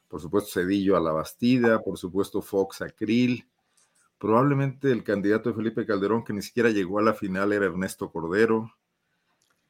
Por 0.09 0.21
supuesto, 0.21 0.61
Cedillo 0.61 0.97
a 0.97 1.01
la 1.01 1.13
Bastida, 1.13 1.81
por 1.81 1.97
supuesto, 1.97 2.43
Fox 2.43 2.83
a 2.83 2.91
Krill. 2.91 3.47
Probablemente 4.19 4.91
el 4.91 5.03
candidato 5.03 5.49
de 5.49 5.57
Felipe 5.57 5.87
Calderón, 5.87 6.25
que 6.25 6.33
ni 6.33 6.43
siquiera 6.43 6.69
llegó 6.71 6.99
a 6.99 7.03
la 7.03 7.15
final, 7.15 7.53
era 7.53 7.67
Ernesto 7.67 8.11
Cordero. 8.11 8.73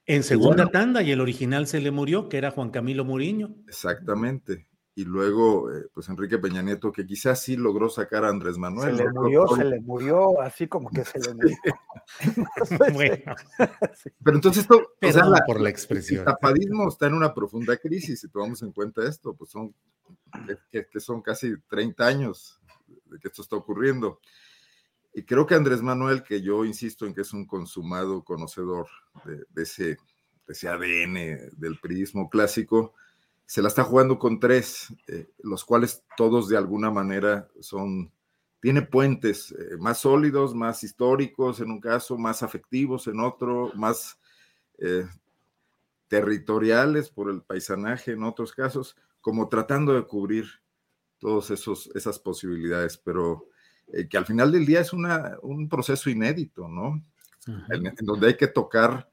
En 0.06 0.24
segunda 0.24 0.66
tanda, 0.66 1.02
y 1.02 1.12
el 1.12 1.20
original 1.20 1.66
se 1.66 1.80
le 1.80 1.90
murió, 1.90 2.28
que 2.28 2.38
era 2.38 2.50
Juan 2.50 2.70
Camilo 2.70 3.04
Muriño. 3.04 3.54
Exactamente 3.68 4.66
y 4.94 5.04
luego 5.04 5.72
eh, 5.72 5.86
pues 5.92 6.08
Enrique 6.08 6.38
Peña 6.38 6.60
Nieto, 6.60 6.92
que 6.92 7.06
quizás 7.06 7.42
sí 7.42 7.56
logró 7.56 7.88
sacar 7.88 8.24
a 8.24 8.28
Andrés 8.28 8.58
Manuel. 8.58 8.96
Se 8.96 9.04
le 9.04 9.10
murió, 9.10 9.48
se 9.48 9.64
le 9.64 9.80
murió, 9.80 10.40
así 10.40 10.68
como 10.68 10.90
que 10.90 11.04
se 11.04 11.18
le 11.18 11.34
murió. 11.34 11.56
bueno. 12.92 13.34
Pero 14.24 14.36
entonces 14.36 14.62
esto, 14.62 14.82
por 15.46 15.60
la 15.60 15.70
expresión. 15.70 16.20
El 16.20 16.26
tapadismo 16.26 16.88
está 16.88 17.06
en 17.06 17.14
una 17.14 17.32
profunda 17.32 17.76
crisis, 17.78 18.20
si 18.20 18.28
tomamos 18.28 18.62
en 18.62 18.72
cuenta 18.72 19.06
esto, 19.08 19.34
pues 19.34 19.50
son, 19.50 19.74
que, 20.70 21.00
son 21.00 21.22
casi 21.22 21.54
30 21.68 22.06
años 22.06 22.60
de 23.06 23.18
que 23.18 23.28
esto 23.28 23.42
está 23.42 23.56
ocurriendo. 23.56 24.20
Y 25.14 25.24
creo 25.24 25.46
que 25.46 25.54
Andrés 25.54 25.80
Manuel, 25.80 26.22
que 26.22 26.42
yo 26.42 26.64
insisto 26.64 27.06
en 27.06 27.14
que 27.14 27.22
es 27.22 27.32
un 27.32 27.46
consumado 27.46 28.22
conocedor 28.24 28.88
de, 29.24 29.42
de 29.50 29.62
ese, 29.62 29.84
de 29.84 29.98
ese 30.48 30.68
ADN 30.68 31.50
del 31.58 31.78
priismo 31.80 32.28
clásico, 32.28 32.94
se 33.52 33.60
la 33.60 33.68
está 33.68 33.84
jugando 33.84 34.18
con 34.18 34.40
tres, 34.40 34.94
eh, 35.08 35.28
los 35.42 35.62
cuales 35.66 36.04
todos 36.16 36.48
de 36.48 36.56
alguna 36.56 36.90
manera 36.90 37.50
son, 37.60 38.10
tiene 38.62 38.80
puentes 38.80 39.52
eh, 39.52 39.76
más 39.78 39.98
sólidos, 39.98 40.54
más 40.54 40.82
históricos 40.84 41.60
en 41.60 41.70
un 41.70 41.78
caso, 41.78 42.16
más 42.16 42.42
afectivos 42.42 43.08
en 43.08 43.20
otro, 43.20 43.70
más 43.74 44.18
eh, 44.78 45.06
territoriales 46.08 47.10
por 47.10 47.28
el 47.28 47.42
paisanaje 47.42 48.12
en 48.12 48.22
otros 48.22 48.52
casos, 48.52 48.96
como 49.20 49.50
tratando 49.50 49.92
de 49.92 50.06
cubrir 50.06 50.46
todas 51.18 51.50
esas 51.50 52.18
posibilidades, 52.20 52.96
pero 52.96 53.48
que 54.08 54.16
al 54.16 54.24
final 54.24 54.50
del 54.50 54.64
día 54.64 54.80
es 54.80 54.94
una, 54.94 55.36
un 55.42 55.68
proceso 55.68 56.08
inédito, 56.08 56.68
¿no? 56.68 57.04
en, 57.68 57.94
donde 58.00 58.28
hay 58.28 58.36
que 58.38 58.48
tocar 58.48 59.10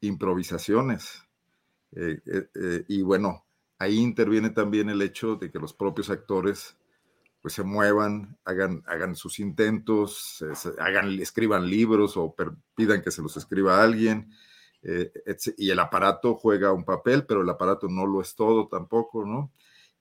improvisaciones. 0.00 1.22
y 2.88 3.02
bueno, 3.02 3.44
ahí 3.80 3.98
interviene 3.98 4.50
también 4.50 4.90
el 4.90 5.00
hecho 5.02 5.36
de 5.36 5.50
que 5.50 5.58
los 5.58 5.72
propios 5.72 6.10
actores 6.10 6.76
pues 7.40 7.54
se 7.54 7.62
muevan, 7.62 8.36
hagan, 8.44 8.82
hagan 8.86 9.16
sus 9.16 9.40
intentos, 9.40 10.44
hagan, 10.78 11.18
escriban 11.18 11.68
libros 11.68 12.18
o 12.18 12.36
pidan 12.74 13.00
que 13.00 13.10
se 13.10 13.22
los 13.22 13.38
escriba 13.38 13.82
alguien. 13.82 14.30
Eh, 14.82 15.10
y 15.56 15.70
el 15.70 15.78
aparato 15.78 16.34
juega 16.34 16.74
un 16.74 16.84
papel, 16.84 17.24
pero 17.24 17.40
el 17.40 17.48
aparato 17.48 17.88
no 17.88 18.04
lo 18.04 18.20
es 18.20 18.34
todo 18.34 18.68
tampoco, 18.68 19.24
¿no? 19.24 19.50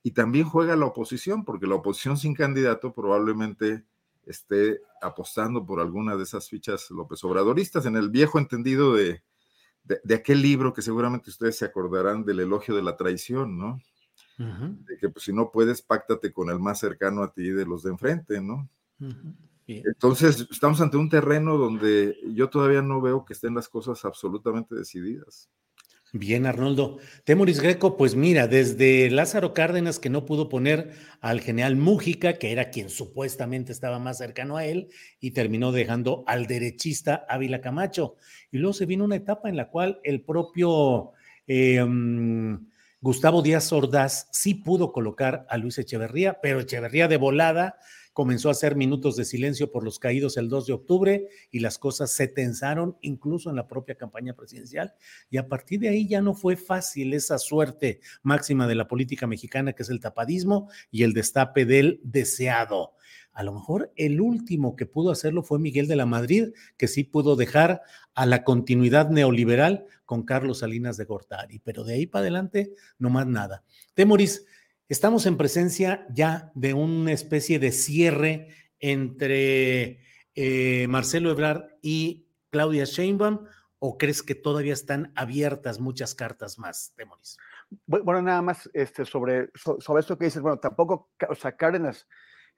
Y 0.04 0.12
también 0.12 0.44
juega 0.44 0.76
la 0.76 0.86
oposición, 0.86 1.46
porque 1.46 1.66
la 1.66 1.76
oposición 1.76 2.18
sin 2.18 2.34
candidato 2.34 2.94
probablemente 2.94 3.86
esté 4.26 4.82
apostando 5.02 5.66
por 5.66 5.80
alguna 5.80 6.18
de 6.18 6.24
esas 6.24 6.50
fichas 6.50 6.92
López 6.92 7.24
Obradoristas, 7.24 7.86
en 7.86 7.96
el 7.96 8.10
viejo 8.10 8.40
entendido 8.40 8.94
de, 8.94 9.24
de, 9.84 10.16
aquel 10.16 10.42
libro 10.42 10.74
que 10.74 10.82
seguramente 10.82 11.30
ustedes 11.30 11.58
se 11.58 11.66
acordarán 11.66 12.24
del 12.24 12.42
elogio 12.42 12.76
de 12.76 12.84
la 12.84 12.96
traición, 12.98 13.58
¿no? 13.58 13.82
De 14.38 14.98
que 14.98 15.10
pues, 15.10 15.26
si 15.26 15.34
no 15.34 15.52
puedes, 15.52 15.82
páctate 15.82 16.32
con 16.32 16.50
el 16.50 16.60
más 16.60 16.80
cercano 16.80 17.24
a 17.24 17.34
ti 17.34 17.50
de 17.50 17.66
los 17.66 17.84
de 17.84 17.92
enfrente, 17.92 18.40
¿no? 18.40 18.70
Entonces, 19.68 20.48
estamos 20.50 20.82
ante 20.82 20.98
un 20.98 21.10
terreno 21.10 21.58
donde 21.58 22.18
yo 22.34 22.50
todavía 22.50 22.82
no 22.82 23.02
veo 23.02 23.26
que 23.26 23.34
estén 23.34 23.54
las 23.54 23.70
cosas 23.70 24.04
absolutamente 24.06 24.76
decididas. 24.76 25.50
Bien, 26.12 26.48
Arnoldo. 26.48 26.98
Temoris 27.24 27.62
Greco, 27.62 27.96
pues 27.96 28.16
mira, 28.16 28.48
desde 28.48 29.12
Lázaro 29.12 29.54
Cárdenas, 29.54 30.00
que 30.00 30.10
no 30.10 30.26
pudo 30.26 30.50
poner 30.50 30.92
al 31.22 31.40
general 31.40 31.76
Mújica, 31.76 32.34
que 32.34 32.52
era 32.52 32.72
quien 32.72 32.90
supuestamente 32.90 33.72
estaba 33.72 34.00
más 34.00 34.18
cercano 34.18 34.58
a 34.58 34.66
él, 34.66 34.90
y 35.20 35.32
terminó 35.32 35.72
dejando 35.72 36.24
al 36.26 36.48
derechista 36.48 37.28
Ávila 37.30 37.62
Camacho. 37.62 38.16
Y 38.52 38.58
luego 38.58 38.74
se 38.74 38.88
vino 38.88 39.06
una 39.06 39.18
etapa 39.18 39.50
en 39.50 39.58
la 39.58 39.70
cual 39.70 40.00
el 40.04 40.22
propio 40.22 41.12
mm, 41.48 42.56
Gustavo 43.02 43.44
Díaz 43.44 43.72
Ordaz 43.72 44.30
sí 44.32 44.56
pudo 44.56 44.92
colocar 44.92 45.46
a 45.48 45.58
Luis 45.58 45.78
Echeverría, 45.78 46.40
pero 46.42 46.60
Echeverría 46.60 47.08
de 47.08 47.18
volada 47.18 47.78
comenzó 48.14 48.50
a 48.50 48.52
hacer 48.52 48.76
minutos 48.76 49.16
de 49.16 49.26
silencio 49.26 49.72
por 49.72 49.84
los 49.84 50.00
caídos 50.00 50.38
el 50.38 50.50
2 50.50 50.68
de 50.68 50.74
octubre 50.74 51.28
y 51.52 51.60
las 51.60 51.78
cosas 51.78 52.12
se 52.12 52.28
tensaron 52.28 52.98
incluso 53.02 53.50
en 53.50 53.56
la 53.56 53.68
propia 53.68 53.96
campaña 53.96 54.34
presidencial. 54.34 54.94
Y 55.30 55.38
a 55.38 55.48
partir 55.48 55.80
de 55.80 55.90
ahí 55.90 56.08
ya 56.08 56.22
no 56.22 56.34
fue 56.34 56.56
fácil 56.56 57.14
esa 57.14 57.38
suerte 57.38 58.00
máxima 58.24 58.68
de 58.68 58.76
la 58.76 58.88
política 58.88 59.28
mexicana, 59.28 59.74
que 59.74 59.84
es 59.84 59.90
el 59.90 60.00
tapadismo 60.00 60.70
y 60.92 61.04
el 61.04 61.14
destape 61.14 61.66
del 61.66 62.00
deseado. 62.04 62.94
A 63.32 63.44
lo 63.44 63.54
mejor 63.54 63.94
el 63.96 64.20
último 64.20 64.76
que 64.76 64.86
pudo 64.86 65.12
hacerlo 65.12 65.44
fue 65.44 65.60
Miguel 65.60 65.88
de 65.88 65.96
la 65.96 66.06
Madrid, 66.06 66.50
que 66.78 66.88
sí 66.88 67.06
pudo 67.06 67.36
dejar 67.36 67.82
a 68.14 68.26
la 68.26 68.44
continuidad 68.44 69.10
neoliberal 69.10 69.86
con 70.06 70.24
Carlos 70.24 70.60
Salinas 70.60 70.98
de 70.98 71.06
Gortari, 71.06 71.60
pero 71.60 71.84
de 71.84 71.94
ahí 71.94 72.06
para 72.06 72.24
adelante 72.24 72.74
no 72.98 73.10
más 73.10 73.28
nada. 73.28 73.64
Temoris, 73.94 74.46
Estamos 74.90 75.28
en 75.28 75.38
presencia 75.38 76.08
ya 76.10 76.52
de 76.56 76.74
una 76.74 77.12
especie 77.12 77.60
de 77.60 77.72
cierre 77.72 78.48
entre 78.80 80.00
eh, 80.34 80.88
Marcelo 80.90 81.30
Ebrard 81.30 81.66
y 81.84 82.28
Claudia 82.50 82.86
Sheinbaum, 82.86 83.46
o 83.78 84.00
crees 84.00 84.24
que 84.24 84.34
todavía 84.34 84.74
están 84.74 85.14
abiertas 85.16 85.80
muchas 85.80 86.16
cartas 86.16 86.58
más, 86.58 86.92
Temoris? 86.96 87.38
Bueno, 87.86 88.24
nada 88.24 88.42
más 88.42 88.68
este, 88.74 89.06
sobre, 89.06 89.52
sobre 89.54 90.00
esto 90.00 90.18
que 90.18 90.26
dices, 90.26 90.42
bueno, 90.42 90.58
tampoco, 90.58 91.12
o 91.30 91.36
sea, 91.36 91.56
Cárdenas 91.56 92.08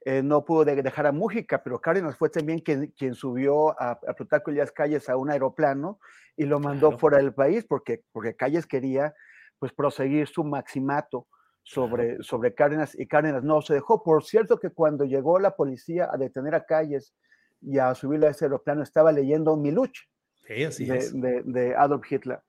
eh, 0.06 0.22
no 0.22 0.42
pudo 0.42 0.64
dejar 0.64 1.06
a 1.06 1.12
Mújica, 1.12 1.62
pero 1.62 1.82
Cárdenas 1.82 2.16
fue 2.16 2.30
también 2.30 2.60
quien, 2.60 2.86
quien 2.96 3.14
subió 3.14 3.78
a, 3.78 3.90
a 3.90 4.14
Plutarco 4.14 4.50
Elías 4.50 4.72
Calles 4.72 5.10
a 5.10 5.18
un 5.18 5.30
aeroplano 5.30 6.00
y 6.34 6.44
lo 6.44 6.58
mandó 6.60 6.96
fuera 6.96 7.18
del 7.18 7.34
país 7.34 7.66
porque, 7.68 8.02
porque 8.10 8.34
Calles 8.34 8.66
quería 8.66 9.14
pues 9.58 9.70
proseguir 9.74 10.26
su 10.28 10.44
maximato 10.44 11.28
sobre, 11.62 12.22
sobre 12.22 12.54
Cárdenas 12.54 12.98
y 12.98 13.06
Cárdenas 13.06 13.44
no 13.44 13.62
se 13.62 13.74
dejó. 13.74 14.02
Por 14.02 14.24
cierto 14.24 14.58
que 14.58 14.70
cuando 14.70 15.04
llegó 15.04 15.38
la 15.38 15.54
policía 15.56 16.08
a 16.12 16.16
detener 16.16 16.54
a 16.54 16.64
Calles 16.64 17.14
y 17.60 17.78
a 17.78 17.94
subirle 17.94 18.26
a 18.26 18.30
ese 18.30 18.46
aeroplano, 18.46 18.82
estaba 18.82 19.12
leyendo 19.12 19.56
Miluch 19.56 20.08
de, 20.46 21.42
de, 21.44 21.74
Adolf 21.76 22.10
Hitler. 22.10 22.40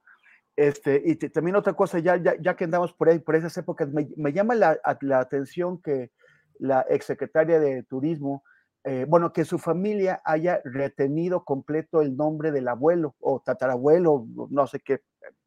Este, 0.55 1.01
y 1.03 1.15
también 1.15 1.55
otra 1.55 1.73
cosa, 1.73 1.99
ya, 1.99 2.17
ya, 2.17 2.35
ya, 2.39 2.55
que 2.55 2.65
andamos 2.65 2.93
por 2.93 3.09
ahí, 3.09 3.19
por 3.19 3.35
esas 3.35 3.55
épocas, 3.57 3.89
me, 3.91 4.07
me 4.17 4.33
llama 4.33 4.55
la, 4.55 4.79
la, 5.01 5.19
atención 5.19 5.81
que 5.81 6.11
la 6.59 6.85
exsecretaria 6.89 7.59
de 7.59 7.83
Turismo, 7.83 8.43
eh, 8.83 9.05
bueno, 9.07 9.33
que 9.33 9.45
su 9.45 9.57
familia 9.57 10.21
haya 10.25 10.61
retenido 10.63 11.43
completo 11.43 12.01
el 12.01 12.15
nombre 12.15 12.51
del 12.51 12.67
abuelo 12.67 13.15
o 13.19 13.39
tatarabuelo, 13.39 14.27
no 14.49 14.67
sé 14.67 14.79
qué 14.79 15.01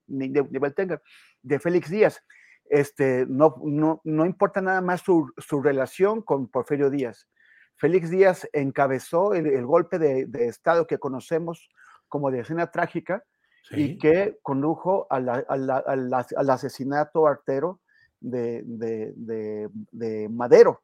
nivel 0.09 0.75
tenga, 0.75 1.01
de 1.43 1.59
Félix 1.61 1.91
Díaz 1.91 2.23
este, 2.71 3.27
no, 3.29 3.57
no, 3.63 4.01
no 4.05 4.27
importa 4.27 4.61
nada 4.61 4.81
más 4.81 5.03
su, 5.03 5.33
su, 5.39 5.63
relación 5.63 6.23
con 6.23 6.49
Porfirio 6.49 6.91
Díaz. 6.91 7.29
Félix 7.77 8.11
Díaz 8.11 8.49
encabezó 8.53 9.35
el, 9.35 9.67
golpe 9.67 9.99
de, 9.99 10.27
de, 10.27 10.49
Estado 10.49 10.87
que 10.87 10.99
conocemos 10.99 11.69
como 12.09 12.31
de 12.31 12.41
escena 12.41 12.71
trágica 12.71 13.25
y 13.71 13.99
que 13.99 14.39
condujo 14.43 15.07
a 15.11 15.21
la, 15.21 15.45
a 15.49 15.57
la, 15.57 15.77
al 15.79 16.51
asesinato 16.51 17.27
artero 17.27 17.81
de, 18.21 18.63
de 18.65 20.29
Madero. 20.31 20.83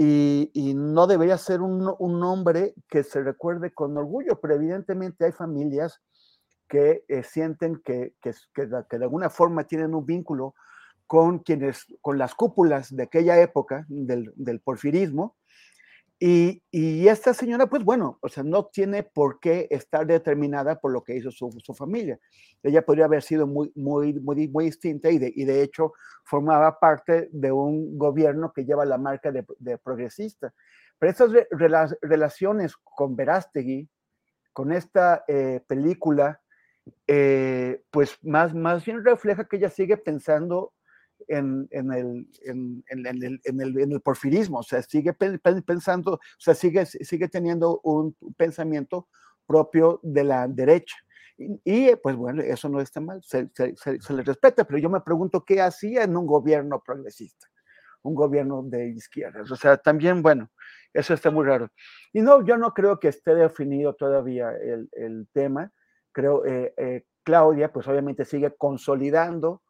Y, 0.00 0.50
y, 0.54 0.74
no 0.74 1.08
debería 1.08 1.36
ser 1.38 1.60
un, 1.60 1.92
un, 1.98 2.20
nombre 2.20 2.72
que 2.88 3.02
se 3.02 3.20
recuerde 3.20 3.72
con 3.72 3.96
orgullo, 3.96 4.40
pero 4.40 4.54
evidentemente 4.54 5.24
hay 5.24 5.32
familias 5.32 6.00
que 6.68 7.04
eh, 7.08 7.24
sienten 7.24 7.82
que, 7.84 8.14
que, 8.22 8.32
que, 8.54 8.66
de 8.66 9.04
alguna 9.04 9.28
forma 9.28 9.64
tienen 9.64 9.96
un 9.96 10.06
vínculo 10.06 10.54
con 11.08 11.38
quienes, 11.40 11.86
con 12.02 12.18
las 12.18 12.34
cúpulas 12.34 12.94
de 12.94 13.04
aquella 13.04 13.40
época 13.40 13.86
del, 13.88 14.30
del 14.36 14.60
porfirismo. 14.60 15.36
Y, 16.20 16.62
y, 16.70 17.08
esta 17.08 17.32
señora, 17.32 17.66
pues 17.68 17.82
bueno, 17.82 18.18
o 18.20 18.28
sea, 18.28 18.42
no 18.42 18.66
tiene 18.66 19.04
por 19.04 19.40
qué 19.40 19.68
estar 19.70 20.06
determinada 20.06 20.80
por 20.80 20.92
lo 20.92 21.02
que 21.02 21.16
hizo 21.16 21.30
su, 21.30 21.50
su 21.64 21.74
familia. 21.74 22.18
Ella 22.62 22.84
podría 22.84 23.06
haber 23.06 23.22
sido 23.22 23.46
muy, 23.46 23.72
muy, 23.74 24.12
muy, 24.14 24.48
muy 24.48 24.64
distinta 24.66 25.10
y 25.10 25.18
de, 25.18 25.32
y 25.34 25.44
de 25.44 25.62
hecho 25.62 25.92
formaba 26.24 26.78
parte 26.78 27.28
de 27.32 27.52
un 27.52 27.96
gobierno 27.96 28.52
que 28.52 28.64
lleva 28.64 28.84
la 28.84 28.98
marca 28.98 29.32
de, 29.32 29.46
de 29.60 29.78
progresista. 29.78 30.52
Pero 30.98 31.10
estas 31.10 31.32
re, 31.32 31.48
relaciones 32.02 32.76
con 32.76 33.16
Verástegui, 33.16 33.88
con 34.52 34.72
esta 34.72 35.24
eh, 35.28 35.62
película, 35.66 36.42
eh, 37.06 37.82
pues 37.90 38.18
más, 38.22 38.54
más 38.54 38.84
bien 38.84 39.04
refleja 39.04 39.44
que 39.44 39.56
ella 39.56 39.70
sigue 39.70 39.96
pensando 39.96 40.72
en, 41.26 41.68
en, 41.70 41.92
el, 41.92 42.28
en, 42.44 42.84
el, 42.88 43.06
en, 43.44 43.60
el, 43.60 43.78
en 43.78 43.92
el 43.92 44.00
porfirismo, 44.00 44.58
o 44.58 44.62
sea, 44.62 44.82
sigue 44.82 45.12
pensando, 45.12 46.12
o 46.14 46.20
sea, 46.38 46.54
sigue, 46.54 46.86
sigue 46.86 47.28
teniendo 47.28 47.80
un 47.82 48.14
pensamiento 48.36 49.08
propio 49.46 50.00
de 50.02 50.24
la 50.24 50.46
derecha. 50.46 50.96
Y, 51.64 51.94
pues 51.96 52.16
bueno, 52.16 52.42
eso 52.42 52.68
no 52.68 52.80
está 52.80 53.00
mal, 53.00 53.22
se, 53.22 53.48
se, 53.54 53.74
se, 53.76 54.12
le 54.12 54.22
respeta, 54.22 54.64
pero 54.64 54.78
yo 54.78 54.90
me 54.90 55.00
pregunto 55.00 55.44
qué 55.44 55.60
hacía 55.60 56.02
en 56.02 56.16
un 56.16 56.26
gobierno 56.26 56.82
progresista, 56.84 57.46
un 58.02 58.14
gobierno 58.14 58.62
de 58.64 58.88
izquierdas. 58.88 59.48
O 59.50 59.56
sea, 59.56 59.76
también, 59.76 60.20
bueno, 60.20 60.50
eso 60.92 61.14
está 61.14 61.30
muy 61.30 61.46
raro. 61.46 61.70
Y 62.12 62.22
no, 62.22 62.44
yo 62.44 62.56
no 62.56 62.74
creo 62.74 62.98
que 62.98 63.08
esté 63.08 63.34
definido 63.36 63.94
todavía 63.94 64.50
el, 64.50 64.88
el 64.92 65.28
tema. 65.32 65.70
Creo, 66.10 66.44
eh, 66.44 66.74
eh, 66.76 67.04
Claudia, 67.22 67.72
pues 67.72 67.86
obviamente 67.86 68.24
sigue 68.24 68.54
consolidando 68.56 69.62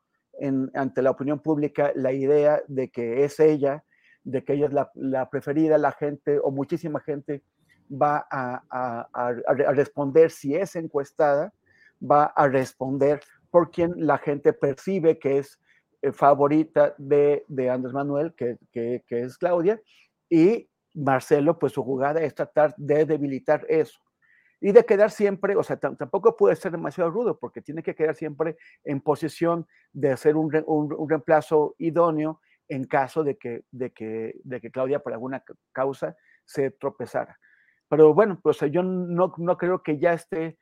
ante 0.74 1.02
la 1.02 1.10
opinión 1.10 1.40
pública 1.40 1.92
la 1.94 2.12
idea 2.12 2.62
de 2.68 2.90
que 2.90 3.24
es 3.24 3.40
ella, 3.40 3.84
de 4.24 4.44
que 4.44 4.54
ella 4.54 4.66
es 4.66 4.72
la, 4.94 5.30
preferida, 5.30 5.78
la 5.78 5.92
gente 5.92 6.38
o 6.42 6.50
muchísima 6.50 7.00
gente 7.00 7.42
va 7.90 8.26
a, 8.30 9.32
responder 9.72 10.30
si 10.30 10.54
es 10.54 10.76
encuestada, 10.76 11.52
va 12.00 12.24
a 12.24 12.48
responder 12.48 13.20
por 13.50 13.70
quien 13.70 13.92
la 13.96 14.18
gente 14.18 14.52
percibe 14.52 15.18
que 15.18 15.38
es 15.38 15.58
eh, 16.02 16.12
favorita 16.12 16.94
de, 16.98 17.44
Andrés 17.70 17.94
Manuel, 17.94 18.34
que, 18.34 18.58
que, 18.72 19.02
es 19.08 19.38
Claudia, 19.38 19.80
y 20.28 20.68
Marcelo, 20.94 21.58
pues 21.58 21.72
su 21.72 21.82
jugada 21.82 22.20
es 22.20 22.34
tratar 22.34 22.74
de 22.76 23.04
debilitar 23.04 23.64
eso 23.68 23.98
y 24.60 24.72
de 24.72 24.84
quedar 24.84 25.10
siempre, 25.10 25.56
o 25.56 25.62
sea, 25.62 25.76
tampoco 25.76 26.36
puede 26.36 26.56
ser 26.56 26.72
demasiado 26.72 27.10
rudo 27.10 27.38
porque 27.38 27.62
tiene 27.62 27.82
que 27.82 27.94
quedar 27.94 28.14
siempre 28.14 28.56
en 28.84 29.00
posición 29.00 29.66
de 29.92 30.12
hacer 30.12 30.36
un, 30.36 30.50
un, 30.66 31.08
reemplazo 31.08 31.74
idóneo 31.78 32.40
en 32.68 32.84
caso 32.84 33.22
de 33.22 33.36
que, 33.38 33.62
de, 33.70 33.92
que, 33.92 34.34
de 34.42 34.60
que 34.60 34.70
Claudia 34.70 34.98
por 34.98 35.12
alguna 35.12 35.42
causa 35.72 36.16
se 36.44 36.70
tropezara. 36.72 37.38
Pero 37.88 38.12
bueno, 38.14 38.40
pues 38.42 38.58
yo 38.70 38.82
no, 38.82 39.32
no 39.36 39.56
creo 39.56 39.82
que 39.82 39.98
ya 39.98 40.12
esté 40.12 40.58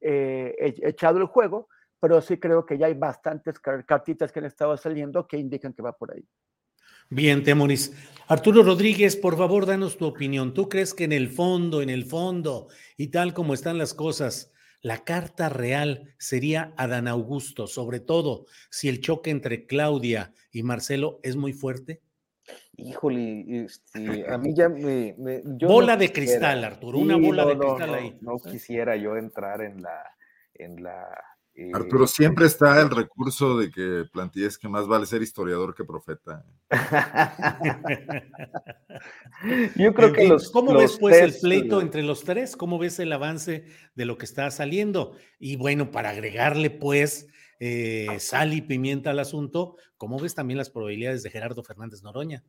eh, 0.00 0.54
echado 0.82 1.18
el 1.18 1.26
juego, 1.26 1.68
pero 2.00 2.20
sí 2.20 2.38
creo 2.38 2.66
que 2.66 2.78
ya 2.78 2.86
hay 2.86 2.94
bastantes 2.94 3.58
cartitas 3.60 4.32
que 4.32 4.40
han 4.40 4.46
estado 4.46 4.76
saliendo 4.76 5.26
que 5.26 5.36
indican 5.36 5.72
que 5.72 5.82
va 5.82 5.92
por 5.92 6.12
ahí. 6.12 6.26
Bien, 7.10 7.42
Temoris. 7.42 7.92
Arturo 8.26 8.62
Rodríguez, 8.62 9.16
por 9.16 9.36
favor, 9.36 9.66
danos 9.66 9.98
tu 9.98 10.06
opinión. 10.06 10.54
¿Tú 10.54 10.68
crees 10.68 10.94
que 10.94 11.04
en 11.04 11.12
el 11.12 11.28
fondo, 11.28 11.82
en 11.82 11.90
el 11.90 12.04
fondo, 12.04 12.68
y 12.96 13.08
tal 13.08 13.34
como 13.34 13.52
están 13.52 13.76
las 13.76 13.92
cosas, 13.92 14.50
la 14.80 15.04
carta 15.04 15.48
real 15.48 16.14
sería 16.18 16.72
Adán 16.76 17.06
Augusto, 17.06 17.66
sobre 17.66 18.00
todo 18.00 18.46
si 18.70 18.88
el 18.88 19.00
choque 19.00 19.30
entre 19.30 19.66
Claudia 19.66 20.32
y 20.50 20.62
Marcelo 20.62 21.20
es 21.22 21.36
muy 21.36 21.52
fuerte? 21.52 22.00
Híjole, 22.76 23.64
este, 23.64 24.26
a 24.28 24.36
mí 24.38 24.54
ya 24.54 24.68
me... 24.68 25.14
bola 25.66 25.96
de 25.96 26.12
cristal, 26.12 26.64
Arturo, 26.64 26.98
una 26.98 27.16
bola 27.16 27.44
de 27.46 27.58
cristal 27.58 27.94
ahí. 27.94 28.18
No 28.20 28.38
quisiera 28.38 28.96
yo 28.96 29.16
entrar 29.16 29.62
en 29.62 29.82
la, 29.82 30.14
en 30.54 30.82
la 30.82 31.06
Arturo, 31.72 32.08
siempre 32.08 32.46
está 32.46 32.80
el 32.80 32.90
recurso 32.90 33.56
de 33.56 33.70
que 33.70 34.04
plantees 34.12 34.58
que 34.58 34.68
más 34.68 34.88
vale 34.88 35.06
ser 35.06 35.22
historiador 35.22 35.74
que 35.74 35.84
profeta. 35.84 36.44
Yo 39.76 39.94
creo 39.94 40.12
que 40.12 40.26
los. 40.26 40.50
¿Cómo 40.50 40.74
ves, 40.74 40.98
pues, 40.98 41.20
el 41.20 41.32
pleito 41.40 41.80
entre 41.80 42.02
los 42.02 42.24
tres? 42.24 42.56
¿Cómo 42.56 42.78
ves 42.78 42.98
el 42.98 43.12
avance 43.12 43.66
de 43.94 44.04
lo 44.04 44.18
que 44.18 44.24
está 44.24 44.50
saliendo? 44.50 45.16
Y 45.38 45.54
bueno, 45.54 45.92
para 45.92 46.10
agregarle, 46.10 46.70
pues, 46.70 47.28
eh, 47.60 48.16
sal 48.18 48.52
y 48.52 48.60
pimienta 48.60 49.10
al 49.10 49.20
asunto, 49.20 49.76
¿cómo 49.96 50.18
ves 50.18 50.34
también 50.34 50.58
las 50.58 50.70
probabilidades 50.70 51.22
de 51.22 51.30
Gerardo 51.30 51.62
Fernández 51.62 52.02
Noroña? 52.02 52.42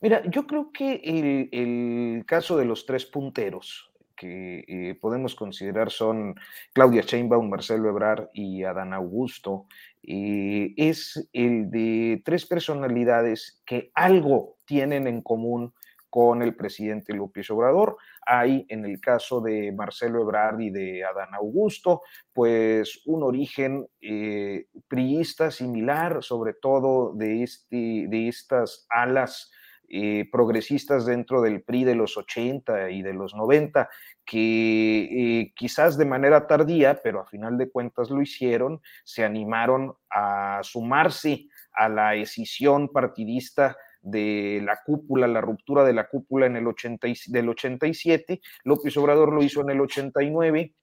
Mira, 0.00 0.28
yo 0.28 0.46
creo 0.46 0.72
que 0.72 1.00
el, 1.04 1.48
el 1.52 2.24
caso 2.26 2.56
de 2.56 2.64
los 2.64 2.84
tres 2.84 3.06
punteros, 3.06 3.92
que 4.16 4.64
eh, 4.66 4.94
podemos 5.00 5.34
considerar 5.34 5.90
son 5.90 6.34
Claudia 6.72 7.02
Sheinbaum, 7.02 7.48
Marcelo 7.48 7.88
Ebrard 7.88 8.28
y 8.32 8.64
Adán 8.64 8.92
Augusto, 8.92 9.66
eh, 10.02 10.74
es 10.76 11.28
el 11.32 11.70
de 11.70 12.22
tres 12.24 12.46
personalidades 12.46 13.62
que 13.64 13.90
algo 13.94 14.56
tienen 14.66 15.06
en 15.06 15.22
común 15.22 15.72
con 16.14 16.42
el 16.42 16.54
presidente 16.54 17.12
López 17.12 17.50
Obrador. 17.50 17.96
Hay 18.24 18.66
en 18.68 18.84
el 18.84 19.00
caso 19.00 19.40
de 19.40 19.72
Marcelo 19.72 20.20
Ebrard 20.20 20.60
y 20.60 20.70
de 20.70 21.04
Adán 21.04 21.34
Augusto, 21.34 22.02
pues 22.32 23.02
un 23.06 23.24
origen 23.24 23.84
eh, 24.00 24.66
priista 24.86 25.50
similar, 25.50 26.22
sobre 26.22 26.54
todo 26.54 27.14
de, 27.14 27.42
este, 27.42 28.06
de 28.08 28.28
estas 28.28 28.86
alas 28.90 29.50
eh, 29.88 30.28
progresistas 30.30 31.06
dentro 31.06 31.42
del 31.42 31.62
PRI 31.62 31.84
de 31.84 31.94
los 31.94 32.16
80 32.16 32.90
y 32.90 33.02
de 33.02 33.12
los 33.12 33.34
90, 33.34 33.88
que 34.24 35.40
eh, 35.40 35.52
quizás 35.54 35.98
de 35.98 36.06
manera 36.06 36.46
tardía, 36.46 37.00
pero 37.02 37.20
a 37.20 37.26
final 37.26 37.58
de 37.58 37.70
cuentas 37.70 38.10
lo 38.10 38.22
hicieron, 38.22 38.80
se 39.04 39.24
animaron 39.24 39.94
a 40.10 40.60
sumarse 40.62 41.48
a 41.72 41.88
la 41.88 42.14
escisión 42.14 42.88
partidista 42.88 43.76
de 44.00 44.60
la 44.62 44.80
cúpula, 44.84 45.26
la 45.26 45.40
ruptura 45.40 45.84
de 45.84 45.92
la 45.92 46.08
cúpula 46.08 46.46
en 46.46 46.56
el 46.56 46.66
80, 46.66 47.08
del 47.28 47.48
87, 47.48 48.40
López 48.64 48.96
Obrador 48.96 49.32
lo 49.32 49.42
hizo 49.42 49.62
en 49.62 49.70
el 49.70 49.80
89, 49.80 50.74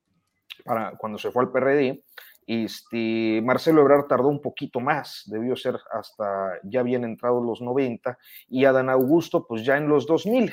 para, 0.66 0.92
cuando 0.98 1.18
se 1.18 1.32
fue 1.32 1.44
al 1.44 1.52
PRD, 1.52 2.04
este, 2.48 3.42
Marcelo 3.44 3.82
Ebrard 3.82 4.08
tardó 4.08 4.28
un 4.28 4.42
poquito 4.42 4.80
más, 4.80 5.24
debió 5.26 5.56
ser 5.56 5.78
hasta 5.92 6.60
ya 6.64 6.84
bien 6.84 7.04
entrados 7.04 7.46
los 7.46 7.62
90, 7.62 8.18
y 8.50 8.66
Adán 8.66 8.90
Augusto, 8.90 9.46
pues 9.48 9.64
ya 9.64 9.78
en 9.78 9.88
los 9.88 10.06
2000. 10.06 10.52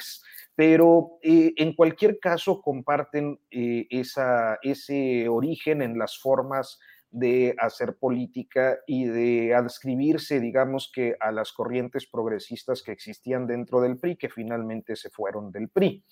Pero 0.54 1.18
eh, 1.22 1.52
en 1.56 1.72
cualquier 1.74 2.18
caso 2.18 2.60
comparten 2.60 3.38
eh, 3.50 3.86
esa, 3.90 4.58
ese 4.62 5.28
origen 5.28 5.82
en 5.82 5.96
las 5.96 6.18
formas 6.18 6.80
de 7.10 7.54
hacer 7.58 7.96
política 7.96 8.78
y 8.86 9.04
de 9.04 9.54
adscribirse, 9.54 10.40
digamos 10.40 10.90
que, 10.94 11.16
a 11.20 11.32
las 11.32 11.52
corrientes 11.52 12.06
progresistas 12.06 12.82
que 12.82 12.92
existían 12.92 13.46
dentro 13.46 13.80
del 13.80 13.98
PRI, 13.98 14.16
que 14.16 14.28
finalmente 14.28 14.96
se 14.96 15.10
fueron 15.10 15.50
del 15.50 15.68
PRI. 15.68 16.04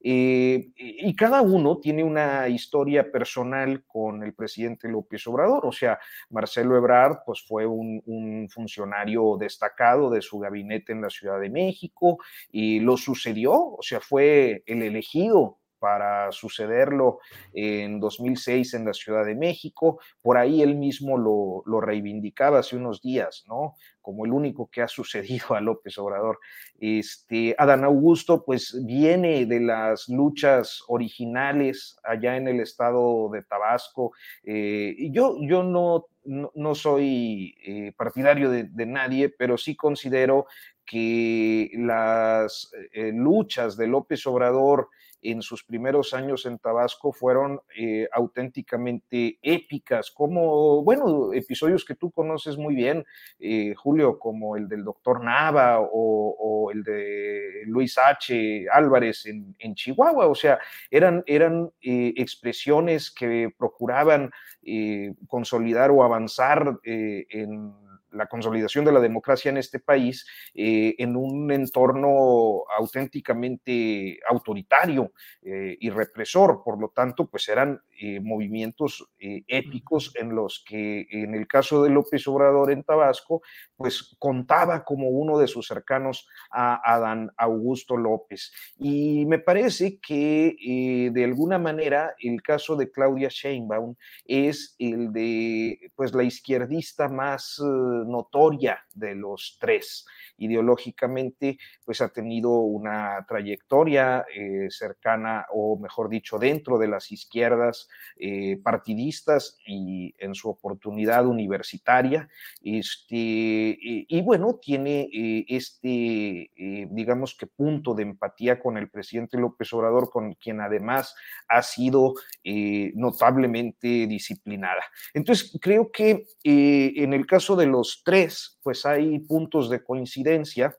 Eh, 0.00 0.70
y 0.76 1.16
cada 1.16 1.40
uno 1.42 1.78
tiene 1.78 2.04
una 2.04 2.48
historia 2.48 3.10
personal 3.10 3.84
con 3.86 4.22
el 4.22 4.34
presidente 4.34 4.88
López 4.88 5.26
Obrador, 5.26 5.66
o 5.66 5.72
sea, 5.72 5.98
Marcelo 6.30 6.76
Ebrard, 6.76 7.18
pues 7.24 7.44
fue 7.46 7.66
un, 7.66 8.02
un 8.06 8.48
funcionario 8.50 9.36
destacado 9.38 10.10
de 10.10 10.20
su 10.20 10.38
gabinete 10.38 10.92
en 10.92 11.02
la 11.02 11.10
Ciudad 11.10 11.40
de 11.40 11.50
México 11.50 12.18
y 12.50 12.80
lo 12.80 12.96
sucedió, 12.96 13.54
o 13.54 13.82
sea, 13.82 14.00
fue 14.00 14.62
el 14.66 14.82
elegido 14.82 15.58
para 15.78 16.32
sucederlo 16.32 17.18
en 17.52 18.00
2006 18.00 18.74
en 18.74 18.84
la 18.86 18.94
Ciudad 18.94 19.24
de 19.24 19.34
México. 19.34 20.00
Por 20.22 20.38
ahí 20.38 20.62
él 20.62 20.76
mismo 20.76 21.18
lo, 21.18 21.62
lo, 21.66 21.80
reivindicaba 21.80 22.60
hace 22.60 22.76
unos 22.76 23.02
días, 23.02 23.44
¿no? 23.48 23.74
Como 24.00 24.24
el 24.24 24.32
único 24.32 24.68
que 24.70 24.82
ha 24.82 24.88
sucedido 24.88 25.54
a 25.54 25.60
López 25.60 25.98
Obrador. 25.98 26.38
Este, 26.78 27.54
Adán 27.58 27.84
Augusto, 27.84 28.44
pues 28.44 28.80
viene 28.84 29.46
de 29.46 29.60
las 29.60 30.08
luchas 30.08 30.82
originales 30.88 31.96
allá 32.02 32.36
en 32.36 32.48
el 32.48 32.60
estado 32.60 33.28
de 33.32 33.42
Tabasco. 33.42 34.12
Eh, 34.42 34.96
yo, 35.10 35.36
yo 35.40 35.62
no, 35.62 36.06
no, 36.24 36.74
soy 36.74 37.54
eh, 37.64 37.92
partidario 37.96 38.50
de, 38.50 38.64
de 38.64 38.86
nadie, 38.86 39.28
pero 39.28 39.58
sí 39.58 39.76
considero 39.76 40.46
que 40.84 41.70
las 41.74 42.70
eh, 42.92 43.12
luchas 43.12 43.76
de 43.76 43.86
López 43.86 44.26
Obrador 44.26 44.88
en 45.24 45.42
sus 45.42 45.64
primeros 45.64 46.14
años 46.14 46.46
en 46.46 46.58
Tabasco 46.58 47.12
fueron 47.12 47.60
eh, 47.76 48.06
auténticamente 48.12 49.38
épicas, 49.42 50.10
como, 50.10 50.82
bueno, 50.84 51.32
episodios 51.32 51.84
que 51.84 51.94
tú 51.94 52.10
conoces 52.10 52.56
muy 52.56 52.74
bien, 52.74 53.04
eh, 53.38 53.74
Julio, 53.74 54.18
como 54.18 54.56
el 54.56 54.68
del 54.68 54.84
doctor 54.84 55.24
Nava 55.24 55.80
o, 55.80 56.70
el 56.72 56.82
de 56.82 57.62
Luis 57.66 57.98
H. 57.98 58.66
Álvarez 58.72 59.26
en, 59.26 59.54
en 59.58 59.74
Chihuahua, 59.74 60.26
o 60.26 60.34
sea, 60.34 60.58
eran, 60.90 61.22
eran 61.26 61.70
eh, 61.80 62.14
expresiones 62.16 63.10
que 63.10 63.50
procuraban 63.56 64.30
eh, 64.62 65.12
consolidar 65.26 65.90
o 65.90 66.02
avanzar 66.02 66.78
eh, 66.84 67.26
en 67.28 67.74
la 68.14 68.26
consolidación 68.26 68.84
de 68.84 68.92
la 68.92 69.00
democracia 69.00 69.50
en 69.50 69.56
este 69.56 69.80
país 69.80 70.26
eh, 70.54 70.94
en 70.98 71.16
un 71.16 71.50
entorno 71.50 72.64
auténticamente 72.76 74.18
autoritario 74.28 75.12
eh, 75.42 75.76
y 75.80 75.90
represor. 75.90 76.62
Por 76.64 76.80
lo 76.80 76.88
tanto, 76.90 77.26
pues 77.26 77.48
eran 77.48 77.80
eh, 78.06 78.20
movimientos 78.20 79.08
eh, 79.18 79.44
épicos 79.48 80.12
en 80.16 80.34
los 80.34 80.62
que 80.68 81.06
en 81.10 81.34
el 81.34 81.46
caso 81.46 81.82
de 81.82 81.88
López 81.88 82.28
Obrador 82.28 82.70
en 82.70 82.82
Tabasco, 82.82 83.40
pues 83.76 84.14
contaba 84.18 84.84
como 84.84 85.08
uno 85.08 85.38
de 85.38 85.46
sus 85.46 85.66
cercanos 85.66 86.28
a 86.50 86.82
Adán 86.84 87.30
Augusto 87.38 87.96
López. 87.96 88.52
Y 88.76 89.24
me 89.24 89.38
parece 89.38 89.98
que 90.00 90.54
eh, 90.62 91.10
de 91.14 91.24
alguna 91.24 91.58
manera 91.58 92.14
el 92.18 92.42
caso 92.42 92.76
de 92.76 92.90
Claudia 92.90 93.28
Sheinbaum 93.30 93.94
es 94.26 94.76
el 94.78 95.10
de 95.10 95.90
pues 95.94 96.12
la 96.12 96.24
izquierdista 96.24 97.08
más 97.08 97.58
notoria 97.60 98.84
de 98.92 99.14
los 99.14 99.56
tres 99.58 100.04
ideológicamente 100.38 101.58
pues 101.84 102.00
ha 102.00 102.08
tenido 102.08 102.50
una 102.50 103.24
trayectoria 103.28 104.24
eh, 104.34 104.68
cercana 104.70 105.46
o 105.52 105.78
mejor 105.78 106.08
dicho 106.08 106.38
dentro 106.38 106.78
de 106.78 106.88
las 106.88 107.12
izquierdas 107.12 107.88
eh, 108.16 108.58
partidistas 108.62 109.58
y 109.66 110.14
en 110.18 110.34
su 110.34 110.48
oportunidad 110.48 111.26
universitaria 111.26 112.28
este, 112.62 113.16
y, 113.16 114.06
y 114.08 114.22
bueno 114.22 114.58
tiene 114.60 115.08
eh, 115.12 115.44
este 115.48 116.50
eh, 116.56 116.88
digamos 116.90 117.36
que 117.36 117.46
punto 117.46 117.94
de 117.94 118.02
empatía 118.02 118.60
con 118.60 118.76
el 118.78 118.88
presidente 118.90 119.38
López 119.38 119.72
Obrador 119.72 120.10
con 120.10 120.34
quien 120.34 120.60
además 120.60 121.14
ha 121.48 121.62
sido 121.62 122.14
eh, 122.42 122.92
notablemente 122.94 124.06
disciplinada 124.06 124.82
entonces 125.12 125.56
creo 125.60 125.90
que 125.90 126.26
en 126.44 127.12
el 127.12 127.26
caso 127.26 127.56
de 127.56 127.66
los 127.66 128.02
tres 128.04 128.58
pues 128.62 128.86
hay 128.86 129.20
puntos 129.20 129.70
de 129.70 129.84
coincidencia. 129.84 130.76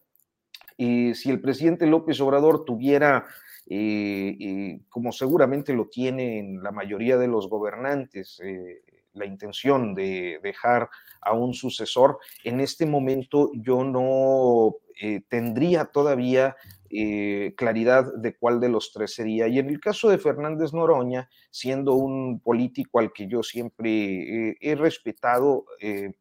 Eh, 0.77 1.13
si 1.15 1.29
el 1.29 1.39
presidente 1.39 1.85
López 1.85 2.19
Obrador 2.19 2.65
tuviera, 2.65 3.25
eh, 3.67 4.79
como 4.89 5.11
seguramente 5.11 5.73
lo 5.73 5.87
tiene 5.87 6.39
en 6.39 6.61
la 6.61 6.71
mayoría 6.71 7.17
de 7.17 7.27
los 7.27 7.49
gobernantes, 7.49 8.39
eh, 8.43 8.81
la 9.13 9.25
intención 9.25 9.95
de 9.95 10.39
dejar 10.43 10.89
a 11.21 11.33
un 11.33 11.53
sucesor, 11.53 12.19
en 12.43 12.59
este 12.59 12.85
momento 12.85 13.51
yo 13.55 13.83
no 13.83 14.75
eh, 15.01 15.21
tendría 15.29 15.85
todavía 15.85 16.55
eh, 16.89 17.53
claridad 17.57 18.13
de 18.13 18.35
cuál 18.35 18.59
de 18.59 18.69
los 18.69 18.91
tres 18.91 19.15
sería. 19.15 19.47
Y 19.47 19.57
en 19.57 19.69
el 19.69 19.79
caso 19.79 20.09
de 20.09 20.17
Fernández 20.17 20.73
Noroña, 20.73 21.29
siendo 21.49 21.95
un 21.95 22.41
político 22.41 22.99
al 22.99 23.13
que 23.13 23.27
yo 23.27 23.41
siempre 23.41 24.57
he 24.59 24.75
respetado, 24.75 25.65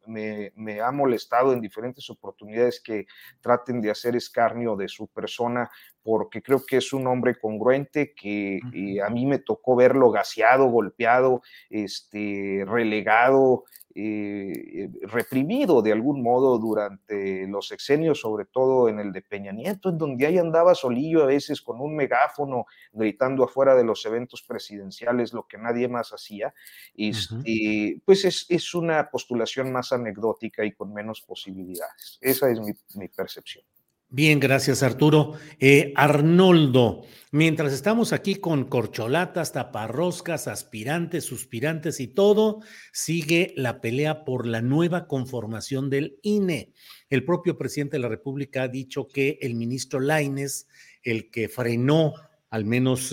me, 0.06 0.80
ha 0.80 0.90
molestado 0.92 1.52
en 1.52 1.60
diferentes 1.60 2.08
oportunidades 2.10 2.80
que 2.80 3.06
traten 3.40 3.80
de 3.80 3.90
hacer 3.90 4.16
escarnio 4.16 4.76
de 4.76 4.88
su 4.88 5.08
persona, 5.08 5.70
porque 6.05 6.43
creo 6.43 6.62
que 6.64 6.76
es 6.76 6.93
un 6.93 7.06
hombre 7.06 7.35
congruente, 7.36 8.14
que 8.14 8.60
a 9.05 9.09
mí 9.09 9.24
me 9.24 9.39
tocó 9.39 9.74
verlo 9.74 10.10
gaseado, 10.10 10.66
golpeado, 10.66 11.43
este, 11.70 12.62
relegado, 12.66 13.64
eh, 13.94 14.90
reprimido 15.02 15.81
de 15.81 15.93
algún 15.93 16.22
modo 16.22 16.59
durante 16.59 17.47
los 17.47 17.68
sexenios, 17.68 18.20
sobre 18.20 18.44
todo 18.44 18.89
en 18.90 18.98
el 18.98 19.12
de 19.12 19.22
Peña 19.22 19.52
Nieto, 19.52 19.89
en 19.89 19.97
donde 19.97 20.26
ahí 20.26 20.36
andaba 20.36 20.74
solillo 20.74 21.22
a 21.22 21.26
veces 21.26 21.62
con 21.62 21.81
un 21.81 21.97
megáfono 21.97 22.66
gritando 22.93 23.43
afuera 23.43 23.74
de 23.74 23.85
los 23.85 24.05
eventos 24.05 24.43
presidenciales 24.43 25.32
lo 25.32 25.47
que 25.47 25.56
nadie 25.56 25.89
más 25.89 26.10
hacía. 26.10 26.52
Este, 26.94 27.35
uh 27.35 27.39
-huh. 27.39 28.02
Pues 28.05 28.26
es, 28.26 28.44
es, 28.51 28.74
una 28.74 29.09
postulación 29.10 29.72
más 29.72 29.93
anecdótica 29.93 30.64
y 30.64 30.72
con 30.72 30.93
menos 30.93 31.22
posibilidades. 31.22 32.18
Esa 32.20 32.51
es 32.51 32.60
mi, 32.60 32.72
mi 32.97 33.09
percepción. 33.09 33.64
Bien, 34.10 34.39
gracias 34.39 34.82
Arturo. 34.85 35.35
Eh, 35.59 35.93
Arnoldo, 35.97 37.02
mientras 37.32 37.72
estamos 37.72 38.12
aquí 38.12 38.36
con 38.36 38.64
corcholatas, 38.64 39.52
taparroscas, 39.52 40.47
aspirantes, 40.47 41.24
suspirantes 41.24 41.98
y 41.98 42.06
todo, 42.06 42.60
sigue 42.93 43.52
la 43.56 43.81
pelea 43.81 44.24
por 44.24 44.47
la 44.47 44.62
nueva 44.62 45.09
conformación 45.09 45.90
del 45.90 46.20
INE. 46.22 46.72
El 47.10 47.24
propio 47.24 47.59
presidente 47.59 47.97
de 47.97 48.02
la 48.02 48.09
República 48.09 48.62
ha 48.62 48.68
dicho 48.68 49.09
que 49.09 49.39
el 49.40 49.56
ministro 49.56 49.98
Laines, 49.98 50.68
el 51.02 51.31
que 51.31 51.48
frenó, 51.48 52.14
al 52.51 52.64
menos 52.64 53.12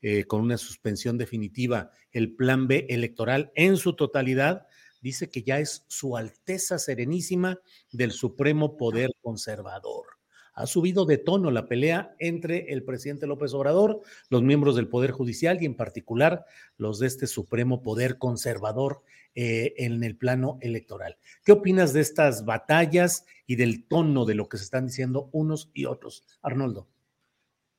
eh, 0.00 0.24
con 0.26 0.42
una 0.42 0.58
suspensión 0.58 1.18
definitiva, 1.18 1.90
el 2.12 2.36
plan 2.36 2.68
B 2.68 2.86
electoral 2.88 3.50
en 3.56 3.76
su 3.76 3.96
totalidad, 3.96 4.68
dice 5.00 5.28
que 5.28 5.42
ya 5.42 5.58
es 5.58 5.84
su 5.88 6.16
Alteza 6.16 6.78
Serenísima 6.78 7.58
del 7.90 8.12
Supremo 8.12 8.76
Poder 8.76 9.10
Conservador. 9.20 10.15
Ha 10.56 10.66
subido 10.66 11.04
de 11.04 11.18
tono 11.18 11.50
la 11.50 11.68
pelea 11.68 12.16
entre 12.18 12.72
el 12.72 12.82
presidente 12.82 13.26
López 13.26 13.52
Obrador, 13.52 14.00
los 14.30 14.42
miembros 14.42 14.74
del 14.74 14.88
Poder 14.88 15.10
Judicial 15.10 15.62
y 15.62 15.66
en 15.66 15.76
particular 15.76 16.46
los 16.78 16.98
de 16.98 17.06
este 17.06 17.26
Supremo 17.26 17.82
Poder 17.82 18.16
Conservador 18.16 19.02
eh, 19.34 19.74
en 19.76 20.02
el 20.02 20.16
plano 20.16 20.56
electoral. 20.62 21.18
¿Qué 21.44 21.52
opinas 21.52 21.92
de 21.92 22.00
estas 22.00 22.46
batallas 22.46 23.26
y 23.46 23.56
del 23.56 23.86
tono 23.86 24.24
de 24.24 24.34
lo 24.34 24.48
que 24.48 24.56
se 24.56 24.64
están 24.64 24.86
diciendo 24.86 25.28
unos 25.30 25.70
y 25.74 25.84
otros? 25.84 26.24
Arnoldo. 26.40 26.88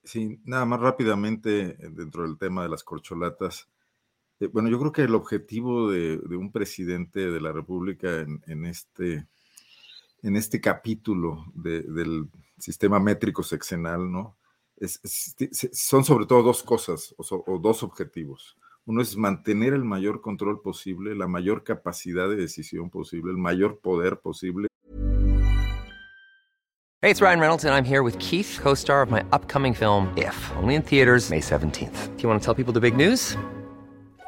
Sí, 0.04 0.40
nada 0.46 0.66
más 0.66 0.80
rápidamente 0.80 1.78
eh, 1.80 1.90
dentro 1.92 2.24
del 2.24 2.38
tema 2.38 2.62
de 2.62 2.70
las 2.70 2.84
corcholatas. 2.84 3.68
Eh, 4.40 4.46
bueno, 4.46 4.70
yo 4.70 4.78
creo 4.80 4.92
que 4.92 5.02
el 5.02 5.16
objetivo 5.16 5.90
de, 5.90 6.20
un 6.38 6.52
presidente 6.52 7.32
de 7.32 7.42
la 7.42 7.52
República 7.52 8.20
en, 8.20 8.66
este, 8.66 9.26
en 10.22 10.36
este 10.36 10.62
capítulo 10.62 11.44
del 11.56 12.30
sistema 12.58 13.00
métrico 13.00 13.44
sexenal, 13.44 14.12
¿no? 14.12 14.36
son 15.74 16.04
sobre 16.04 16.26
todo 16.26 16.44
dos 16.44 16.62
cosas 16.64 17.16
o, 17.18 17.60
dos 17.60 17.84
objetivos. 17.84 18.58
Uno 18.86 19.02
es 19.02 19.18
mantener 19.18 19.74
el 19.74 19.84
mayor 19.84 20.22
control 20.22 20.62
posible, 20.62 21.16
la 21.16 21.28
mayor 21.28 21.64
capacidad 21.64 22.30
de 22.30 22.36
decisión 22.38 22.90
posible, 22.90 23.32
el 23.32 23.38
mayor 23.38 23.80
poder 23.80 24.20
posible. 24.20 24.68
Hey, 27.02 27.12
it's 27.12 27.22
Ryan 27.22 27.40
Reynolds 27.40 27.64
and 27.64 27.74
I'm 27.74 27.86
here 27.86 28.02
with 28.02 28.18
Keith, 28.20 28.60
co-star 28.62 29.02
of 29.02 29.12
my 29.12 29.24
upcoming 29.32 29.74
film 29.74 30.12
If, 30.18 30.36
only 30.58 30.76
in 30.76 30.82
theaters 30.82 31.30
May 31.30 31.42
17th. 31.42 32.18
Do 32.18 32.24
you 32.24 32.30
want 32.30 32.42
to 32.42 32.46
tell 32.46 32.56
people 32.56 32.74
the 32.74 32.80
big 32.80 32.96
news? 32.96 33.38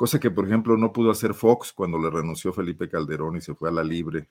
Cosa 0.00 0.18
que, 0.18 0.30
por 0.30 0.46
ejemplo, 0.46 0.78
no 0.78 0.94
pudo 0.94 1.10
hacer 1.10 1.34
Fox 1.34 1.74
cuando 1.74 1.98
le 1.98 2.08
renunció 2.08 2.54
Felipe 2.54 2.88
Calderón 2.88 3.36
y 3.36 3.42
se 3.42 3.54
fue 3.54 3.68
a 3.68 3.72
la 3.72 3.84
libre 3.84 4.30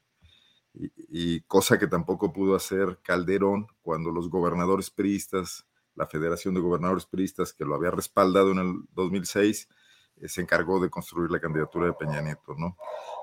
y, 0.73 1.41
cosa 1.41 1.77
que 1.77 1.85
tampoco 1.85 2.33
pudo 2.33 2.55
hacer 2.55 2.97
Calderón 3.03 3.67
cuando 3.83 4.09
los 4.09 4.31
gobernadores 4.31 4.89
priistas, 4.89 5.67
la 5.93 6.07
Federación 6.07 6.55
de 6.55 6.61
Gobernadores 6.61 7.05
Priistas, 7.05 7.53
que 7.53 7.65
lo 7.65 7.75
había 7.75 7.91
respaldado 7.91 8.49
en 8.49 8.57
el 8.57 8.81
2006, 8.95 9.69
eh, 10.17 10.27
se 10.27 10.41
encargó 10.41 10.79
de 10.79 10.89
construir 10.89 11.29
la 11.29 11.39
candidatura 11.39 11.85
de 11.85 11.93
Peña 11.93 12.19
Nieto, 12.19 12.55
¿no? 12.57 12.75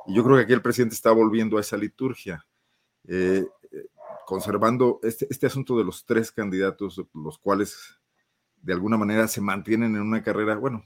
Y 0.06 0.14
yo 0.14 0.22
creo 0.22 0.36
que 0.36 0.44
aquí 0.44 0.52
el 0.52 0.62
presidente 0.62 0.94
está 0.94 1.10
volviendo 1.10 1.58
a 1.58 1.62
esa 1.62 1.76
liturgia, 1.76 2.46
eh, 3.08 3.44
eh, 3.72 3.86
conservando 4.24 5.00
este, 5.02 5.26
este 5.30 5.48
asunto 5.48 5.76
de 5.76 5.82
los 5.82 6.06
tres 6.06 6.30
candidatos, 6.30 7.04
los 7.12 7.38
cuales 7.38 7.98
de 8.62 8.72
alguna 8.72 8.96
manera 8.96 9.26
se 9.26 9.40
mantienen 9.40 9.96
en 9.96 10.02
una 10.02 10.22
carrera, 10.22 10.54
bueno, 10.54 10.84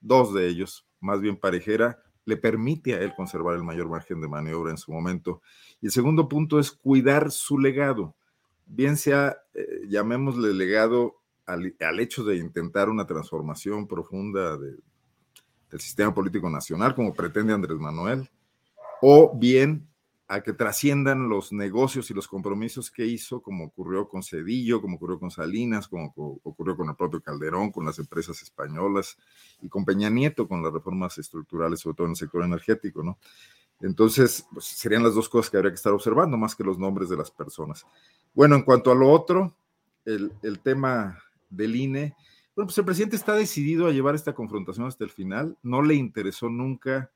dos 0.00 0.34
de 0.34 0.48
ellos, 0.48 0.87
más 1.00 1.20
bien 1.20 1.36
parejera, 1.36 1.98
le 2.24 2.36
permite 2.36 2.94
a 2.94 3.00
él 3.00 3.14
conservar 3.16 3.56
el 3.56 3.64
mayor 3.64 3.88
margen 3.88 4.20
de 4.20 4.28
maniobra 4.28 4.70
en 4.70 4.76
su 4.76 4.92
momento. 4.92 5.40
Y 5.80 5.86
el 5.86 5.92
segundo 5.92 6.28
punto 6.28 6.58
es 6.58 6.70
cuidar 6.70 7.30
su 7.30 7.58
legado, 7.58 8.14
bien 8.66 8.96
sea, 8.96 9.38
eh, 9.54 9.86
llamémosle 9.88 10.52
legado 10.52 11.16
al, 11.46 11.72
hecho 11.98 12.24
de 12.24 12.36
intentar 12.36 12.90
una 12.90 13.06
transformación 13.06 13.86
profunda 13.86 14.58
del 14.58 14.82
sistema 15.80 16.14
político 16.14 16.50
nacional, 16.50 16.94
como 16.94 17.14
pretende 17.14 17.54
Andrés 17.54 17.78
Manuel, 17.78 18.28
o 19.00 19.32
bien 19.34 19.87
a 20.30 20.42
que 20.42 20.52
trasciendan 20.52 21.30
los 21.30 21.52
negocios 21.52 22.10
y 22.10 22.14
los 22.14 22.28
compromisos 22.28 22.90
que 22.90 23.06
hizo, 23.06 23.40
como 23.40 23.64
ocurrió 23.64 24.06
con 24.06 24.22
Cedillo, 24.22 24.82
como 24.82 24.96
ocurrió 24.96 25.18
con 25.18 25.30
Salinas, 25.30 25.88
como 25.88 26.12
ocurrió 26.42 26.76
con 26.76 26.90
el 26.90 26.96
propio 26.96 27.22
Calderón, 27.22 27.72
con 27.72 27.86
las 27.86 27.98
empresas 27.98 28.42
españolas 28.42 29.16
y 29.62 29.70
con 29.70 29.86
Peña 29.86 30.10
Nieto, 30.10 30.46
con 30.46 30.62
las 30.62 30.70
reformas 30.70 31.16
estructurales, 31.16 31.80
sobre 31.80 31.96
todo 31.96 32.06
en 32.08 32.10
el 32.10 32.16
sector 32.16 32.44
energético, 32.44 33.02
¿no? 33.02 33.18
Entonces, 33.80 34.46
pues, 34.52 34.66
serían 34.66 35.02
las 35.02 35.14
dos 35.14 35.30
cosas 35.30 35.50
que 35.50 35.56
habría 35.56 35.72
que 35.72 35.76
estar 35.76 35.94
observando, 35.94 36.36
más 36.36 36.54
que 36.54 36.64
los 36.64 36.78
nombres 36.78 37.08
de 37.08 37.16
las 37.16 37.30
personas. 37.30 37.86
Bueno, 38.34 38.54
en 38.54 38.62
cuanto 38.62 38.90
a 38.90 38.94
lo 38.94 39.10
otro, 39.10 39.56
el, 40.04 40.30
el 40.42 40.60
tema 40.60 41.18
del 41.48 41.74
INE, 41.74 42.14
bueno, 42.54 42.66
pues 42.66 42.76
el 42.76 42.84
presidente 42.84 43.16
está 43.16 43.32
decidido 43.32 43.86
a 43.86 43.92
llevar 43.92 44.14
esta 44.14 44.34
confrontación 44.34 44.86
hasta 44.86 45.04
el 45.04 45.10
final, 45.10 45.56
no 45.62 45.80
le 45.80 45.94
interesó 45.94 46.50
nunca 46.50 47.10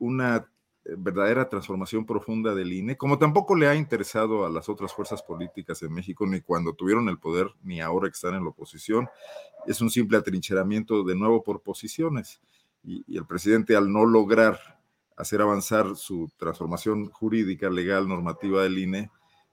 una 0.00 0.48
verdadera 0.84 1.48
transformación 1.48 2.06
profunda 2.06 2.54
del 2.54 2.72
INE, 2.72 2.96
como 2.96 3.18
tampoco 3.18 3.54
le 3.54 3.68
ha 3.68 3.74
interesado 3.74 4.46
a 4.46 4.50
las 4.50 4.68
otras 4.68 4.92
fuerzas 4.92 5.22
políticas 5.22 5.82
en 5.82 5.92
México, 5.92 6.26
ni 6.26 6.40
cuando 6.40 6.72
tuvieron 6.72 7.08
el 7.08 7.18
poder, 7.18 7.50
ni 7.62 7.80
ahora 7.80 8.08
que 8.08 8.14
están 8.14 8.34
en 8.34 8.44
la 8.44 8.50
oposición. 8.50 9.08
Es 9.66 9.80
un 9.80 9.90
simple 9.90 10.16
atrincheramiento 10.16 11.04
de 11.04 11.14
nuevo 11.14 11.42
por 11.42 11.62
posiciones. 11.62 12.40
Y, 12.82 13.16
el 13.16 13.26
presidente, 13.26 13.76
al 13.76 13.92
no 13.92 14.06
lograr 14.06 14.58
hacer 15.16 15.42
avanzar 15.42 15.96
su 15.96 16.30
transformación 16.38 17.10
jurídica, 17.10 17.68
legal, 17.68 18.08
normativa 18.08 18.62
del 18.62 18.78
INE, 18.78 19.10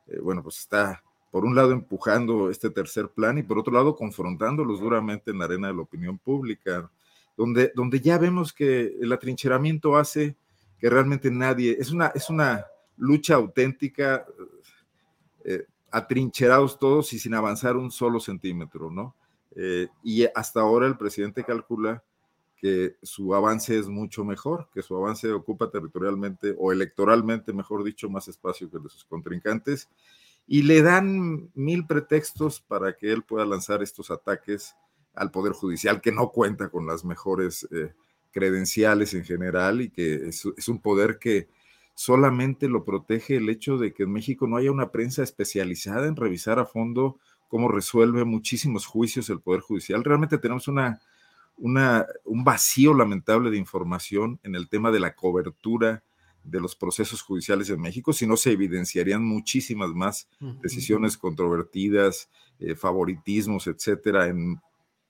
eh, 0.07 0.19
bueno, 0.21 0.41
pues 0.41 0.59
está, 0.59 1.03
por 1.29 1.43
un 1.43 1.55
lado, 1.55 1.73
empujando 1.73 2.49
este 2.49 2.69
tercer 2.69 3.09
plan 3.09 3.37
y 3.37 3.43
por 3.43 3.59
otro 3.59 3.73
lado, 3.73 3.95
confrontándolos 3.95 4.79
duramente 4.79 5.31
en 5.31 5.39
la 5.39 5.45
arena 5.45 5.67
de 5.67 5.73
la 5.73 5.81
opinión 5.81 6.17
pública, 6.17 6.89
donde, 7.35 7.73
donde 7.75 7.99
ya 7.99 8.17
vemos 8.17 8.53
que 8.53 8.95
el 9.01 9.11
atrincheramiento 9.11 9.97
hace 9.97 10.37
que 10.79 10.89
realmente 10.89 11.31
nadie, 11.31 11.75
es 11.79 11.91
una, 11.91 12.07
es 12.07 12.29
una 12.29 12.65
lucha 12.97 13.35
auténtica, 13.35 14.25
eh, 15.43 15.65
atrincherados 15.91 16.77
todos 16.77 17.13
y 17.13 17.19
sin 17.19 17.33
avanzar 17.33 17.77
un 17.77 17.91
solo 17.91 18.19
centímetro, 18.19 18.91
¿no? 18.91 19.15
Eh, 19.55 19.87
y 20.03 20.25
hasta 20.35 20.61
ahora 20.61 20.87
el 20.87 20.97
presidente 20.97 21.43
calcula 21.43 22.03
que 22.57 22.95
su 23.03 23.33
avance 23.33 23.77
es 23.77 23.87
mucho 23.87 24.25
mejor, 24.25 24.69
que 24.73 24.81
su 24.81 24.95
avance 24.95 25.31
ocupa 25.31 25.69
territorialmente 25.69 26.55
o 26.57 26.71
electoralmente, 26.71 27.53
mejor 27.53 27.83
dicho, 27.83 28.09
más 28.09 28.27
espacio 28.27 28.69
que 28.69 28.79
de 28.79 28.89
sus 28.89 29.05
contrincantes, 29.05 29.89
y 30.47 30.63
le 30.63 30.81
dan 30.81 31.51
mil 31.53 31.85
pretextos 31.85 32.61
para 32.61 32.95
que 32.95 33.11
él 33.11 33.23
pueda 33.23 33.45
lanzar 33.45 33.83
estos 33.83 34.09
ataques 34.11 34.75
al 35.13 35.29
Poder 35.29 35.53
Judicial, 35.53 36.01
que 36.01 36.11
no 36.11 36.29
cuenta 36.31 36.69
con 36.69 36.87
las 36.87 37.03
mejores 37.05 37.67
eh, 37.71 37.93
credenciales 38.37 39.15
en 39.15 39.25
general 39.25 39.81
y 39.81 39.89
que 39.89 40.27
es, 40.27 40.67
un 40.67 40.79
poder 40.79 41.17
que 41.17 41.47
solamente 41.95 42.69
lo 42.69 42.85
protege 42.85 43.37
el 43.37 43.49
hecho 43.49 43.79
de 43.79 43.95
que 43.95 44.03
en 44.03 44.11
México 44.11 44.45
no 44.45 44.57
haya 44.57 44.71
una 44.71 44.91
prensa 44.91 45.23
especializada 45.23 46.05
en 46.05 46.15
revisar 46.15 46.59
a 46.59 46.67
fondo 46.67 47.17
cómo 47.47 47.67
resuelve 47.67 48.25
muchísimos 48.25 48.85
juicios 48.85 49.31
el 49.31 49.39
Poder 49.39 49.61
Judicial. 49.61 50.03
Realmente 50.03 50.37
tenemos 50.37 50.67
una, 50.67 51.01
una, 51.57 52.05
un 52.25 52.43
vacío 52.43 52.93
lamentable 52.93 53.49
de 53.49 53.57
información 53.57 54.39
en 54.43 54.53
el 54.53 54.69
tema 54.69 54.91
de 54.91 54.99
la 54.99 55.15
cobertura 55.15 56.03
de 56.43 56.59
los 56.59 56.75
procesos 56.75 57.23
judiciales 57.23 57.71
en 57.71 57.81
México, 57.81 58.13
si 58.13 58.27
no 58.27 58.37
se 58.37 58.51
evidenciarían 58.51 59.25
muchísimas 59.25 59.89
más 59.89 60.29
decisiones 60.61 61.17
controvertidas, 61.17 62.29
eh, 62.59 62.75
favoritismos, 62.75 63.65
etcétera, 63.65 64.27
en 64.27 64.61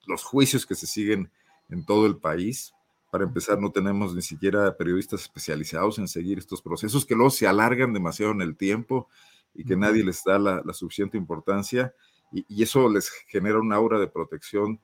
los 0.05 0.23
juicios 0.23 0.65
que 0.65 0.75
se 0.75 0.87
siguen 0.87 1.29
en 1.67 1.85
todo 1.85 2.05
el 2.05 2.15
país. 2.15 2.73
Para 3.17 3.29
empezar, 3.29 3.59
no 3.59 3.71
tenemos 3.71 4.13
ni 4.13 4.21
siquiera 4.21 4.77
periodistas 4.77 5.21
especializados 5.21 5.97
en 5.97 6.07
seguir 6.07 6.37
estos 6.37 6.61
procesos 6.61 7.03
que 7.03 7.15
luego 7.15 7.31
se 7.31 7.47
alargan 7.47 7.91
demasiado 7.91 8.31
en 8.31 8.41
el 8.41 8.55
tiempo 8.55 9.09
y 9.55 9.65
que 9.65 9.75
nadie 9.75 10.03
les 10.03 10.23
da 10.23 10.37
la, 10.37 10.61
suficiente 10.71 11.17
importancia 11.17 11.95
y, 12.31 12.61
eso 12.61 12.87
les 12.87 13.09
genera 13.25 13.59
una 13.59 13.75
aura 13.75 13.99
de 13.99 14.07
protección, 14.07 14.79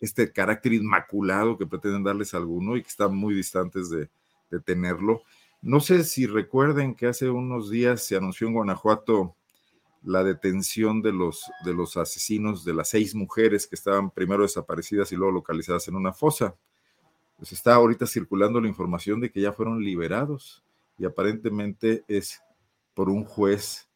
este, 0.00 0.32
carácter 0.32 0.72
inmaculado 0.72 1.58
que 1.58 1.66
pretenden 1.66 2.02
darles 2.02 2.32
a 2.32 2.38
alguno 2.38 2.78
y 2.78 2.82
que 2.82 2.88
están 2.88 3.14
muy 3.14 3.34
distantes 3.34 3.90
de, 3.90 4.08
de 4.50 4.60
tenerlo. 4.60 5.20
No 5.60 5.80
sé 5.80 6.04
si 6.04 6.24
recuerden 6.24 6.94
que 6.94 7.08
hace 7.08 7.28
unos 7.28 7.68
días 7.68 8.02
se 8.02 8.16
anunció 8.16 8.46
en 8.46 8.54
Guanajuato 8.54 9.36
la 10.02 10.24
detención 10.24 11.02
de 11.02 11.12
los, 11.12 11.44
de 11.66 11.74
los 11.74 11.98
asesinos 11.98 12.64
de 12.64 12.72
las 12.72 12.88
seis 12.88 13.14
mujeres 13.14 13.66
que 13.66 13.74
estaban 13.74 14.10
primero 14.10 14.44
desaparecidas 14.44 15.12
y 15.12 15.16
luego 15.16 15.32
localizadas 15.32 15.88
en 15.88 15.96
una 15.96 16.14
fosa. 16.14 16.56
Pues 17.40 17.52
está 17.52 17.74
ahorita 17.74 18.06
circulando 18.06 18.60
la 18.60 18.68
información 18.68 19.18
de 19.18 19.32
que 19.32 19.40
ya 19.40 19.50
fueron 19.50 19.82
liberados 19.82 20.62
y 20.98 21.06
aparentemente 21.06 22.04
es 22.06 22.38
por 22.92 23.08
un 23.08 23.24
juez 23.24 23.88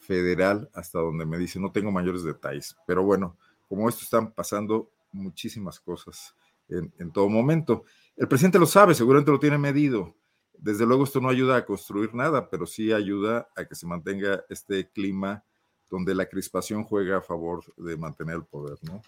federal 0.00 0.68
hasta 0.74 0.98
donde 0.98 1.24
me 1.24 1.38
dice, 1.38 1.58
no 1.58 1.72
tengo 1.72 1.90
mayores 1.90 2.24
detalles, 2.24 2.76
pero 2.86 3.02
bueno, 3.02 3.38
como 3.70 3.88
esto 3.88 4.02
están 4.02 4.32
pasando 4.32 4.90
muchísimas 5.12 5.80
cosas 5.80 6.34
en, 6.68 6.92
en 6.98 7.10
todo 7.10 7.30
momento. 7.30 7.84
El 8.18 8.28
presidente 8.28 8.58
lo 8.58 8.66
sabe, 8.66 8.94
seguramente 8.94 9.30
lo 9.30 9.40
tiene 9.40 9.56
medido. 9.56 10.14
Desde 10.58 10.84
luego 10.84 11.04
esto 11.04 11.22
no 11.22 11.30
ayuda 11.30 11.56
a 11.56 11.64
construir 11.64 12.14
nada, 12.14 12.50
pero 12.50 12.66
sí 12.66 12.92
ayuda 12.92 13.48
a 13.56 13.64
que 13.64 13.74
se 13.74 13.86
mantenga 13.86 14.44
este 14.50 14.90
clima 14.90 15.42
donde 15.88 16.14
la 16.14 16.26
crispación 16.26 16.84
juega 16.84 17.16
a 17.16 17.22
favor 17.22 17.64
de 17.78 17.96
mantener 17.96 18.36
el 18.36 18.44
poder, 18.44 18.76
¿no? 18.82 19.00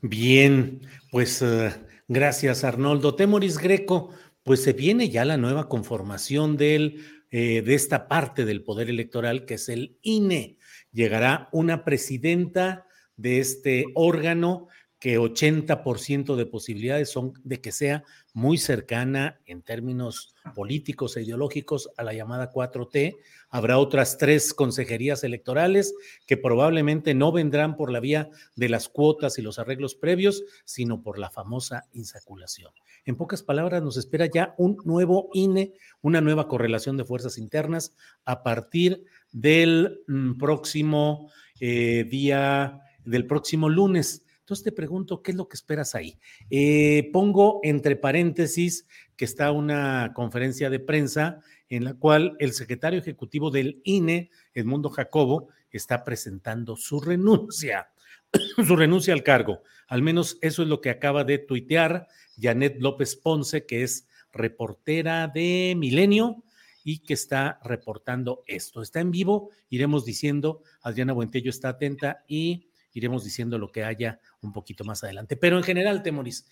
Bien, 0.00 0.80
pues 1.10 1.42
uh, 1.42 1.70
gracias 2.06 2.62
Arnoldo. 2.62 3.16
Temoris 3.16 3.58
Greco, 3.58 4.10
pues 4.44 4.62
se 4.62 4.72
viene 4.72 5.08
ya 5.08 5.24
la 5.24 5.36
nueva 5.36 5.68
conformación 5.68 6.56
del, 6.56 7.04
eh, 7.30 7.62
de 7.62 7.74
esta 7.74 8.06
parte 8.06 8.44
del 8.44 8.62
poder 8.62 8.90
electoral 8.90 9.44
que 9.44 9.54
es 9.54 9.68
el 9.68 9.98
INE. 10.02 10.58
Llegará 10.92 11.48
una 11.50 11.84
presidenta 11.84 12.86
de 13.16 13.40
este 13.40 13.86
órgano 13.94 14.68
que 14.98 15.18
80% 15.18 16.34
de 16.34 16.46
posibilidades 16.46 17.10
son 17.10 17.32
de 17.44 17.60
que 17.60 17.70
sea 17.70 18.04
muy 18.34 18.58
cercana 18.58 19.40
en 19.46 19.62
términos 19.62 20.34
políticos 20.54 21.16
e 21.16 21.22
ideológicos 21.22 21.90
a 21.96 22.02
la 22.02 22.14
llamada 22.14 22.52
4T. 22.52 23.16
Habrá 23.48 23.78
otras 23.78 24.18
tres 24.18 24.52
consejerías 24.52 25.22
electorales 25.22 25.94
que 26.26 26.36
probablemente 26.36 27.14
no 27.14 27.30
vendrán 27.30 27.76
por 27.76 27.92
la 27.92 28.00
vía 28.00 28.28
de 28.56 28.68
las 28.68 28.88
cuotas 28.88 29.38
y 29.38 29.42
los 29.42 29.58
arreglos 29.58 29.94
previos, 29.94 30.44
sino 30.64 31.02
por 31.02 31.18
la 31.18 31.30
famosa 31.30 31.84
insaculación. 31.92 32.72
En 33.04 33.16
pocas 33.16 33.42
palabras, 33.42 33.82
nos 33.82 33.96
espera 33.96 34.26
ya 34.26 34.54
un 34.58 34.78
nuevo 34.84 35.30
INE, 35.32 35.72
una 36.02 36.20
nueva 36.20 36.48
correlación 36.48 36.96
de 36.96 37.04
fuerzas 37.04 37.38
internas 37.38 37.94
a 38.24 38.42
partir 38.42 39.04
del 39.32 40.00
mm, 40.08 40.38
próximo 40.38 41.30
eh, 41.60 42.04
día, 42.10 42.80
del 43.04 43.26
próximo 43.26 43.68
lunes. 43.68 44.24
Entonces 44.48 44.64
te 44.64 44.72
pregunto, 44.72 45.22
¿qué 45.22 45.32
es 45.32 45.36
lo 45.36 45.46
que 45.46 45.56
esperas 45.56 45.94
ahí? 45.94 46.18
Eh, 46.48 47.10
pongo 47.12 47.60
entre 47.62 47.96
paréntesis 47.96 48.86
que 49.14 49.26
está 49.26 49.52
una 49.52 50.12
conferencia 50.14 50.70
de 50.70 50.80
prensa 50.80 51.42
en 51.68 51.84
la 51.84 51.92
cual 51.92 52.34
el 52.38 52.54
secretario 52.54 52.98
ejecutivo 52.98 53.50
del 53.50 53.82
INE, 53.84 54.30
Edmundo 54.54 54.88
Jacobo, 54.88 55.50
está 55.70 56.02
presentando 56.02 56.76
su 56.76 56.98
renuncia, 56.98 57.90
su 58.66 58.74
renuncia 58.74 59.12
al 59.12 59.22
cargo. 59.22 59.60
Al 59.86 60.00
menos 60.00 60.38
eso 60.40 60.62
es 60.62 60.68
lo 60.68 60.80
que 60.80 60.88
acaba 60.88 61.24
de 61.24 61.36
tuitear 61.36 62.08
Janet 62.40 62.80
López 62.80 63.16
Ponce, 63.16 63.66
que 63.66 63.82
es 63.82 64.08
reportera 64.32 65.28
de 65.28 65.74
Milenio 65.76 66.42
y 66.82 67.00
que 67.00 67.12
está 67.12 67.60
reportando 67.62 68.44
esto. 68.46 68.80
Está 68.80 69.00
en 69.00 69.10
vivo, 69.10 69.50
iremos 69.68 70.06
diciendo, 70.06 70.62
Adriana 70.80 71.12
Buentello 71.12 71.50
está 71.50 71.68
atenta 71.68 72.24
y 72.26 72.67
iremos 72.92 73.24
diciendo 73.24 73.58
lo 73.58 73.70
que 73.70 73.84
haya 73.84 74.20
un 74.42 74.52
poquito 74.52 74.84
más 74.84 75.04
adelante. 75.04 75.36
Pero 75.36 75.56
en 75.56 75.62
general, 75.62 76.02
Temoris, 76.02 76.46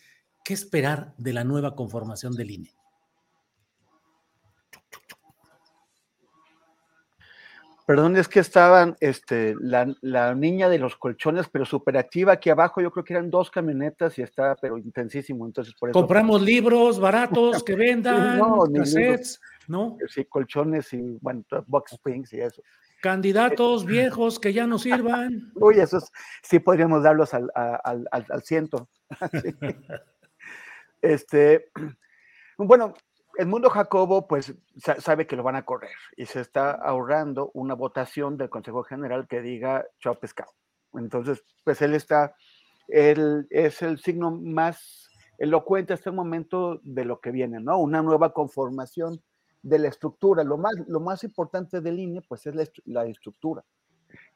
¿qué 0.45 0.55
esperar 0.55 1.15
de 1.17 1.33
la 1.33 1.45
nueva 1.45 1.75
conformación 1.75 2.35
del 2.35 2.51
INE? 2.51 2.77
Perdón, 7.87 8.17
es 8.17 8.27
que 8.27 8.41
estaban 8.41 8.97
este, 8.99 9.55
la, 9.61 10.35
niña 10.35 10.69
de 10.69 10.81
los 10.81 10.97
colchones, 10.97 11.49
pero 11.49 11.65
súper 11.65 11.97
activa 11.97 12.33
aquí 12.33 12.51
abajo. 12.51 12.81
Yo 12.81 12.91
creo 12.91 13.05
que 13.05 13.13
eran 13.13 13.31
dos 13.31 13.49
camionetas 13.49 14.19
y 14.19 14.23
está, 14.23 14.57
pero 14.57 14.77
intensísimo. 14.77 15.47
Entonces, 15.47 15.73
por 15.75 15.91
eso. 15.91 15.99
Compramos 16.01 16.43
libros 16.43 16.99
baratos 16.99 17.63
que 17.63 17.77
vendan, 17.77 18.39
no, 18.39 18.65
cassettes, 18.75 19.41
¿no? 19.69 19.97
Sí, 20.09 20.25
colchones 20.25 20.93
y, 20.95 21.17
bueno, 21.21 21.45
box 21.69 21.93
springs 21.93 22.33
y 22.33 22.41
eso. 22.41 22.61
Candidatos 23.03 23.85
viejos 23.85 24.39
que 24.39 24.53
ya 24.53 24.67
no 24.67 24.79
sirvan. 24.79 25.53
Uy, 25.55 25.81
esos 25.81 26.11
sí 26.43 26.59
podríamos 26.59 27.03
darlos 27.03 27.35
al, 27.35 27.51
al, 27.55 28.07
al, 28.11 28.43
ciento. 28.43 28.89
Este, 31.03 31.71
bueno, 32.57 32.95
el 33.37 33.47
mundo 33.47 33.69
Jacobo, 33.71 34.27
pues 34.27 34.55
sabe 34.99 35.27
que 35.27 35.37
lo 35.37 35.43
van 35.43 35.57
a 35.57 35.65
correr 35.65 35.95
y 36.17 36.27
se 36.27 36.41
está 36.41 36.73
ahorrando 36.73 37.51
una 37.55 37.75
votación 37.75 38.37
del 38.37 38.49
Consejo 38.49 38.83
General 38.83 39.29
que 39.29 39.41
diga 39.41 39.87
chao 40.01 40.19
pescado. 40.19 40.51
Entonces, 40.95 41.45
pues 41.65 41.83
él 41.83 41.95
está, 41.95 42.35
él 42.89 43.47
es 43.51 43.83
el 43.83 43.99
signo 43.99 44.31
más 44.31 45.11
elocuente 45.39 45.93
hasta 45.93 46.11
el 46.11 46.17
momento 46.17 46.81
de 46.83 47.05
lo 47.05 47.21
que 47.21 47.31
viene, 47.31 47.61
¿no? 47.61 47.79
Una 47.79 48.03
nueva 48.03 48.33
conformación 48.33 49.23
de 49.67 49.81
la 49.81 49.89
estructura. 49.89 50.45
Lo 50.45 50.57
más, 50.57 50.75
lo 50.87 51.01
más 51.01 51.25
importante 51.25 51.81
del 51.81 51.99
INE, 51.99 52.23
pues 52.23 52.47
es 52.47 52.55
la, 52.85 53.05
estructura. 53.05 53.65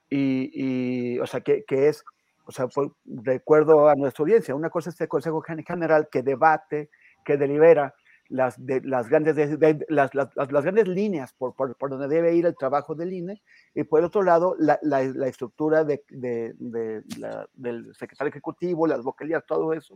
Y, 0.09 1.19
o 1.21 1.27
sea, 1.27 1.41
que, 1.41 1.65
que 1.65 1.89
es, 1.89 2.05
o 2.45 2.51
sea, 2.51 2.67
recuerdo 3.05 3.89
a 3.89 3.95
nuestra 3.95 4.23
audiencia, 4.23 4.57
una 4.57 4.71
cosa 4.71 4.91
es 4.91 5.01
el 5.01 5.09
Consejo 5.09 5.41
General 5.41 6.09
que 6.11 6.23
debate, 6.23 6.91
que 7.25 7.37
delibera 7.37 7.95
las, 8.29 8.65
de, 8.65 8.81
las, 8.81 9.09
grandes, 9.09 9.37
de, 9.37 9.87
las, 9.89 10.15
las, 10.15 10.31
las, 10.35 10.65
grandes 10.65 10.89
líneas 10.89 11.33
por, 11.33 11.55
por, 11.55 11.77
por, 11.77 11.91
donde 11.91 12.09
debe 12.09 12.35
ir 12.35 12.47
el 12.47 12.57
trabajo 12.57 12.97
del 12.97 13.13
INE, 13.13 13.41
y 13.73 13.85
por 13.85 14.01
el 14.01 14.07
otro 14.07 14.23
lado, 14.23 14.57
la, 14.59 14.81
la, 14.83 15.05
la 15.05 15.29
estructura 15.29 15.85
de, 15.85 16.03
del 16.09 17.95
secretario 17.95 18.31
ejecutivo, 18.31 18.89
las 18.89 19.03
vocalías, 19.03 19.47
todo 19.47 19.73
eso, 19.75 19.95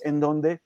en 0.00 0.18
donde 0.18 0.60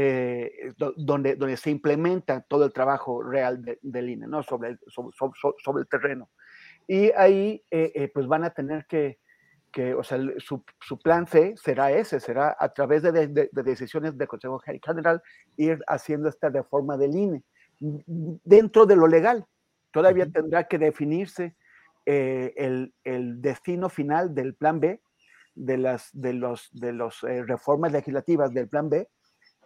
eh, 0.00 0.74
donde, 0.96 1.34
donde 1.34 1.56
se 1.56 1.70
implementa 1.70 2.40
todo 2.42 2.64
el 2.64 2.72
trabajo 2.72 3.20
real 3.20 3.60
del 3.82 4.10
INE, 4.10 4.28
¿no? 4.28 4.44
Sobre 4.44 4.68
el, 4.68 4.78
sobre, 4.86 5.12
sobre, 5.58 5.80
el 5.80 5.88
terreno. 5.88 6.30
Y 6.86 7.10
ahí, 7.10 7.64
eh, 7.72 7.90
eh, 7.96 8.08
pues 8.14 8.28
van 8.28 8.44
a 8.44 8.50
tener 8.50 8.86
que, 8.86 9.18
que 9.72 9.94
o 9.94 10.04
sea, 10.04 10.20
su, 10.36 10.62
su, 10.78 11.00
plan 11.00 11.26
C 11.26 11.54
será 11.56 11.90
ese, 11.90 12.20
será 12.20 12.56
a 12.60 12.72
través 12.72 13.02
de, 13.02 13.10
de, 13.10 13.26
de, 13.50 13.62
decisiones 13.64 14.16
del 14.16 14.28
Consejo 14.28 14.60
General 14.60 15.20
ir 15.56 15.80
haciendo 15.88 16.28
esta 16.28 16.48
reforma 16.48 16.96
del 16.96 17.16
INE 17.16 17.42
dentro 17.80 18.86
de 18.86 18.94
lo 18.94 19.08
legal. 19.08 19.46
Todavía 19.90 20.30
tendrá 20.30 20.68
que 20.68 20.78
definirse 20.78 21.56
el, 22.06 22.94
el, 23.02 23.42
destino 23.42 23.88
final 23.88 24.32
del 24.32 24.54
plan 24.54 24.78
B, 24.78 25.00
de 25.56 25.76
las 25.76 26.10
de 26.12 26.34
los, 26.34 26.68
de 26.72 26.92
los 26.92 27.22
reformas 27.22 27.90
legislativas 27.90 28.54
del 28.54 28.68
plan 28.68 28.88
B, 28.88 29.08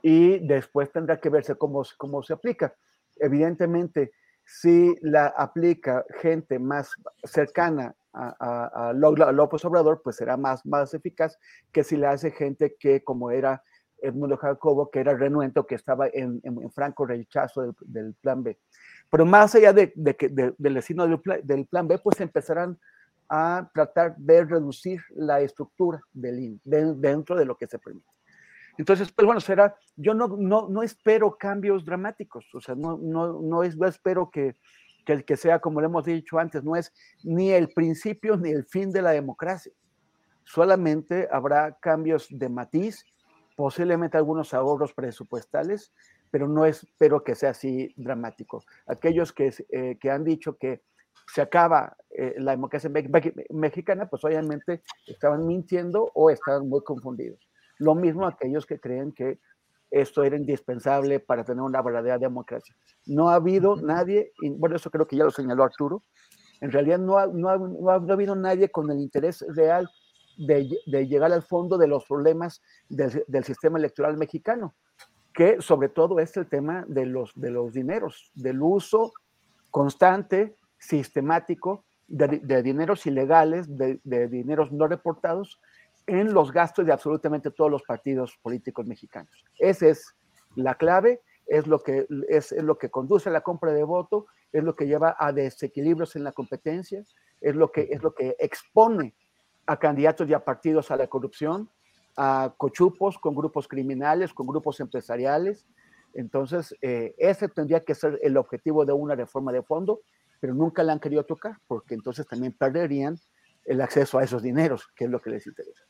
y 0.03 0.39
después 0.41 0.91
tendrá 0.91 1.19
que 1.20 1.31
verse 1.31 1.55
cómo, 1.55 1.83
cómo 1.97 2.23
se 2.23 2.33
aplica. 2.33 2.74
Evidentemente, 3.16 4.12
si 4.45 4.97
la 5.01 5.27
aplica 5.29 6.05
gente 6.20 6.59
más 6.59 6.91
cercana 7.24 7.95
a, 8.12 8.89
a, 8.89 8.93
López 8.93 9.65
Obrador, 9.65 10.03
pues 10.03 10.16
será 10.16 10.37
más, 10.37 10.66
más 10.66 10.93
eficaz 10.93 11.39
que 11.70 11.85
si 11.85 11.97
la 11.97 12.11
hace 12.11 12.31
gente 12.33 12.77
que, 12.79 13.03
como 13.03 13.31
era 13.31 13.62
Edmundo 14.03 14.37
Jacobo, 14.37 14.91
que 14.91 15.01
era 15.01 15.15
renuente 15.16 15.62
que 15.66 15.77
estaba 15.77 16.09
en, 16.09 16.41
en, 16.43 16.70
franco 16.73 17.07
rechazo 17.07 17.74
del, 17.81 18.15
plan 18.15 18.43
B. 18.43 18.59
Pero 19.09 19.24
más 19.24 19.55
allá 19.55 19.73
de, 19.73 19.93
de, 19.95 20.16
de 20.19 20.55
del 20.59 20.74
destino 20.74 21.07
del 21.07 21.20
plan, 21.20 21.89
B, 21.89 21.99
pues 21.99 22.20
empezarán 22.20 22.79
a 23.29 23.70
tratar 23.73 24.16
de 24.16 24.45
reducir 24.45 25.01
la 25.15 25.41
estructura 25.41 26.01
del 26.12 26.61
dentro 26.65 27.37
de 27.37 27.45
lo 27.45 27.57
que 27.57 27.66
se 27.66 27.79
permite. 27.79 28.09
Entonces, 28.78 29.12
pues 29.12 29.27
bueno, 29.27 29.40
será, 29.40 29.77
yo 29.97 30.15
no, 30.15 30.28
no, 30.28 30.69
no 30.69 30.82
espero 30.82 31.36
cambios 31.36 31.85
dramáticos, 31.85 32.47
o 32.55 32.61
sea, 32.61 32.74
no, 32.74 32.99
no, 32.99 33.40
no, 33.40 33.62
es, 33.62 33.77
no 33.77 33.86
espero 33.86 34.31
que, 34.31 34.57
que 35.05 35.12
el 35.12 35.24
que 35.24 35.36
sea, 35.36 35.59
como 35.59 35.81
le 35.81 35.86
hemos 35.86 36.05
dicho 36.05 36.39
antes, 36.39 36.65
no 36.65 36.77
es 36.77 36.93
ni 37.23 37.51
el 37.51 37.69
principio 37.69 38.36
ni 38.36 38.51
el 38.51 38.65
fin 38.65 38.90
de 38.93 39.03
la 39.03 39.11
democracia. 39.11 39.73
Solamente 40.44 41.28
habrá 41.31 41.77
cambios 41.81 42.27
de 42.31 42.49
matiz, 42.49 43.05
posiblemente 43.57 44.16
algunos 44.16 44.55
ahorros 44.55 44.93
presupuestales, 44.94 45.93
pero 46.31 46.49
no 46.49 46.65
espero 46.65 47.23
que 47.23 47.35
sea 47.35 47.51
así 47.51 47.93
dramático. 47.97 48.65
Aquellos 48.86 49.32
que, 49.32 49.55
eh, 49.70 49.99
que 50.01 50.11
han 50.11 50.24
dicho 50.24 50.57
que 50.57 50.82
se 51.27 51.43
acaba 51.43 51.97
eh, 52.11 52.35
la 52.39 52.53
democracia 52.53 52.90
mexicana, 53.51 54.09
pues 54.09 54.24
obviamente 54.24 54.82
estaban 55.07 55.47
mintiendo 55.47 56.11
o 56.15 56.31
estaban 56.31 56.69
muy 56.69 56.82
confundidos. 56.82 57.39
Lo 57.78 57.94
mismo 57.94 58.27
aquellos 58.27 58.66
que 58.66 58.78
creen 58.78 59.12
que 59.12 59.39
esto 59.90 60.23
era 60.23 60.36
indispensable 60.36 61.20
para 61.20 61.44
tener 61.44 61.62
una 61.62 61.82
verdadera 61.82 62.19
democracia. 62.19 62.74
No 63.07 63.28
ha 63.28 63.35
habido 63.35 63.77
nadie, 63.77 64.32
y 64.40 64.51
bueno, 64.51 64.77
eso 64.77 64.90
creo 64.90 65.07
que 65.07 65.16
ya 65.16 65.24
lo 65.24 65.31
señaló 65.31 65.65
Arturo, 65.65 66.03
en 66.61 66.70
realidad 66.70 66.99
no 66.99 67.19
ha, 67.19 67.27
no 67.27 67.49
ha, 67.49 67.59
no 67.59 67.90
ha, 67.90 67.94
habido 67.94 68.35
nadie 68.36 68.70
con 68.70 68.90
el 68.90 69.01
interés 69.01 69.44
real 69.49 69.90
de, 70.39 70.70
de, 70.86 71.07
llegar 71.09 71.32
al 71.32 71.43
fondo 71.43 71.77
de 71.77 71.89
los 71.89 72.07
problemas 72.07 72.62
del, 72.89 73.24
del, 73.27 73.44
sistema 73.44 73.78
electoral 73.78 74.16
mexicano, 74.16 74.74
que 75.35 75.61
sobre 75.61 75.89
todo 75.89 76.20
es 76.20 76.36
el 76.36 76.49
tema 76.49 76.85
de 76.89 77.05
los, 77.05 77.32
de 77.35 77.51
los 77.51 77.73
dineros, 77.73 78.31
del 78.35 78.62
uso 78.62 79.12
constante, 79.70 80.55
sistemático 80.78 81.85
de, 82.12 82.62
dineros 82.62 83.07
ilegales, 83.07 83.66
de, 83.77 84.28
dineros 84.28 84.70
no 84.70 84.86
reportados 84.86 85.61
en 86.07 86.33
los 86.33 86.53
gastos 86.53 86.87
de 86.87 86.93
absolutamente 86.93 87.51
todos 87.51 87.70
los 87.70 87.83
partidos 87.83 88.39
políticos 88.43 88.87
mexicanos. 88.87 89.45
Esa 89.59 89.89
es 89.89 90.15
la 90.57 90.74
clave, 90.74 91.20
es 91.47 91.66
lo 91.66 91.83
que, 91.83 92.07
es, 92.29 92.53
lo 92.53 92.79
que 92.79 92.91
conduce 92.91 93.29
a 93.29 93.33
la 93.33 93.41
compra 93.41 93.73
de 93.73 93.85
voto, 93.85 94.27
es 94.53 94.62
lo 94.62 94.74
que 94.74 94.87
lleva 94.87 95.16
a 95.19 95.33
desequilibrios 95.33 96.16
en 96.16 96.24
la 96.24 96.33
competencia, 96.33 97.05
es 97.41 97.55
lo 97.55 97.70
que, 97.70 97.89
es 97.91 98.03
lo 98.03 98.15
que 98.15 98.37
expone 98.39 99.15
a 99.66 99.79
candidatos 99.79 100.29
y 100.29 100.35
a 100.35 100.45
partidos 100.45 100.91
a 100.91 100.97
la 100.97 101.07
corrupción, 101.07 101.69
a 102.16 102.53
cochupos 102.57 103.19
con 103.19 103.35
grupos 103.35 103.69
criminales, 103.69 104.35
con 104.35 104.47
grupos 104.47 104.81
empresariales. 104.81 105.66
Entonces, 106.15 106.77
eh, 106.83 107.15
ese 107.16 107.49
tendría 107.49 107.81
que 107.81 107.95
ser 107.95 108.19
el 108.23 108.37
objetivo 108.37 108.85
de 108.85 108.93
una 108.93 109.15
reforma 109.15 109.53
de 109.53 109.62
fondo 109.62 110.01
pero 110.43 110.55
nunca 110.55 110.83
la 110.83 110.93
han 110.93 110.99
querido 110.99 111.24
tocar, 111.24 111.57
porque 111.69 111.95
entonces 111.95 112.27
también 112.27 112.53
perderían 112.53 113.16
el 113.65 113.81
acceso 113.81 114.19
a 114.19 114.24
esos 114.24 114.43
dineros, 114.43 114.89
que 114.97 115.05
es 115.05 115.11
lo 115.11 115.23
que 115.23 115.31
les 115.31 115.47
interesa. 115.47 115.85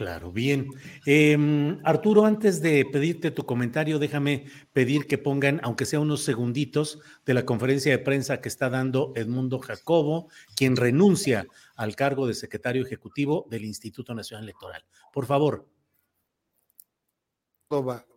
Claro, 0.00 0.32
bien. 0.32 0.70
Em, 1.04 1.78
Arturo, 1.84 2.24
antes 2.24 2.62
de 2.62 2.86
pedirte 2.86 3.30
tu 3.30 3.44
comentario, 3.44 3.98
déjame 3.98 4.46
pedir 4.72 5.06
que 5.06 5.18
pongan, 5.18 5.60
aunque 5.62 5.84
sea 5.84 6.00
unos 6.00 6.22
segunditos, 6.22 7.00
de 7.26 7.34
la 7.34 7.44
conferencia 7.44 7.92
de 7.92 7.98
prensa 7.98 8.40
que 8.40 8.48
está 8.48 8.70
dando 8.70 9.12
Edmundo 9.14 9.58
Jacobo, 9.58 10.30
quien 10.56 10.76
renuncia 10.76 11.46
al 11.76 11.96
cargo 11.96 12.26
de 12.26 12.32
secretario 12.32 12.82
ejecutivo 12.82 13.46
del 13.50 13.66
Instituto 13.66 14.14
Nacional 14.14 14.44
Electoral. 14.44 14.86
Por 15.12 15.26
favor. 15.26 15.68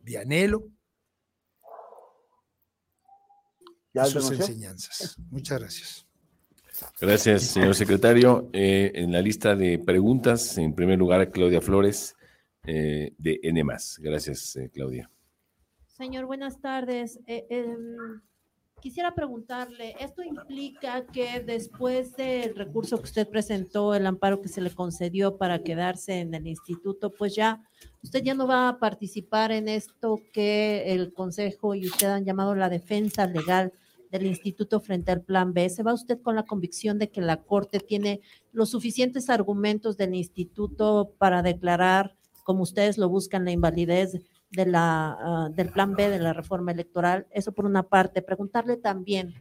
Vianelo, 0.03 0.71
sus 4.09 4.31
enseñanzas. 4.31 5.17
Muchas 5.29 5.59
gracias. 5.59 6.12
Gracias, 6.99 7.43
señor 7.43 7.75
secretario. 7.75 8.49
Eh, 8.53 8.91
en 8.95 9.11
la 9.11 9.21
lista 9.21 9.55
de 9.55 9.79
preguntas, 9.79 10.57
en 10.57 10.73
primer 10.73 10.97
lugar, 10.97 11.31
Claudia 11.31 11.61
Flores, 11.61 12.15
eh, 12.65 13.13
de 13.17 13.39
N. 13.43 13.63
Gracias, 13.99 14.55
eh, 14.55 14.69
Claudia. 14.73 15.09
Señor, 15.87 16.25
buenas 16.25 16.59
tardes. 16.61 17.19
Em, 17.27 18.21
quisiera 18.81 19.13
preguntarle, 19.13 19.95
¿esto 19.99 20.23
implica 20.23 21.05
que 21.05 21.39
después 21.39 22.15
del 22.15 22.55
recurso 22.55 22.97
que 22.97 23.03
usted 23.03 23.27
presentó, 23.27 23.93
el 23.93 24.07
amparo 24.07 24.41
que 24.41 24.49
se 24.49 24.61
le 24.61 24.69
concedió 24.69 25.37
para 25.37 25.59
quedarse 25.59 26.19
en 26.19 26.33
el 26.33 26.47
instituto, 26.47 27.11
pues 27.11 27.35
ya 27.35 27.61
usted 28.01 28.23
ya 28.23 28.33
no 28.33 28.47
va 28.47 28.69
a 28.69 28.79
participar 28.79 29.51
en 29.51 29.67
esto 29.67 30.19
que 30.33 30.93
el 30.93 31.13
Consejo 31.13 31.75
y 31.75 31.85
usted 31.85 32.07
han 32.07 32.25
llamado 32.25 32.55
la 32.55 32.69
defensa 32.69 33.27
legal 33.27 33.73
del 34.13 34.27
instituto 34.27 34.79
frente 34.79 35.11
al 35.11 35.23
plan 35.23 35.53
B? 35.53 35.67
¿Se 35.69 35.81
va 35.81 35.91
usted 35.91 36.21
con 36.21 36.35
la 36.35 36.45
convicción 36.45 36.99
de 36.99 37.09
que 37.09 37.19
la 37.19 37.41
Corte 37.43 37.79
tiene 37.79 38.21
los 38.51 38.69
suficientes 38.69 39.27
argumentos 39.29 39.97
del 39.97 40.13
instituto 40.13 41.15
para 41.17 41.41
declarar, 41.41 42.15
como 42.43 42.61
ustedes 42.61 42.99
lo 42.99 43.09
buscan, 43.09 43.43
la 43.43 43.51
invalidez 43.51 44.21
de 44.51 44.65
la, 44.67 45.17
ah, 45.19 45.49
del 45.51 45.71
plan 45.71 45.95
B 45.95 46.09
de 46.09 46.19
la 46.19 46.31
reforma 46.31 46.71
electoral? 46.71 47.25
Eso 47.31 47.53
por 47.53 47.65
una 47.65 47.81
parte. 47.81 48.21
Preguntarle 48.21 48.77
también, 48.77 49.33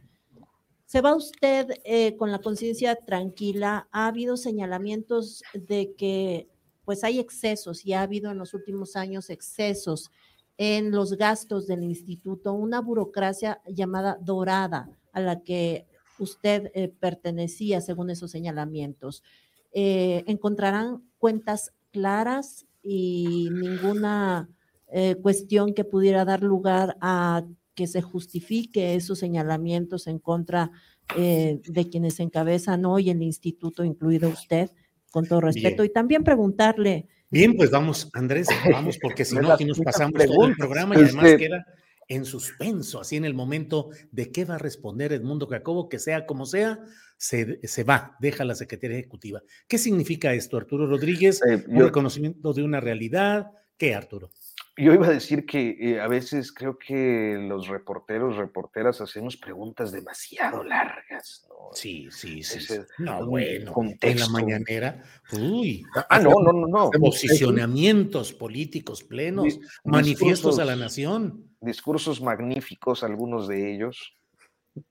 ¿se 0.85 1.01
va 1.01 1.15
usted 1.15 1.67
eh, 1.85 2.17
con 2.17 2.31
la 2.31 2.39
conciencia 2.39 2.95
tranquila? 2.95 3.87
¿Ha 3.91 4.07
habido 4.07 4.37
señalamientos 4.37 5.43
de 5.53 5.93
que 5.95 6.49
pues 6.83 7.03
hay 7.03 7.19
excesos 7.19 7.85
y 7.85 7.93
ha 7.93 8.01
habido 8.01 8.31
en 8.31 8.39
los 8.39 8.55
últimos 8.55 8.95
años 8.95 9.29
excesos 9.29 10.09
en 10.57 10.91
los 10.91 11.17
gastos 11.17 11.67
del 11.67 11.83
instituto, 11.83 12.53
una 12.53 12.81
burocracia 12.81 13.61
llamada 13.67 14.17
dorada 14.21 14.89
a 15.11 15.21
la 15.21 15.41
que 15.41 15.87
usted 16.19 16.71
eh, 16.73 16.89
pertenecía 16.89 17.81
según 17.81 18.09
esos 18.09 18.31
señalamientos. 18.31 19.23
Eh, 19.71 20.23
encontrarán 20.27 21.03
cuentas 21.17 21.73
claras 21.91 22.65
y 22.83 23.49
ninguna 23.51 24.49
eh, 24.91 25.15
cuestión 25.15 25.73
que 25.73 25.83
pudiera 25.83 26.25
dar 26.25 26.43
lugar 26.43 26.97
a 27.01 27.43
que 27.73 27.87
se 27.87 28.01
justifique 28.01 28.95
esos 28.95 29.17
señalamientos 29.17 30.05
en 30.05 30.19
contra 30.19 30.71
de 31.15 31.89
quienes 31.91 32.19
encabezan 32.19 32.85
hoy 32.85 33.09
el 33.09 33.21
instituto, 33.21 33.83
incluido 33.83 34.29
usted, 34.29 34.71
con 35.11 35.27
todo 35.27 35.41
respeto. 35.41 35.83
Y 35.83 35.89
también 35.89 36.23
preguntarle, 36.23 37.07
Bien, 37.33 37.55
pues 37.55 37.71
vamos, 37.71 38.09
Andrés, 38.13 38.47
vamos, 38.71 38.97
porque 39.01 39.25
si 39.25 39.35
no, 39.35 39.51
aquí 39.51 39.65
nos 39.65 39.79
pasamos 39.79 40.23
todo 40.23 40.45
el 40.45 40.55
programa 40.55 40.95
y 40.95 40.99
además 40.99 41.25
este 41.25 41.37
queda 41.37 41.65
en 42.07 42.25
suspenso, 42.25 43.01
así 43.01 43.15
en 43.15 43.25
el 43.25 43.33
momento 43.33 43.89
de 44.11 44.31
qué 44.31 44.45
va 44.45 44.55
a 44.55 44.59
responder 44.59 45.13
Edmundo 45.13 45.47
Jacobo, 45.47 45.89
que 45.89 45.97
sea 45.97 46.27
como 46.27 46.45
sea, 46.45 46.79
se, 47.17 47.59
se 47.67 47.83
va, 47.83 48.17
deja 48.19 48.45
la 48.45 48.53
Secretaría 48.53 48.99
Ejecutiva. 48.99 49.41
¿Qué 49.67 49.79
significa 49.79 50.33
esto, 50.33 50.57
Arturo 50.57 50.85
Rodríguez? 50.85 51.41
Eh, 51.43 51.63
¿Un 51.67 51.81
reconocimiento 51.81 52.53
de 52.53 52.61
una 52.61 52.79
realidad? 52.79 53.47
¿Qué, 53.77 53.95
Arturo? 53.95 54.29
Yo 54.75 54.91
iba 54.91 55.05
a 55.05 55.11
decir 55.11 55.45
que 55.45 55.77
eh, 55.79 56.01
a 56.01 56.07
veces 56.07 56.51
creo 56.51 56.79
que 56.79 57.37
los 57.47 57.67
reporteros, 57.67 58.37
reporteras 58.37 59.01
hacemos 59.01 59.37
preguntas 59.37 59.91
demasiado 59.91 60.63
largas. 60.63 61.47
Sí, 61.73 62.09
sí, 62.11 62.43
sí. 62.43 62.79
no, 62.97 63.25
bueno, 63.25 63.73
en 64.01 64.19
la 64.19 64.27
mañanera, 64.29 65.03
uy. 65.31 65.85
Ah, 66.09 66.19
no, 66.19 66.31
no, 66.41 66.51
no, 66.51 66.67
no. 66.67 66.89
Posicionamientos 66.91 68.33
políticos 68.33 69.03
plenos, 69.03 69.59
manifiestos 69.83 70.59
a 70.59 70.65
la 70.65 70.75
nación. 70.75 71.55
Discursos 71.61 72.21
magníficos, 72.21 73.03
algunos 73.03 73.47
de 73.47 73.73
ellos. 73.73 74.15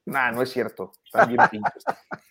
Nah, 0.07 0.31
no 0.31 0.43
es 0.43 0.51
cierto. 0.51 0.93
Están 1.05 1.29
bien 1.29 1.41
pintos. 1.51 1.85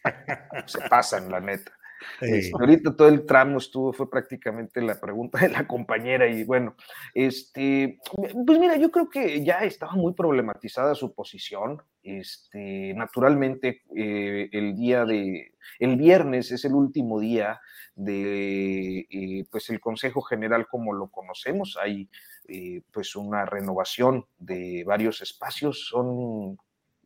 Se 0.68 0.80
pasan, 0.90 1.30
la 1.30 1.40
neta. 1.40 1.72
Este, 2.19 2.52
ahorita 2.60 2.95
todo 2.95 3.07
el 3.07 3.26
tramo 3.26 3.57
estuvo, 3.57 3.94
fue 3.94 4.10
prácticamente 4.10 4.82
la 4.82 4.99
pregunta 4.99 5.40
de 5.40 5.49
la 5.49 5.68
compañera 5.68 6.28
y 6.28 6.44
bueno, 6.44 6.76
este, 7.14 7.99
pues 8.45 8.60
mira, 8.60 8.78
yo 8.78 8.91
creo 8.91 9.10
que 9.10 9.44
ya 9.44 9.60
estaba 9.60 9.94
muy 9.94 10.14
problematizada 10.14 10.95
su 10.95 11.14
posición. 11.14 11.82
Este, 12.03 12.94
naturalmente, 12.95 13.84
eh, 13.95 14.49
el 14.52 14.76
día 14.76 15.06
de, 15.06 15.53
el 15.80 15.95
viernes 15.95 16.52
es 16.52 16.65
el 16.65 16.73
último 16.73 17.19
día 17.19 17.60
de, 17.95 19.07
eh, 19.10 19.45
pues 19.52 19.69
el 19.69 19.80
Consejo 19.80 20.22
General 20.22 20.68
como 20.68 20.94
lo 20.94 21.10
conocemos. 21.10 21.78
Hay 21.82 22.10
eh, 22.48 22.82
pues 22.91 23.15
una 23.15 23.45
renovación 23.45 24.26
de 24.40 24.84
varios 24.86 25.22
espacios, 25.22 25.88
son 25.88 26.57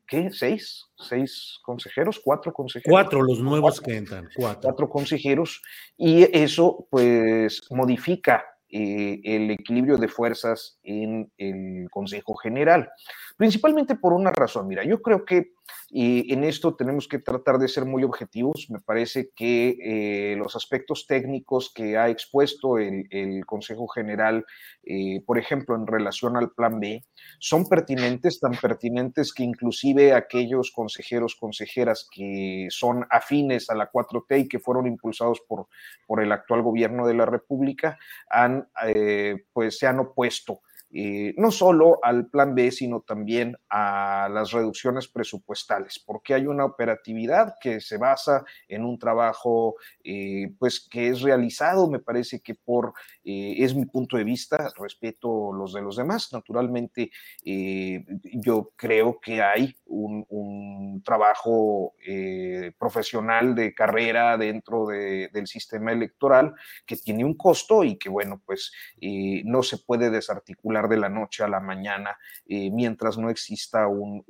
¿qué? 0.08 0.30
¿Seis? 0.32 0.86
¿Seis 0.98 1.60
consejeros? 1.64 2.22
¿Cuatro 2.24 2.54
consejeros? 2.54 2.92
Cuatro 2.92 3.22
los 3.22 3.40
nuevos 3.40 3.82
que 3.82 3.98
entran, 3.98 4.30
cuatro. 4.36 4.62
Cuatro 4.62 4.90
consejeros 4.90 5.62
y 5.98 6.24
eso 6.38 6.88
pues 6.90 7.62
modifica 7.72 8.44
eh, 8.68 9.22
el 9.24 9.52
equilibrio 9.52 9.98
de 9.98 10.08
fuerzas 10.08 10.80
en 10.84 11.32
el 11.38 11.88
Consejo 11.90 12.36
General, 12.36 12.90
principalmente 13.38 13.96
por 13.96 14.12
una 14.12 14.32
razón. 14.32 14.68
Mira, 14.68 14.84
yo 14.84 15.02
creo 15.02 15.24
que 15.24 15.54
y 15.90 16.34
en 16.34 16.44
esto 16.44 16.76
tenemos 16.76 17.08
que 17.08 17.20
tratar 17.20 17.58
de 17.58 17.68
ser 17.68 17.86
muy 17.86 18.04
objetivos. 18.04 18.68
Me 18.70 18.80
parece 18.80 19.30
que 19.36 19.78
eh, 19.82 20.36
los 20.36 20.56
aspectos 20.56 21.06
técnicos 21.08 21.72
que 21.74 21.98
ha 21.98 22.10
expuesto 22.10 22.78
el, 22.78 23.06
Consejo 23.46 23.88
General, 23.88 24.46
eh, 24.84 25.22
por 25.26 25.38
ejemplo, 25.38 25.76
en 25.76 25.88
relación 25.88 26.38
al 26.38 26.52
Plan 26.52 26.80
B, 26.80 27.04
son 27.40 27.68
pertinentes, 27.68 28.40
tan 28.40 28.54
pertinentes 28.54 29.34
que 29.34 29.44
inclusive 29.44 30.14
aquellos 30.14 30.72
consejeros, 30.72 31.36
consejeras 31.36 32.08
que 32.12 32.68
son 32.70 33.06
afines 33.10 33.70
a 33.70 33.76
la 33.76 33.90
4T 33.92 34.42
y 34.42 34.48
que 34.48 34.60
fueron 34.60 34.88
impulsados 34.88 35.42
por, 35.48 35.68
por 36.08 36.22
el 36.22 36.32
actual 36.32 36.62
gobierno 36.62 37.08
de 37.08 37.14
la 37.14 37.26
República, 37.26 37.98
han, 38.30 38.68
eh, 38.86 39.46
pues, 39.54 39.78
se 39.78 39.88
han 39.88 40.00
opuesto 40.00 40.62
eh, 40.98 41.34
no 41.36 41.52
solo 41.52 42.00
al 42.02 42.28
plan 42.28 42.56
B, 42.56 42.72
sino 42.72 43.02
también 43.02 43.58
a 43.70 44.30
las 44.32 44.52
reducciones 44.52 45.10
presupuestales, 45.10 46.00
porque 46.00 46.34
hay 46.34 46.48
una 46.48 46.64
operatividad 46.64 47.56
que 47.60 47.82
se 47.82 47.98
basa 47.98 48.46
en 48.70 48.86
un 48.86 48.98
trabajo 48.98 49.76
eh, 50.06 50.54
pues 50.58 50.88
que 50.90 51.10
es 51.10 51.20
realizado, 51.22 51.90
me 51.90 52.00
parece 52.00 52.40
que 52.40 52.56
por, 52.56 52.94
eh, 53.26 53.56
es 53.58 53.76
mi 53.76 53.86
punto 53.88 54.16
de 54.16 54.24
vista, 54.24 54.72
respeto 54.78 55.52
los 55.52 55.74
de 55.74 55.82
los 55.82 55.98
demás, 55.98 56.32
naturalmente 56.32 57.12
yo 58.24 58.72
creo 58.78 59.20
que 59.20 59.42
hay 59.42 59.76
un, 59.96 61.02
trabajo 61.04 61.94
profesional 62.80 63.54
de 63.54 63.74
carrera 63.74 64.38
dentro 64.38 64.88
del 64.88 65.48
sistema 65.48 65.92
electoral 65.92 66.54
que 66.86 66.96
tiene 66.96 67.24
un 67.24 67.36
costo 67.36 67.84
y 67.84 67.98
que 67.98 68.10
bueno, 68.10 68.42
pues 68.46 68.72
no 69.44 69.62
se 69.62 69.78
puede 69.78 70.10
desarticular 70.10 70.88
de 70.88 70.98
la 70.98 71.10
noche 71.10 71.44
a 71.44 71.48
la 71.48 71.60
mañana 71.60 72.18
eh, 72.48 72.70
mientras 72.72 73.18
no 73.18 73.30
exista 73.30 73.88
un, 73.88 74.24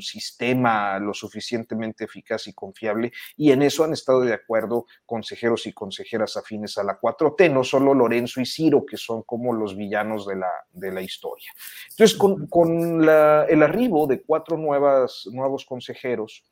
sistema 0.00 0.98
lo 0.98 1.12
suficientemente 1.12 2.04
eficaz 2.04 2.46
y 2.46 2.52
confiable. 2.52 3.12
Y 3.36 3.50
en 3.50 3.62
eso 3.62 3.84
han 3.84 3.92
estado 3.92 4.20
de 4.20 4.32
acuerdo 4.32 4.86
consejeros 5.06 5.66
y 5.66 5.72
consejeras 5.72 6.36
afines 6.36 6.78
a 6.78 6.84
la 6.84 7.00
4T, 7.00 7.52
no 7.52 7.64
solo 7.64 7.94
Lorenzo 7.94 8.40
y 8.40 8.46
Ciro, 8.46 8.84
que 8.86 8.96
son 8.96 9.22
como 9.22 9.52
los 9.52 9.76
villanos 9.76 10.26
de 10.26 10.36
la, 10.36 10.50
de 10.72 10.92
la 10.92 11.02
historia. 11.02 11.50
Entonces, 11.90 12.16
con, 12.16 13.02
el 13.02 13.62
arribo 13.62 14.06
de 14.06 14.22
cuatro 14.22 14.56
nuevas, 14.56 14.87
nuevos 15.32 15.64
consejeros, 15.64 16.44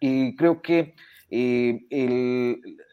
y 0.00 0.36
creo 0.36 0.60
que 0.60 0.94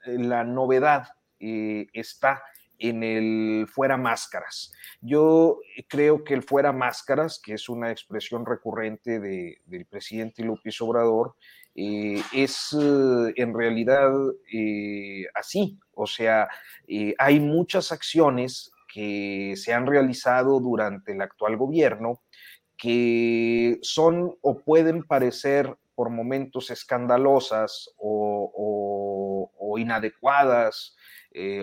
la 0.06 0.44
novedad 0.44 1.07
está 1.40 2.41
en 2.77 3.03
el 3.03 3.68
fuera 3.68 3.98
máscaras. 3.98 4.73
Yo 5.02 5.60
creo 5.88 6.23
que 6.23 6.34
el 6.34 6.44
fuera 6.44 6.72
máscaras, 6.72 7.40
que 7.44 7.53
es 7.53 7.69
una 7.69 7.91
expresión 7.91 8.45
recurrente 8.45 9.19
del 9.19 9.86
presidente 9.86 10.44
López 10.44 10.80
Obrador, 10.82 11.36
eh, 11.76 12.22
es 12.34 12.73
eh, 12.73 13.34
en 13.36 13.53
realidad 13.53 14.11
eh, 14.52 15.26
así. 15.34 15.77
O 15.94 16.07
sea, 16.07 16.48
hay 17.18 17.40
muchas 17.40 17.91
acciones 17.91 18.72
que 18.94 19.56
se 19.57 19.73
han 19.73 19.86
realizado 19.86 20.60
durante 20.60 21.11
el 21.11 21.22
actual 21.22 21.57
gobierno 21.57 22.22
que 22.77 23.80
son 23.81 24.35
o 24.41 24.60
pueden 24.60 25.03
parecer 25.03 25.76
por 25.95 26.10
momentos 26.10 26.72
escandalosas 26.72 27.89
o, 27.97 29.52
inadecuadas 29.77 30.95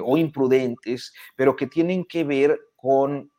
o 0.05 0.17
imprudentes, 0.19 1.15
pero 1.35 1.57
que 1.57 1.67
tienen 1.67 2.05
que 2.05 2.25
ver 2.25 2.61
con 2.77 3.31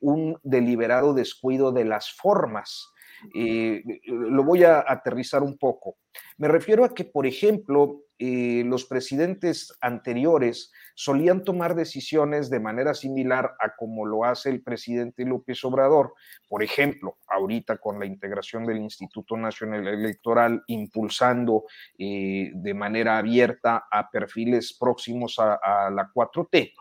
un 0.00 0.38
deliberado 0.42 1.14
descuido 1.14 1.72
de 1.72 1.84
las 1.86 2.12
formas 2.12 2.91
eh, 3.34 3.82
lo 4.04 4.44
voy 4.44 4.64
a 4.64 4.84
aterrizar 4.86 5.42
un 5.42 5.56
poco. 5.58 5.96
Me 6.38 6.48
refiero 6.48 6.84
a 6.84 6.94
que, 6.94 7.04
por 7.04 7.26
ejemplo, 7.26 8.02
eh, 8.18 8.62
los 8.66 8.84
presidentes 8.84 9.76
anteriores 9.80 10.70
solían 10.94 11.42
tomar 11.42 11.74
decisiones 11.74 12.50
de 12.50 12.60
manera 12.60 12.94
similar 12.94 13.54
a 13.58 13.74
como 13.76 14.06
lo 14.06 14.24
hace 14.24 14.50
el 14.50 14.62
presidente 14.62 15.24
López 15.24 15.64
Obrador. 15.64 16.14
Por 16.48 16.62
ejemplo, 16.62 17.16
ahorita 17.26 17.78
con 17.78 17.98
la 17.98 18.06
integración 18.06 18.64
del 18.64 18.78
Instituto 18.78 19.36
Nacional 19.36 19.88
Electoral, 19.88 20.62
impulsando 20.68 21.64
eh, 21.98 22.52
de 22.54 22.74
manera 22.74 23.18
abierta 23.18 23.86
a 23.90 24.08
perfiles 24.08 24.76
próximos 24.78 25.38
a, 25.38 25.54
a 25.54 25.90
la 25.90 26.10
4T. 26.14 26.72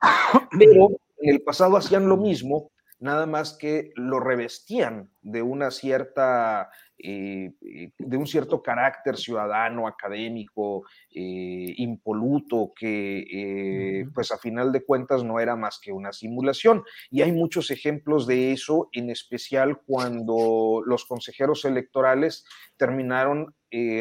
Pero 0.58 0.88
en 1.18 1.34
el 1.34 1.42
pasado 1.42 1.76
hacían 1.76 2.08
lo 2.08 2.16
mismo 2.16 2.72
nada 3.00 3.26
más 3.26 3.54
que 3.54 3.92
lo 3.96 4.20
revestían 4.20 5.10
de 5.22 5.40
una 5.42 5.70
cierta, 5.70 6.70
eh, 6.98 7.52
eh, 7.62 7.92
de 7.98 8.16
un 8.16 8.26
cierto 8.26 8.62
carácter 8.62 9.16
ciudadano, 9.16 9.88
académico, 9.88 10.84
eh, 11.10 11.74
impoluto, 11.78 12.72
que 12.76 14.04
pues 14.14 14.30
a 14.32 14.38
final 14.38 14.70
de 14.70 14.84
cuentas 14.84 15.24
no 15.24 15.40
era 15.40 15.56
más 15.56 15.80
que 15.82 15.92
una 15.92 16.12
simulación. 16.12 16.84
Y 17.10 17.22
hay 17.22 17.32
muchos 17.32 17.70
ejemplos 17.70 18.26
de 18.26 18.52
eso, 18.52 18.90
en 18.92 19.08
especial 19.10 19.80
cuando 19.86 20.82
los 20.84 21.06
consejeros 21.06 21.64
electorales 21.64 22.44
terminaron 22.76 23.54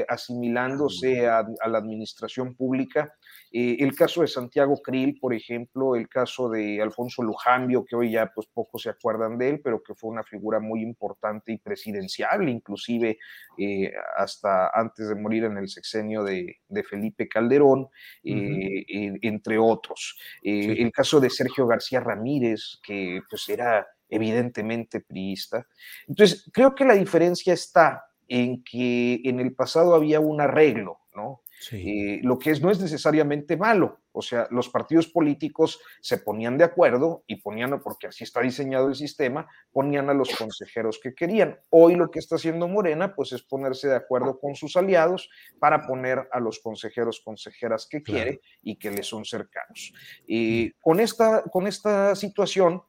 asimilándose 0.08 1.28
a, 1.28 1.46
la 1.68 1.78
administración 1.78 2.56
pública 2.56 3.14
eh, 3.52 3.78
el 3.80 3.96
caso 3.96 4.22
de 4.22 4.28
Santiago 4.28 4.80
Krill, 4.82 5.20
por 5.20 5.34
ejemplo, 5.34 5.96
el 5.96 6.08
caso 6.08 6.50
de 6.50 6.82
Alfonso 6.82 7.24
Lujambio, 7.24 7.84
que 7.84 7.96
hoy 7.96 8.12
ya 8.12 8.32
pues 8.34 8.48
pocos 8.54 8.84
se 8.84 8.90
acuerdan 8.90 9.38
de 9.38 9.50
él, 9.50 9.62
pero 9.64 9.82
que 9.82 9.96
fue 9.96 10.12
una 10.12 10.24
figura 10.24 10.60
muy 10.60 10.82
importante 10.82 11.52
y 11.52 11.58
presidencial, 11.58 12.48
inclusive 12.48 13.18
eh, 13.58 13.92
hasta 14.18 14.70
antes 14.74 15.10
de 15.10 15.16
morir 15.16 15.46
en 15.46 15.58
el 15.58 15.68
sexenio 15.68 16.24
de, 16.24 16.58
Felipe 16.88 17.28
Calderón, 17.28 17.88
eh, 18.24 18.86
entre 19.22 19.58
otros. 19.58 20.18
El 20.42 20.92
caso 20.92 21.20
de 21.20 21.30
Sergio 21.30 21.68
García 21.68 22.00
Ramírez, 22.00 22.80
que 22.84 23.22
pues 23.30 23.50
era 23.50 23.86
evidentemente 24.08 25.02
priista. 25.02 25.66
Entonces, 26.08 26.50
creo 26.54 26.74
que 26.74 26.86
la 26.86 26.96
diferencia 26.96 27.54
está 27.54 28.06
en 28.28 28.64
que 28.64 29.22
en 29.24 29.40
el 29.40 29.54
pasado 29.54 29.94
había 29.94 30.20
un 30.20 30.40
arreglo, 30.40 31.00
¿no? 31.16 31.42
Eh, 31.72 32.20
lo 32.24 32.40
que 32.40 32.52
es, 32.52 32.62
no 32.62 32.72
es 32.72 32.80
necesariamente 32.80 33.58
malo. 33.58 34.00
O 34.12 34.22
sea, 34.22 34.48
los 34.50 34.70
partidos 34.70 35.08
políticos 35.08 35.80
se 36.02 36.18
ponían 36.18 36.58
de 36.58 36.64
acuerdo 36.64 37.24
y 37.28 37.38
ponían, 37.38 37.80
porque 37.82 38.08
así 38.08 38.24
está 38.24 38.42
diseñado 38.42 38.88
el 38.88 38.96
sistema, 38.96 39.48
ponían 39.72 40.10
a 40.10 40.14
los 40.14 40.36
consejeros 40.36 41.00
que 41.02 41.14
querían. 41.14 41.60
Hoy 41.70 41.96
lo 41.96 42.10
que 42.10 42.20
está 42.20 42.36
haciendo 42.36 42.68
Morena, 42.68 43.14
pues 43.14 43.32
es 43.34 43.44
ponerse 43.44 43.88
de 43.88 43.96
acuerdo 43.96 44.40
con 44.40 44.56
sus 44.56 44.76
aliados 44.76 45.30
para 45.60 45.86
poner 45.86 46.28
a 46.32 46.40
los 46.40 46.60
consejeros, 46.60 47.22
consejeras 47.24 47.88
que 47.90 48.02
quiere 48.02 48.42
y 48.62 48.78
que 48.78 48.92
le 48.92 49.04
son 49.04 49.26
cercanos. 49.26 49.94
Y 50.26 50.72
con 50.82 51.00
esta, 51.00 51.44
con 51.44 51.68
esta 51.68 52.16
situación, 52.16 52.82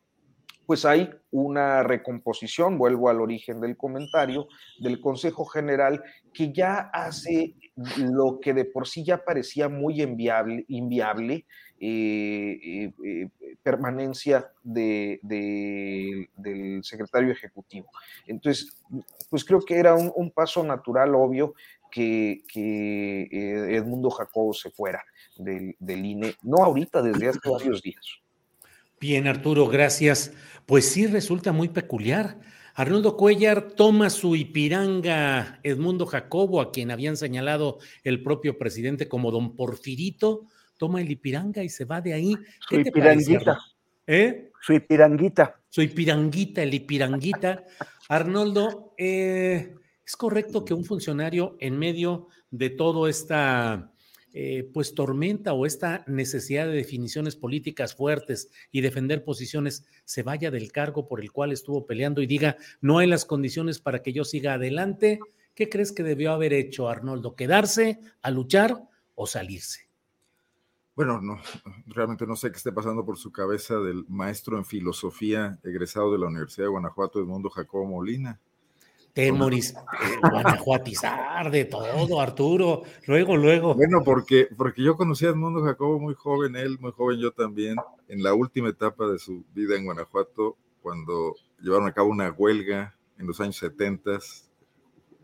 pues 0.70 0.84
hay 0.84 1.10
una 1.32 1.82
recomposición, 1.82 2.78
vuelvo 2.78 3.09
al 3.09 3.20
origen 3.20 3.60
del 3.60 3.76
comentario, 3.76 4.47
del 4.78 5.01
Consejo 5.01 5.44
General 5.44 6.01
que 6.32 6.52
ya 6.52 6.90
hace 6.94 7.56
lo 7.97 8.38
que 8.38 8.55
de 8.55 8.66
por 8.66 8.86
sí 8.86 9.02
ya 9.02 9.24
parecía 9.24 9.68
muy 9.68 10.01
inviable, 10.01 11.44
eh, 11.80 12.60
eh, 12.62 12.92
eh, 13.05 13.28
permanencia 13.64 14.52
de, 14.62 15.18
del 16.36 16.84
secretario 16.84 17.32
ejecutivo. 17.32 17.88
Entonces, 18.28 18.80
pues 19.28 19.44
creo 19.44 19.62
que 19.62 19.76
era 19.76 19.97
un, 19.97 20.30
paso 20.30 20.62
natural, 20.62 21.16
obvio, 21.16 21.55
que, 21.90 22.44
que 22.47 23.26
Edmundo 23.74 24.09
Jacobo 24.10 24.55
se 24.55 24.70
fuera 24.70 25.02
del, 25.36 25.74
del 25.80 26.06
INE, 26.06 26.36
no 26.42 26.62
ahorita, 26.62 27.02
desde 27.02 27.30
hace 27.30 27.51
varios 27.51 27.82
días. 27.82 28.20
Bien, 29.01 29.27
Arturo, 29.27 29.66
gracias. 29.66 30.35
Pues 30.66 30.85
sí, 30.90 31.06
resulta 31.06 31.52
muy 31.52 31.70
peculiar. 31.70 32.39
Arnoldo 32.74 33.16
Cuellar 33.16 33.72
toma 33.72 34.10
su 34.10 34.36
Ipiranga 34.36 35.59
Edmundo 35.62 36.05
Jacobo, 36.05 36.60
a 36.60 36.70
quien 36.70 36.90
habían 36.90 37.16
señalado 37.16 37.78
el 38.05 38.22
propio 38.22 38.59
presidente 38.59 39.09
como 39.09 39.31
don 39.31 39.56
Porfirito, 39.56 40.43
toma 40.77 41.01
el 41.01 41.10
Ipiranga 41.10 41.64
y 41.64 41.70
se 41.70 41.86
va 41.86 42.02
de 42.02 42.12
ahí. 42.12 42.36
su 42.68 42.78
Ipiranguita. 42.78 43.59
¿Eh? 44.06 44.51
Su 44.60 44.74
Ipiranguita. 44.74 45.59
Su 45.70 45.81
Ipiranguita, 45.81 46.62
el 46.62 46.74
Ipiranguita. 46.74 47.64
Arnoldo, 48.10 48.93
eh, 48.98 49.77
¿es 50.05 50.14
correcto 50.14 50.62
que 50.62 50.74
un 50.74 50.85
funcionario 50.85 51.56
en 51.59 51.78
medio 51.78 52.28
de 52.51 52.68
todo 52.68 53.09
esta 53.09 53.93
eh, 54.32 54.69
pues 54.73 54.94
tormenta 54.94 55.52
o 55.52 55.66
esta 55.66 56.05
necesidad 56.07 56.66
de 56.66 56.73
definiciones 56.73 57.35
políticas 57.35 57.94
fuertes 57.97 58.51
y 58.70 58.81
defender 58.81 59.24
posiciones 59.24 59.85
se 60.05 60.23
vaya 60.23 60.51
del 60.51 60.70
cargo 60.70 61.09
por 61.09 61.20
el 61.20 61.32
cual 61.32 61.51
estuvo 61.51 61.86
peleando 61.86 62.23
y 62.23 62.27
diga 62.27 62.57
no 62.81 62.98
hay 62.98 63.09
las 63.09 63.24
condiciones 63.24 63.81
para 63.81 64.02
que 64.02 64.12
yo 64.12 64.24
siga 64.24 64.55
adelante, 64.55 65.19
¿qué 65.55 65.69
crees 65.69 65.93
que 65.93 66.02
debió 66.02 66.32
haber 66.32 66.52
hecho 66.52 66.89
Arnoldo? 66.89 67.35
¿Quedarse 67.35 67.98
a 68.23 68.31
luchar 68.31 68.85
o 69.16 69.27
salirse? 69.27 69.89
Bueno, 70.94 71.20
no, 71.20 71.40
realmente 71.86 72.27
no 72.27 72.36
sé 72.36 72.51
qué 72.51 72.57
esté 72.57 72.73
pasando 72.73 73.05
por 73.05 73.16
su 73.16 73.32
cabeza 73.32 73.78
del 73.78 74.05
maestro 74.09 74.59
en 74.59 74.65
filosofía 74.65 75.59
egresado 75.62 76.12
de 76.12 76.19
la 76.19 76.27
Universidad 76.27 76.66
de 76.66 76.70
Guanajuato, 76.70 77.20
Edmundo 77.20 77.48
Jacobo 77.51 77.86
Molina. 77.86 78.39
Temoris, 79.12 79.72
eh, 79.72 80.18
guanajuatizar 80.30 81.50
de 81.50 81.64
todo, 81.64 82.20
Arturo. 82.20 82.82
Luego, 83.06 83.36
luego. 83.36 83.74
Bueno, 83.74 84.02
porque, 84.04 84.48
porque 84.56 84.82
yo 84.82 84.96
conocí 84.96 85.26
a 85.26 85.30
Edmundo 85.30 85.62
Jacobo 85.62 85.98
muy 85.98 86.14
joven, 86.14 86.56
él 86.56 86.78
muy 86.80 86.92
joven, 86.92 87.18
yo 87.18 87.32
también, 87.32 87.76
en 88.08 88.22
la 88.22 88.34
última 88.34 88.68
etapa 88.68 89.06
de 89.08 89.18
su 89.18 89.44
vida 89.54 89.76
en 89.76 89.84
Guanajuato, 89.84 90.56
cuando 90.80 91.34
llevaron 91.60 91.88
a 91.88 91.92
cabo 91.92 92.10
una 92.10 92.30
huelga 92.30 92.96
en 93.18 93.26
los 93.26 93.40
años 93.40 93.56
70 93.56 94.18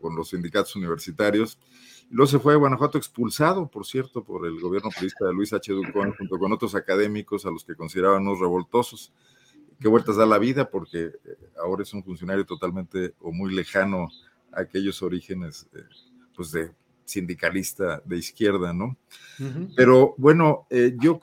con 0.01 0.15
los 0.15 0.29
sindicatos 0.29 0.75
universitarios. 0.75 1.57
Luego 2.09 2.27
se 2.27 2.39
fue 2.39 2.53
a 2.53 2.57
Guanajuato 2.57 2.97
expulsado, 2.97 3.67
por 3.67 3.85
cierto, 3.85 4.23
por 4.23 4.45
el 4.45 4.59
gobierno 4.59 4.89
político 4.91 5.25
de 5.25 5.33
Luis 5.33 5.51
H. 5.51 5.73
Ducón, 5.73 6.13
junto 6.17 6.39
con 6.39 6.53
otros 6.53 6.75
académicos 6.75 7.45
a 7.45 7.51
los 7.51 7.65
que 7.65 7.75
consideraban 7.75 8.21
unos 8.21 8.39
revoltosos 8.39 9.11
qué 9.79 9.87
vueltas 9.87 10.15
da 10.15 10.25
la 10.25 10.37
vida, 10.37 10.69
porque 10.69 11.05
eh, 11.05 11.37
ahora 11.61 11.83
es 11.83 11.93
un 11.93 12.03
funcionario 12.03 12.45
totalmente 12.45 13.13
o 13.19 13.31
muy 13.31 13.53
lejano 13.53 14.09
a 14.51 14.61
aquellos 14.61 15.01
orígenes, 15.01 15.67
eh, 15.73 15.83
pues 16.35 16.51
de 16.51 16.71
sindicalista 17.05 18.01
de 18.03 18.17
izquierda, 18.17 18.73
¿no? 18.73 18.97
Pero 19.77 20.13
bueno, 20.17 20.67
eh, 20.69 20.95
yo, 20.99 21.21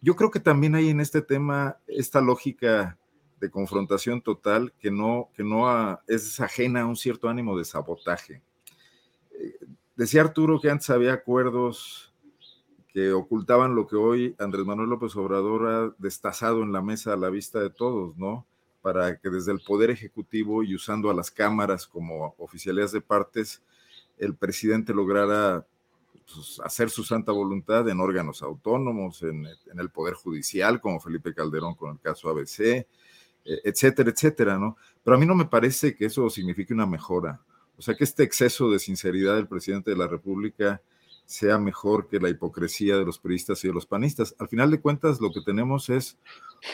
yo 0.00 0.16
creo 0.16 0.30
que 0.30 0.40
también 0.40 0.74
hay 0.74 0.88
en 0.88 1.00
este 1.00 1.20
tema 1.20 1.76
esta 1.86 2.22
lógica 2.22 2.98
de 3.38 3.50
confrontación 3.50 4.22
total 4.22 4.72
que 4.78 4.90
no, 4.90 5.28
que 5.34 5.44
no 5.44 6.00
es 6.06 6.40
ajena 6.40 6.82
a 6.82 6.86
un 6.86 6.96
cierto 6.96 7.28
ánimo 7.28 7.58
de 7.58 7.66
sabotaje. 7.66 8.40
decía 9.94 10.22
Arturo 10.22 10.58
que 10.58 10.70
antes 10.70 10.88
había 10.88 11.12
acuerdos 11.12 12.14
que 12.96 13.12
ocultaban 13.12 13.74
lo 13.74 13.86
que 13.86 13.94
hoy 13.94 14.34
Andrés 14.38 14.64
Manuel 14.64 14.88
López 14.88 15.14
Obrador 15.16 15.66
ha 15.68 15.94
destazado 15.98 16.62
en 16.62 16.72
la 16.72 16.80
mesa 16.80 17.12
a 17.12 17.16
la 17.18 17.28
vista 17.28 17.60
de 17.60 17.68
todos, 17.68 18.16
¿no? 18.16 18.46
Para 18.80 19.18
que 19.18 19.28
desde 19.28 19.52
el 19.52 19.60
Poder 19.60 19.90
Ejecutivo 19.90 20.62
y 20.62 20.74
usando 20.74 21.10
a 21.10 21.14
las 21.14 21.30
cámaras 21.30 21.86
como 21.86 22.34
oficialidades 22.38 22.92
de 22.92 23.02
partes, 23.02 23.62
el 24.16 24.34
presidente 24.34 24.94
lograra 24.94 25.66
pues, 26.24 26.58
hacer 26.64 26.88
su 26.88 27.04
santa 27.04 27.32
voluntad 27.32 27.86
en 27.86 28.00
órganos 28.00 28.40
autónomos, 28.42 29.22
en, 29.24 29.44
en, 29.44 29.78
el 29.78 29.90
Poder 29.90 30.14
Judicial, 30.14 30.80
como 30.80 30.98
Felipe 30.98 31.34
Calderón 31.34 31.74
con 31.74 31.92
el 31.92 32.00
caso 32.00 32.30
ABC, 32.30 32.60
e, 32.60 32.86
etcétera, 33.44 34.08
etcétera, 34.08 34.58
¿no? 34.58 34.78
Pero 35.04 35.18
a 35.18 35.20
mí 35.20 35.26
no 35.26 35.34
me 35.34 35.44
parece 35.44 35.94
que 35.94 36.06
eso 36.06 36.30
signifique 36.30 36.72
una 36.72 36.86
mejora. 36.86 37.42
O 37.76 37.82
sea, 37.82 37.94
que 37.94 38.04
este 38.04 38.22
exceso 38.22 38.70
de 38.70 38.78
sinceridad 38.78 39.34
del 39.34 39.48
presidente 39.48 39.90
de 39.90 39.98
la 39.98 40.08
República 40.08 40.80
sea 41.26 41.58
mejor 41.58 42.08
que 42.08 42.20
la 42.20 42.30
hipocresía 42.30 42.96
de 42.96 43.04
los 43.04 43.18
periodistas 43.18 43.62
y 43.64 43.68
de 43.68 43.74
los 43.74 43.84
panistas. 43.84 44.34
Al 44.38 44.48
final 44.48 44.70
de 44.70 44.80
cuentas, 44.80 45.20
lo 45.20 45.32
que 45.32 45.40
tenemos 45.40 45.90
es 45.90 46.16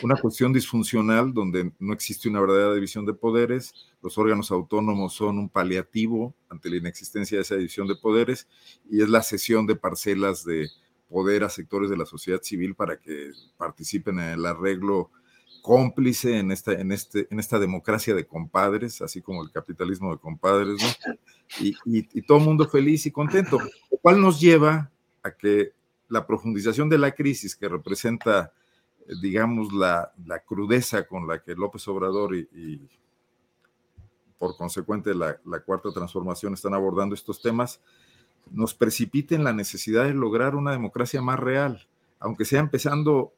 una 0.03 0.15
cuestión 0.15 0.53
disfuncional 0.53 1.33
donde 1.33 1.71
no 1.79 1.91
existe 1.93 2.29
una 2.29 2.39
verdadera 2.39 2.73
división 2.73 3.05
de 3.05 3.13
poderes, 3.13 3.73
los 4.01 4.17
órganos 4.17 4.51
autónomos 4.51 5.13
son 5.13 5.39
un 5.39 5.49
paliativo 5.49 6.35
ante 6.49 6.69
la 6.69 6.77
inexistencia 6.77 7.37
de 7.37 7.41
esa 7.41 7.55
división 7.55 7.87
de 7.87 7.95
poderes 7.95 8.47
y 8.89 9.01
es 9.01 9.09
la 9.09 9.23
cesión 9.23 9.65
de 9.65 9.75
parcelas 9.75 10.45
de 10.45 10.69
poder 11.09 11.43
a 11.43 11.49
sectores 11.49 11.89
de 11.89 11.97
la 11.97 12.05
sociedad 12.05 12.41
civil 12.41 12.75
para 12.75 12.99
que 12.99 13.31
participen 13.57 14.19
en 14.19 14.29
el 14.29 14.45
arreglo 14.45 15.11
cómplice 15.63 16.39
en 16.39 16.51
esta, 16.51 16.73
en, 16.73 16.91
este, 16.91 17.25
en 17.31 17.39
esta 17.39 17.57
democracia 17.57 18.13
de 18.13 18.27
compadres, 18.27 19.01
así 19.01 19.21
como 19.21 19.41
el 19.41 19.49
capitalismo 19.49 20.11
de 20.11 20.19
compadres, 20.19 20.77
¿no? 21.07 21.15
y, 21.61 22.21
todo 22.23 22.39
el 22.39 22.43
mundo 22.43 22.67
feliz 22.67 23.05
y 23.05 23.11
contento, 23.11 23.59
lo 23.89 23.97
cual 23.99 24.19
nos 24.19 24.41
lleva 24.41 24.91
a 25.23 25.31
que 25.31 25.71
la 26.09 26.27
profundización 26.27 26.89
de 26.89 26.97
la 26.97 27.11
crisis 27.15 27.55
que 27.55 27.69
representa, 27.69 28.51
eh, 29.07 29.13
digamos, 29.21 29.71
la, 29.71 30.11
crudeza 30.45 31.07
con 31.07 31.25
la 31.29 31.41
que 31.41 31.55
López 31.55 31.87
Obrador 31.87 32.35
y, 32.35 32.89
por 34.37 34.57
consecuente 34.57 35.15
la, 35.15 35.39
la, 35.45 35.61
cuarta 35.61 35.93
transformación 35.93 36.55
están 36.55 36.73
abordando 36.73 37.15
estos 37.15 37.41
temas, 37.41 37.79
nos 38.51 38.73
precipita 38.73 39.33
en 39.33 39.45
la 39.45 39.53
necesidad 39.53 40.03
de 40.03 40.13
lograr 40.13 40.55
una 40.55 40.71
democracia 40.71 41.21
más 41.21 41.39
real, 41.39 41.87
aunque 42.19 42.43
sea 42.43 42.59
empezando 42.59 43.33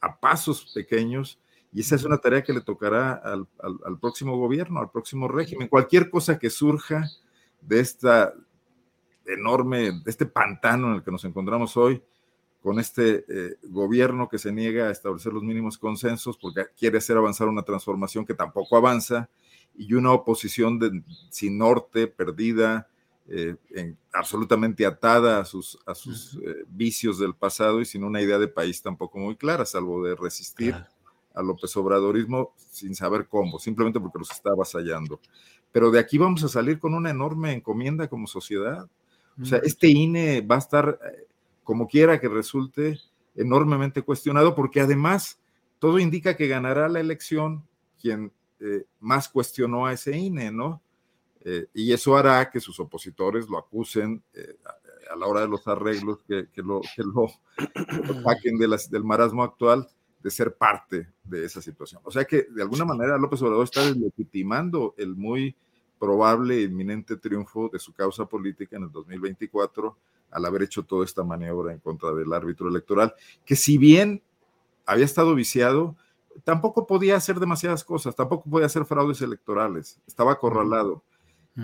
a 0.00 0.18
pasos 0.18 0.72
pequeños, 0.74 1.38
y 1.72 1.80
esa 1.80 1.96
es 1.96 2.04
una 2.04 2.18
tarea 2.18 2.42
que 2.42 2.52
le 2.52 2.60
tocará 2.60 3.12
al, 3.12 3.46
al, 3.60 3.98
próximo 3.98 4.36
gobierno, 4.38 4.80
al 4.80 4.90
próximo 4.90 5.28
régimen. 5.28 5.68
Cualquier 5.68 6.08
cosa 6.08 6.38
que 6.38 6.50
surja 6.50 7.04
de 7.60 7.80
esta 7.80 8.32
enorme, 9.26 9.92
de 9.92 10.10
este 10.10 10.24
pantano 10.24 10.88
en 10.88 10.94
el 10.94 11.02
que 11.02 11.10
nos 11.10 11.24
encontramos 11.24 11.76
hoy, 11.76 12.02
con 12.62 12.80
este 12.80 13.24
eh, 13.28 13.56
gobierno 13.64 14.28
que 14.28 14.38
se 14.38 14.50
niega 14.50 14.88
a 14.88 14.90
establecer 14.90 15.32
los 15.32 15.42
mínimos 15.42 15.78
consensos 15.78 16.36
porque 16.36 16.66
quiere 16.76 16.98
hacer 16.98 17.16
avanzar 17.16 17.48
una 17.48 17.62
transformación 17.62 18.24
que 18.24 18.34
tampoco 18.34 18.76
avanza, 18.76 19.28
y 19.76 19.94
una 19.94 20.12
oposición 20.12 20.78
de, 20.78 21.02
sin 21.30 21.56
norte, 21.56 22.08
perdida, 22.08 22.88
eh, 23.28 23.54
en, 23.70 23.96
absolutamente 24.12 24.84
atada 24.84 25.38
a 25.38 25.44
sus, 25.44 25.78
a 25.86 25.94
sus 25.94 26.34
eh, 26.34 26.64
vicios 26.68 27.18
del 27.18 27.34
pasado 27.34 27.80
y 27.80 27.84
sin 27.84 28.02
una 28.02 28.20
idea 28.20 28.38
de 28.38 28.48
país 28.48 28.82
tampoco 28.82 29.18
muy 29.18 29.36
clara, 29.36 29.64
salvo 29.64 30.04
de 30.04 30.16
resistir 30.16 30.74
a 31.38 31.42
López 31.42 31.74
Obradorismo 31.76 32.52
sin 32.70 32.94
saber 32.94 33.28
cómo, 33.28 33.58
simplemente 33.58 34.00
porque 34.00 34.18
los 34.18 34.30
está 34.30 34.50
avasallando. 34.50 35.20
Pero 35.70 35.90
de 35.90 36.00
aquí 36.00 36.18
vamos 36.18 36.42
a 36.42 36.48
salir 36.48 36.78
con 36.80 36.94
una 36.94 37.10
enorme 37.10 37.52
encomienda 37.52 38.08
como 38.08 38.26
sociedad. 38.26 38.88
O 39.40 39.44
sea, 39.44 39.58
este 39.58 39.88
INE 39.88 40.40
va 40.40 40.56
a 40.56 40.58
estar, 40.58 40.98
eh, 41.04 41.26
como 41.62 41.86
quiera 41.86 42.20
que 42.20 42.28
resulte, 42.28 42.98
enormemente 43.36 44.02
cuestionado, 44.02 44.56
porque 44.56 44.80
además 44.80 45.38
todo 45.78 46.00
indica 46.00 46.36
que 46.36 46.48
ganará 46.48 46.88
la 46.88 46.98
elección 46.98 47.62
quien 48.00 48.32
eh, 48.58 48.84
más 48.98 49.28
cuestionó 49.28 49.86
a 49.86 49.92
ese 49.92 50.16
INE, 50.16 50.50
¿no? 50.50 50.82
Eh, 51.44 51.66
y 51.72 51.92
eso 51.92 52.16
hará 52.16 52.50
que 52.50 52.58
sus 52.58 52.80
opositores 52.80 53.48
lo 53.48 53.58
acusen 53.58 54.20
a, 54.64 55.14
la 55.14 55.26
hora 55.26 55.42
de 55.42 55.48
los 55.48 55.68
arreglos, 55.68 56.18
que, 56.26 56.48
lo, 56.56 56.80
que 56.80 57.02
lo, 57.04 57.28
saquen 58.24 58.58
de 58.58 58.66
las, 58.66 58.90
del 58.90 59.04
marasmo 59.04 59.44
actual 59.44 59.88
de 60.22 60.30
ser 60.30 60.54
parte 60.54 61.08
de 61.24 61.44
esa 61.44 61.62
situación. 61.62 62.00
O 62.04 62.10
sea 62.10 62.24
que 62.24 62.46
de 62.50 62.62
alguna 62.62 62.84
manera 62.84 63.18
López 63.18 63.40
Obrador 63.42 63.64
está 63.64 63.84
deslegitimando 63.84 64.94
el 64.98 65.14
muy 65.14 65.54
probable 65.98 66.58
e 66.58 66.62
inminente 66.62 67.16
triunfo 67.16 67.68
de 67.72 67.78
su 67.78 67.92
causa 67.92 68.26
política 68.26 68.76
en 68.76 68.84
el 68.84 68.92
2024 68.92 69.96
al 70.30 70.44
haber 70.44 70.62
hecho 70.62 70.84
toda 70.84 71.04
esta 71.04 71.24
maniobra 71.24 71.72
en 71.72 71.78
contra 71.78 72.12
del 72.12 72.32
árbitro 72.32 72.68
electoral, 72.68 73.14
que 73.44 73.56
si 73.56 73.78
bien 73.78 74.22
había 74.84 75.04
estado 75.04 75.34
viciado, 75.34 75.96
tampoco 76.44 76.86
podía 76.86 77.16
hacer 77.16 77.40
demasiadas 77.40 77.84
cosas, 77.84 78.14
tampoco 78.14 78.48
podía 78.48 78.66
hacer 78.66 78.84
fraudes 78.84 79.20
electorales, 79.22 80.00
estaba 80.06 80.32
acorralado. 80.32 81.02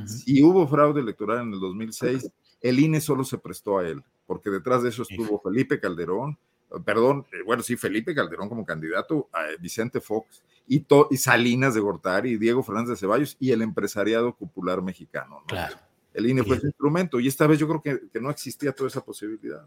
Si 0.07 0.43
hubo 0.43 0.67
fraude 0.67 1.01
electoral 1.01 1.47
en 1.47 1.55
el 1.55 1.61
2006, 1.61 2.29
el 2.61 2.81
INE 2.81 3.01
solo 3.01 3.23
se 3.23 3.39
prestó 3.39 3.79
a 3.79 3.87
él, 3.87 4.03
porque 4.27 4.51
detrás 4.51 4.83
de 4.83 4.89
eso 4.89 5.03
estuvo 5.03 5.41
Felipe 5.41 5.79
Calderón, 5.79 6.37
perdón, 6.85 7.27
eh, 7.33 7.43
bueno, 7.45 7.63
sí, 7.63 7.77
Felipe 7.77 8.15
Calderón 8.15 8.49
como 8.49 8.65
candidato, 8.65 9.29
Vicente 9.61 10.01
Fox 10.01 10.43
y, 10.67 10.85
y 11.11 11.17
Salinas 11.17 11.75
de 11.75 11.81
Gortari 11.81 12.31
y 12.31 12.39
Diego 12.39 12.63
Fernández 12.63 12.91
de 12.91 12.97
Ceballos 12.97 13.37
y 13.39 13.53
el 13.53 13.63
empresariado 13.63 14.35
popular 14.35 14.83
mexicano. 14.83 15.43
Claro. 15.47 15.77
El 16.13 16.31
INE 16.31 16.45
fue 16.45 16.57
ese 16.57 16.69
instrumento 16.69 17.19
y 17.19 17.27
esta 17.27 17.47
vez 17.47 17.59
yo 17.59 17.67
creo 17.69 17.83
que, 17.83 18.09
que, 18.13 18.21
no 18.21 18.31
existía 18.31 18.73
toda 18.73 18.89
esa 18.89 19.05
posibilidad. 19.05 19.67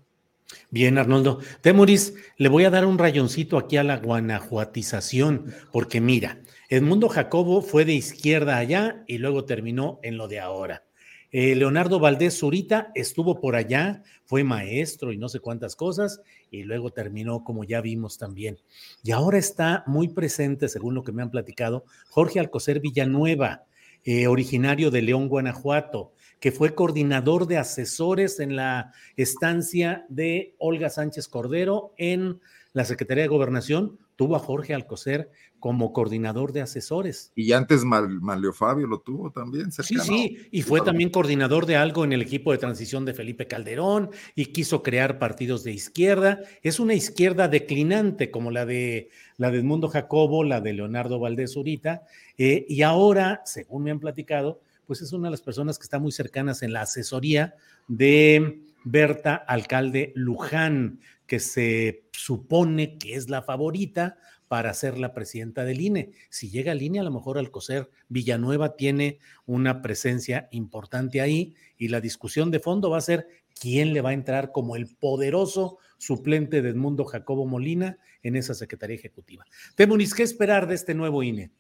Bien, 0.72 0.98
Arnoldo. 0.98 1.40
Temoris, 1.60 2.16
le 2.38 2.48
voy 2.48 2.64
a 2.64 2.70
dar 2.70 2.86
un 2.86 2.98
rayoncito 2.98 3.58
aquí 3.58 3.76
a 3.76 3.84
la 3.84 3.98
guanajuatización, 3.98 5.54
porque 5.74 6.00
mira, 6.00 6.40
Edmundo 6.70 7.10
Jacobo 7.10 7.62
fue 7.62 7.84
de 7.84 7.94
izquierda 7.94 8.58
allá 8.58 9.04
y 9.08 9.18
luego 9.18 9.44
terminó 9.44 10.00
en 10.04 10.18
lo 10.18 10.30
de 10.30 10.40
ahora. 10.40 10.87
Eh, 11.32 11.56
Leonardo 11.56 12.00
Valdés 12.00 12.40
Zurita 12.40 12.92
estuvo 12.96 13.40
por 13.42 13.56
allá, 13.56 14.02
fue 14.26 14.44
maestro 14.44 15.12
y 15.12 15.18
no 15.18 15.28
sé 15.28 15.40
cuántas 15.40 15.76
cosas, 15.76 16.22
y 16.52 16.64
luego 16.64 16.92
terminó, 16.92 17.44
como 17.44 17.66
ya 17.66 17.82
vimos 17.82 18.18
también. 18.18 18.58
Y 19.04 19.12
ahora 19.12 19.38
está 19.38 19.84
muy 19.88 20.08
presente, 20.08 20.70
según 20.70 20.96
lo 20.96 21.04
que 21.04 21.12
me 21.12 21.22
han 21.22 21.32
platicado, 21.32 21.84
Jorge 22.10 22.40
Alcocer 22.40 22.80
Villanueva, 22.80 23.66
eh, 24.06 24.28
originario 24.28 24.90
de 24.90 25.02
León, 25.02 25.28
Guanajuato, 25.28 26.14
que 26.40 26.54
fue 26.54 26.76
coordinador 26.76 27.48
de 27.48 27.58
asesores 27.58 28.40
en 28.40 28.56
la 28.56 28.94
estancia 29.18 30.06
de 30.08 30.56
Olga 30.60 30.90
Sánchez 30.90 31.28
Cordero 31.28 31.94
en 31.98 32.40
la 32.78 32.86
Secretaría 32.86 33.24
de 33.24 33.28
Gobernación, 33.28 33.98
tuvo 34.16 34.36
a 34.36 34.40
Jorge 34.40 34.76
Alcocer 34.76 35.32
como 35.60 35.94
coordinador 35.94 36.54
de 36.54 36.62
asesores. 36.62 37.32
Y 37.34 37.52
antes 37.54 37.84
Malio 37.84 38.54
Fabio 38.54 38.86
lo 38.86 39.00
tuvo 39.00 39.32
también. 39.32 39.72
Sí, 39.72 39.98
sí, 39.98 40.38
y 40.52 40.62
fue 40.62 40.82
también 40.82 41.10
coordinador 41.10 41.66
de 41.66 41.76
algo 41.76 42.06
en 42.06 42.14
el 42.14 42.22
equipo 42.22 42.52
de 42.52 42.60
transición 42.60 43.04
de 43.04 43.16
Felipe 43.16 43.48
Calderón 43.48 44.12
y 44.36 44.46
quiso 44.46 44.84
crear 44.84 45.18
partidos 45.18 45.64
de 45.64 45.72
izquierda. 45.72 46.42
Es 46.62 46.80
una 46.80 46.94
izquierda 46.94 47.48
declinante 47.48 48.30
como 48.30 48.52
la 48.52 48.68
de, 48.68 49.10
la 49.38 49.50
de 49.50 49.58
Edmundo 49.58 49.90
Jacobo, 49.90 50.44
la 50.44 50.62
de 50.62 50.74
Leonardo 50.74 51.20
Valdés 51.20 51.56
Urita, 51.56 52.04
eh, 52.38 52.64
y 52.70 52.84
ahora, 52.84 53.42
según 53.46 53.86
me 53.86 53.90
han 53.90 54.00
platicado, 54.00 54.62
pues 54.86 55.02
es 55.02 55.14
una 55.14 55.30
de 55.30 55.32
las 55.32 55.42
personas 55.42 55.80
que 55.80 55.84
está 55.84 55.98
muy 55.98 56.12
cercanas 56.12 56.62
en 56.62 56.74
la 56.74 56.82
asesoría 56.82 57.56
de 57.88 58.67
Berta 58.90 59.36
Alcalde 59.36 60.14
Luján, 60.16 61.02
que 61.26 61.42
se 61.42 62.06
supone 62.14 62.98
que 62.98 63.16
es 63.16 63.30
la 63.30 63.42
favorita 63.42 64.18
para 64.48 64.74
ser 64.74 64.98
la 64.98 65.14
presidenta 65.14 65.66
del 65.66 65.82
INE. 65.82 66.12
Si 66.30 66.50
llega 66.50 66.72
al 66.72 66.82
INE, 66.82 67.02
a 67.02 67.04
lo 67.04 67.12
mejor 67.12 67.38
Alcocer 67.38 67.90
Villanueva 68.08 68.78
tiene 68.78 69.20
una 69.46 69.82
presencia 69.82 70.48
importante 70.52 71.20
ahí 71.20 71.54
y 71.78 71.90
la 71.90 72.00
discusión 72.00 72.50
de 72.50 72.62
fondo 72.62 72.90
va 72.90 73.00
a 73.00 73.02
ser 73.02 73.28
quién 73.60 73.94
le 73.94 74.00
va 74.00 74.12
a 74.12 74.14
entrar 74.14 74.54
como 74.54 74.78
el 74.78 74.88
poderoso 74.96 75.80
suplente 75.98 76.62
de 76.62 76.70
Edmundo 76.70 77.04
Jacobo 77.04 77.46
Molina 77.46 77.98
en 78.24 78.38
esa 78.38 78.54
Secretaría 78.54 78.96
Ejecutiva. 78.96 79.46
Temunis, 79.76 80.14
¿qué 80.14 80.24
esperar 80.24 80.66
de 80.66 80.76
este 80.76 80.94
nuevo 80.94 81.24
INE? 81.24 81.52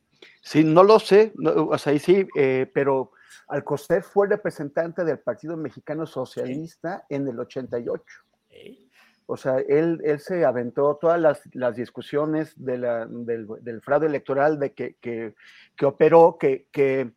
Sí, 0.41 0.63
no 0.63 0.83
lo 0.83 0.99
sé, 0.99 1.33
o 1.43 1.77
sea, 1.77 1.99
sí, 1.99 2.25
eh, 2.37 2.71
pero 2.73 3.11
Alcocer 3.47 4.03
fue 4.03 4.27
representante 4.27 5.03
del 5.03 5.19
Partido 5.19 5.57
Mexicano 5.57 6.05
Socialista 6.05 7.05
en 7.09 7.27
el 7.27 7.39
88. 7.39 8.03
O 9.29 9.35
sea, 9.35 9.59
él, 9.59 9.99
él 10.05 10.19
se 10.19 10.45
aventó 10.45 10.97
todas 10.99 11.19
las, 11.19 11.41
las 11.53 11.75
discusiones 11.75 12.53
de 12.55 12.77
la, 12.77 13.05
del, 13.05 13.45
del, 13.61 13.81
fraude 13.81 14.07
electoral 14.07 14.57
de 14.57 14.71
que, 14.71 14.95
que, 15.01 15.35
que 15.75 15.85
operó, 15.85 16.37
que, 16.39 16.67
que, 16.71 17.11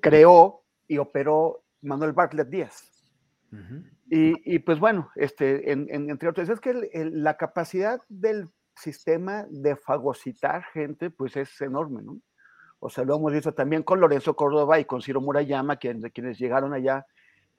creó 0.00 0.62
y 0.86 0.98
operó 0.98 1.64
Manuel 1.82 2.12
Bartlett 2.12 2.48
Díaz. 2.48 2.90
y, 4.10 4.54
y, 4.54 4.58
pues 4.58 4.78
bueno, 4.78 5.10
este, 5.16 5.70
en, 5.70 5.86
en, 5.90 6.10
entre 6.10 6.28
otros, 6.28 6.48
es 6.48 6.60
que 6.60 6.70
el, 6.70 6.88
el, 6.92 7.22
la 7.22 7.36
capacidad 7.36 8.00
del 8.08 8.48
sistema 8.74 9.46
de 9.50 9.76
fagocitar 9.76 10.64
gente, 10.72 11.10
pues 11.10 11.36
es 11.36 11.60
enorme, 11.60 12.02
¿no? 12.02 12.20
O 12.86 12.90
sea, 12.90 13.02
lo 13.02 13.16
hemos 13.16 13.32
visto 13.32 13.54
también 13.54 13.82
con 13.82 13.98
Lorenzo 13.98 14.36
Córdoba 14.36 14.78
y 14.78 14.84
con 14.84 15.00
Ciro 15.00 15.22
Murayama, 15.22 15.76
quienes, 15.76 16.12
quienes 16.12 16.38
llegaron 16.38 16.74
allá 16.74 17.06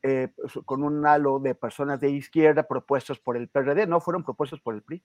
eh, 0.03 0.27
pues, 0.35 0.53
con 0.65 0.83
un 0.83 1.03
halo 1.03 1.39
de 1.39 1.55
personas 1.55 1.99
de 1.99 2.11
izquierda 2.11 2.67
propuestos 2.67 3.19
por 3.19 3.35
el 3.35 3.47
PRD, 3.47 3.87
no 3.87 3.99
fueron 3.99 4.23
propuestos 4.23 4.61
por 4.61 4.75
el 4.75 4.83
PRI 4.83 5.01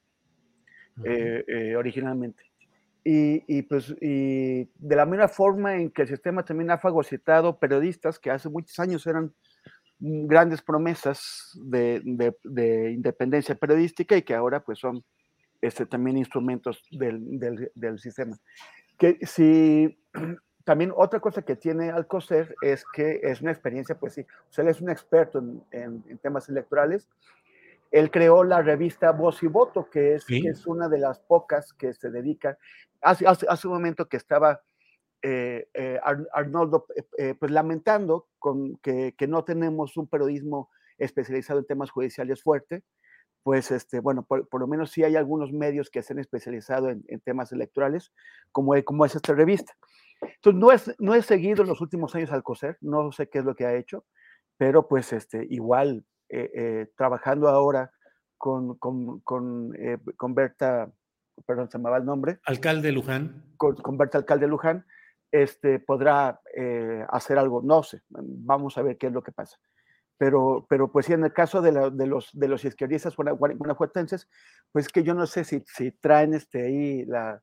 eh, 1.06 1.42
eh, 1.48 1.74
originalmente. 1.74 2.42
Y, 3.02 3.44
y, 3.46 3.62
pues 3.62 3.96
y 3.98 4.64
de 4.74 4.96
la 4.96 5.06
misma 5.06 5.26
forma 5.26 5.76
en 5.76 5.90
que 5.90 6.02
el 6.02 6.08
sistema 6.08 6.44
también 6.44 6.70
ha 6.70 6.76
fagocitado 6.76 7.58
periodistas 7.58 8.18
que 8.18 8.30
hace 8.30 8.50
muchos 8.50 8.78
años 8.78 9.06
eran 9.06 9.32
grandes 9.98 10.60
promesas 10.60 11.58
de, 11.64 12.02
de, 12.04 12.36
de 12.44 12.90
independencia 12.90 13.54
periodística 13.54 14.14
y 14.18 14.22
que 14.22 14.34
ahora 14.34 14.62
pues 14.62 14.80
son 14.80 15.02
este, 15.62 15.86
también 15.86 16.18
instrumentos 16.18 16.82
del, 16.90 17.38
del, 17.38 17.72
del 17.74 17.98
sistema. 17.98 18.36
Que 19.00 19.18
si 19.26 19.98
también 20.64 20.92
otra 20.94 21.18
cosa 21.18 21.42
que 21.42 21.56
tiene 21.56 21.90
Alcocer 21.90 22.54
es 22.60 22.84
que 22.92 23.20
es 23.22 23.40
una 23.40 23.50
experiencia, 23.50 23.98
pues 23.98 24.12
sí, 24.12 24.20
o 24.20 24.52
sea, 24.52 24.62
él 24.62 24.68
es 24.68 24.80
un 24.80 24.90
experto 24.90 25.38
en, 25.38 25.64
en, 25.72 26.18
temas 26.18 26.48
electorales. 26.50 27.08
Él 27.90 28.10
creó 28.10 28.44
la 28.44 28.62
revista 28.62 29.10
Voz 29.10 29.42
y 29.42 29.48
Voto, 29.48 29.88
que 29.90 30.14
es, 30.14 30.24
que 30.26 30.48
es 30.48 30.66
una 30.66 30.88
de 30.88 30.98
las 30.98 31.18
pocas 31.18 31.72
que 31.72 31.92
se 31.94 32.10
dedica. 32.10 32.56
Hace, 33.00 33.26
hace, 33.26 33.46
hace 33.48 33.66
un 33.66 33.74
momento 33.74 34.06
que 34.06 34.18
estaba 34.18 34.60
eh, 35.22 35.68
eh, 35.74 35.98
Arnoldo 36.32 36.86
eh, 37.18 37.34
pues 37.34 37.50
lamentando 37.50 38.28
con 38.38 38.76
que, 38.76 39.14
que, 39.18 39.26
no 39.26 39.44
tenemos 39.44 39.96
un 39.96 40.06
periodismo 40.06 40.70
especializado 40.98 41.58
en 41.58 41.66
temas 41.66 41.90
judiciales 41.90 42.42
fuerte, 42.42 42.84
pues 43.42 43.70
este, 43.70 44.00
bueno, 44.00 44.24
por, 44.24 44.48
por, 44.48 44.60
lo 44.60 44.66
menos 44.66 44.90
sí 44.90 45.02
hay 45.02 45.16
algunos 45.16 45.52
medios 45.52 45.90
que 45.90 46.02
se 46.02 46.12
han 46.12 46.18
especializado 46.18 46.90
en, 46.90 47.02
en 47.08 47.20
temas 47.20 47.52
electorales, 47.52 48.12
como, 48.52 48.72
como 48.84 49.04
es 49.04 49.14
esta 49.14 49.34
revista. 49.34 49.72
Entonces, 50.20 50.60
no, 50.60 50.72
es, 50.72 50.94
no 50.98 51.14
he 51.14 51.22
seguido 51.22 51.62
en 51.62 51.68
los 51.68 51.80
últimos 51.80 52.14
años 52.14 52.30
al 52.32 52.42
COSER, 52.42 52.76
no 52.80 53.12
sé 53.12 53.28
qué 53.28 53.38
es 53.38 53.44
lo 53.44 53.54
que 53.54 53.66
ha 53.66 53.74
hecho, 53.74 54.04
pero 54.56 54.86
pues 54.86 55.12
este, 55.12 55.46
igual 55.48 56.04
eh, 56.28 56.50
eh, 56.54 56.86
trabajando 56.96 57.48
ahora 57.48 57.90
con, 58.36 58.76
con, 58.78 59.20
con, 59.20 59.74
eh, 59.78 59.98
con, 60.16 60.34
Berta, 60.34 60.90
perdón, 61.46 61.70
se 61.70 61.78
me 61.78 61.90
va 61.90 61.96
el 61.96 62.04
nombre. 62.04 62.40
Alcalde 62.44 62.92
Luján. 62.92 63.54
Con, 63.56 63.76
con 63.76 63.96
Berta 63.96 64.18
Alcalde 64.18 64.46
Luján, 64.46 64.86
este, 65.32 65.78
podrá 65.78 66.40
hacer 67.08 67.38
algo, 67.38 67.62
no 67.62 67.82
sé, 67.82 68.02
vamos 68.08 68.76
a 68.76 68.82
ver 68.82 68.98
qué 68.98 69.06
es 69.06 69.12
lo 69.12 69.22
que 69.22 69.32
pasa. 69.32 69.56
Pero, 70.20 70.66
pero 70.68 70.92
pues 70.92 71.06
sí, 71.06 71.14
en 71.14 71.24
el 71.24 71.32
caso 71.32 71.62
de, 71.62 71.72
la, 71.72 71.88
de, 71.88 72.06
los, 72.06 72.28
de 72.34 72.46
los 72.46 72.62
izquierdistas 72.66 73.16
guanajuatenses, 73.16 74.28
pues 74.70 74.88
que 74.88 75.02
yo 75.02 75.14
no 75.14 75.26
sé 75.26 75.44
si, 75.44 75.64
si 75.66 75.92
traen 75.92 76.34
este, 76.34 76.66
ahí 76.66 77.06
la, 77.06 77.42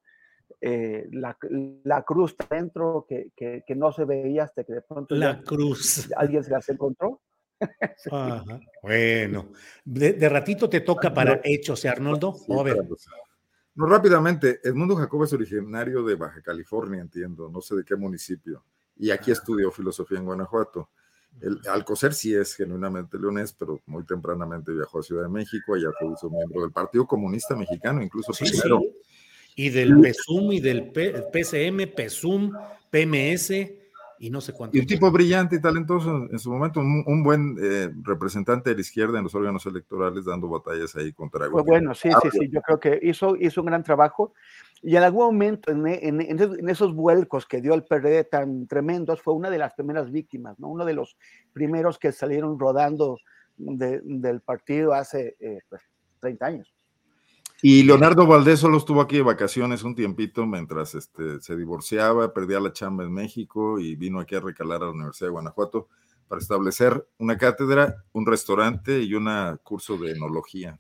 eh, 0.62 1.08
la, 1.12 1.36
la, 1.84 2.04
cruz 2.04 2.36
dentro 2.48 3.08
que, 3.10 3.32
que, 3.36 3.64
que, 3.66 3.76
no 3.76 3.92
se 3.92 4.06
veía 4.06 4.44
hasta 4.44 4.64
que 4.64 4.74
de 4.74 4.82
pronto 4.84 5.16
la 5.16 5.42
cruz 5.42 6.08
alguien 6.16 6.44
se 6.44 6.52
las 6.52 6.70
encontró. 6.70 7.20
sí. 7.98 8.12
Ajá. 8.12 8.60
Bueno, 8.84 9.50
de, 9.84 10.14
de, 10.14 10.30
ratito 10.30 10.70
te 10.70 10.82
toca 10.82 11.12
para 11.12 11.42
hechos, 11.44 11.84
¿eh, 11.84 11.90
Arnoldo? 11.90 12.36
Sí, 12.36 12.54
a 12.54 12.62
ver. 12.62 12.78
No, 13.74 13.88
rápidamente, 13.88 14.60
Edmundo 14.64 14.96
Jacob 14.96 15.24
es 15.24 15.34
originario 15.34 16.04
de 16.04 16.14
Baja 16.14 16.44
California, 16.44 17.02
entiendo, 17.02 17.50
no 17.50 17.60
sé 17.60 17.76
de 17.76 17.84
qué 17.84 17.96
municipio, 17.96 18.64
y 18.96 19.10
aquí 19.10 19.32
estudió 19.32 19.72
filosofía 19.72 20.20
en 20.20 20.26
Guanajuato. 20.26 20.92
El 21.40 21.60
Alcocer 21.70 22.14
sí 22.14 22.34
es 22.34 22.56
genuinamente 22.56 23.18
leonés, 23.18 23.54
pero 23.54 23.80
muy 23.86 24.04
tempranamente 24.06 24.72
viajó 24.72 25.00
a 25.00 25.04
Ciudad 25.04 25.24
de 25.24 25.30
México, 25.30 25.76
allá 25.76 25.90
fue 26.00 26.30
miembro 26.32 26.62
del 26.62 26.72
Partido 26.72 27.06
Comunista 27.06 27.56
Mexicano, 27.56 28.02
incluso 28.02 28.34
sí, 28.34 28.46
primero. 28.46 28.80
Sí 28.80 29.08
y 29.58 29.70
del 29.70 30.00
PSUM 30.00 30.54
y 30.54 30.60
del 30.60 30.92
P 30.92 31.14
PCM, 31.34 31.92
PSUM, 31.96 32.54
PMS 32.92 33.52
y 34.20 34.30
no 34.30 34.42
sé 34.42 34.54
cuánto. 34.54 34.78
Y 34.78 34.82
un 34.82 34.88
tipo 34.88 35.12
brillante 35.12 35.58
y 35.58 35.62
talentoso 35.62 36.28
en 36.30 36.40
su 36.40 36.52
momento, 36.52 36.80
un, 36.80 37.04
un 37.06 37.24
buen 37.24 37.58
eh, 37.62 37.90
representante 38.04 38.70
de 38.70 38.76
la 38.76 38.82
izquierda 38.82 39.18
en 39.18 39.24
los 39.24 39.36
órganos 39.36 39.66
electorales 39.66 40.26
dando 40.26 40.50
batallas 40.50 40.96
ahí 40.96 41.14
contra. 41.14 41.50
Pues 41.50 41.66
bueno, 41.66 41.94
sí, 41.94 42.10
sí, 42.22 42.30
sí, 42.32 42.50
yo 42.52 42.62
creo 42.62 42.80
que 42.80 43.00
hizo, 43.02 43.36
hizo 43.36 43.62
un 43.62 43.68
gran 43.68 43.84
trabajo 43.84 44.34
y 44.82 44.96
en 44.96 45.04
algún 45.04 45.26
momento 45.26 45.72
en, 45.72 45.88
en, 45.88 46.22
en, 46.22 46.70
esos 46.70 46.94
vuelcos 46.94 47.46
que 47.46 47.62
dio 47.62 47.74
el 47.74 47.84
PRD 47.84 48.24
tan 48.26 48.68
tremendos 48.68 49.22
fue 49.22 49.34
una 49.34 49.50
de 49.50 49.58
las 49.58 49.74
primeras 49.74 50.12
víctimas, 50.12 50.60
¿no? 50.60 50.68
Uno 50.68 50.86
de 50.86 50.94
los 50.94 51.18
primeros 51.54 51.98
que 51.98 52.12
salieron 52.12 52.60
rodando 52.60 53.18
de, 53.58 54.02
del 54.04 54.42
partido 54.42 54.94
hace 54.94 55.36
eh, 55.40 55.60
pues, 55.70 55.82
30 56.20 56.46
años. 56.46 56.77
Y 57.62 57.84
Leonardo 57.84 58.28
Valdés 58.28 58.60
solo 58.60 58.78
estuvo 58.78 59.02
aquí 59.02 59.18
de 59.18 59.24
vacaciones 59.24 59.84
un 59.84 59.96
tiempito 59.96 60.46
mientras 60.46 60.94
este, 60.94 61.42
se 61.42 61.56
divorciaba, 61.56 62.34
perdía 62.34 62.60
la 62.60 62.72
chamba 62.72 63.04
en 63.04 63.12
México 63.12 63.80
y 63.80 63.96
vino 63.96 64.20
aquí 64.20 64.36
a 64.36 64.42
recalar 64.42 64.84
a 64.84 64.86
la 64.86 64.92
Universidad 64.92 65.28
de 65.28 65.32
Guanajuato 65.32 65.88
para 66.28 66.42
establecer 66.42 67.08
una 67.18 67.38
cátedra, 67.38 68.04
un 68.12 68.26
restaurante 68.26 69.02
y 69.02 69.14
un 69.16 69.28
curso 69.64 69.98
de 69.98 70.12
enología. 70.12 70.80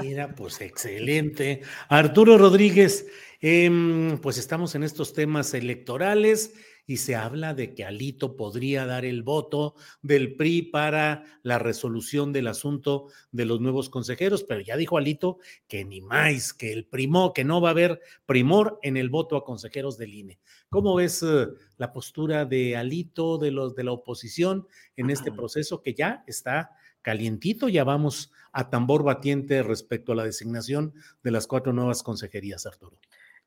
Mira, 0.00 0.34
pues 0.34 0.60
excelente. 0.60 1.62
Arturo 1.88 2.38
Rodríguez, 2.38 3.06
eh, 3.40 4.18
pues 4.22 4.38
estamos 4.38 4.74
en 4.76 4.84
estos 4.84 5.12
temas 5.12 5.52
electorales 5.52 6.54
y 6.86 6.98
se 6.98 7.16
habla 7.16 7.52
de 7.52 7.74
que 7.74 7.84
Alito 7.84 8.36
podría 8.36 8.86
dar 8.86 9.04
el 9.04 9.22
voto 9.22 9.74
del 10.02 10.36
PRI 10.36 10.62
para 10.62 11.24
la 11.42 11.58
resolución 11.58 12.32
del 12.32 12.46
asunto 12.46 13.08
de 13.32 13.44
los 13.44 13.60
nuevos 13.60 13.90
consejeros, 13.90 14.44
pero 14.44 14.60
ya 14.60 14.76
dijo 14.76 14.96
Alito 14.96 15.38
que 15.66 15.84
ni 15.84 16.00
más, 16.00 16.52
que 16.52 16.72
el 16.72 16.86
primo, 16.86 17.32
que 17.32 17.44
no 17.44 17.60
va 17.60 17.70
a 17.70 17.72
haber 17.72 18.00
primor 18.24 18.78
en 18.82 18.96
el 18.96 19.10
voto 19.10 19.36
a 19.36 19.44
consejeros 19.44 19.98
del 19.98 20.14
INE. 20.14 20.38
¿Cómo 20.70 20.94
ves 20.94 21.22
uh, 21.22 21.56
la 21.76 21.92
postura 21.92 22.44
de 22.44 22.76
Alito, 22.76 23.38
de 23.38 23.50
los 23.50 23.74
de 23.74 23.84
la 23.84 23.92
oposición 23.92 24.66
en 24.96 25.10
este 25.10 25.32
proceso 25.32 25.82
que 25.82 25.94
ya 25.94 26.22
está 26.26 26.70
calientito? 27.02 27.68
Ya 27.68 27.82
vamos 27.82 28.32
a 28.52 28.70
tambor 28.70 29.02
batiente 29.02 29.62
respecto 29.62 30.12
a 30.12 30.16
la 30.16 30.24
designación 30.24 30.94
de 31.24 31.32
las 31.32 31.46
cuatro 31.48 31.72
nuevas 31.72 32.02
consejerías, 32.02 32.64
Arturo. 32.64 32.96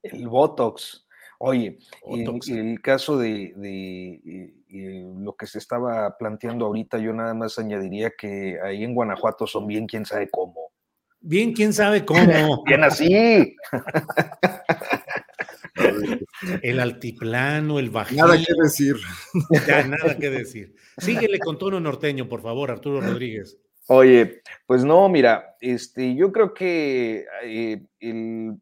El 0.02 0.28
Botox 0.28 1.06
Oye, 1.42 1.80
en, 2.06 2.70
el 2.70 2.82
caso 2.82 3.18
de, 3.18 3.54
de, 3.56 4.52
de, 4.68 5.14
lo 5.20 5.38
que 5.38 5.48
se 5.48 5.58
estaba 5.58 6.18
planteando 6.18 6.66
ahorita, 6.66 6.98
yo 6.98 7.14
nada 7.14 7.34
más 7.34 7.58
añadiría 7.58 8.12
que 8.12 8.60
ahí 8.62 8.84
en 8.84 8.94
Guanajuato 8.94 9.48
son 9.48 9.66
bien 9.66 9.88
quién 9.88 10.06
sabe 10.06 10.30
cómo. 10.30 10.74
Bien 11.22 11.54
quién 11.54 11.72
sabe 11.72 12.04
cómo. 12.04 12.20
bien 12.66 12.84
así. 12.84 13.56
el 16.62 16.80
altiplano, 16.82 17.80
el 17.80 17.90
bajío. 17.90 18.26
Nada 18.26 18.38
que 18.38 18.54
decir. 18.62 18.98
Ya, 19.66 19.88
nada 19.88 20.18
que 20.18 20.30
decir. 20.30 20.76
Síguele 20.98 21.40
con 21.40 21.58
tono 21.58 21.80
norteño, 21.80 22.28
por 22.28 22.42
favor, 22.42 22.70
Arturo 22.70 23.00
Rodríguez. 23.00 23.58
Oye, 23.88 24.42
pues 24.68 24.84
no, 24.84 25.08
mira, 25.08 25.56
este, 25.62 26.16
yo 26.16 26.34
creo 26.34 26.54
que 26.54 27.26
eh, 27.44 27.82
el, 28.02 28.58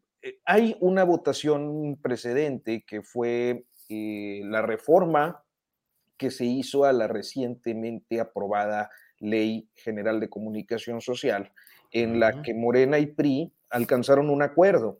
hay 0.45 0.75
una 0.79 1.03
votación 1.03 1.97
precedente 2.01 2.83
que 2.85 3.01
fue 3.01 3.65
eh, 3.89 4.41
la 4.43 4.61
reforma 4.61 5.43
que 6.17 6.31
se 6.31 6.45
hizo 6.45 6.83
a 6.83 6.93
la 6.93 7.07
recientemente 7.07 8.19
aprobada 8.19 8.89
Ley 9.19 9.69
General 9.75 10.19
de 10.19 10.29
Comunicación 10.29 11.01
Social, 11.01 11.51
en 11.91 12.19
la 12.19 12.41
que 12.41 12.53
Morena 12.53 12.99
y 12.99 13.07
PRI 13.07 13.53
alcanzaron 13.69 14.29
un 14.29 14.41
acuerdo. 14.41 14.99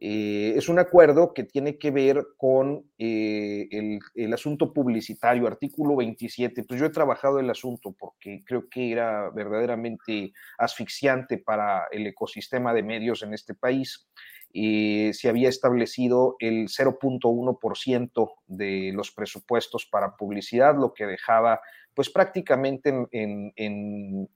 Eh, 0.00 0.52
es 0.56 0.68
un 0.68 0.78
acuerdo 0.78 1.34
que 1.34 1.42
tiene 1.42 1.76
que 1.76 1.90
ver 1.90 2.24
con 2.36 2.84
eh, 2.98 3.66
el, 3.72 3.98
el, 4.14 4.32
asunto 4.32 4.72
publicitario, 4.72 5.48
artículo 5.48 5.96
27. 5.96 6.62
Pues 6.62 6.78
yo 6.78 6.86
he 6.86 6.90
trabajado 6.90 7.40
el 7.40 7.50
asunto 7.50 7.92
porque 7.98 8.44
creo 8.46 8.68
que 8.68 8.92
era 8.92 9.30
verdaderamente 9.30 10.32
asfixiante 10.56 11.38
para 11.38 11.88
el 11.90 12.06
ecosistema 12.06 12.72
de 12.72 12.84
medios 12.84 13.22
en 13.24 13.34
este 13.34 13.54
país 13.54 14.06
y 14.52 15.12
se 15.12 15.28
había 15.28 15.48
establecido 15.48 16.36
el 16.38 16.68
0.1% 16.68 18.30
de 18.46 18.92
los 18.94 19.10
presupuestos 19.10 19.86
para 19.86 20.16
publicidad, 20.16 20.76
lo 20.76 20.94
que 20.94 21.06
dejaba 21.06 21.60
pues 21.98 22.10
prácticamente 22.10 22.94
en, 23.10 24.28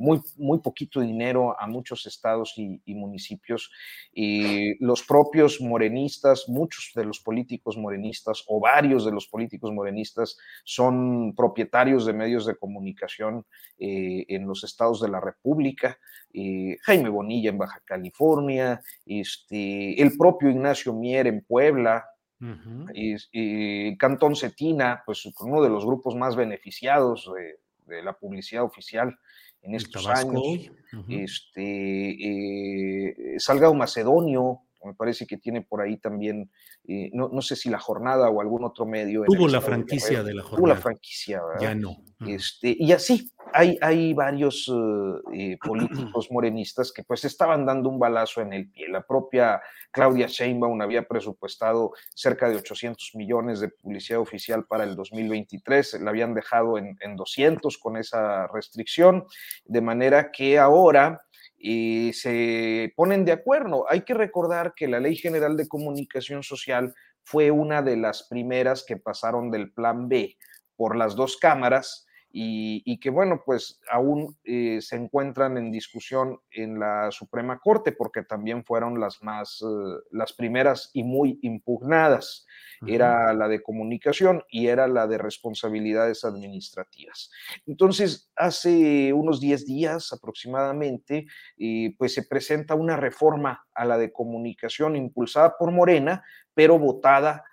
muy, 0.00 0.20
muy 0.38 0.58
poquito 0.58 1.00
dinero 1.00 1.54
a 1.56 1.68
muchos 1.68 2.04
estados 2.04 2.54
y, 2.56 2.82
y, 2.84 2.96
municipios. 2.96 3.70
Y 4.12 4.74
los 4.84 5.04
propios 5.04 5.60
morenistas, 5.60 6.48
muchos 6.48 6.90
de 6.96 7.04
los 7.04 7.20
políticos 7.20 7.76
morenistas 7.76 8.42
o 8.48 8.58
varios 8.58 9.04
de 9.04 9.12
los 9.12 9.28
políticos 9.28 9.70
morenistas 9.72 10.36
son 10.64 11.32
propietarios 11.36 12.06
de 12.06 12.12
medios 12.12 12.44
de 12.44 12.56
comunicación 12.56 13.46
eh, 13.78 14.24
en 14.26 14.48
los 14.48 14.64
estados 14.64 15.00
de 15.00 15.10
la 15.10 15.20
República. 15.20 15.96
Eh, 16.34 16.76
Jaime 16.82 17.08
Bonilla 17.08 17.50
en 17.50 17.58
Baja 17.58 17.80
California, 17.84 18.80
este, 19.06 20.02
el 20.02 20.16
propio 20.18 20.50
Ignacio 20.50 20.92
Mier 20.92 21.28
en 21.28 21.42
Puebla, 21.42 22.04
Uh 22.40 22.46
-huh. 22.46 22.90
y, 22.94 23.16
y, 23.32 23.98
Cantón 23.98 24.34
Cetina, 24.34 25.02
pues 25.04 25.26
uno 25.40 25.62
de 25.62 25.68
los 25.68 25.84
grupos 25.84 26.16
más 26.16 26.36
beneficiados 26.36 27.30
de, 27.36 27.58
de 27.94 28.02
la 28.02 28.14
publicidad 28.14 28.64
oficial 28.64 29.18
en 29.62 29.74
estos 29.74 30.06
años. 30.06 30.42
Uh 30.42 30.96
-huh. 30.96 31.24
este, 31.24 33.34
eh, 33.34 33.38
Salgado 33.38 33.74
Macedonio, 33.74 34.62
me 34.84 34.94
parece 34.94 35.26
que 35.26 35.36
tiene 35.36 35.62
por 35.62 35.80
ahí 35.80 35.98
también, 35.98 36.50
eh, 36.86 37.10
no, 37.12 37.28
no, 37.28 37.42
sé 37.42 37.56
si 37.56 37.68
la 37.68 37.78
jornada 37.78 38.30
o 38.30 38.40
algún 38.40 38.64
otro 38.64 38.86
medio. 38.86 39.24
Tuvo 39.24 39.48
la 39.48 39.60
franquicia 39.60 40.22
de, 40.22 40.28
de, 40.28 40.34
la 40.34 40.42
jornada. 40.42 40.58
Tuvo 40.58 40.66
la 40.68 40.76
franquicia, 40.76 41.42
¿verdad? 41.44 41.60
Ya 41.60 41.74
no. 41.74 41.96
Este, 42.26 42.76
y 42.78 42.92
así, 42.92 43.32
hay, 43.52 43.78
hay 43.80 44.12
varios 44.12 44.68
uh, 44.68 45.20
eh, 45.32 45.56
políticos 45.62 46.28
morenistas 46.30 46.92
que 46.92 47.02
pues 47.02 47.24
estaban 47.24 47.64
dando 47.64 47.88
un 47.88 47.98
balazo 47.98 48.40
en 48.42 48.52
el 48.52 48.70
pie. 48.70 48.88
La 48.88 49.02
propia 49.02 49.60
Claudia 49.90 50.26
Sheinbaum 50.26 50.80
había 50.82 51.02
presupuestado 51.02 51.92
cerca 52.14 52.48
de 52.48 52.56
800 52.56 53.12
millones 53.14 53.60
de 53.60 53.68
publicidad 53.68 54.20
oficial 54.20 54.66
para 54.66 54.84
el 54.84 54.94
2023, 54.96 56.00
la 56.00 56.10
habían 56.10 56.34
dejado 56.34 56.78
en, 56.78 56.96
en 57.00 57.16
200 57.16 57.78
con 57.78 57.96
esa 57.96 58.46
restricción, 58.48 59.24
de 59.64 59.80
manera 59.80 60.30
que 60.30 60.58
ahora 60.58 61.20
y 61.62 62.14
se 62.14 62.92
ponen 62.96 63.26
de 63.26 63.32
acuerdo. 63.32 63.84
Hay 63.90 64.00
que 64.00 64.14
recordar 64.14 64.72
que 64.74 64.88
la 64.88 64.98
Ley 64.98 65.14
General 65.14 65.56
de 65.58 65.68
Comunicación 65.68 66.42
Social 66.42 66.94
fue 67.22 67.50
una 67.50 67.82
de 67.82 67.98
las 67.98 68.26
primeras 68.28 68.82
que 68.82 68.96
pasaron 68.96 69.50
del 69.50 69.70
plan 69.70 70.08
B 70.08 70.36
por 70.74 70.96
las 70.96 71.14
dos 71.14 71.36
cámaras 71.36 72.06
y, 72.32 72.98
que 73.00 73.10
bueno, 73.10 73.42
pues 73.44 73.80
aún 73.90 74.36
eh, 74.44 74.78
se 74.80 74.94
encuentran 74.94 75.58
en 75.58 75.72
discusión 75.72 76.38
en 76.52 76.78
la 76.78 77.10
Suprema 77.10 77.58
Corte 77.58 77.90
porque 77.90 78.22
también 78.22 78.64
fueron 78.64 79.00
las 79.00 79.20
más, 79.22 79.60
eh, 79.62 80.00
las 80.12 80.32
primeras 80.32 80.90
y 80.92 81.02
muy 81.02 81.38
impugnadas. 81.42 82.46
Era 82.86 83.34
la 83.34 83.46
de 83.46 83.62
comunicación 83.62 84.42
y 84.48 84.68
era 84.68 84.88
la 84.88 85.06
de 85.06 85.18
responsabilidades 85.18 86.24
administrativas. 86.24 87.30
Entonces, 87.66 88.30
hace 88.36 89.12
unos 89.12 89.38
10 89.38 89.66
días 89.66 90.14
aproximadamente, 90.14 91.26
eh, 91.58 91.94
pues 91.98 92.14
se 92.14 92.22
presenta 92.22 92.74
una 92.74 92.96
reforma 92.96 93.66
a 93.74 93.84
la 93.84 93.98
de 93.98 94.12
comunicación 94.12 94.96
impulsada 94.96 95.58
por 95.58 95.72
Morena, 95.72 96.24
pero 96.54 96.78
votada 96.78 97.44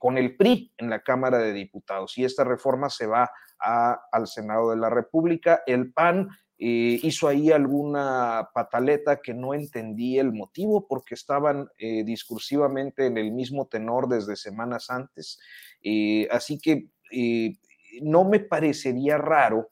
con 0.00 0.18
el 0.18 0.36
PRI 0.36 0.74
en 0.76 0.90
la 0.90 1.00
Cámara 1.00 1.38
de 1.38 1.54
Diputados. 1.54 2.18
Y 2.18 2.24
esta 2.24 2.44
reforma 2.44 2.90
se 2.90 3.06
va 3.06 3.30
al 3.58 4.26
Senado 4.26 4.70
de 4.70 4.76
la 4.76 4.90
República. 4.90 5.62
El 5.66 5.92
PAN 5.92 6.28
eh, 6.58 6.98
hizo 7.02 7.28
ahí 7.28 7.50
alguna 7.50 8.48
pataleta 8.54 9.20
que 9.20 9.34
no 9.34 9.52
entendí 9.52 10.18
el 10.18 10.32
motivo 10.32 10.86
porque 10.88 11.14
estaban 11.14 11.68
eh, 11.76 12.02
discursivamente 12.02 13.06
en 13.06 13.18
el 13.18 13.30
mismo 13.32 13.66
tenor 13.66 14.08
desde 14.08 14.36
semanas 14.36 14.88
antes. 14.88 15.38
Eh, 15.82 16.26
así 16.30 16.58
que 16.58 16.88
no 18.02 18.24
me 18.24 18.40
parecería 18.40 19.18
raro, 19.18 19.70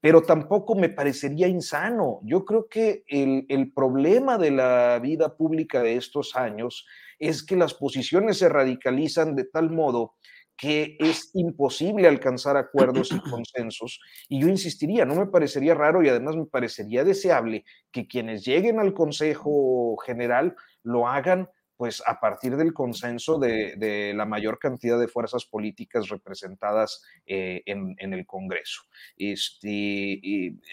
pero 0.00 0.22
tampoco 0.22 0.76
me 0.76 0.88
parecería 0.88 1.48
insano. 1.48 2.20
Yo 2.22 2.44
creo 2.44 2.68
que 2.68 3.02
el, 3.08 3.44
el 3.48 3.72
problema 3.72 4.38
de 4.38 4.52
la 4.52 5.00
vida 5.00 5.36
pública 5.36 5.82
de 5.82 5.96
estos 5.96 6.36
años 6.36 6.86
es 7.18 7.44
que 7.44 7.56
las 7.56 7.74
posiciones 7.74 8.38
se 8.38 8.48
radicalizan 8.48 9.34
de 9.34 9.44
tal 9.44 9.70
modo 9.70 10.14
que 10.62 10.96
es 11.00 11.32
imposible 11.34 12.06
alcanzar 12.06 12.56
acuerdos 12.56 13.10
y 13.10 13.18
consensos. 13.30 14.00
Y 14.28 14.40
yo 14.40 14.46
insistiría, 14.46 15.04
no 15.04 15.16
me 15.16 15.26
parecería 15.26 15.74
raro 15.74 16.04
y 16.04 16.08
además 16.08 16.36
me 16.36 16.46
parecería 16.46 17.02
deseable 17.02 17.64
que 17.90 18.06
quienes 18.06 18.44
lleguen 18.44 18.78
al 18.78 18.94
Consejo 18.94 19.96
General 20.06 20.54
lo 20.84 21.08
hagan 21.08 21.48
pues 21.76 22.00
a 22.06 22.20
partir 22.20 22.56
del 22.56 22.72
consenso 22.72 23.40
de, 23.40 24.12
la 24.14 24.24
mayor 24.24 24.60
cantidad 24.60 25.00
de 25.00 25.08
fuerzas 25.08 25.44
políticas 25.46 26.08
representadas 26.10 27.02
eh, 27.26 27.62
en, 27.66 27.96
el 27.98 28.24
Congreso. 28.24 28.82
Este, 29.16 30.20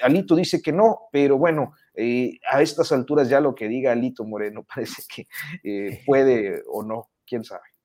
Alito 0.04 0.36
dice 0.36 0.62
que 0.62 0.72
no, 0.72 1.08
pero 1.12 1.40
bueno, 1.40 1.74
eh, 1.96 2.38
a 2.48 2.62
estas 2.62 2.92
alturas 2.92 3.28
ya 3.28 3.42
lo 3.42 3.56
que 3.56 3.68
diga 3.68 3.92
Alito 3.92 4.24
Moreno 4.24 4.64
parece 4.76 5.02
que 5.12 5.28
eh, 5.64 6.04
puede 6.06 6.62
o 6.68 6.84
no, 6.84 7.10
quién 7.26 7.44
sabe. 7.44 7.79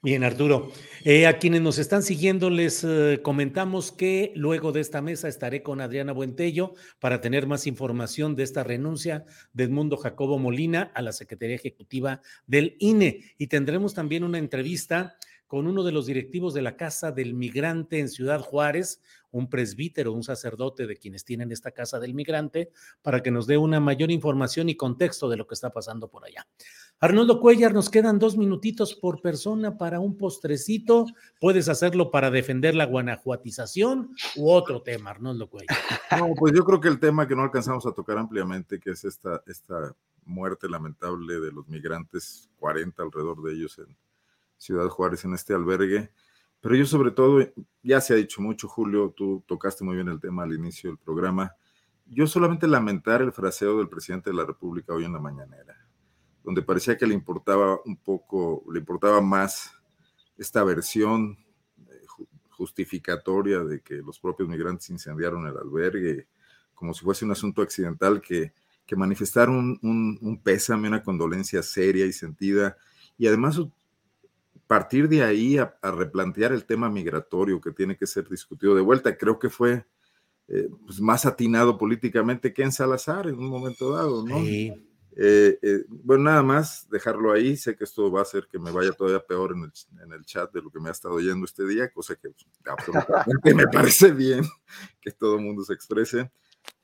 Bien, 0.00 0.22
Arturo. 0.22 0.70
Eh, 1.04 1.26
a 1.26 1.38
quienes 1.38 1.60
nos 1.60 1.78
están 1.78 2.04
siguiendo 2.04 2.50
les 2.50 2.84
eh, 2.84 3.18
comentamos 3.20 3.90
que 3.90 4.30
luego 4.36 4.70
de 4.70 4.80
esta 4.80 5.02
mesa 5.02 5.26
estaré 5.26 5.64
con 5.64 5.80
Adriana 5.80 6.12
Buentello 6.12 6.74
para 7.00 7.20
tener 7.20 7.48
más 7.48 7.66
información 7.66 8.36
de 8.36 8.44
esta 8.44 8.62
renuncia 8.62 9.24
de 9.52 9.64
Edmundo 9.64 9.96
Jacobo 9.96 10.38
Molina 10.38 10.92
a 10.94 11.02
la 11.02 11.10
Secretaría 11.10 11.56
Ejecutiva 11.56 12.22
del 12.46 12.76
INE. 12.78 13.24
Y 13.38 13.48
tendremos 13.48 13.92
también 13.92 14.22
una 14.22 14.38
entrevista 14.38 15.16
con 15.48 15.66
uno 15.66 15.82
de 15.82 15.92
los 15.92 16.06
directivos 16.06 16.52
de 16.54 16.62
la 16.62 16.76
Casa 16.76 17.10
del 17.10 17.34
Migrante 17.34 17.98
en 17.98 18.10
Ciudad 18.10 18.40
Juárez, 18.40 19.00
un 19.30 19.48
presbítero, 19.48 20.12
un 20.12 20.22
sacerdote 20.22 20.86
de 20.86 20.96
quienes 20.96 21.24
tienen 21.24 21.50
esta 21.50 21.70
Casa 21.70 21.98
del 21.98 22.14
Migrante, 22.14 22.70
para 23.02 23.22
que 23.22 23.30
nos 23.30 23.46
dé 23.46 23.56
una 23.56 23.80
mayor 23.80 24.10
información 24.10 24.68
y 24.68 24.76
contexto 24.76 25.28
de 25.28 25.38
lo 25.38 25.46
que 25.46 25.54
está 25.54 25.70
pasando 25.70 26.08
por 26.08 26.24
allá. 26.24 26.46
Arnoldo 27.00 27.40
Cuellar, 27.40 27.72
nos 27.72 27.88
quedan 27.88 28.18
dos 28.18 28.36
minutitos 28.36 28.94
por 28.94 29.22
persona 29.22 29.78
para 29.78 30.00
un 30.00 30.18
postrecito. 30.18 31.06
Puedes 31.40 31.68
hacerlo 31.68 32.10
para 32.10 32.30
defender 32.30 32.74
la 32.74 32.84
guanajuatización 32.84 34.10
u 34.36 34.50
otro 34.50 34.82
tema, 34.82 35.10
Arnoldo 35.10 35.48
Cuellar. 35.48 35.76
No, 36.18 36.34
pues 36.34 36.52
yo 36.54 36.64
creo 36.64 36.80
que 36.80 36.88
el 36.88 37.00
tema 37.00 37.26
que 37.26 37.36
no 37.36 37.42
alcanzamos 37.42 37.86
a 37.86 37.92
tocar 37.92 38.18
ampliamente, 38.18 38.78
que 38.78 38.90
es 38.90 39.04
esta, 39.04 39.42
esta 39.46 39.94
muerte 40.24 40.68
lamentable 40.68 41.40
de 41.40 41.52
los 41.52 41.66
migrantes, 41.68 42.50
40 42.58 43.02
alrededor 43.02 43.42
de 43.42 43.52
ellos 43.54 43.78
en 43.78 43.96
Ciudad 44.58 44.88
Juárez, 44.88 45.24
en 45.24 45.32
este 45.32 45.54
albergue. 45.54 46.10
Pero 46.60 46.74
yo 46.74 46.84
sobre 46.84 47.12
todo, 47.12 47.40
ya 47.82 48.00
se 48.00 48.12
ha 48.12 48.16
dicho 48.16 48.42
mucho, 48.42 48.68
Julio, 48.68 49.14
tú 49.16 49.42
tocaste 49.46 49.84
muy 49.84 49.94
bien 49.94 50.08
el 50.08 50.20
tema 50.20 50.42
al 50.42 50.52
inicio 50.52 50.90
del 50.90 50.98
programa. 50.98 51.54
Yo 52.04 52.26
solamente 52.26 52.66
lamentar 52.66 53.22
el 53.22 53.32
fraseo 53.32 53.78
del 53.78 53.88
presidente 53.88 54.30
de 54.30 54.36
la 54.36 54.44
República 54.44 54.92
hoy 54.92 55.04
en 55.04 55.14
la 55.14 55.20
mañanera 55.20 55.88
donde 56.48 56.62
parecía 56.62 56.96
que 56.96 57.06
le 57.06 57.12
importaba 57.12 57.78
un 57.84 57.98
poco, 57.98 58.64
le 58.72 58.78
importaba 58.78 59.20
más 59.20 59.70
esta 60.38 60.64
versión 60.64 61.36
eh, 61.76 62.06
justificatoria 62.48 63.58
de 63.58 63.82
que 63.82 63.96
los 63.96 64.18
propios 64.18 64.48
migrantes 64.48 64.88
incendiaron 64.88 65.46
el 65.46 65.58
albergue, 65.58 66.26
como 66.74 66.94
si 66.94 67.04
fuese 67.04 67.26
un 67.26 67.32
asunto 67.32 67.60
accidental, 67.60 68.22
que, 68.22 68.54
que 68.86 68.96
manifestar 68.96 69.50
un, 69.50 69.78
un, 69.82 70.40
pésame, 70.42 70.88
una 70.88 71.02
condolencia 71.02 71.62
seria 71.62 72.06
y 72.06 72.14
sentida, 72.14 72.78
y 73.18 73.26
además 73.26 73.60
partir 74.68 75.08
de 75.08 75.24
ahí 75.24 75.58
a, 75.58 75.74
replantear 75.82 76.52
el 76.52 76.64
tema 76.64 76.88
migratorio 76.88 77.60
que 77.60 77.72
tiene 77.72 77.96
que 77.96 78.06
ser 78.06 78.28
discutido 78.28 78.74
de 78.74 78.82
vuelta, 78.82 79.16
creo 79.16 79.38
que 79.38 79.48
fue 79.48 79.86
eh, 80.46 80.68
pues, 80.86 81.00
más 81.00 81.26
atinado 81.26 81.76
políticamente 81.76 82.52
que 82.52 82.62
en 82.62 82.70
Salazar 82.70 83.26
en 83.26 83.38
un 83.38 83.48
momento 83.48 83.92
dado, 83.92 84.24
¿no? 84.24 84.38
Sí. 84.40 84.72
Eh, 85.20 85.58
eh, 85.62 85.84
bueno, 85.88 86.24
nada 86.24 86.44
más 86.44 86.88
dejarlo 86.90 87.32
ahí. 87.32 87.56
Sé 87.56 87.74
que 87.76 87.82
esto 87.82 88.12
va 88.12 88.20
a 88.20 88.22
hacer 88.22 88.46
que 88.46 88.58
me 88.58 88.70
vaya 88.70 88.92
todavía 88.92 89.18
peor 89.18 89.52
en 89.52 90.12
el, 90.12 90.24
chat 90.24 90.52
de 90.52 90.62
lo 90.62 90.70
que 90.70 90.78
me 90.78 90.90
ha 90.90 90.92
estado 90.92 91.14
oyendo 91.14 91.44
este 91.44 91.66
día, 91.66 91.90
cosa 91.90 92.14
que 92.14 92.28
absolutamente 92.64 93.52
me 93.52 93.66
parece 93.66 94.12
bien 94.12 94.44
que 95.00 95.10
todo 95.10 95.36
el 95.36 95.42
mundo 95.42 95.64
se 95.64 95.72
exprese. 95.72 96.30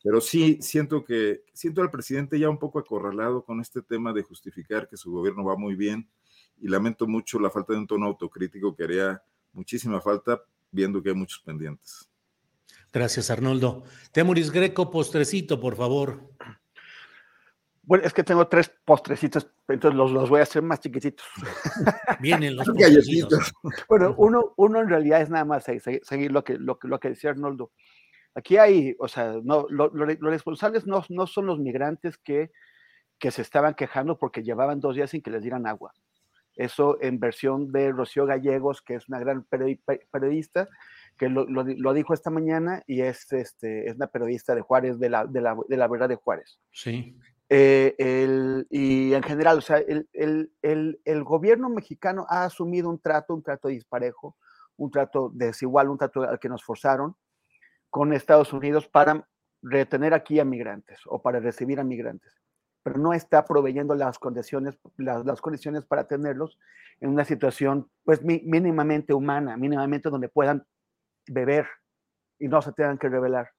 Pero 0.03 0.21
sí 0.21 0.59
siento 0.61 1.05
que 1.05 1.45
siento 1.53 1.81
al 1.81 1.91
presidente 1.91 2.39
ya 2.39 2.49
un 2.49 2.59
poco 2.59 2.79
acorralado 2.79 3.45
con 3.45 3.61
este 3.61 3.83
tema 3.83 4.13
de 4.13 4.23
justificar 4.23 4.89
que 4.89 4.97
su 4.97 5.13
gobierno 5.13 5.45
va 5.45 5.57
muy 5.57 5.77
bien 5.77 6.09
y 6.65 6.69
lamento 6.69 7.07
mucho 7.07 7.39
la 7.39 7.51
falta 7.51 7.75
de 7.75 7.81
un 7.81 7.87
tono 7.87 8.07
autocrítico 8.07 8.75
que 8.75 8.85
haría 8.85 9.23
muchísima 9.53 10.01
falta 10.01 10.41
viendo 10.71 11.03
que 11.03 11.11
hay 11.11 11.15
muchos 11.15 11.41
pendientes. 11.41 12.09
Gracias, 12.91 13.31
Arnoldo. 13.31 13.85
Temuris 14.13 14.51
Greco, 14.51 14.91
postrecito, 14.91 15.61
por 15.61 15.77
favor. 15.77 16.31
Bueno, 17.83 18.05
es 18.07 18.15
que 18.15 18.25
tengo 18.25 18.49
tres 18.49 18.73
postrecitos, 18.83 19.47
entonces 19.69 19.95
los, 19.95 20.11
los 20.11 20.31
voy 20.31 20.41
a 20.41 20.45
hacer 20.45 20.63
más 20.63 20.81
chiquititos. 20.81 21.27
Vienen 22.21 22.57
los 22.57 22.67
postrecitos. 22.67 23.53
bueno, 23.87 24.15
uno, 24.17 24.55
uno 24.57 24.81
en 24.81 24.89
realidad 24.89 25.21
es 25.21 25.29
nada 25.29 25.45
más 25.45 25.65
seguir, 25.65 26.33
lo, 26.33 26.45
que, 26.45 26.55
lo, 26.57 26.79
lo 26.81 26.99
que 26.99 27.11
decía 27.11 27.29
Arnoldo. 27.29 27.73
Aquí 28.35 28.57
hay, 28.57 28.97
o 28.99 29.07
sea, 29.07 29.35
no, 29.45 29.67
los 29.69 29.93
responsables 30.23 30.87
no, 30.87 31.05
no 31.11 31.27
son 31.27 31.45
los 31.45 31.59
migrantes 31.59 32.17
que, 32.17 32.53
que 33.19 33.31
se 33.31 33.43
estaban 33.43 33.75
quejando 33.75 34.19
porque 34.19 34.43
llevaban 34.43 34.81
dos 34.81 34.97
días 34.97 35.11
sin 35.11 35.21
que 35.21 35.31
les 35.31 35.43
dieran 35.43 35.67
agua. 35.67 35.93
Eso 36.57 36.99
en 37.01 37.19
versión 37.19 37.73
de 37.73 37.91
Rocío 37.93 38.27
Gallegos, 38.27 38.83
que 38.83 38.95
es 38.95 39.09
una 39.09 39.19
gran 39.19 39.45
periodista, 39.45 40.69
que 41.17 41.29
lo, 41.29 41.47
lo, 41.47 41.93
dijo 41.93 42.15
esta 42.15 42.31
mañana 42.31 42.83
y 42.87 43.03
es, 43.03 43.33
este, 43.33 43.89
es 43.89 43.95
una 43.97 44.09
periodista 44.09 44.55
de 44.55 44.63
Juárez, 44.63 44.99
de 44.99 45.11
la, 45.11 45.25
de 45.27 45.41
la, 45.41 45.57
de 45.69 45.77
la 45.77 45.89
verdad 45.89 46.09
de 46.09 46.17
Juárez. 46.17 46.59
Sí. 46.73 47.17
Eh, 47.49 47.95
el, 47.99 48.67
y 48.71 49.13
en 49.13 49.23
general, 49.23 49.59
o 49.59 49.61
sea, 49.61 49.79
el, 49.79 50.09
el, 50.13 50.51
el, 51.05 51.25
gobierno 51.25 51.69
mexicano 51.69 52.27
ha 52.29 52.45
asumido 52.45 52.89
un 52.89 52.99
trato, 52.99 53.35
un 53.35 53.43
trato 53.43 53.69
disparejo, 53.69 54.37
un 54.77 54.91
trato 54.91 55.31
desigual, 55.33 55.91
un 55.91 55.99
trato 55.99 56.23
al 56.23 56.39
que 56.39 56.49
nos 56.49 56.65
forzaron 56.65 57.17
con 57.91 58.13
Estados 58.13 58.53
Unidos 58.53 58.89
para 58.89 59.29
retener 59.63 60.15
aquí 60.15 60.41
a 60.41 60.45
migrantes 60.45 61.01
o 61.07 61.23
para 61.23 61.39
recibir 61.39 61.79
a 61.79 61.85
migrantes, 61.85 62.33
pero 62.85 62.99
no 62.99 63.15
está 63.15 63.45
proveyendo 63.47 63.95
las 63.95 64.19
condiciones, 64.19 64.79
las, 64.99 65.41
condiciones 65.41 65.85
para 65.85 66.07
tenerlos 66.07 66.59
en 67.01 67.11
una 67.11 67.25
situación 67.25 67.91
pues 68.05 68.23
mínimamente 68.23 69.15
humana, 69.15 69.57
mínimamente 69.57 70.11
donde 70.11 70.29
puedan 70.29 70.67
beber 71.27 71.67
y 72.39 72.47
no 72.47 72.61
se 72.61 72.73
tengan 72.73 72.99
que 72.99 73.09
revelar. 73.09 73.51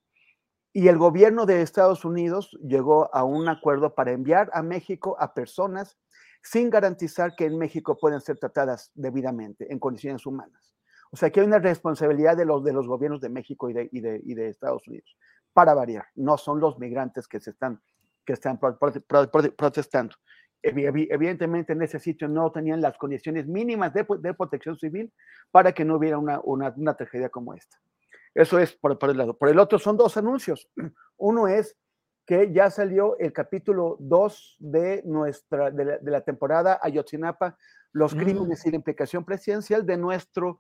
Y 0.72 0.90
el 0.90 0.98
gobierno 0.98 1.48
de 1.48 1.64
Estados 1.64 2.06
Unidos 2.06 2.56
llegó 2.62 3.14
a 3.16 3.24
un 3.24 3.50
acuerdo 3.50 3.96
para 3.96 4.12
enviar 4.12 4.52
a 4.54 4.62
México 4.62 5.18
a 5.20 5.34
personas 5.34 5.98
sin 6.44 6.70
garantizar 6.70 7.36
que 7.36 7.46
en 7.46 7.58
México 7.58 7.98
pueden 7.98 8.22
ser 8.22 8.38
tratadas 8.38 8.92
debidamente, 8.94 9.72
en 9.74 9.80
condiciones 9.80 10.28
humanas. 10.28 10.76
O 11.10 11.18
sea, 11.18 11.32
que 11.32 11.40
hay 11.40 11.48
una 11.48 11.60
responsabilidad 11.60 12.38
de 12.38 12.46
los, 12.46 12.64
de 12.64 12.74
los 12.74 12.88
gobiernos 12.88 13.22
de 13.22 13.30
México 13.30 13.72
y 13.72 13.74
de, 13.74 13.90
y 13.92 14.02
de, 14.02 14.22
y 14.24 14.36
de 14.36 14.50
Estados 14.50 14.88
Unidos, 14.88 15.18
para 15.54 15.74
variar. 15.74 16.06
No 16.14 16.38
son 16.38 16.60
los 16.60 16.78
migrantes 16.78 17.28
que, 17.28 17.40
se 17.40 17.50
están, 17.50 17.82
que 18.26 18.34
están 18.34 18.60
protestando. 18.60 20.16
Evidentemente 20.62 21.74
en 21.74 21.82
ese 21.84 22.00
sitio 22.00 22.28
no 22.28 22.52
tenían 22.52 22.82
las 22.82 22.98
condiciones 22.98 23.46
mínimas 23.48 23.94
de, 23.94 24.06
de 24.20 24.34
protección 24.34 24.78
civil 24.78 25.14
para 25.52 25.72
que 25.74 25.86
no 25.86 25.98
hubiera 25.98 26.18
una, 26.18 26.40
una, 26.44 26.74
una 26.76 26.96
tragedia 26.96 27.30
como 27.30 27.54
esta. 27.54 27.78
Eso 28.36 28.60
es 28.60 28.74
por, 28.74 28.98
el 29.10 29.18
lado. 29.18 29.38
Por 29.38 29.50
el 29.50 29.60
otro 29.60 29.80
son 29.80 29.96
dos 29.96 30.18
anuncios. 30.18 30.70
Uno 31.18 31.48
es 31.48 31.78
que 32.26 32.52
ya 32.52 32.70
salió 32.70 33.18
el 33.20 33.32
capítulo 33.32 33.96
2 34.00 34.58
de 34.60 35.04
nuestra 35.06 35.72
de 35.72 36.00
la, 36.02 36.22
temporada 36.22 36.80
Ayotzinapa 36.82 37.58
los 37.94 38.14
crímenes 38.14 38.66
y 38.66 38.72
la 38.72 38.76
implicación 38.76 39.24
presidencial 39.24 39.86
de 39.86 39.96
nuestro 39.96 40.60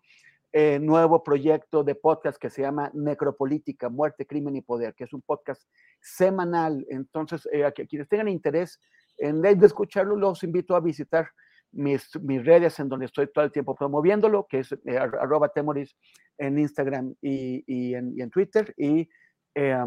eh, 0.57 0.80
nuevo 0.80 1.22
proyecto 1.22 1.84
de 1.84 1.95
podcast 1.95 2.38
que 2.38 2.49
se 2.49 2.61
llama 2.61 2.90
Necropolítica, 2.94 3.90
Muerte, 3.90 4.26
Crimen 4.26 4.56
y 4.56 4.61
Poder, 4.61 4.94
que 4.95 5.03
es 5.03 5.11
un 5.11 5.22
podcast 5.22 5.61
semanal. 5.99 6.86
Entonces, 6.88 7.45
eh, 7.52 7.69
quienes 7.90 8.07
tengan 8.07 8.30
interés 8.30 8.80
en 9.18 9.45
escucharlo, 9.45 10.15
los 10.15 10.44
invito 10.44 10.73
a 10.73 10.80
visitar 10.80 11.27
mis, 11.73 12.10
redes 12.45 12.80
en 12.80 12.88
donde 12.88 13.07
estoy 13.07 13.27
todo 13.34 13.44
el 13.44 13.52
tiempo 13.52 13.76
promoviéndolo, 13.76 14.48
que 14.48 14.60
es 14.60 14.72
eh, 14.72 14.98
arroba 14.98 15.49
temoris 15.49 15.94
en 16.38 16.57
Instagram 16.57 17.15
y, 17.22 17.94
en, 17.94 18.18
en, 18.18 18.30
Twitter 18.30 18.73
y 18.77 19.10
eh, 19.56 19.77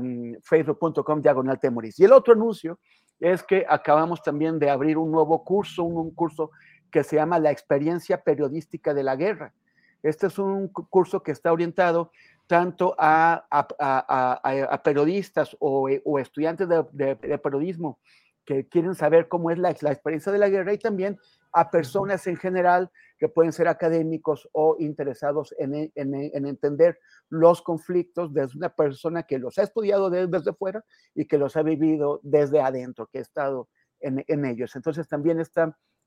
facebook.com 0.43 1.23
diagonal 1.23 1.59
temoris. 1.59 1.99
Y 1.99 2.05
el 2.05 2.13
otro 2.13 2.35
anuncio 2.35 2.79
es 3.19 3.43
que 3.43 3.65
acabamos 3.67 4.23
también 4.23 4.59
de 4.59 4.69
abrir 4.69 4.99
un 4.99 5.11
nuevo 5.11 5.43
curso, 5.45 5.83
un 5.85 6.15
curso 6.15 6.51
que 6.93 7.03
se 7.05 7.17
llama 7.17 7.39
La 7.39 7.51
experiencia 7.51 8.21
periodística 8.21 8.93
de 8.93 9.03
la 9.03 9.17
guerra. 9.17 9.55
Este 10.03 10.29
es 10.29 10.39
un 10.39 10.69
curso 10.69 11.23
que 11.23 11.33
está 11.33 11.53
orientado 11.53 12.11
tanto 12.47 12.95
a, 12.99 14.81
periodistas 14.83 15.57
o, 15.61 15.89
o, 16.05 16.19
estudiantes 16.19 16.69
de, 16.69 17.39
periodismo 17.39 18.01
que 18.45 18.67
quieren 18.67 18.95
saber 18.95 19.29
cómo 19.29 19.51
es 19.51 19.59
la, 19.59 19.71
experiencia 19.71 20.33
de 20.33 20.39
la 20.39 20.49
guerra 20.49 20.73
y 20.73 20.79
también 20.79 21.19
a 21.53 21.71
personas 21.71 22.27
en 22.27 22.37
general 22.37 22.91
que 23.19 23.29
pueden 23.29 23.53
ser 23.53 23.69
académicos 23.69 24.49
o 24.53 24.77
interesados 24.79 25.55
en, 25.59 25.75
en, 25.95 26.15
en 26.15 26.47
entender 26.47 26.99
los 27.29 27.61
conflictos 27.61 28.33
desde 28.33 28.57
una 28.57 28.71
persona 28.71 29.25
que 29.25 29.39
los 29.39 29.59
ha 29.59 29.65
estudiado 29.65 30.09
desde, 30.09 30.53
fuera 30.55 30.83
y 31.15 31.27
que 31.27 31.37
los 31.37 31.57
ha 31.57 31.63
vivido 31.63 32.21
desde 32.23 32.61
adentro, 32.61 33.07
que 33.09 33.19
ha 33.19 33.23
estado 33.23 33.69
en, 34.01 34.45
ellos. 34.47 34.75
Entonces 34.77 35.07
también 35.09 35.41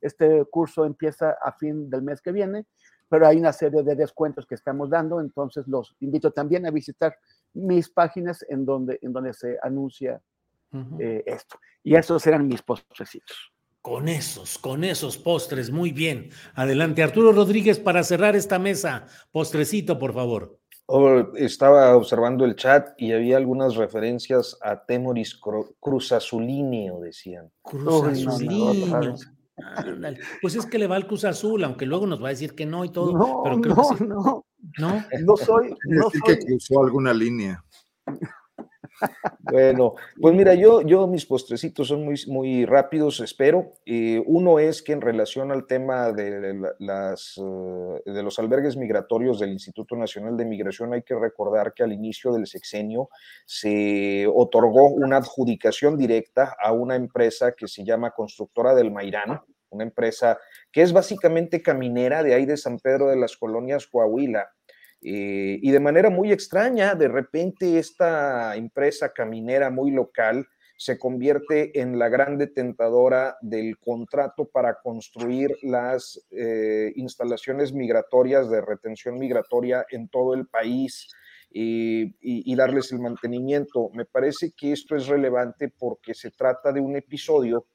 este 0.01 0.45
curso 0.49 0.85
empieza 0.85 1.37
a 1.43 1.51
fin 1.51 1.89
del 1.89 2.01
mes 2.01 2.21
que 2.21 2.31
viene 2.31 2.65
pero 3.11 3.27
hay 3.27 3.35
una 3.35 3.51
serie 3.51 3.83
de 3.83 3.93
descuentos 3.93 4.45
que 4.45 4.55
estamos 4.55 4.89
dando, 4.89 5.19
entonces 5.19 5.67
los 5.67 5.97
invito 5.99 6.31
también 6.31 6.65
a 6.65 6.71
visitar 6.71 7.13
mis 7.53 7.89
páginas 7.89 8.45
en 8.47 8.65
donde, 8.65 8.99
en 9.01 9.11
donde 9.11 9.33
se 9.33 9.57
anuncia 9.61 10.21
uh 10.71 10.77
-huh. 10.77 11.01
eh, 11.01 11.23
esto. 11.25 11.59
Y 11.83 11.95
esos 11.95 12.25
eran 12.25 12.47
mis 12.47 12.61
postrecitos. 12.61 13.51
Con 13.81 14.07
esos, 14.07 14.57
con 14.57 14.85
esos 14.85 15.17
postres, 15.17 15.71
muy 15.71 15.91
bien. 15.91 16.29
Adelante, 16.55 17.03
Arturo 17.03 17.33
Rodríguez, 17.33 17.79
para 17.79 18.01
cerrar 18.03 18.37
esta 18.37 18.59
mesa. 18.59 19.07
Postrecito, 19.33 19.99
por 19.99 20.13
favor. 20.13 20.57
Oh, 20.85 21.35
estaba 21.35 21.97
observando 21.97 22.45
el 22.45 22.55
chat 22.55 22.93
y 22.97 23.11
había 23.11 23.35
algunas 23.35 23.75
referencias 23.75 24.57
a 24.61 24.85
Temoris 24.85 25.37
Cruz 25.81 26.11
Azulinio, 26.13 27.01
decían. 27.01 27.51
Cruz 27.61 28.07
Azulinio. 28.07 29.15
Ándale. 29.63 30.19
Pues 30.41 30.55
es 30.55 30.65
que 30.65 30.79
le 30.79 30.87
va 30.87 30.95
al 30.95 31.07
Cruz 31.07 31.25
Azul, 31.25 31.63
aunque 31.63 31.85
luego 31.85 32.07
nos 32.07 32.21
va 32.21 32.27
a 32.27 32.31
decir 32.31 32.55
que 32.55 32.65
no 32.65 32.85
y 32.85 32.89
todo. 32.89 33.17
No, 33.17 33.41
pero 33.43 33.61
creo 33.61 33.75
no, 33.75 33.89
que 33.89 33.97
sí. 33.97 34.03
no, 34.07 34.45
no, 34.79 35.05
no 35.21 35.37
soy. 35.37 35.75
No 35.85 36.05
decir 36.05 36.21
soy 36.25 36.37
que 36.37 36.45
cruzó 36.45 36.83
alguna 36.83 37.13
línea. 37.13 37.63
Bueno, 39.39 39.95
pues 40.19 40.35
mira, 40.35 40.53
yo, 40.53 40.81
yo 40.81 41.07
mis 41.07 41.25
postrecitos 41.25 41.87
son 41.87 42.05
muy, 42.05 42.15
muy 42.27 42.65
rápidos, 42.65 43.19
espero. 43.19 43.73
Eh, 43.85 44.21
uno 44.25 44.59
es 44.59 44.81
que 44.81 44.93
en 44.93 45.01
relación 45.01 45.51
al 45.51 45.65
tema 45.65 46.11
de, 46.11 46.61
las, 46.79 47.37
uh, 47.37 47.99
de 48.05 48.23
los 48.23 48.37
albergues 48.39 48.77
migratorios 48.77 49.39
del 49.39 49.51
Instituto 49.51 49.95
Nacional 49.95 50.37
de 50.37 50.45
Migración, 50.45 50.93
hay 50.93 51.01
que 51.01 51.15
recordar 51.15 51.73
que 51.73 51.83
al 51.83 51.93
inicio 51.93 52.31
del 52.31 52.47
sexenio 52.47 53.09
se 53.45 54.27
otorgó 54.33 54.87
una 54.87 55.17
adjudicación 55.17 55.97
directa 55.97 56.55
a 56.61 56.71
una 56.71 56.95
empresa 56.95 57.53
que 57.53 57.67
se 57.67 57.83
llama 57.83 58.11
Constructora 58.11 58.75
del 58.75 58.91
Mairán, 58.91 59.41
una 59.71 59.83
empresa 59.83 60.39
que 60.71 60.81
es 60.81 60.93
básicamente 60.93 61.61
caminera 61.61 62.23
de 62.23 62.33
ahí 62.33 62.45
de 62.45 62.57
San 62.57 62.79
Pedro 62.79 63.07
de 63.07 63.17
las 63.17 63.35
Colonias 63.35 63.87
Coahuila 63.87 64.49
eh, 65.01 65.57
y 65.61 65.71
de 65.71 65.79
manera 65.79 66.09
muy 66.11 66.31
extraña, 66.31 66.93
de 66.93 67.07
repente 67.07 67.79
esta 67.79 68.55
empresa 68.55 69.11
caminera 69.11 69.71
muy 69.71 69.91
local 69.91 70.47
se 70.77 70.97
convierte 70.97 71.79
en 71.79 71.99
la 71.99 72.09
gran 72.09 72.37
detentadora 72.37 73.37
del 73.41 73.77
contrato 73.77 74.45
para 74.45 74.79
construir 74.81 75.51
las 75.61 76.19
eh, 76.31 76.91
instalaciones 76.95 77.73
migratorias 77.73 78.49
de 78.49 78.61
retención 78.61 79.19
migratoria 79.19 79.85
en 79.91 80.07
todo 80.07 80.33
el 80.33 80.47
país. 80.47 81.07
Eh, 81.53 82.13
y, 82.21 82.55
darles 82.55 82.93
el 82.93 82.99
mantenimiento. 82.99 83.89
Me 83.93 84.05
parece 84.05 84.53
que 84.55 84.71
esto 84.71 84.95
es 84.95 85.07
relevante 85.07 85.67
porque 85.67 86.13
se 86.13 86.31
trata 86.31 86.71
de 86.71 86.79
un 86.79 86.95
episodio 86.95 87.65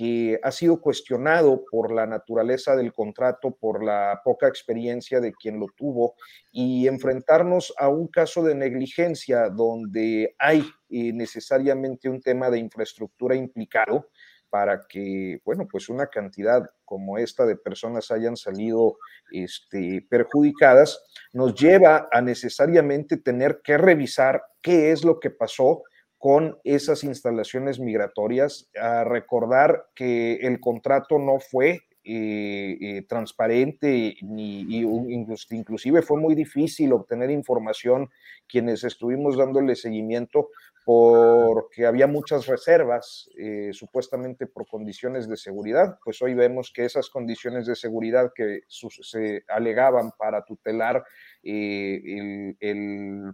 que 0.00 0.40
ha 0.42 0.50
sido 0.50 0.80
cuestionado 0.80 1.62
por 1.70 1.92
la 1.92 2.06
naturaleza 2.06 2.74
del 2.74 2.90
contrato, 2.90 3.50
por 3.50 3.84
la 3.84 4.22
poca 4.24 4.48
experiencia 4.48 5.20
de 5.20 5.34
quien 5.34 5.60
lo 5.60 5.66
tuvo, 5.76 6.14
y 6.50 6.88
enfrentarnos 6.88 7.74
a 7.76 7.90
un 7.90 8.08
caso 8.08 8.42
de 8.42 8.54
negligencia 8.54 9.50
donde 9.50 10.34
hay 10.38 10.64
eh, 10.88 11.12
necesariamente 11.12 12.08
un 12.08 12.22
tema 12.22 12.48
de 12.48 12.60
infraestructura 12.60 13.34
implicado 13.34 14.08
para 14.48 14.86
que, 14.88 15.42
bueno, 15.44 15.68
pues 15.70 15.90
una 15.90 16.06
cantidad 16.06 16.62
como 16.86 17.18
esta 17.18 17.44
de 17.44 17.56
personas 17.56 18.10
hayan 18.10 18.38
salido 18.38 18.96
este, 19.30 20.06
perjudicadas, 20.08 21.04
nos 21.34 21.54
lleva 21.54 22.08
a 22.10 22.22
necesariamente 22.22 23.18
tener 23.18 23.60
que 23.62 23.76
revisar 23.76 24.42
qué 24.62 24.92
es 24.92 25.04
lo 25.04 25.20
que 25.20 25.28
pasó, 25.28 25.82
con 26.20 26.58
esas 26.64 27.02
instalaciones 27.02 27.80
migratorias, 27.80 28.68
a 28.78 29.04
recordar 29.04 29.86
que 29.94 30.34
el 30.42 30.60
contrato 30.60 31.18
no 31.18 31.40
fue 31.40 31.80
eh, 32.04 32.76
eh, 32.78 33.02
transparente 33.08 34.16
ni 34.20 34.60
y, 34.68 34.82
inclusive 35.08 36.02
fue 36.02 36.20
muy 36.20 36.34
difícil 36.34 36.92
obtener 36.92 37.30
información 37.30 38.10
quienes 38.46 38.84
estuvimos 38.84 39.38
dándole 39.38 39.74
seguimiento 39.76 40.50
porque 40.84 41.86
había 41.86 42.06
muchas 42.06 42.46
reservas 42.46 43.30
eh, 43.38 43.70
supuestamente 43.72 44.46
por 44.46 44.66
condiciones 44.66 45.26
de 45.26 45.38
seguridad, 45.38 45.98
pues 46.04 46.20
hoy 46.20 46.34
vemos 46.34 46.70
que 46.70 46.84
esas 46.84 47.08
condiciones 47.08 47.64
de 47.64 47.76
seguridad 47.76 48.30
que 48.34 48.60
se 48.68 49.44
alegaban 49.48 50.10
para 50.18 50.44
tutelar 50.44 51.02
el, 51.42 52.56
el 52.60 53.32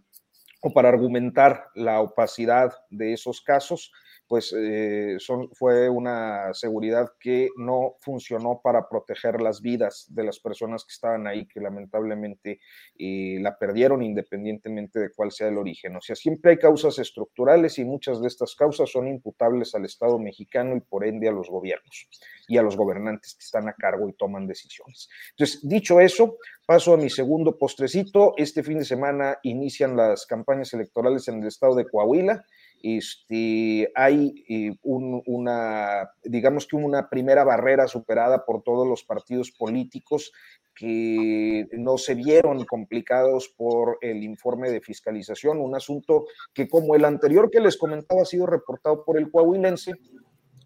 o 0.61 0.73
para 0.73 0.89
argumentar 0.89 1.71
la 1.75 2.01
opacidad 2.01 2.73
de 2.91 3.13
esos 3.13 3.41
casos, 3.41 3.93
pues 4.29 4.55
eh, 4.57 5.19
fue 5.53 5.89
una 5.89 6.53
seguridad 6.53 7.09
que 7.21 7.49
no 7.57 7.95
funcionó 8.01 8.61
para 8.63 8.89
proteger 8.89 9.41
las 9.41 9.61
vidas 9.61 10.07
de 10.09 10.25
las 10.25 10.41
personas 10.41 10.85
que 10.85 10.93
estaban 10.93 11.27
ahí, 11.27 11.47
que 11.47 11.61
lamentablemente 11.61 12.61
eh, 12.99 13.39
la 13.41 13.57
perdieron 13.57 14.03
independientemente 14.03 14.99
de 14.99 15.11
cuál 15.15 15.31
sea 15.31 15.49
el 15.49 15.59
origen. 15.59 15.97
O 15.97 16.01
sea, 16.01 16.17
siempre 16.17 16.53
hay 16.53 16.59
causas 16.59 16.99
estructurales 16.99 17.79
y 17.79 17.85
muchas 17.85 18.21
de 18.21 18.29
estas 18.29 18.55
causas 18.57 18.91
son 18.91 19.07
imputables 19.07 19.75
al 19.75 19.85
Estado 19.85 20.19
mexicano 20.19 20.77
y 20.77 20.81
por 20.81 21.07
ende 21.07 21.29
a 21.29 21.33
los 21.33 21.49
gobiernos 21.49 22.09
y 22.49 22.59
a 22.59 22.63
los 22.63 22.77
gobernantes 22.77 23.35
que 23.35 23.45
están 23.45 23.69
a 23.69 23.75
cargo 23.75 24.09
y 24.09 24.13
toman 24.15 24.47
decisiones. 24.47 25.09
Entonces, 25.31 25.61
dicho 25.63 26.01
eso, 26.01 26.39
paso 26.67 26.95
a 26.95 26.97
mi 26.97 27.11
segundo 27.11 27.57
postrecito. 27.57 28.35
Este 28.37 28.63
fin 28.63 28.79
de 28.79 28.85
semana 28.85 29.39
inician 29.43 29.97
las 29.97 30.27
campañas 30.27 30.73
electorales 30.75 31.29
en 31.29 31.43
el 31.43 31.49
estado 31.49 31.77
de 31.77 31.87
Coahuila 31.87 32.45
este, 32.83 33.91
hay 33.95 34.45
eh, 34.49 34.77
un, 34.83 35.23
una, 35.27 36.11
digamos 36.25 36.67
que 36.67 36.77
una 36.77 37.09
primera 37.09 37.45
barrera 37.45 37.89
superada 37.89 38.45
por 38.45 38.63
todos 38.63 38.87
los 38.87 39.05
partidos 39.05 39.51
políticos 39.51 40.33
que 40.75 41.67
no 41.73 41.97
se 41.97 42.15
vieron 42.15 42.65
complicados 42.67 43.49
por 43.57 43.99
el 44.03 44.23
informe 44.23 44.71
de 44.71 44.83
fiscalización, 44.83 45.59
un 45.59 45.75
asunto 45.75 46.27
que 46.53 46.69
como 46.69 46.95
el 46.95 47.05
anterior 47.05 47.51
que 47.51 47.61
les 47.61 47.79
comentaba 47.79 48.23
ha 48.23 48.27
sido 48.27 48.47
reportado 48.47 49.03
por 49.05 49.17
el 49.19 49.31
coahuilense, 49.31 49.95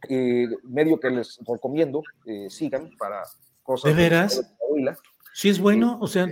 eh, 0.09 0.49
medio 0.65 0.99
que 0.99 1.11
les 1.11 1.39
recomiendo 1.47 2.03
eh, 2.27 2.51
sigan 2.51 2.91
para 2.99 3.23
cosas. 3.62 3.95
¿De 3.95 4.03
veras? 4.03 4.37
De 4.37 4.57
Coahuila. 4.59 4.99
¿Sí 5.32 5.49
es 5.49 5.61
bueno? 5.61 5.99
O 6.01 6.09
sea... 6.09 6.27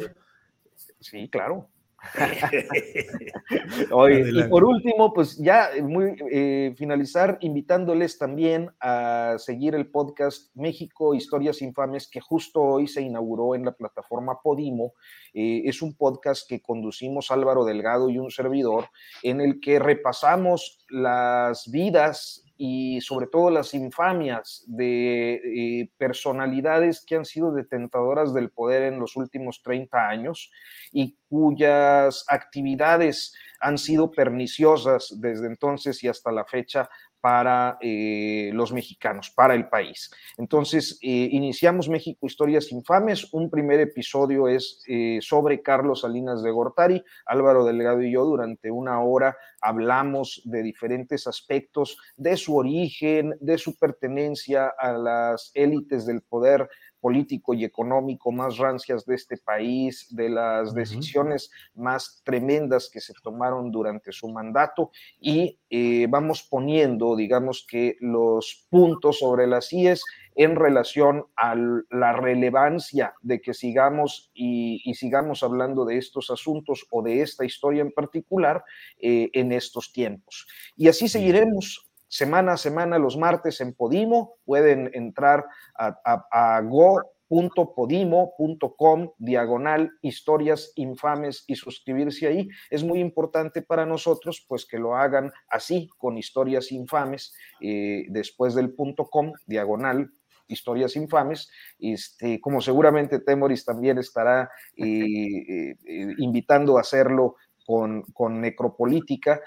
Sí, 1.01 1.29
claro. 1.29 1.69
Oye, 3.91 4.31
y 4.33 4.43
por 4.45 4.65
último, 4.65 5.13
pues 5.13 5.37
ya 5.37 5.71
muy 5.83 6.15
eh, 6.31 6.73
finalizar 6.77 7.39
invitándoles 7.41 8.19
también 8.19 8.71
a 8.81 9.35
seguir 9.39 9.75
el 9.75 9.91
podcast 9.91 10.55
México 10.55 11.15
Historias 11.15 11.61
Infames 11.61 12.09
que 12.09 12.21
justo 12.21 12.61
hoy 12.63 12.87
se 12.87 13.03
inauguró 13.03 13.55
en 13.55 13.65
la 13.65 13.73
plataforma 13.73 14.41
Podimo. 14.43 14.93
Eh, 15.35 15.63
es 15.65 15.83
un 15.83 15.95
podcast 15.95 16.49
que 16.49 16.63
conducimos 16.63 17.31
Álvaro 17.31 17.65
Delgado 17.65 18.11
y 18.11 18.19
un 18.19 18.31
servidor 18.31 18.87
en 19.23 19.41
el 19.41 19.61
que 19.61 19.79
repasamos 19.79 20.79
las 20.89 21.71
vidas 21.71 22.48
y 22.61 23.01
sobre 23.01 23.29
todo 23.29 23.51
las 23.51 23.73
infamias 23.73 24.65
de 24.67 25.35
eh, 25.35 25.91
personalidades 25.97 27.05
que 27.07 27.15
han 27.15 27.25
sido 27.25 27.53
detentadoras 27.53 28.35
del 28.35 28.51
poder 28.51 28.83
en 28.83 28.99
los 28.99 29.15
últimos 29.15 29.63
30 29.63 30.09
años 30.09 30.51
y 30.91 31.17
cuyas 31.29 32.25
actividades 32.29 33.33
han 33.61 33.79
sido 33.79 34.11
perniciosas 34.11 35.15
desde 35.21 35.47
entonces 35.47 36.03
y 36.03 36.09
hasta 36.09 36.33
la 36.33 36.45
fecha 36.45 36.91
para 37.21 37.79
eh, 37.81 38.51
los 38.55 38.73
mexicanos, 38.73 39.31
para 39.31 39.55
el 39.55 39.69
país. 39.69 40.11
Entonces, 40.37 40.99
eh, 41.03 41.29
iniciamos 41.33 41.89
México 41.89 42.27
Historias 42.27 42.71
Infames. 42.73 43.33
Un 43.33 43.51
primer 43.51 43.81
episodio 43.81 44.49
es 44.49 44.83
eh, 44.89 45.19
sobre 45.21 45.63
Carlos 45.63 46.03
Salinas 46.03 46.43
de 46.43 46.51
Gortari. 46.51 47.05
Álvaro 47.27 47.65
Delgado 47.65 48.03
y 48.03 48.13
yo 48.13 48.25
durante 48.25 48.71
una 48.71 49.01
hora 49.01 49.37
hablamos 49.61 50.43
de 50.45 50.63
diferentes 50.63 51.27
aspectos 51.27 51.99
de 52.17 52.37
su 52.37 52.57
origen, 52.57 53.35
de 53.41 53.59
su 53.59 53.77
pertenencia 53.77 54.73
a 54.79 54.93
las 54.93 55.51
élites 55.55 56.07
del 56.07 56.23
poder 56.23 56.69
político 57.01 57.55
y 57.55 57.65
económico 57.65 58.33
más 58.33 58.59
rancias 58.59 59.05
de 59.07 59.15
este 59.15 59.37
país, 59.37 60.07
de 60.11 60.29
las 60.29 60.75
decisiones 60.75 61.51
más 61.75 62.23
tremendas 62.25 62.91
que 62.91 63.01
se 63.01 63.13
tomaron 63.23 63.71
durante 63.71 64.13
su 64.13 64.29
mandato. 64.29 64.91
Y 65.21 65.59
eh, 65.71 66.07
vamos 66.09 66.43
poniendo, 66.43 67.17
digamos 67.17 67.67
que 67.69 67.97
los 68.01 68.67
puntos 68.71 69.19
sobre 69.19 69.47
las 69.47 69.73
IES 69.73 70.03
en 70.39 70.55
relación 70.55 71.27
a 71.35 71.57
la 71.91 72.13
relevancia 72.13 73.15
de 73.23 73.41
que 73.41 73.55
sigamos 73.55 74.31
y, 74.35 74.81
sigamos 74.95 75.43
hablando 75.43 75.85
de 75.85 75.99
estos 75.99 76.31
asuntos 76.31 76.87
o 76.91 77.03
de 77.03 77.23
esta 77.23 77.45
historia 77.45 77.83
en 77.83 77.91
particular 77.91 78.65
eh, 79.01 79.31
en 79.33 79.51
estos 79.51 79.93
tiempos. 79.93 80.47
Y 80.77 80.87
así 80.87 81.09
seguiremos 81.09 81.88
semana 82.09 82.55
a 82.55 82.57
semana 82.57 82.99
los 82.99 83.17
martes 83.17 83.61
en 83.61 83.73
Podimo. 83.75 84.35
Pueden 84.45 84.91
entrar 84.95 85.45
a, 85.77 86.61
go.podimo.com 86.63 89.11
diagonal 89.19 89.93
historias 90.03 90.73
infames 90.77 91.45
y 91.47 91.55
suscribirse 91.55 92.27
ahí. 92.27 92.49
Es 92.71 92.83
muy 92.83 92.99
importante 93.01 93.63
para 93.63 93.87
nosotros 93.87 94.45
pues 94.49 94.67
que 94.67 94.79
lo 94.79 94.97
hagan 94.97 95.31
así 95.49 95.89
con 95.99 96.19
historias 96.19 96.73
infames 96.73 97.33
eh, 97.61 98.07
después 98.09 98.55
del 98.55 98.75
punto 98.75 99.05
com 99.07 99.33
diagonal 99.47 100.11
historias 100.51 100.97
infames, 100.97 101.51
este, 101.79 102.41
como 102.41 102.63
seguramente 102.63 103.21
Temoris 103.21 103.67
también 103.67 103.99
estará 103.99 104.51
eh, 104.79 105.75
eh, 105.87 106.15
invitando 106.17 106.79
a 106.79 106.81
hacerlo 106.81 107.37
con, 107.67 108.01
con 108.15 108.41
Necropolítica, 108.41 109.43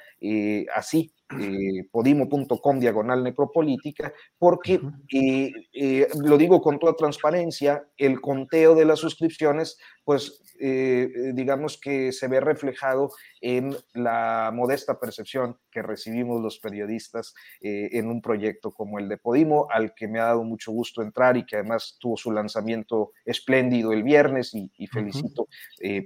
así 0.76 1.12
eh, 1.40 1.86
podimo.com 1.92 2.80
diagonal 2.80 3.24
necropolítica, 3.24 4.14
porque, 4.38 4.80
eh, 5.14 5.52
eh, 5.74 6.08
lo 6.24 6.38
digo 6.38 6.62
con 6.62 6.80
toda 6.80 6.96
transparencia, 6.96 7.88
el 7.98 8.20
conteo 8.22 8.76
de 8.76 8.86
las 8.86 9.00
suscripciones, 9.00 9.78
pues 10.04 10.42
digamos 10.62 11.80
que 11.80 12.12
se 12.12 12.28
ve 12.28 12.40
reflejado 12.40 13.10
en 13.42 13.76
la 13.96 14.52
modesta 14.54 15.00
percepción 15.00 15.58
que 15.72 15.82
recibimos 15.82 16.40
los 16.40 16.60
periodistas 16.60 17.34
en 17.62 18.08
un 18.08 18.22
proyecto 18.22 18.72
como 18.72 19.00
el 19.00 19.10
de 19.10 19.18
Podimo, 19.18 19.66
al 19.72 19.96
que 19.96 20.08
me 20.08 20.20
ha 20.20 20.26
dado 20.26 20.44
mucho 20.44 20.72
gusto 20.72 21.02
entrar 21.02 21.36
y 21.36 21.48
que 21.48 21.56
además 21.56 21.98
tuvo 22.00 22.16
su 22.16 22.32
lanzamiento 22.32 23.12
espléndido 23.26 23.92
el 23.92 24.04
viernes 24.04 24.54
y, 24.54 24.86
felicito 24.86 25.48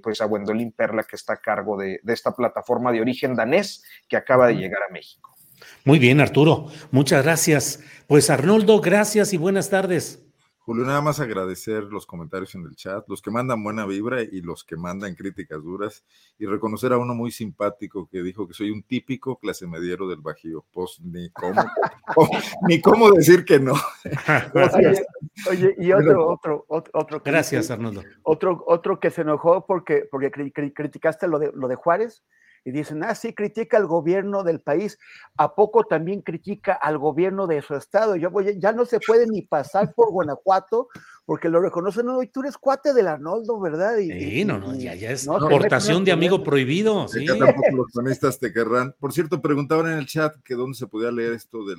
pues 0.02 0.22
a 0.22 0.26
Gwendolyn 0.26 0.72
Perla 0.72 1.04
que 1.04 1.18
está 1.18 1.34
a 1.34 1.42
cargo 1.42 1.76
de, 1.76 2.00
de 2.02 2.14
esta 2.14 2.34
plataforma 2.34 2.94
de 2.94 3.02
origen 3.02 3.36
danés 3.36 3.84
que 4.08 4.16
acaba 4.16 4.48
de 4.48 4.56
llegar 4.56 4.84
a 4.90 4.94
México. 4.94 5.36
Muy 5.84 6.00
bien, 6.00 6.22
Arturo. 6.22 6.68
Muchas 6.92 7.24
gracias. 7.24 7.80
Pues 8.08 8.30
Arnoldo, 8.30 8.82
gracias 8.82 9.34
y 9.34 9.38
buenas 9.38 9.70
tardes. 9.70 10.25
Julio, 10.66 10.84
nada 10.84 11.00
más 11.00 11.20
agradecer 11.20 11.84
los 11.84 12.08
comentarios 12.08 12.56
en 12.56 12.64
el 12.64 12.76
chat, 12.76 13.08
los 13.08 13.22
que 13.22 13.30
mandan 13.30 13.64
buena 13.64 13.86
vibra 13.86 14.24
y 14.24 14.42
los 14.42 14.64
que 14.64 14.76
mandan 14.76 15.14
críticas 15.14 15.62
duras, 15.62 16.04
y 16.40 16.48
reconocer 16.48 16.92
a 16.92 16.98
uno 16.98 17.14
muy 17.14 17.30
simpático 17.30 18.10
que 18.10 18.24
dijo 18.24 18.48
que 18.48 18.56
soy 18.56 18.72
un 18.72 18.82
típico 18.82 19.38
clase 19.38 19.68
mediero 19.68 20.08
del 20.08 20.22
Bajío. 20.22 20.66
Pues 20.72 21.00
ni 21.02 21.30
cómo, 21.30 21.62
ni 22.68 22.82
cómo 22.82 23.12
decir 23.12 23.46
que 23.46 23.60
no. 23.60 23.76
Oye, 25.52 25.76
y 25.78 25.92
otro, 25.92 26.30
otro, 26.30 26.66
otro, 26.68 27.22
Gracias, 27.24 27.70
Arnoldo. 27.70 28.02
Otro, 28.24 28.64
otro 28.66 29.00
que 29.00 29.12
se 29.12 29.22
enojó 29.22 29.68
porque, 29.68 30.08
porque 30.10 30.32
criticaste 30.32 31.28
lo 31.28 31.38
de, 31.38 31.52
lo 31.54 31.68
de 31.68 31.76
Juárez 31.76 32.24
y 32.66 32.72
dicen, 32.72 33.04
ah, 33.04 33.14
sí, 33.14 33.34
critica 33.34 33.78
al 33.78 33.86
gobierno 33.86 34.44
del 34.44 34.60
país, 34.60 34.98
¿a 35.38 35.54
poco 35.54 35.84
también 35.84 36.22
critica 36.22 36.74
al 36.74 36.98
gobierno 36.98 37.46
de 37.46 37.62
su 37.62 37.76
estado? 37.76 38.16
Yo 38.16 38.32
voy, 38.32 38.60
ya 38.60 38.72
no 38.72 38.86
se 38.86 39.00
puede 39.00 39.28
ni 39.28 39.44
pasar 39.44 39.94
por 39.94 40.12
Guanajuato 40.12 40.90
porque 41.26 41.48
lo 41.48 41.62
reconocen, 41.62 42.08
no, 42.08 42.22
y 42.22 42.28
tú 42.28 42.42
eres 42.42 42.58
cuate 42.58 42.94
del 42.94 43.08
Arnoldo, 43.08 43.60
¿verdad? 43.60 43.98
Y, 43.98 44.12
sí, 44.12 44.46
no, 44.46 44.60
no, 44.60 44.76
ya, 44.76 44.96
ya 44.96 45.12
es 45.12 45.28
portación 45.28 46.04
de 46.06 46.12
amigo 46.12 46.44
prohibido. 46.44 47.08
Sí. 47.08 47.26
tampoco 47.26 47.76
los 47.76 47.88
cronistas 47.92 48.40
te 48.40 48.52
querrán. 48.52 48.96
Por 49.00 49.14
cierto, 49.14 49.42
preguntaban 49.42 49.92
en 49.92 50.00
el 50.00 50.08
chat 50.08 50.36
que 50.44 50.56
dónde 50.56 50.78
se 50.78 50.88
podía 50.88 51.12
leer 51.12 51.34
esto 51.34 51.66
del 51.66 51.78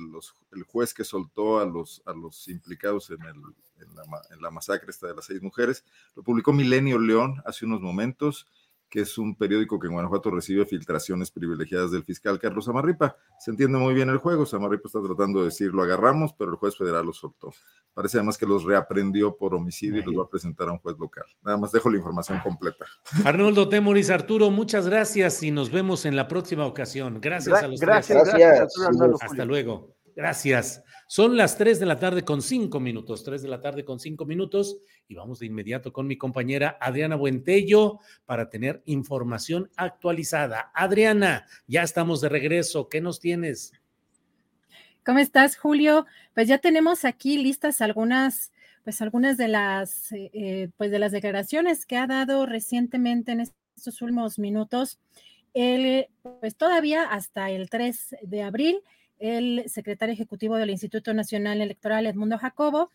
el 0.53 0.63
juez 0.63 0.93
que 0.93 1.03
soltó 1.03 1.59
a 1.59 1.65
los, 1.65 2.01
a 2.05 2.13
los 2.13 2.47
implicados 2.47 3.09
en, 3.09 3.21
el, 3.21 3.35
en, 3.81 3.95
la, 3.95 4.03
en 4.31 4.41
la 4.41 4.51
masacre 4.51 4.89
esta 4.89 5.07
de 5.07 5.15
las 5.15 5.25
seis 5.25 5.41
mujeres. 5.41 5.83
Lo 6.15 6.23
publicó 6.23 6.51
Milenio 6.53 6.97
León 6.99 7.41
hace 7.45 7.65
unos 7.65 7.81
momentos 7.81 8.47
que 8.89 9.01
es 9.01 9.17
un 9.17 9.35
periódico 9.35 9.79
que 9.79 9.87
en 9.87 9.93
Guanajuato 9.93 10.31
recibe 10.31 10.65
filtraciones 10.65 11.31
privilegiadas 11.31 11.91
del 11.91 12.03
fiscal 12.03 12.39
Carlos 12.39 12.67
Amarripa. 12.67 13.15
Se 13.39 13.51
entiende 13.51 13.77
muy 13.77 13.93
bien 13.93 14.09
el 14.09 14.17
juego, 14.17 14.45
Amarripa 14.51 14.87
está 14.87 15.01
tratando 15.01 15.39
de 15.39 15.45
decir, 15.45 15.73
lo 15.73 15.83
agarramos, 15.83 16.33
pero 16.37 16.51
el 16.51 16.57
juez 16.57 16.77
federal 16.77 17.05
lo 17.05 17.13
soltó. 17.13 17.53
Parece 17.93 18.17
además 18.17 18.37
que 18.37 18.45
los 18.45 18.63
reaprendió 18.63 19.35
por 19.35 19.55
homicidio 19.55 19.99
y 19.99 20.03
los 20.03 20.15
va 20.15 20.23
a 20.23 20.29
presentar 20.29 20.69
a 20.69 20.71
un 20.73 20.77
juez 20.79 20.97
local. 20.99 21.25
Nada 21.43 21.57
más 21.57 21.71
dejo 21.71 21.89
la 21.89 21.97
información 21.97 22.39
completa. 22.39 22.85
Arnoldo 23.25 23.69
Temoris, 23.69 24.09
Arturo, 24.09 24.51
muchas 24.51 24.87
gracias 24.87 25.41
y 25.43 25.51
nos 25.51 25.71
vemos 25.71 26.05
en 26.05 26.15
la 26.15 26.27
próxima 26.27 26.65
ocasión. 26.65 27.19
Gracias 27.19 27.63
a 27.63 27.67
los 27.67 27.79
gracias, 27.79 28.23
Gracias. 28.23 28.73
Hasta 29.21 29.45
luego. 29.45 29.96
Gracias. 30.17 30.83
Son 31.05 31.37
las 31.37 31.59
3 31.59 31.79
de 31.79 31.85
la 31.85 31.99
tarde 31.99 32.25
con 32.25 32.41
5 32.41 32.79
minutos, 32.79 33.23
3 33.23 33.39
de 33.43 33.49
la 33.49 33.61
tarde 33.61 33.85
con 33.85 33.99
5 33.99 34.25
minutos 34.25 34.79
y 35.07 35.13
vamos 35.13 35.37
de 35.37 35.45
inmediato 35.45 35.93
con 35.93 36.07
mi 36.07 36.17
compañera 36.17 36.75
Adriana 36.81 37.15
Buentello 37.15 37.99
para 38.25 38.49
tener 38.49 38.81
información 38.85 39.69
actualizada. 39.77 40.71
Adriana, 40.73 41.45
ya 41.67 41.83
estamos 41.83 42.19
de 42.19 42.29
regreso. 42.29 42.89
¿Qué 42.89 42.99
nos 42.99 43.19
tienes? 43.19 43.73
¿Cómo 45.05 45.19
estás, 45.19 45.55
Julio? 45.55 46.07
Pues 46.33 46.47
ya 46.47 46.57
tenemos 46.57 47.05
aquí 47.05 47.37
listas 47.37 47.79
algunas, 47.79 48.51
pues 48.83 49.03
algunas 49.03 49.37
de 49.37 49.49
las, 49.49 50.11
eh, 50.13 50.31
eh, 50.33 50.69
pues 50.77 50.89
de 50.89 50.97
las 50.97 51.11
declaraciones 51.11 51.85
que 51.85 51.95
ha 51.95 52.07
dado 52.07 52.47
recientemente 52.47 53.33
en 53.33 53.41
estos 53.41 54.01
últimos 54.01 54.39
minutos. 54.39 54.99
Él, 55.53 56.07
pues 56.39 56.55
todavía 56.55 57.03
hasta 57.03 57.51
el 57.51 57.69
3 57.69 58.15
de 58.23 58.41
abril 58.41 58.81
el 59.19 59.63
secretario 59.67 60.13
ejecutivo 60.13 60.55
del 60.55 60.69
Instituto 60.69 61.13
Nacional 61.13 61.61
Electoral, 61.61 62.05
Edmundo 62.05 62.37
Jacobo. 62.37 62.91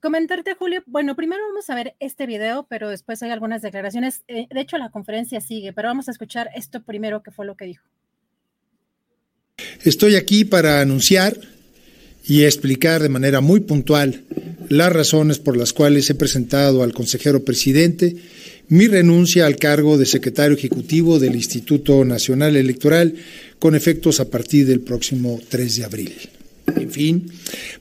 Comentarte, 0.00 0.54
Julio, 0.54 0.82
bueno, 0.86 1.16
primero 1.16 1.42
vamos 1.48 1.68
a 1.70 1.74
ver 1.74 1.94
este 1.98 2.26
video, 2.26 2.66
pero 2.68 2.88
después 2.88 3.22
hay 3.22 3.30
algunas 3.30 3.62
declaraciones. 3.62 4.22
Eh, 4.28 4.46
de 4.48 4.60
hecho, 4.60 4.78
la 4.78 4.90
conferencia 4.90 5.40
sigue, 5.40 5.72
pero 5.72 5.88
vamos 5.88 6.08
a 6.08 6.12
escuchar 6.12 6.50
esto 6.54 6.82
primero, 6.82 7.22
que 7.22 7.32
fue 7.32 7.46
lo 7.46 7.56
que 7.56 7.64
dijo. 7.64 7.84
Estoy 9.84 10.14
aquí 10.14 10.44
para 10.44 10.80
anunciar 10.80 11.36
y 12.24 12.44
explicar 12.44 13.02
de 13.02 13.08
manera 13.08 13.40
muy 13.40 13.60
puntual 13.60 14.24
las 14.68 14.92
razones 14.92 15.38
por 15.38 15.56
las 15.56 15.72
cuales 15.72 16.10
he 16.10 16.14
presentado 16.14 16.82
al 16.82 16.92
consejero 16.92 17.44
presidente 17.44 18.16
mi 18.68 18.86
renuncia 18.86 19.46
al 19.46 19.56
cargo 19.56 19.96
de 19.96 20.04
secretario 20.04 20.54
ejecutivo 20.54 21.18
del 21.18 21.34
Instituto 21.34 22.04
Nacional 22.04 22.54
Electoral 22.54 23.14
con 23.58 23.74
efectos 23.74 24.20
a 24.20 24.28
partir 24.28 24.66
del 24.66 24.80
próximo 24.80 25.40
3 25.48 25.76
de 25.76 25.84
abril. 25.84 26.14
En 26.76 26.90
fin, 26.90 27.30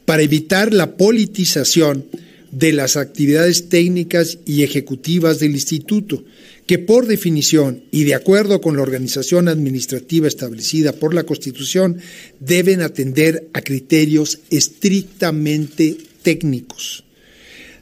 para 0.06 0.24
evitar 0.24 0.74
la 0.74 0.96
politización 0.96 2.06
de 2.52 2.72
las 2.74 2.96
actividades 2.96 3.70
técnicas 3.70 4.40
y 4.46 4.64
ejecutivas 4.64 5.40
del 5.40 5.52
instituto, 5.52 6.24
que 6.66 6.80
por 6.80 7.08
definición 7.08 7.84
y 7.92 8.04
de 8.04 8.16
acuerdo 8.16 8.62
con 8.62 8.76
la 8.76 8.82
organización 8.82 9.48
administrativa 9.48 10.28
establecida 10.28 10.94
por 10.94 11.14
la 11.14 11.24
Constitución, 11.24 11.98
deben 12.40 12.82
atender 12.82 13.48
a 13.54 13.62
criterios 13.62 14.40
estrictamente 14.50 15.98
técnicos. 16.24 17.04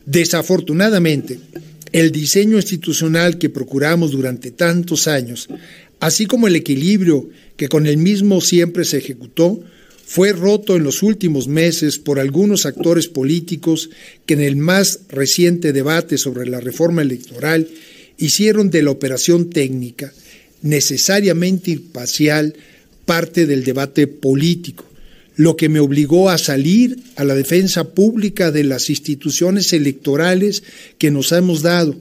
Desafortunadamente, 0.06 1.40
el 1.92 2.12
diseño 2.12 2.58
institucional 2.58 3.38
que 3.38 3.50
procuramos 3.50 4.12
durante 4.12 4.52
tantos 4.52 5.08
años, 5.08 5.48
así 6.00 6.26
como 6.26 6.48
el 6.48 6.56
equilibrio 6.56 7.30
que 7.58 7.70
con 7.70 7.88
el 7.88 7.98
mismo 7.98 8.42
siempre 8.42 8.86
se 8.86 8.98
ejecutó, 8.98 9.64
fue 10.06 10.34
roto 10.34 10.76
en 10.76 10.84
los 10.84 11.02
últimos 11.02 11.48
meses 11.48 11.98
por 11.98 12.20
algunos 12.20 12.66
actores 12.66 13.08
políticos 13.08 13.90
que 14.26 14.36
en 14.36 14.42
el 14.42 14.56
más 14.56 15.00
reciente 15.10 15.74
debate 15.74 16.18
sobre 16.18 16.48
la 16.48 16.60
reforma 16.60 17.02
electoral 17.02 17.68
hicieron 18.18 18.70
de 18.70 18.84
la 18.84 18.92
operación 18.92 19.50
técnica, 19.50 20.14
necesariamente 20.62 21.72
imparcial, 21.72 22.56
parte 23.06 23.46
del 23.46 23.64
debate 23.64 24.08
político, 24.08 24.86
lo 25.36 25.58
que 25.58 25.70
me 25.70 25.80
obligó 25.80 26.30
a 26.30 26.38
salir 26.38 26.98
a 27.16 27.24
la 27.24 27.36
defensa 27.36 27.90
pública 27.92 28.52
de 28.52 28.64
las 28.64 28.90
instituciones 28.90 29.74
electorales 29.74 30.64
que 30.98 31.12
nos 31.12 31.32
hemos 31.32 31.62
dado, 31.62 31.96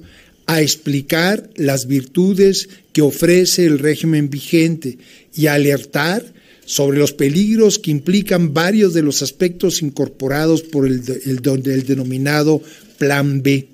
a 0.46 0.60
explicar 0.60 1.50
las 1.56 1.86
virtudes 1.86 2.68
que 2.92 3.02
ofrece 3.02 3.66
el 3.66 3.78
régimen 3.78 4.30
vigente 4.30 4.98
y 5.34 5.46
alertar 5.46 6.24
sobre 6.66 6.98
los 6.98 7.12
peligros 7.12 7.78
que 7.78 7.90
implican 7.90 8.54
varios 8.54 8.94
de 8.94 9.02
los 9.02 9.22
aspectos 9.22 9.82
incorporados 9.82 10.62
por 10.62 10.86
el, 10.86 11.02
el 11.24 11.84
denominado 11.86 12.62
Plan 12.98 13.42
B. 13.42 13.68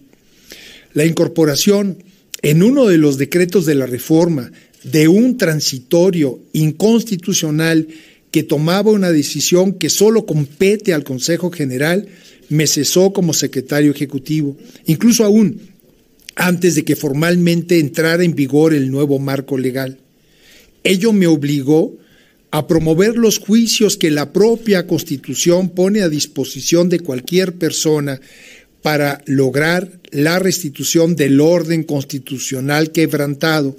La 0.94 1.04
incorporación 1.04 2.02
en 2.42 2.62
uno 2.62 2.86
de 2.86 2.98
los 2.98 3.18
decretos 3.18 3.66
de 3.66 3.74
la 3.74 3.86
reforma 3.86 4.50
de 4.82 5.08
un 5.08 5.36
transitorio 5.36 6.40
inconstitucional 6.52 7.86
que 8.30 8.42
tomaba 8.42 8.90
una 8.90 9.10
decisión 9.10 9.74
que 9.74 9.90
solo 9.90 10.24
compete 10.24 10.94
al 10.94 11.04
Consejo 11.04 11.50
General, 11.50 12.06
me 12.48 12.66
cesó 12.66 13.12
como 13.12 13.34
secretario 13.34 13.90
ejecutivo, 13.90 14.56
incluso 14.86 15.24
aún 15.24 15.60
antes 16.40 16.74
de 16.74 16.84
que 16.84 16.96
formalmente 16.96 17.78
entrara 17.78 18.24
en 18.24 18.34
vigor 18.34 18.72
el 18.72 18.90
nuevo 18.90 19.18
marco 19.18 19.58
legal. 19.58 19.98
Ello 20.82 21.12
me 21.12 21.26
obligó 21.26 21.98
a 22.50 22.66
promover 22.66 23.16
los 23.16 23.38
juicios 23.38 23.98
que 23.98 24.10
la 24.10 24.32
propia 24.32 24.86
Constitución 24.86 25.68
pone 25.68 26.00
a 26.00 26.08
disposición 26.08 26.88
de 26.88 27.00
cualquier 27.00 27.56
persona 27.56 28.20
para 28.80 29.22
lograr 29.26 30.00
la 30.12 30.38
restitución 30.38 31.14
del 31.14 31.42
orden 31.42 31.82
constitucional 31.82 32.90
quebrantado, 32.90 33.76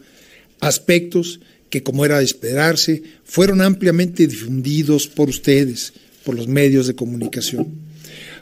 aspectos 0.59 1.39
que, 1.71 1.81
como 1.81 2.05
era 2.05 2.19
de 2.19 2.25
esperarse, 2.25 3.01
fueron 3.23 3.61
ampliamente 3.61 4.27
difundidos 4.27 5.07
por 5.07 5.29
ustedes, 5.29 5.93
por 6.23 6.35
los 6.35 6.47
medios 6.47 6.85
de 6.85 6.93
comunicación. 6.93 7.67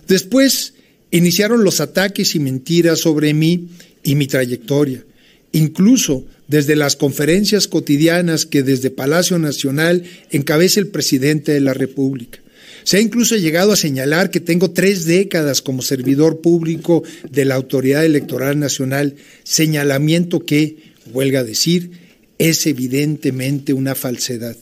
Después 0.09 0.73
iniciaron 1.09 1.63
los 1.63 1.79
ataques 1.79 2.35
y 2.35 2.39
mentiras 2.39 2.99
sobre 2.99 3.33
mí 3.33 3.69
y 4.03 4.15
mi 4.15 4.27
trayectoria, 4.27 5.05
incluso 5.51 6.25
desde 6.47 6.75
las 6.75 6.95
conferencias 6.95 7.67
cotidianas 7.67 8.45
que 8.45 8.63
desde 8.63 8.89
Palacio 8.89 9.37
Nacional 9.39 10.03
encabeza 10.31 10.79
el 10.79 10.87
presidente 10.87 11.51
de 11.51 11.61
la 11.61 11.73
República. 11.73 12.39
Se 12.83 12.97
ha 12.97 13.01
incluso 13.01 13.35
llegado 13.35 13.71
a 13.71 13.75
señalar 13.75 14.31
que 14.31 14.39
tengo 14.39 14.71
tres 14.71 15.05
décadas 15.05 15.61
como 15.61 15.81
servidor 15.81 16.41
público 16.41 17.03
de 17.29 17.45
la 17.45 17.55
Autoridad 17.55 18.05
Electoral 18.05 18.57
Nacional, 18.57 19.15
señalamiento 19.43 20.39
que, 20.39 20.93
huelga 21.13 21.43
decir, 21.43 21.91
es 22.39 22.65
evidentemente 22.65 23.73
una 23.73 23.95
falsedad. 23.95 24.57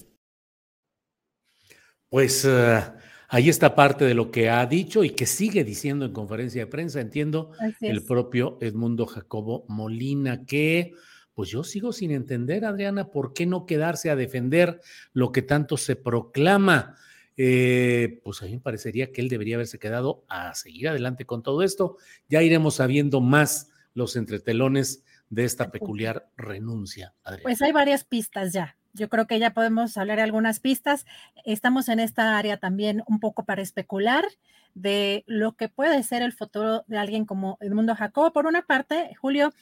Pues 2.10 2.44
uh, 2.46 2.97
ahí 3.28 3.50
está 3.50 3.76
parte 3.76 4.06
de 4.06 4.14
lo 4.14 4.32
que 4.32 4.50
ha 4.50 4.66
dicho 4.66 5.04
y 5.04 5.12
que 5.12 5.26
sigue 5.26 5.64
diciendo 5.64 6.06
en 6.06 6.14
conferencia 6.14 6.62
de 6.62 6.68
prensa, 6.68 7.02
entiendo, 7.02 7.52
el 7.82 8.04
propio 8.04 8.58
Edmundo 8.62 9.06
Jacobo 9.06 9.66
Molina, 9.68 10.46
que 10.46 10.94
pues 11.34 11.50
yo 11.50 11.64
sigo 11.64 11.94
sin 11.94 12.10
entender, 12.10 12.66
Adriana, 12.66 13.12
por 13.12 13.34
qué 13.34 13.46
no 13.46 13.68
quedarse 13.68 14.10
a 14.10 14.16
defender 14.16 14.82
lo 15.14 15.32
que 15.32 15.44
tanto 15.44 15.78
se 15.78 15.96
proclama. 15.96 16.96
Eh, 17.40 18.22
pues 18.24 18.42
a 18.42 18.46
mí 18.46 18.54
me 18.54 18.60
parecería 18.60 19.12
que 19.12 19.22
él 19.22 19.30
debería 19.30 19.56
haberse 19.58 19.78
quedado 19.78 20.26
a 20.30 20.56
seguir 20.56 20.90
adelante 20.90 21.26
con 21.26 21.44
todo 21.44 21.62
esto. 21.62 21.98
Ya 22.28 22.42
iremos 22.42 22.76
sabiendo 22.78 23.22
más 23.22 23.70
los 23.94 24.16
entretelones 24.16 25.04
de 25.30 25.44
esta 25.44 25.70
peculiar 25.70 26.28
renuncia. 26.38 27.14
Pues 27.44 27.62
hay 27.62 27.72
varias 27.72 28.04
pistas 28.04 28.54
ya. 28.54 28.77
Yo 28.98 29.10
creo 29.10 29.28
que 29.28 29.40
ya 29.40 29.54
podemos 29.54 29.96
hablar 29.98 30.18
de 30.18 30.24
algunas 30.24 30.60
pistas. 30.60 31.06
Estamos 31.46 31.88
en 31.88 32.00
esta 32.00 32.38
área 32.38 32.58
también 32.58 33.04
un 33.08 33.20
poco 33.20 33.46
para 33.46 33.62
especular 33.62 34.26
de 34.74 35.24
lo 35.28 35.54
que 35.54 35.70
puede 35.70 36.02
ser 36.02 36.24
el 36.24 36.34
futuro 36.34 36.84
de 36.88 36.98
alguien 36.98 37.26
como 37.26 37.58
Edmundo 37.62 37.96
Jacobo. 37.96 38.34
Por 38.34 38.48
una 38.48 38.64
parte, 38.64 39.16
Julio, 39.22 39.54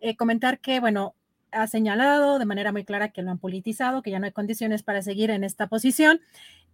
eh, 0.00 0.16
comentar 0.16 0.60
que, 0.60 0.78
bueno, 0.78 1.14
ha 1.50 1.66
señalado 1.66 2.38
de 2.38 2.46
manera 2.46 2.70
muy 2.70 2.84
clara 2.84 3.10
que 3.10 3.22
lo 3.22 3.32
han 3.32 3.38
politizado, 3.38 4.02
que 4.02 4.12
ya 4.12 4.20
no 4.20 4.26
hay 4.26 4.32
condiciones 4.32 4.82
para 4.84 5.02
seguir 5.02 5.30
en 5.30 5.42
esta 5.42 5.66
posición. 5.66 6.20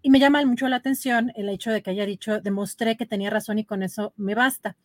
Y 0.03 0.11
me 0.11 0.19
llama 0.19 0.45
mucho 0.45 0.69
la 0.69 0.77
atención 0.77 1.33
el 1.37 1.49
hecho 1.49 1.71
de 1.71 1.83
que 1.83 1.91
haya 1.91 2.05
dicho, 2.05 2.41
demostré 2.41 2.97
que 2.97 3.07
tenía 3.07 3.31
razón 3.31 3.59
y 3.59 3.65
con 3.65 3.83
eso 3.83 4.13
me 4.17 4.35
basta. 4.35 4.77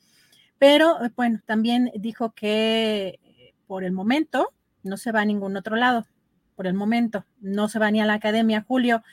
Pero 0.58 1.04
eh, 1.04 1.12
bueno, 1.16 1.42
también 1.46 1.92
dijo 1.96 2.32
que 2.32 3.20
por 3.68 3.84
el 3.84 3.92
momento 3.92 4.54
no 4.84 4.96
se 4.96 5.12
va 5.12 5.22
a 5.22 5.26
ningún 5.26 5.58
otro 5.58 5.76
lado, 5.76 6.06
por 6.56 6.68
el 6.68 6.74
momento, 6.74 7.26
no 7.40 7.68
se 7.68 7.80
va 7.80 7.92
ni 7.92 8.02
a 8.02 8.06
la 8.06 8.14
academia, 8.14 8.66
Julio, 8.68 9.04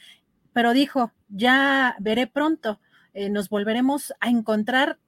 pero 0.52 0.73
dijo, 0.73 1.12
ya 1.28 1.97
veré 1.98 2.27
pronto, 2.27 2.81
eh, 3.14 3.31
nos 3.31 3.48
volveremos 3.48 4.14
a 4.20 4.28
encontrar 4.28 4.98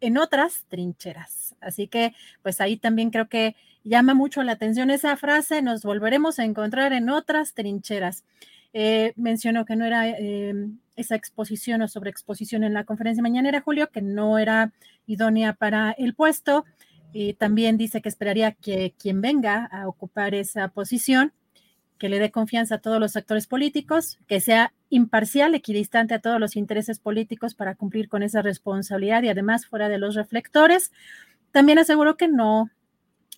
en 0.00 0.18
otras 0.18 0.64
trincheras. 0.68 1.54
Así 1.60 1.88
que, 1.88 2.14
pues 2.42 2.60
ahí 2.60 2.76
también 2.76 3.10
creo 3.10 3.28
que 3.28 3.54
llama 3.84 4.14
mucho 4.14 4.42
la 4.42 4.52
atención 4.52 4.90
esa 4.90 5.16
frase, 5.16 5.62
nos 5.62 5.82
volveremos 5.82 6.38
a 6.38 6.44
encontrar 6.44 6.92
en 6.92 7.10
otras 7.10 7.54
trincheras. 7.54 8.24
Eh, 8.72 9.12
mencionó 9.16 9.64
que 9.64 9.76
no 9.76 9.84
era 9.84 10.08
eh, 10.08 10.54
esa 10.96 11.16
exposición 11.16 11.82
o 11.82 11.88
sobreexposición 11.88 12.62
en 12.64 12.74
la 12.74 12.84
conferencia 12.84 13.22
mañanera, 13.22 13.62
Julio, 13.62 13.90
que 13.90 14.02
no 14.02 14.38
era 14.38 14.72
idónea 15.06 15.54
para 15.54 15.92
el 15.92 16.14
puesto. 16.14 16.64
Y 17.12 17.34
también 17.34 17.76
dice 17.76 18.00
que 18.00 18.08
esperaría 18.08 18.52
que 18.52 18.94
quien 18.98 19.20
venga 19.20 19.64
a 19.66 19.88
ocupar 19.88 20.34
esa 20.34 20.68
posición, 20.68 21.32
que 22.00 22.08
le 22.08 22.18
dé 22.18 22.30
confianza 22.30 22.76
a 22.76 22.78
todos 22.78 22.98
los 22.98 23.14
actores 23.14 23.46
políticos, 23.46 24.18
que 24.26 24.40
sea 24.40 24.72
imparcial, 24.88 25.54
equidistante 25.54 26.14
a 26.14 26.18
todos 26.18 26.40
los 26.40 26.56
intereses 26.56 26.98
políticos 26.98 27.54
para 27.54 27.74
cumplir 27.74 28.08
con 28.08 28.22
esa 28.22 28.40
responsabilidad 28.40 29.22
y 29.22 29.28
además 29.28 29.66
fuera 29.66 29.90
de 29.90 29.98
los 29.98 30.14
reflectores. 30.14 30.92
También 31.52 31.78
aseguró 31.78 32.16
que 32.16 32.26
no 32.26 32.70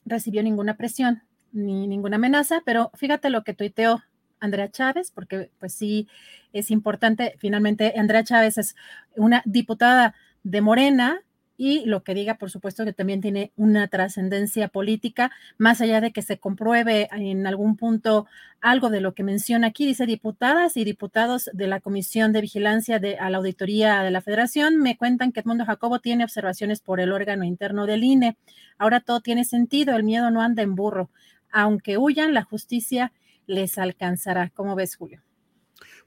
recibió 0.04 0.44
ninguna 0.44 0.76
presión 0.76 1.24
ni 1.50 1.88
ninguna 1.88 2.16
amenaza, 2.16 2.62
pero 2.64 2.92
fíjate 2.94 3.30
lo 3.30 3.42
que 3.42 3.52
tuiteó 3.52 4.00
Andrea 4.38 4.70
Chávez, 4.70 5.10
porque 5.10 5.50
pues 5.58 5.74
sí 5.74 6.06
es 6.52 6.70
importante, 6.70 7.34
finalmente 7.38 7.94
Andrea 7.96 8.22
Chávez 8.22 8.58
es 8.58 8.76
una 9.16 9.42
diputada 9.44 10.14
de 10.44 10.60
Morena, 10.60 11.20
y 11.56 11.84
lo 11.86 12.02
que 12.02 12.14
diga, 12.14 12.34
por 12.34 12.50
supuesto, 12.50 12.84
que 12.84 12.92
también 12.92 13.20
tiene 13.20 13.52
una 13.56 13.88
trascendencia 13.88 14.68
política, 14.68 15.30
más 15.58 15.80
allá 15.80 16.00
de 16.00 16.12
que 16.12 16.22
se 16.22 16.38
compruebe 16.38 17.08
en 17.12 17.46
algún 17.46 17.76
punto 17.76 18.26
algo 18.60 18.90
de 18.90 19.00
lo 19.00 19.14
que 19.14 19.22
menciona 19.24 19.68
aquí, 19.68 19.86
dice 19.86 20.06
diputadas 20.06 20.76
y 20.76 20.84
diputados 20.84 21.50
de 21.52 21.66
la 21.66 21.80
Comisión 21.80 22.32
de 22.32 22.40
Vigilancia 22.40 22.98
de 22.98 23.16
a 23.18 23.28
la 23.30 23.38
Auditoría 23.38 24.02
de 24.02 24.10
la 24.10 24.20
Federación, 24.20 24.78
me 24.78 24.96
cuentan 24.96 25.32
que 25.32 25.40
Edmundo 25.40 25.64
Jacobo 25.64 25.98
tiene 25.98 26.24
observaciones 26.24 26.80
por 26.80 27.00
el 27.00 27.12
órgano 27.12 27.44
interno 27.44 27.86
del 27.86 28.04
INE. 28.04 28.36
Ahora 28.78 29.00
todo 29.00 29.20
tiene 29.20 29.44
sentido, 29.44 29.94
el 29.96 30.04
miedo 30.04 30.30
no 30.30 30.40
anda 30.40 30.62
en 30.62 30.74
burro. 30.74 31.10
Aunque 31.50 31.98
huyan, 31.98 32.34
la 32.34 32.44
justicia 32.44 33.12
les 33.46 33.78
alcanzará. 33.78 34.50
¿Cómo 34.54 34.74
ves, 34.74 34.96
Julio? 34.96 35.22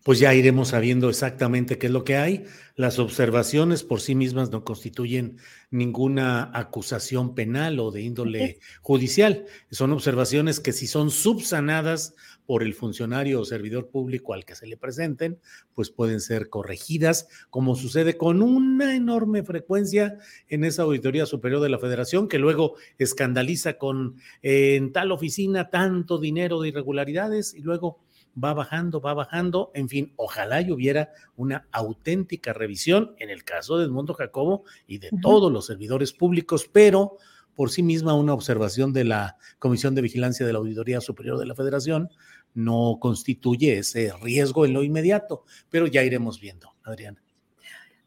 Pues 0.05 0.19
ya 0.19 0.35
iremos 0.35 0.67
sabiendo 0.67 1.09
exactamente 1.09 1.79
qué 1.79 1.87
es 1.87 1.91
lo 1.91 2.03
que 2.03 2.15
hay. 2.15 2.43
Las 2.75 2.99
observaciones 2.99 3.83
por 3.83 4.01
sí 4.01 4.13
mismas 4.13 4.51
no 4.51 4.63
constituyen 4.63 5.39
ninguna 5.71 6.51
acusación 6.53 7.33
penal 7.33 7.79
o 7.79 7.89
de 7.89 8.03
índole 8.03 8.59
judicial. 8.83 9.45
Son 9.71 9.91
observaciones 9.91 10.59
que 10.59 10.73
si 10.73 10.85
son 10.85 11.09
subsanadas 11.09 12.13
por 12.45 12.61
el 12.61 12.75
funcionario 12.75 13.41
o 13.41 13.45
servidor 13.45 13.89
público 13.89 14.35
al 14.35 14.45
que 14.45 14.53
se 14.53 14.67
le 14.67 14.77
presenten, 14.77 15.39
pues 15.73 15.89
pueden 15.89 16.21
ser 16.21 16.49
corregidas, 16.49 17.27
como 17.49 17.75
sucede 17.75 18.15
con 18.15 18.43
una 18.43 18.95
enorme 18.95 19.41
frecuencia 19.41 20.19
en 20.47 20.65
esa 20.65 20.83
Auditoría 20.83 21.25
Superior 21.25 21.61
de 21.61 21.69
la 21.69 21.79
Federación, 21.79 22.27
que 22.27 22.37
luego 22.37 22.75
escandaliza 22.99 23.79
con 23.79 24.17
en 24.43 24.91
tal 24.91 25.11
oficina 25.11 25.71
tanto 25.71 26.19
dinero 26.19 26.61
de 26.61 26.67
irregularidades 26.67 27.55
y 27.55 27.61
luego 27.61 28.04
va 28.41 28.53
bajando, 28.53 29.01
va 29.01 29.13
bajando. 29.13 29.71
En 29.73 29.89
fin, 29.89 30.13
ojalá 30.15 30.61
y 30.61 30.71
hubiera 30.71 31.09
una 31.35 31.67
auténtica 31.71 32.53
revisión 32.53 33.15
en 33.19 33.29
el 33.29 33.43
caso 33.43 33.77
de 33.77 33.85
Edmundo 33.85 34.13
Jacobo 34.13 34.63
y 34.87 34.99
de 34.99 35.09
todos 35.21 35.51
los 35.51 35.65
servidores 35.65 36.13
públicos, 36.13 36.69
pero 36.71 37.17
por 37.55 37.71
sí 37.71 37.83
misma 37.83 38.13
una 38.13 38.33
observación 38.33 38.93
de 38.93 39.05
la 39.05 39.37
Comisión 39.59 39.95
de 39.95 40.01
Vigilancia 40.01 40.45
de 40.45 40.53
la 40.53 40.59
Auditoría 40.59 41.01
Superior 41.01 41.39
de 41.39 41.45
la 41.45 41.55
Federación 41.55 42.09
no 42.53 42.97
constituye 42.99 43.79
ese 43.79 44.13
riesgo 44.21 44.65
en 44.65 44.73
lo 44.73 44.83
inmediato, 44.83 45.43
pero 45.69 45.87
ya 45.87 46.03
iremos 46.03 46.39
viendo, 46.39 46.73
Adriana. 46.83 47.21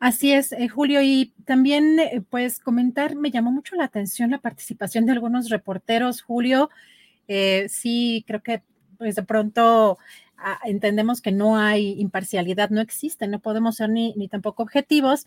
Así 0.00 0.32
es, 0.32 0.52
eh, 0.52 0.68
Julio, 0.68 1.02
y 1.02 1.34
también 1.44 1.98
eh, 1.98 2.22
pues 2.28 2.60
comentar, 2.60 3.16
me 3.16 3.30
llamó 3.30 3.50
mucho 3.50 3.74
la 3.74 3.84
atención 3.84 4.30
la 4.30 4.38
participación 4.38 5.06
de 5.06 5.12
algunos 5.12 5.48
reporteros, 5.50 6.22
Julio. 6.22 6.70
Eh, 7.26 7.66
sí, 7.68 8.24
creo 8.26 8.42
que 8.42 8.62
pues 8.98 9.14
de 9.14 9.22
pronto 9.22 9.98
ah, 10.36 10.58
entendemos 10.64 11.20
que 11.22 11.32
no 11.32 11.56
hay 11.56 11.98
imparcialidad, 12.00 12.70
no 12.70 12.80
existe, 12.80 13.26
no 13.28 13.40
podemos 13.40 13.76
ser 13.76 13.90
ni, 13.90 14.14
ni 14.16 14.28
tampoco 14.28 14.62
objetivos, 14.62 15.26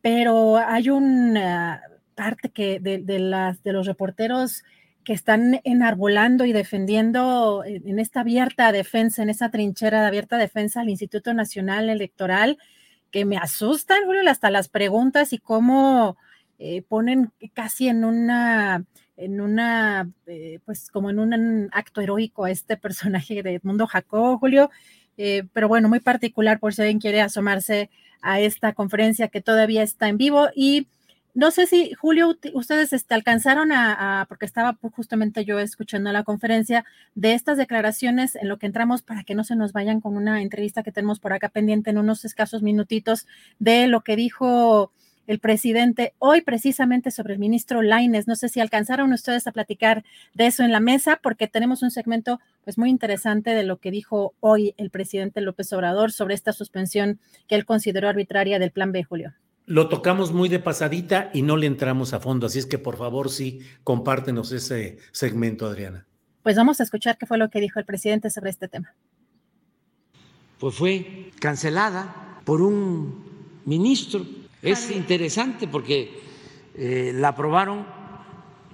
pero 0.00 0.56
hay 0.56 0.90
una 0.90 1.82
parte 2.14 2.50
que 2.50 2.80
de, 2.80 3.18
las, 3.18 3.62
de 3.62 3.72
los 3.72 3.86
reporteros 3.86 4.64
que 5.04 5.12
están 5.12 5.60
enarbolando 5.64 6.44
y 6.44 6.52
defendiendo 6.52 7.64
en 7.64 7.98
esta 7.98 8.20
abierta 8.20 8.70
defensa, 8.70 9.22
en 9.22 9.30
esa 9.30 9.50
trinchera 9.50 10.00
de 10.00 10.06
abierta 10.06 10.36
defensa 10.38 10.80
al 10.80 10.90
Instituto 10.90 11.34
Nacional 11.34 11.88
Electoral, 11.88 12.58
que 13.10 13.24
me 13.24 13.36
asustan, 13.36 13.98
hasta 14.28 14.50
las 14.50 14.68
preguntas 14.68 15.32
y 15.32 15.38
cómo 15.38 16.16
eh, 16.58 16.82
ponen 16.82 17.32
casi 17.52 17.88
en 17.88 18.04
una 18.04 18.84
en 19.24 19.40
una, 19.40 20.10
eh, 20.26 20.58
pues 20.64 20.90
como 20.90 21.10
en 21.10 21.18
un 21.18 21.68
acto 21.72 22.00
heroico 22.00 22.46
este 22.46 22.76
personaje 22.76 23.42
de 23.42 23.54
Edmundo 23.54 23.86
Jacobo, 23.86 24.38
Julio, 24.38 24.70
eh, 25.16 25.44
pero 25.52 25.68
bueno, 25.68 25.88
muy 25.88 26.00
particular 26.00 26.58
por 26.58 26.74
si 26.74 26.82
alguien 26.82 27.00
quiere 27.00 27.20
asomarse 27.20 27.90
a 28.22 28.40
esta 28.40 28.72
conferencia 28.72 29.28
que 29.28 29.40
todavía 29.40 29.82
está 29.82 30.08
en 30.08 30.16
vivo. 30.16 30.48
Y 30.54 30.88
no 31.34 31.50
sé 31.50 31.66
si, 31.66 31.92
Julio, 31.94 32.36
ustedes 32.52 32.92
este, 32.92 33.14
alcanzaron 33.14 33.72
a, 33.72 34.26
porque 34.28 34.46
estaba 34.46 34.76
justamente 34.94 35.44
yo 35.44 35.58
escuchando 35.60 36.12
la 36.12 36.24
conferencia 36.24 36.84
de 37.14 37.34
estas 37.34 37.56
declaraciones 37.56 38.36
en 38.36 38.48
lo 38.48 38.58
que 38.58 38.66
entramos 38.66 39.02
para 39.02 39.24
que 39.24 39.34
no 39.34 39.44
se 39.44 39.56
nos 39.56 39.72
vayan 39.72 40.00
con 40.00 40.16
una 40.16 40.42
entrevista 40.42 40.82
que 40.82 40.92
tenemos 40.92 41.20
por 41.20 41.32
acá 41.32 41.48
pendiente 41.48 41.90
en 41.90 41.98
unos 41.98 42.24
escasos 42.24 42.62
minutitos 42.62 43.26
de 43.58 43.86
lo 43.86 44.02
que 44.02 44.16
dijo 44.16 44.92
el 45.26 45.38
presidente 45.38 46.14
hoy 46.18 46.42
precisamente 46.42 47.10
sobre 47.10 47.34
el 47.34 47.38
ministro 47.38 47.82
Laines. 47.82 48.28
No 48.28 48.36
sé 48.36 48.48
si 48.48 48.60
alcanzaron 48.60 49.12
ustedes 49.12 49.46
a 49.46 49.52
platicar 49.52 50.04
de 50.34 50.46
eso 50.46 50.62
en 50.62 50.72
la 50.72 50.80
mesa, 50.80 51.20
porque 51.22 51.48
tenemos 51.48 51.82
un 51.82 51.90
segmento 51.90 52.40
pues 52.64 52.78
muy 52.78 52.90
interesante 52.90 53.50
de 53.50 53.62
lo 53.62 53.78
que 53.78 53.90
dijo 53.90 54.34
hoy 54.40 54.74
el 54.76 54.90
presidente 54.90 55.40
López 55.40 55.72
Obrador 55.72 56.12
sobre 56.12 56.34
esta 56.34 56.52
suspensión 56.52 57.20
que 57.48 57.54
él 57.54 57.64
consideró 57.64 58.08
arbitraria 58.08 58.58
del 58.58 58.70
plan 58.70 58.92
B, 58.92 59.04
Julio 59.04 59.34
lo 59.66 59.88
tocamos 59.88 60.32
muy 60.32 60.48
de 60.48 60.58
pasadita 60.58 61.30
y 61.32 61.42
no 61.42 61.56
le 61.56 61.66
entramos 61.66 62.12
a 62.12 62.20
fondo, 62.20 62.46
así 62.46 62.58
es 62.58 62.66
que 62.66 62.78
por 62.78 62.96
favor 62.96 63.30
sí, 63.30 63.60
compártenos 63.84 64.52
ese 64.52 64.98
segmento, 65.12 65.66
Adriana. 65.66 66.06
Pues 66.42 66.56
vamos 66.56 66.80
a 66.80 66.82
escuchar 66.82 67.16
qué 67.16 67.26
fue 67.26 67.38
lo 67.38 67.48
que 67.48 67.60
dijo 67.60 67.78
el 67.78 67.84
presidente 67.84 68.28
sobre 68.30 68.50
este 68.50 68.68
tema. 68.68 68.94
Pues 70.58 70.74
fue 70.74 71.30
cancelada 71.40 72.40
por 72.44 72.60
un 72.60 73.24
ministro. 73.64 74.26
Es 74.62 74.92
interesante 74.92 75.66
porque 75.66 76.22
eh, 76.74 77.12
la 77.14 77.28
aprobaron 77.28 77.84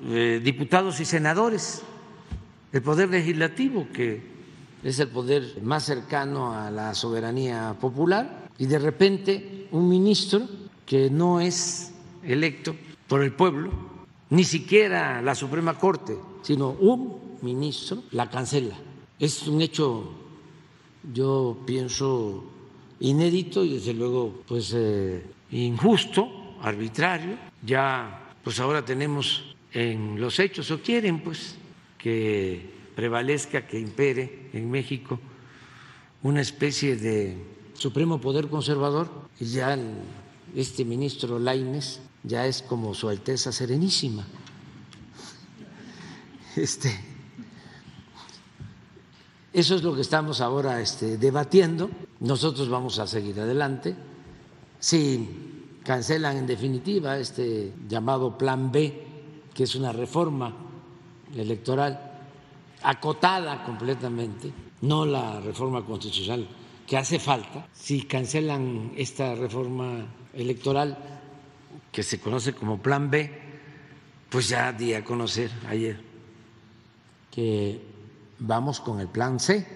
eh, 0.05 0.41
diputados 0.45 1.01
y 1.01 1.07
senadores, 1.07 1.83
el 2.73 2.83
poder 2.83 3.09
legislativo, 3.09 3.89
que 3.93 4.21
es 4.85 4.99
el 4.99 5.09
poder 5.09 5.63
más 5.63 5.85
cercano 5.85 6.53
a 6.53 6.71
la 6.71 6.95
soberanía 6.95 7.75
popular, 7.81 8.49
y 8.59 8.67
de 8.67 8.79
repente 8.79 9.67
un 9.71 9.89
ministro 9.89 10.43
que 10.85 11.09
no 11.09 11.41
es 11.41 11.93
electo 12.23 12.77
por 13.09 13.23
el 13.23 13.33
pueblo, 13.33 13.71
ni 14.29 14.45
siquiera 14.45 15.23
la 15.23 15.35
Suprema 15.35 15.79
Corte, 15.79 16.19
sino 16.43 16.71
un 16.73 17.39
ministro 17.41 18.03
la 18.11 18.29
cancela. 18.29 18.77
Es 19.19 19.49
un 19.49 19.63
hecho, 19.63 20.13
yo 21.15 21.59
pienso, 21.67 22.45
inédito 23.01 23.65
y 23.65 23.75
desde 23.75 23.95
luego 23.95 24.43
pues 24.47 24.73
eh, 24.77 25.25
injusto, 25.51 26.57
arbitrario. 26.63 27.37
Ya 27.63 28.35
pues 28.43 28.61
ahora 28.61 28.85
tenemos 28.85 29.57
en 29.73 30.21
los 30.21 30.39
hechos, 30.39 30.71
o 30.71 30.81
quieren 30.81 31.21
pues 31.21 31.57
que 31.99 32.79
prevalezca, 32.97 33.67
que 33.67 33.79
impere 33.79 34.51
en 34.53 34.71
México 34.71 35.21
una 36.23 36.41
especie 36.41 36.97
de 36.97 37.37
supremo 37.75 38.21
poder 38.21 38.49
conservador 38.49 39.09
y 39.39 39.47
ya 39.47 39.79
este 40.55 40.85
ministro 40.85 41.39
Laines 41.39 42.01
ya 42.25 42.47
es 42.47 42.63
como 42.63 42.95
su 42.95 43.09
Alteza 43.09 43.53
Serenísima. 43.53 44.27
Este, 46.57 46.91
eso 49.53 49.77
es 49.77 49.83
lo 49.83 49.95
que 49.95 50.01
estamos 50.01 50.41
ahora 50.41 50.81
este, 50.81 51.19
debatiendo. 51.19 51.89
Nosotros 52.21 52.69
vamos 52.69 52.99
a 52.99 53.07
seguir 53.07 53.39
adelante. 53.39 53.95
Si 54.81 55.81
cancelan 55.85 56.37
en 56.37 56.47
definitiva 56.47 57.19
este 57.19 57.73
llamado 57.89 58.37
Plan 58.37 58.71
B, 58.71 59.05
que 59.53 59.65
es 59.65 59.75
una 59.75 59.93
reforma 59.93 60.55
electoral 61.35 61.99
acotada 62.83 63.65
completamente, 63.65 64.53
no 64.83 65.05
la 65.05 65.41
reforma 65.41 65.85
constitucional 65.85 66.47
que 66.87 66.97
hace 66.97 67.19
falta, 67.19 67.67
si 67.73 68.03
cancelan 68.03 68.93
esta 68.97 69.35
reforma 69.35 70.07
electoral 70.33 70.97
que 71.93 72.03
se 72.03 72.21
conoce 72.21 72.55
como 72.55 72.79
Plan 72.79 73.11
B, 73.11 73.31
pues 74.31 74.49
ya 74.49 74.73
di 74.73 74.95
a 74.95 75.05
conocer 75.05 75.51
ayer 75.69 76.01
que 77.31 77.81
vamos 78.39 78.81
con 78.81 79.01
el 79.01 79.09
Plan 79.09 79.39
C. 79.41 79.67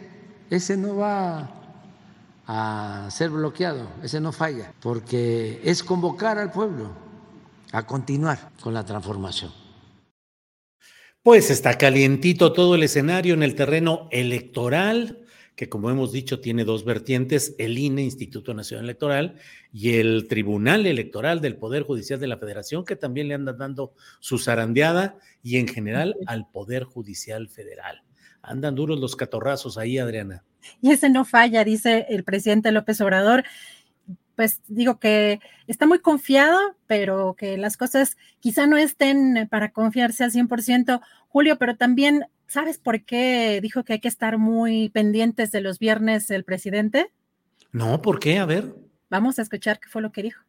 Ese 0.49 0.77
no 0.77 0.97
va 0.97 1.62
a 2.55 3.11
ser 3.11 3.31
bloqueado, 3.31 3.89
ese 4.03 4.21
no 4.21 4.31
falla, 4.31 4.75
porque 4.81 5.61
es 5.65 5.83
convocar 5.83 6.39
al 6.39 6.53
pueblo 6.53 6.91
a 7.73 7.87
continuar 7.87 8.51
con 8.61 8.75
la 8.75 8.85
transformación. 8.85 9.51
Pues 11.23 11.51
está 11.51 11.79
calientito 11.79 12.53
todo 12.53 12.75
el 12.75 12.83
escenario 12.83 13.33
en 13.35 13.43
el 13.43 13.55
terreno 13.55 14.09
electoral 14.11 15.23
que 15.57 15.69
como 15.69 15.91
hemos 15.91 16.13
dicho 16.13 16.41
tiene 16.41 16.65
dos 16.65 16.85
vertientes, 16.85 17.55
el 17.59 17.79
INE, 17.79 18.03
Instituto 18.03 18.55
Nacional 18.55 18.87
Electoral, 18.87 19.37
y 19.73 19.95
el 19.95 20.27
Tribunal 20.29 20.87
Electoral 20.87 21.41
del 21.41 21.57
Poder 21.57 21.83
Judicial 21.83 22.19
de 22.19 22.27
la 22.27 22.39
Federación, 22.39 22.85
que 22.85 22.97
también 22.97 23.29
le 23.29 23.35
andan 23.35 23.59
dando 23.59 23.95
su 24.21 24.39
zarandeada, 24.39 25.19
y 25.43 25.59
en 25.59 25.69
general 25.69 26.17
al 26.27 26.49
Poder 26.51 26.85
Judicial 26.85 27.49
Federal. 27.49 28.03
Andan 28.43 28.75
duros 28.75 28.99
los 28.99 29.17
catorrazos 29.17 29.79
ahí, 29.79 29.99
Adriana. 29.99 30.43
Y 30.81 30.91
ese 30.91 31.09
no 31.11 31.25
falla, 31.25 31.65
dice 31.65 32.07
el 32.09 32.25
presidente 32.25 32.73
López 32.73 33.01
Obrador 33.01 33.45
pues 34.35 34.63
digo 34.67 34.99
que 34.99 35.41
está 35.67 35.87
muy 35.87 35.99
confiado, 35.99 36.59
pero 36.87 37.35
que 37.37 37.59
las 37.59 37.77
cosas 37.77 38.17
quizá 38.41 38.67
no 38.67 38.79
estén 38.79 39.47
para 39.51 39.73
confiarse 39.73 40.25
al 40.25 40.33
100%, 40.33 41.03
Julio, 41.29 41.59
pero 41.59 41.77
también 41.77 42.25
¿Sabes 42.53 42.77
por 42.77 43.03
qué 43.07 43.61
dijo 43.63 43.83
que 43.83 43.95
hay 43.95 44.01
que 44.01 44.09
estar 44.09 44.37
muy 44.37 44.91
pendientes 44.91 45.53
de 45.53 45.63
los 45.63 45.79
viernes 45.79 46.31
el 46.31 46.45
presidente? 46.45 47.11
No, 47.73 48.03
¿por 48.03 48.19
qué? 48.19 48.39
A 48.39 48.45
ver. 48.45 48.75
Vamos 49.09 49.39
a 49.39 49.43
escuchar 49.43 49.81
qué 49.81 49.89
fue 49.89 50.03
lo 50.03 50.13
que 50.13 50.23
dijo. 50.23 50.43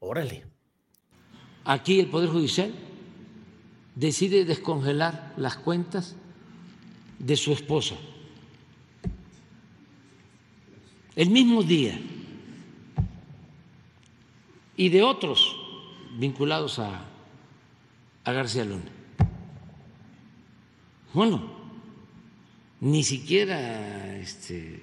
Órale. 0.00 0.48
Aquí 1.64 2.00
el 2.00 2.10
Poder 2.10 2.30
Judicial 2.30 2.74
decide 3.94 4.44
descongelar 4.44 5.32
las 5.36 5.56
cuentas 5.56 6.16
de 7.24 7.36
su 7.36 7.52
esposa. 7.52 7.96
El 11.16 11.30
mismo 11.30 11.62
día. 11.62 11.98
Y 14.76 14.88
de 14.90 15.02
otros 15.02 15.56
vinculados 16.18 16.78
a, 16.78 17.06
a 18.24 18.32
García 18.32 18.64
Luna. 18.64 18.82
Bueno, 21.14 21.50
ni 22.80 23.02
siquiera 23.02 24.16
este, 24.16 24.82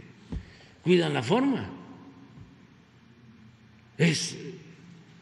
cuidan 0.81 1.13
la 1.13 1.21
forma. 1.21 1.69
Es 3.97 4.35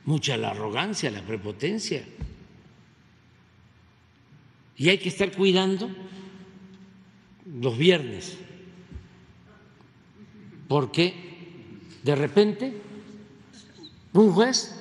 mucha 0.06 0.38
la 0.38 0.52
arrogancia, 0.52 1.12
la 1.12 1.24
prepotencia. 1.24 2.06
Y 4.78 4.88
hay 4.88 5.00
que 5.00 5.10
estar 5.10 5.36
cuidando 5.36 5.90
los 7.62 7.78
viernes, 7.78 8.38
porque 10.68 11.14
de 12.04 12.16
repente 12.16 12.74
un 14.14 14.32
juez 14.32 14.76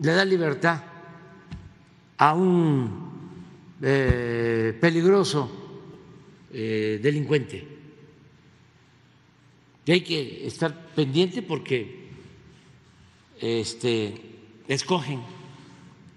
le 0.00 0.12
da 0.12 0.24
libertad 0.24 0.82
a 2.18 2.34
un 2.34 3.06
eh, 3.82 4.76
peligroso 4.80 5.50
eh, 6.52 6.98
delincuente. 7.02 7.76
Y 9.84 9.92
hay 9.92 10.00
que 10.00 10.46
estar 10.46 10.74
pendiente 10.94 11.42
porque 11.42 12.08
este, 13.40 14.14
escogen 14.66 15.20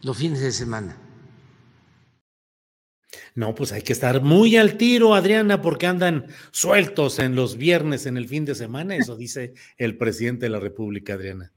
los 0.02 0.18
fines 0.18 0.42
de 0.42 0.52
semana. 0.52 0.98
No, 3.36 3.56
pues 3.56 3.72
hay 3.72 3.82
que 3.82 3.94
estar 3.94 4.22
muy 4.22 4.56
al 4.58 4.78
tiro, 4.78 5.16
Adriana, 5.16 5.62
porque 5.62 5.88
andan 5.88 6.28
sueltos 6.52 7.20
en 7.20 7.36
los 7.36 7.58
viernes, 7.58 8.06
en 8.06 8.18
el 8.18 8.28
fin 8.28 8.46
de 8.46 8.56
semana. 8.56 8.96
Eso 8.96 9.16
dice 9.18 9.54
el 9.78 9.98
presidente 9.98 10.46
de 10.46 10.50
la 10.52 10.60
República, 10.60 11.14
Adriana. 11.14 11.52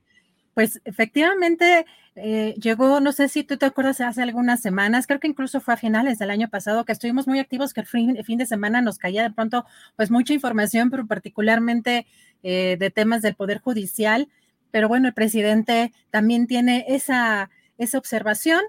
Pues 0.55 0.81
efectivamente 0.85 1.87
eh, 2.15 2.55
llegó, 2.61 3.01
no 3.01 3.13
sé 3.13 3.29
si 3.29 3.43
tú 3.43 3.57
te 3.57 3.65
acuerdas, 3.65 4.03
hace 4.03 4.23
algunas 4.23 4.61
semanas, 4.61 5.07
creo 5.07 5.19
que 5.19 5.29
incluso 5.29 5.63
fue 5.63 5.75
a 5.75 5.79
finales 5.79 6.19
del 6.19 6.31
año 6.31 6.49
pasado, 6.51 6.85
que 6.85 6.93
estuvimos 6.93 7.27
muy 7.27 7.39
activos, 7.39 7.73
que 7.73 7.81
el 7.81 7.87
fin, 7.87 8.39
de 8.39 8.47
semana 8.47 8.83
nos 8.83 8.99
caía 8.99 9.23
de 9.23 9.31
pronto 9.31 9.65
pues 9.97 10.11
mucha 10.11 10.35
información, 10.35 10.91
pero 10.91 11.07
particularmente 11.07 12.07
eh, 12.43 12.77
de 12.79 12.91
temas 12.91 13.23
del 13.23 13.35
Poder 13.35 13.61
Judicial. 13.61 14.29
Pero 14.71 14.89
bueno, 14.89 15.09
el 15.09 15.15
presidente 15.15 15.93
también 16.11 16.47
tiene 16.47 16.85
esa, 16.89 17.51
esa 17.79 17.99
observación. 17.99 18.63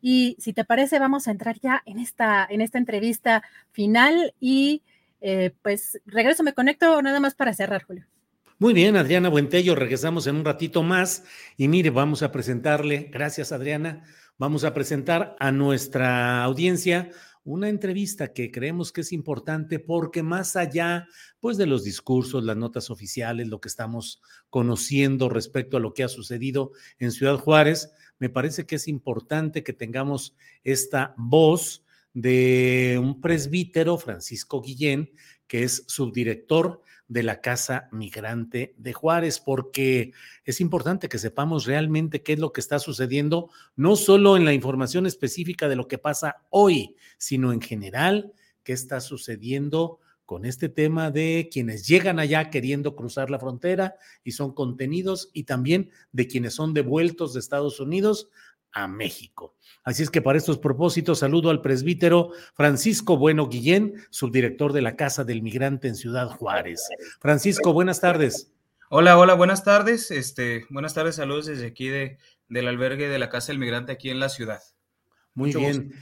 Y 0.00 0.36
si 0.38 0.52
te 0.52 0.64
parece, 0.64 0.98
vamos 0.98 1.28
a 1.28 1.30
entrar 1.30 1.58
ya 1.60 1.82
en 1.86 1.98
esta, 1.98 2.46
en 2.48 2.60
esta 2.60 2.78
entrevista 2.78 3.42
final 3.70 4.34
y 4.40 4.82
eh, 5.20 5.52
pues 5.62 6.00
regreso, 6.06 6.42
me 6.42 6.54
conecto 6.54 7.02
nada 7.02 7.20
más 7.20 7.34
para 7.34 7.52
cerrar, 7.52 7.82
Julio. 7.84 8.06
Muy 8.58 8.74
bien, 8.74 8.96
Adriana 8.96 9.30
Buentello, 9.30 9.74
regresamos 9.74 10.26
en 10.26 10.36
un 10.36 10.44
ratito 10.44 10.82
más 10.82 11.24
y 11.56 11.68
mire, 11.68 11.88
vamos 11.88 12.22
a 12.22 12.30
presentarle, 12.30 13.08
gracias 13.10 13.52
Adriana, 13.52 14.04
vamos 14.36 14.64
a 14.64 14.74
presentar 14.74 15.34
a 15.40 15.50
nuestra 15.50 16.44
audiencia 16.44 17.10
una 17.42 17.70
entrevista 17.70 18.34
que 18.34 18.50
creemos 18.50 18.92
que 18.92 19.00
es 19.00 19.12
importante 19.12 19.78
porque 19.78 20.22
más 20.22 20.56
allá 20.56 21.08
pues 21.40 21.56
de 21.56 21.66
los 21.66 21.84
discursos, 21.84 22.44
las 22.44 22.56
notas 22.56 22.90
oficiales, 22.90 23.48
lo 23.48 23.60
que 23.60 23.68
estamos 23.68 24.20
conociendo 24.50 25.30
respecto 25.30 25.78
a 25.78 25.80
lo 25.80 25.94
que 25.94 26.04
ha 26.04 26.08
sucedido 26.08 26.72
en 26.98 27.12
Ciudad 27.12 27.38
Juárez, 27.38 27.92
me 28.20 28.28
parece 28.28 28.66
que 28.66 28.76
es 28.76 28.86
importante 28.86 29.64
que 29.64 29.72
tengamos 29.72 30.36
esta 30.62 31.14
voz 31.16 31.84
de 32.12 33.00
un 33.02 33.20
presbítero, 33.20 33.98
Francisco 33.98 34.60
Guillén, 34.60 35.10
que 35.46 35.64
es 35.64 35.84
subdirector 35.88 36.82
de 37.08 37.24
la 37.24 37.40
Casa 37.40 37.88
Migrante 37.90 38.74
de 38.78 38.92
Juárez, 38.92 39.40
porque 39.40 40.12
es 40.44 40.60
importante 40.60 41.08
que 41.08 41.18
sepamos 41.18 41.66
realmente 41.66 42.22
qué 42.22 42.34
es 42.34 42.38
lo 42.38 42.52
que 42.52 42.60
está 42.60 42.78
sucediendo, 42.78 43.50
no 43.74 43.96
solo 43.96 44.36
en 44.36 44.44
la 44.44 44.52
información 44.52 45.06
específica 45.06 45.68
de 45.68 45.74
lo 45.74 45.88
que 45.88 45.98
pasa 45.98 46.44
hoy, 46.50 46.94
sino 47.18 47.52
en 47.52 47.60
general, 47.60 48.32
qué 48.62 48.72
está 48.72 49.00
sucediendo 49.00 49.98
con 50.30 50.44
este 50.44 50.68
tema 50.68 51.10
de 51.10 51.48
quienes 51.50 51.88
llegan 51.88 52.20
allá 52.20 52.50
queriendo 52.50 52.94
cruzar 52.94 53.30
la 53.30 53.40
frontera 53.40 53.96
y 54.22 54.30
son 54.30 54.54
contenidos 54.54 55.28
y 55.32 55.42
también 55.42 55.90
de 56.12 56.28
quienes 56.28 56.54
son 56.54 56.72
devueltos 56.72 57.34
de 57.34 57.40
Estados 57.40 57.80
Unidos 57.80 58.28
a 58.70 58.86
México. 58.86 59.56
Así 59.82 60.04
es 60.04 60.10
que 60.10 60.22
para 60.22 60.38
estos 60.38 60.58
propósitos 60.58 61.18
saludo 61.18 61.50
al 61.50 61.62
presbítero 61.62 62.30
Francisco 62.54 63.16
Bueno 63.16 63.48
Guillén, 63.48 63.94
subdirector 64.10 64.72
de 64.72 64.82
la 64.82 64.94
Casa 64.94 65.24
del 65.24 65.42
Migrante 65.42 65.88
en 65.88 65.96
Ciudad 65.96 66.28
Juárez. 66.28 66.88
Francisco, 67.20 67.72
buenas 67.72 68.00
tardes. 68.00 68.52
Hola, 68.88 69.18
hola, 69.18 69.34
buenas 69.34 69.64
tardes. 69.64 70.12
Este, 70.12 70.64
buenas 70.70 70.94
tardes, 70.94 71.16
saludos 71.16 71.46
desde 71.46 71.66
aquí 71.66 71.88
de, 71.88 72.18
del 72.46 72.68
albergue 72.68 73.08
de 73.08 73.18
la 73.18 73.30
Casa 73.30 73.48
del 73.50 73.58
Migrante 73.58 73.90
aquí 73.90 74.10
en 74.10 74.20
la 74.20 74.28
ciudad. 74.28 74.60
Muy 75.34 75.52
bien. 75.52 75.92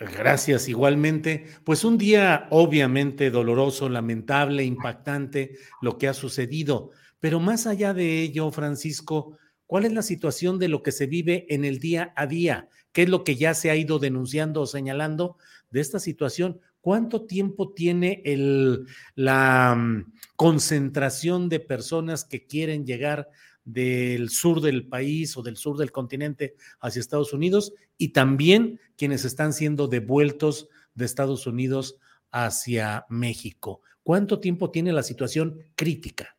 Gracias, 0.00 0.66
igualmente. 0.66 1.44
Pues 1.62 1.84
un 1.84 1.98
día 1.98 2.48
obviamente 2.50 3.30
doloroso, 3.30 3.86
lamentable, 3.90 4.64
impactante 4.64 5.58
lo 5.82 5.98
que 5.98 6.08
ha 6.08 6.14
sucedido, 6.14 6.92
pero 7.20 7.38
más 7.38 7.66
allá 7.66 7.92
de 7.92 8.22
ello, 8.22 8.50
Francisco, 8.50 9.36
¿cuál 9.66 9.84
es 9.84 9.92
la 9.92 10.00
situación 10.00 10.58
de 10.58 10.68
lo 10.68 10.82
que 10.82 10.90
se 10.90 11.06
vive 11.06 11.44
en 11.50 11.66
el 11.66 11.80
día 11.80 12.14
a 12.16 12.26
día? 12.26 12.70
¿Qué 12.92 13.02
es 13.02 13.10
lo 13.10 13.24
que 13.24 13.36
ya 13.36 13.52
se 13.52 13.70
ha 13.70 13.76
ido 13.76 13.98
denunciando 13.98 14.62
o 14.62 14.66
señalando 14.66 15.36
de 15.68 15.80
esta 15.82 16.00
situación? 16.00 16.60
¿Cuánto 16.80 17.26
tiempo 17.26 17.74
tiene 17.74 18.22
el, 18.24 18.86
la 19.14 19.74
mm, 19.76 20.14
concentración 20.34 21.50
de 21.50 21.60
personas 21.60 22.24
que 22.24 22.46
quieren 22.46 22.86
llegar 22.86 23.28
del 23.64 24.30
sur 24.30 24.60
del 24.60 24.86
país 24.86 25.36
o 25.36 25.42
del 25.42 25.56
sur 25.56 25.76
del 25.76 25.92
continente 25.92 26.54
hacia 26.80 27.00
Estados 27.00 27.32
Unidos 27.32 27.72
y 27.98 28.08
también 28.08 28.80
quienes 28.96 29.24
están 29.24 29.52
siendo 29.52 29.88
devueltos 29.88 30.68
de 30.94 31.04
Estados 31.04 31.46
Unidos 31.46 31.96
hacia 32.30 33.06
México? 33.08 33.82
¿Cuánto 34.02 34.40
tiempo 34.40 34.70
tiene 34.70 34.92
la 34.92 35.02
situación 35.02 35.58
crítica? 35.74 36.36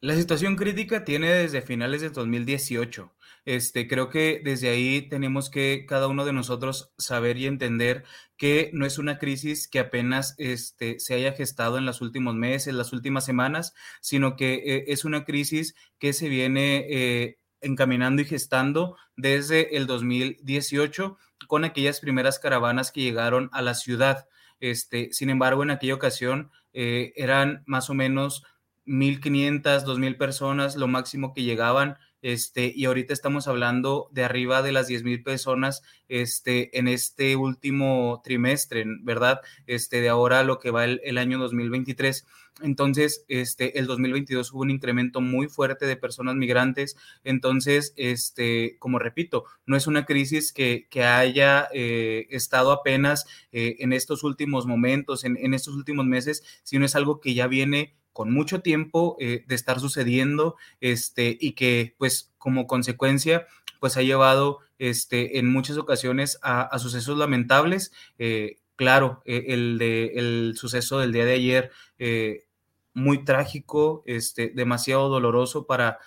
La 0.00 0.14
situación 0.14 0.56
crítica 0.56 1.04
tiene 1.04 1.32
desde 1.32 1.62
finales 1.62 2.02
de 2.02 2.10
2018. 2.10 3.12
Este, 3.46 3.86
creo 3.86 4.10
que 4.10 4.42
desde 4.44 4.68
ahí 4.68 5.02
tenemos 5.08 5.50
que 5.50 5.86
cada 5.86 6.08
uno 6.08 6.24
de 6.24 6.32
nosotros 6.32 6.92
saber 6.98 7.38
y 7.38 7.46
entender 7.46 8.04
que 8.36 8.70
no 8.74 8.84
es 8.84 8.98
una 8.98 9.18
crisis 9.18 9.68
que 9.68 9.78
apenas 9.78 10.34
este, 10.38 10.98
se 10.98 11.14
haya 11.14 11.32
gestado 11.32 11.78
en 11.78 11.86
los 11.86 12.00
últimos 12.00 12.34
meses, 12.34 12.74
las 12.74 12.92
últimas 12.92 13.24
semanas, 13.24 13.72
sino 14.00 14.34
que 14.34 14.54
eh, 14.54 14.84
es 14.88 15.04
una 15.04 15.24
crisis 15.24 15.76
que 16.00 16.12
se 16.12 16.28
viene 16.28 16.86
eh, 16.90 17.38
encaminando 17.60 18.20
y 18.20 18.24
gestando 18.24 18.96
desde 19.16 19.76
el 19.76 19.86
2018 19.86 21.16
con 21.46 21.64
aquellas 21.64 22.00
primeras 22.00 22.40
caravanas 22.40 22.90
que 22.90 23.02
llegaron 23.02 23.48
a 23.52 23.62
la 23.62 23.74
ciudad. 23.74 24.26
Este, 24.58 25.12
sin 25.12 25.30
embargo, 25.30 25.62
en 25.62 25.70
aquella 25.70 25.94
ocasión 25.94 26.50
eh, 26.72 27.12
eran 27.14 27.62
más 27.66 27.90
o 27.90 27.94
menos 27.94 28.42
1.500, 28.86 29.84
2.000 29.84 30.18
personas, 30.18 30.74
lo 30.74 30.88
máximo 30.88 31.32
que 31.32 31.44
llegaban 31.44 31.96
este, 32.26 32.72
y 32.74 32.86
ahorita 32.86 33.12
estamos 33.12 33.46
hablando 33.46 34.08
de 34.10 34.24
arriba 34.24 34.60
de 34.60 34.72
las 34.72 34.88
10 34.88 35.04
mil 35.04 35.22
personas 35.22 35.84
este, 36.08 36.76
en 36.76 36.88
este 36.88 37.36
último 37.36 38.20
trimestre, 38.24 38.84
¿verdad? 39.02 39.42
Este, 39.68 40.00
de 40.00 40.08
ahora 40.08 40.42
lo 40.42 40.58
que 40.58 40.72
va 40.72 40.86
el, 40.86 41.18
año 41.18 41.38
2023. 41.38 42.26
Entonces, 42.62 43.24
este, 43.28 43.78
el 43.78 43.86
2022 43.86 44.52
hubo 44.52 44.62
un 44.62 44.72
incremento 44.72 45.20
muy 45.20 45.46
fuerte 45.46 45.86
de 45.86 45.96
personas 45.96 46.34
migrantes. 46.34 46.96
Entonces, 47.22 47.94
este, 47.96 48.76
como 48.80 48.98
repito, 48.98 49.44
no 49.64 49.76
es 49.76 49.86
una 49.86 50.04
crisis 50.04 50.52
que, 50.52 50.88
que 50.90 51.04
haya 51.04 51.68
eh, 51.72 52.26
estado 52.30 52.72
apenas 52.72 53.24
eh, 53.52 53.76
en 53.78 53.92
estos 53.92 54.24
últimos 54.24 54.66
momentos, 54.66 55.22
en, 55.22 55.36
en 55.36 55.54
estos 55.54 55.76
últimos 55.76 56.06
meses, 56.06 56.42
sino 56.64 56.86
es 56.86 56.96
algo 56.96 57.20
que 57.20 57.34
ya 57.34 57.46
viene 57.46 57.94
con 58.16 58.32
mucho 58.32 58.62
tiempo 58.62 59.18
eh, 59.20 59.44
de 59.46 59.54
estar 59.54 59.78
sucediendo 59.78 60.56
este, 60.80 61.36
y 61.38 61.52
que 61.52 61.94
pues 61.98 62.32
como 62.38 62.66
consecuencia 62.66 63.46
pues 63.78 63.98
ha 63.98 64.02
llevado 64.02 64.60
este, 64.78 65.38
en 65.38 65.52
muchas 65.52 65.76
ocasiones 65.76 66.38
a, 66.40 66.78
sucesos 66.78 67.18
lamentables. 67.18 67.92
Eh, 68.18 68.56
claro, 68.74 69.20
e, 69.26 69.52
el, 69.52 69.76
de, 69.76 70.12
el 70.14 70.54
suceso 70.56 70.98
del 70.98 71.12
día 71.12 71.26
de 71.26 71.34
ayer, 71.34 71.70
eh, 71.98 72.46
muy 72.94 73.22
trágico, 73.22 74.02
este, 74.06 74.48
demasiado 74.48 75.10
doloroso 75.10 75.66
para 75.66 75.98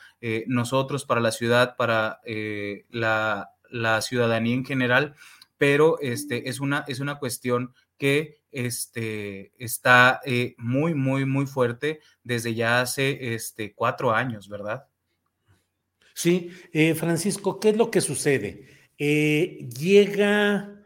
nosotros, 0.48 1.06
para 1.06 1.22
la 1.22 1.32
ciudad, 1.32 1.76
para 1.78 2.20
la, 2.90 3.52
la, 3.70 4.02
ciudadanía 4.02 4.56
en 4.56 4.66
general, 4.66 5.14
pero 5.60 6.00
este, 6.02 6.50
es, 6.50 6.60
una, 6.60 6.86
es 6.88 7.00
una 7.00 7.20
cuestión 7.20 7.76
que 8.00 8.40
este, 8.52 9.52
está 9.64 10.22
eh, 10.26 10.56
muy, 10.58 10.96
muy, 10.96 11.26
muy 11.26 11.46
fuerte 11.46 12.00
desde 12.24 12.56
ya 12.56 12.82
hace 12.82 13.36
este, 13.36 13.76
cuatro 13.76 14.12
años, 14.12 14.50
¿verdad? 14.50 14.88
Sí, 16.16 16.50
eh, 16.74 16.96
Francisco, 16.96 17.60
¿qué 17.60 17.70
es 17.70 17.78
lo 17.78 17.92
que 17.92 18.02
sucede? 18.02 18.66
Eh, 18.98 19.70
llega 19.78 20.79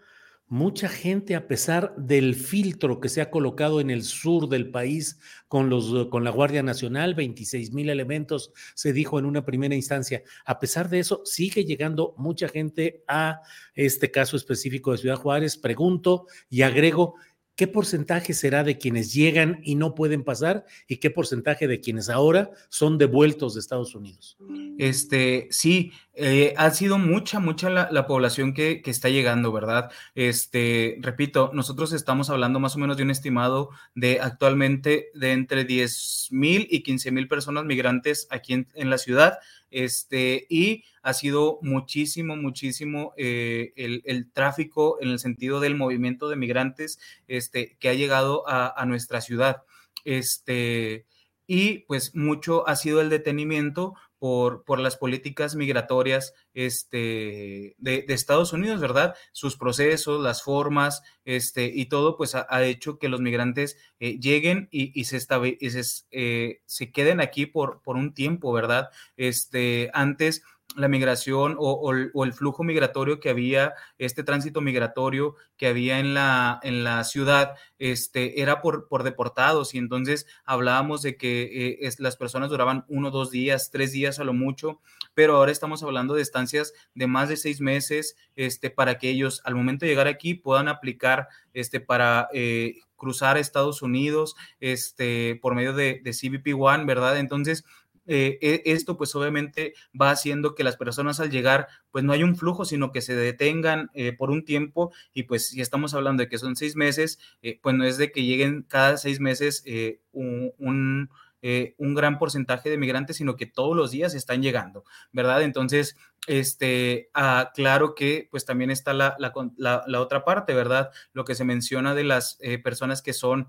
mucha 0.47 0.87
gente 0.87 1.35
a 1.35 1.47
pesar 1.47 1.95
del 1.97 2.35
filtro 2.35 2.99
que 2.99 3.09
se 3.09 3.21
ha 3.21 3.31
colocado 3.31 3.81
en 3.81 3.89
el 3.89 4.03
sur 4.03 4.49
del 4.49 4.69
país 4.69 5.19
con, 5.47 5.69
los, 5.69 6.07
con 6.09 6.23
la 6.23 6.29
Guardia 6.29 6.61
Nacional, 6.61 7.15
26 7.15 7.73
mil 7.73 7.89
elementos, 7.89 8.51
se 8.75 8.93
dijo 8.93 9.17
en 9.17 9.25
una 9.25 9.45
primera 9.45 9.73
instancia. 9.75 10.21
A 10.45 10.59
pesar 10.59 10.89
de 10.89 10.99
eso, 10.99 11.21
sigue 11.25 11.65
llegando 11.65 12.13
mucha 12.17 12.47
gente 12.47 13.03
a 13.07 13.41
este 13.73 14.11
caso 14.11 14.37
específico 14.37 14.91
de 14.91 14.99
Ciudad 14.99 15.15
Juárez. 15.15 15.57
Pregunto 15.57 16.27
y 16.49 16.61
agrego, 16.61 17.15
¿qué 17.55 17.67
porcentaje 17.67 18.33
será 18.33 18.63
de 18.63 18.77
quienes 18.77 19.13
llegan 19.13 19.59
y 19.63 19.75
no 19.75 19.95
pueden 19.95 20.23
pasar 20.23 20.65
y 20.87 20.97
qué 20.97 21.09
porcentaje 21.09 21.67
de 21.67 21.79
quienes 21.79 22.09
ahora 22.09 22.51
son 22.69 22.97
devueltos 22.97 23.53
de 23.53 23.59
Estados 23.59 23.95
Unidos? 23.95 24.37
Este, 24.77 25.47
sí, 25.51 25.91
eh, 26.15 26.53
ha 26.57 26.69
sido 26.69 26.99
mucha, 26.99 27.39
mucha 27.39 27.71
la, 27.71 28.07
población 28.07 28.53
que, 28.53 28.83
está 28.85 29.09
llegando, 29.09 29.51
¿verdad? 29.51 29.91
Este, 30.13 30.97
repito, 30.99 31.49
nosotros 31.53 31.91
estamos 31.91 32.29
hablando 32.29 32.59
más 32.59 32.75
o 32.75 32.79
menos 32.79 32.97
de 32.97 33.03
un 33.03 33.09
estimado 33.09 33.71
de 33.95 34.19
actualmente 34.21 35.09
de 35.15 35.31
entre 35.31 35.65
10 35.65 36.27
mil 36.31 36.67
y 36.69 36.83
15 36.83 37.11
mil 37.11 37.27
personas 37.27 37.65
migrantes 37.65 38.27
aquí 38.29 38.53
en, 38.53 38.89
la 38.91 38.99
ciudad, 38.99 39.39
este, 39.71 40.45
y 40.49 40.83
ha 41.01 41.13
sido 41.13 41.57
muchísimo, 41.63 42.35
muchísimo 42.35 43.13
eh, 43.17 43.73
el, 43.75 44.31
tráfico 44.31 44.99
en 45.01 45.09
el 45.09 45.17
sentido 45.17 45.59
del 45.59 45.75
movimiento 45.75 46.29
de 46.29 46.35
migrantes 46.35 46.99
este, 47.27 47.75
que 47.79 47.89
ha 47.89 47.93
llegado 47.95 48.47
a, 48.47 48.79
a 48.79 48.85
nuestra 48.85 49.19
ciudad. 49.19 49.63
Este, 50.05 51.07
y 51.47 51.79
pues 51.79 52.15
mucho 52.15 52.67
ha 52.67 52.75
sido 52.75 53.01
el 53.01 53.09
detenimiento 53.09 53.95
por, 54.23 54.63
por 54.63 54.79
las 54.79 54.95
políticas 54.95 55.53
migratorias 55.53 56.33
este, 56.53 57.75
de, 57.77 58.05
Estados 58.07 58.53
Unidos, 58.53 58.79
¿verdad? 58.79 59.15
Sus 59.33 59.57
procesos, 59.57 60.23
las 60.23 60.43
formas, 60.43 61.03
este, 61.25 61.65
y 61.65 61.87
todo, 61.87 62.15
pues 62.15 62.33
ha, 62.33 62.63
hecho 62.63 62.99
que 62.99 63.09
los 63.09 63.19
migrantes 63.19 63.75
eh, 63.99 64.17
lleguen 64.21 64.69
y, 64.71 65.03
se, 65.03 65.17
y 65.17 65.69
se, 65.71 66.05
eh, 66.11 66.61
se, 66.65 66.91
queden 66.93 67.19
aquí 67.19 67.47
por, 67.47 67.81
por 67.81 67.97
un 67.97 68.13
tiempo, 68.13 68.53
¿verdad? 68.53 68.91
Este, 69.17 69.91
antes 69.93 70.41
la 70.75 70.87
migración 70.87 71.55
o, 71.57 71.91
el 71.91 72.33
flujo 72.33 72.63
migratorio 72.63 73.19
que 73.19 73.29
había, 73.29 73.73
este 73.97 74.23
tránsito 74.23 74.61
migratorio 74.61 75.35
que 75.57 75.67
había 75.67 75.99
en 75.99 76.13
la, 76.13 76.59
en 76.63 76.83
la 76.83 77.03
ciudad, 77.03 77.55
este, 77.79 78.41
era 78.41 78.61
por, 78.61 78.87
por 78.87 79.03
deportados 79.03 79.73
y 79.73 79.77
entonces 79.77 80.25
hablábamos 80.45 81.01
de 81.01 81.17
que 81.17 81.79
eh, 81.81 81.89
las 81.99 82.17
personas 82.17 82.49
duraban 82.49 82.85
uno, 82.87 83.11
dos 83.11 83.31
días, 83.31 83.69
tres 83.71 83.91
días 83.91 84.19
a 84.19 84.23
lo 84.23 84.33
mucho, 84.33 84.81
pero 85.13 85.35
ahora 85.35 85.51
estamos 85.51 85.83
hablando 85.83 86.15
de 86.15 86.21
estancias 86.21 86.73
de 86.95 87.07
más 87.07 87.29
de 87.29 87.37
seis 87.37 87.61
meses 87.61 88.15
este, 88.35 88.69
para 88.69 88.97
que 88.97 89.09
ellos 89.09 89.41
al 89.45 89.55
momento 89.55 89.85
de 89.85 89.91
llegar 89.91 90.07
aquí 90.07 90.33
puedan 90.33 90.67
aplicar 90.67 91.27
este, 91.53 91.79
para... 91.79 92.29
Eh, 92.33 92.75
cruzar 93.03 93.37
Estados 93.37 93.81
Unidos 93.81 94.33
este, 94.61 95.37
por 95.41 95.55
medio 95.55 95.73
de, 95.73 95.99
de 96.01 96.11
CBP 96.11 96.57
One, 96.57 96.85
¿verdad? 96.85 97.19
Entonces, 97.19 97.65
eh, 98.05 98.37
e, 98.41 98.61
esto 98.65 98.97
pues 98.97 99.15
obviamente 99.15 99.73
va 99.99 100.11
haciendo 100.11 100.55
que 100.55 100.63
las 100.63 100.77
personas 100.77 101.19
al 101.19 101.31
llegar 101.31 101.67
pues 101.91 102.03
no 102.03 102.13
hay 102.13 102.23
un 102.23 102.35
flujo, 102.35 102.65
sino 102.65 102.91
que 102.91 103.01
se 103.01 103.15
detengan 103.15 103.89
eh, 103.93 104.13
por 104.13 104.31
un 104.31 104.43
tiempo 104.45 104.91
y 105.13 105.23
pues 105.23 105.49
si 105.49 105.61
estamos 105.61 105.93
hablando 105.93 106.23
de 106.23 106.29
que 106.29 106.37
son 106.37 106.55
seis 106.55 106.75
meses, 106.75 107.19
eh, 107.41 107.59
pues 107.61 107.75
no 107.75 107.85
es 107.85 107.97
de 107.97 108.11
que 108.11 108.23
lleguen 108.23 108.63
cada 108.67 108.97
seis 108.97 109.19
meses 109.19 109.63
un, 110.11 110.53
un, 110.59 111.93
gran 111.95 112.19
porcentaje 112.19 112.69
de 112.69 112.77
migrantes, 112.77 113.17
sino 113.17 113.35
que 113.35 113.45
todos 113.45 113.75
los 113.75 113.91
días 113.91 114.15
están 114.15 114.41
llegando, 114.41 114.83
¿verdad? 115.11 115.43
Entonces, 115.43 115.97
este, 116.27 117.09
ah, 117.13 117.51
claro 117.53 117.95
que 117.95 118.27
pues 118.31 118.45
también 118.45 118.71
está 118.71 118.93
la, 118.93 119.15
la, 119.19 119.83
la, 119.85 120.01
otra 120.01 120.23
parte, 120.23 120.53
¿verdad? 120.53 120.91
Lo 121.11 121.25
que 121.25 121.35
se 121.35 121.43
menciona 121.43 121.93
de 121.95 122.03
las 122.03 122.39
personas 122.63 123.01
que 123.01 123.13
son 123.13 123.47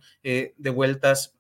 devueltas 0.57 1.34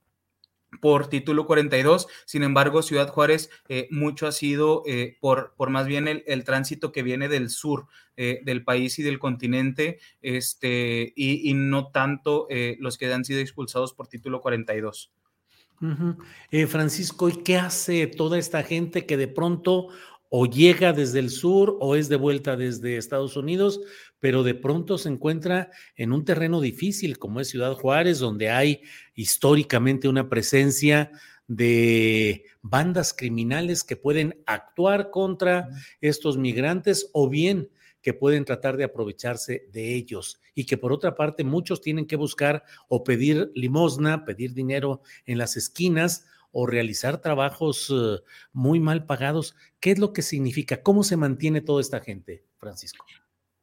por 0.80 1.08
título 1.08 1.46
42. 1.46 2.06
Sin 2.26 2.42
embargo, 2.42 2.82
Ciudad 2.82 3.08
Juárez 3.08 3.50
eh, 3.68 3.88
mucho 3.90 4.26
ha 4.26 4.32
sido 4.32 4.82
eh, 4.86 5.16
por, 5.20 5.54
por 5.56 5.70
más 5.70 5.86
bien 5.86 6.08
el, 6.08 6.44
tránsito 6.44 6.92
que 6.92 7.02
viene 7.02 7.28
del 7.28 7.50
sur 7.50 7.86
eh, 8.16 8.40
del 8.44 8.64
país 8.64 8.98
y 8.98 9.02
del 9.02 9.18
continente, 9.18 9.98
este, 10.22 11.12
y, 11.16 11.52
no 11.54 11.90
tanto 11.90 12.48
los 12.78 12.98
que 12.98 13.12
han 13.12 13.24
sido 13.24 13.40
expulsados 13.40 13.92
por 13.92 14.08
título 14.08 14.40
42. 14.40 15.12
Francisco, 16.68 17.28
¿y 17.28 17.42
qué 17.42 17.56
hace 17.56 18.06
toda 18.06 18.38
esta 18.38 18.62
gente 18.62 19.06
que 19.06 19.16
de 19.16 19.28
pronto 19.28 19.88
o 20.36 20.46
llega 20.46 20.92
desde 20.92 21.20
el 21.20 21.30
sur 21.30 21.76
o 21.80 21.94
es 21.94 22.08
de 22.08 22.16
vuelta 22.16 22.56
desde 22.56 22.96
Estados 22.96 23.36
Unidos, 23.36 23.80
pero 24.24 24.42
de 24.42 24.54
pronto 24.54 24.96
se 24.96 25.10
encuentra 25.10 25.70
en 25.96 26.10
un 26.10 26.24
terreno 26.24 26.62
difícil 26.62 27.18
como 27.18 27.40
es 27.40 27.48
Ciudad 27.48 27.74
Juárez, 27.74 28.20
donde 28.20 28.48
hay 28.48 28.80
históricamente 29.14 30.08
una 30.08 30.30
presencia 30.30 31.10
de 31.46 32.46
bandas 32.62 33.12
criminales 33.12 33.84
que 33.84 33.96
pueden 33.96 34.42
actuar 34.46 35.10
contra 35.10 35.68
estos 36.00 36.38
migrantes 36.38 37.10
o 37.12 37.28
bien 37.28 37.68
que 38.00 38.14
pueden 38.14 38.46
tratar 38.46 38.78
de 38.78 38.84
aprovecharse 38.84 39.68
de 39.70 39.94
ellos 39.94 40.40
y 40.54 40.64
que 40.64 40.78
por 40.78 40.94
otra 40.94 41.14
parte 41.14 41.44
muchos 41.44 41.82
tienen 41.82 42.06
que 42.06 42.16
buscar 42.16 42.64
o 42.88 43.04
pedir 43.04 43.52
limosna, 43.54 44.24
pedir 44.24 44.54
dinero 44.54 45.02
en 45.26 45.36
las 45.36 45.58
esquinas 45.58 46.24
o 46.50 46.66
realizar 46.66 47.20
trabajos 47.20 47.92
eh, 47.94 48.22
muy 48.54 48.80
mal 48.80 49.04
pagados. 49.04 49.54
¿Qué 49.80 49.90
es 49.90 49.98
lo 49.98 50.14
que 50.14 50.22
significa? 50.22 50.82
¿Cómo 50.82 51.04
se 51.04 51.18
mantiene 51.18 51.60
toda 51.60 51.82
esta 51.82 52.00
gente, 52.00 52.42
Francisco? 52.56 53.04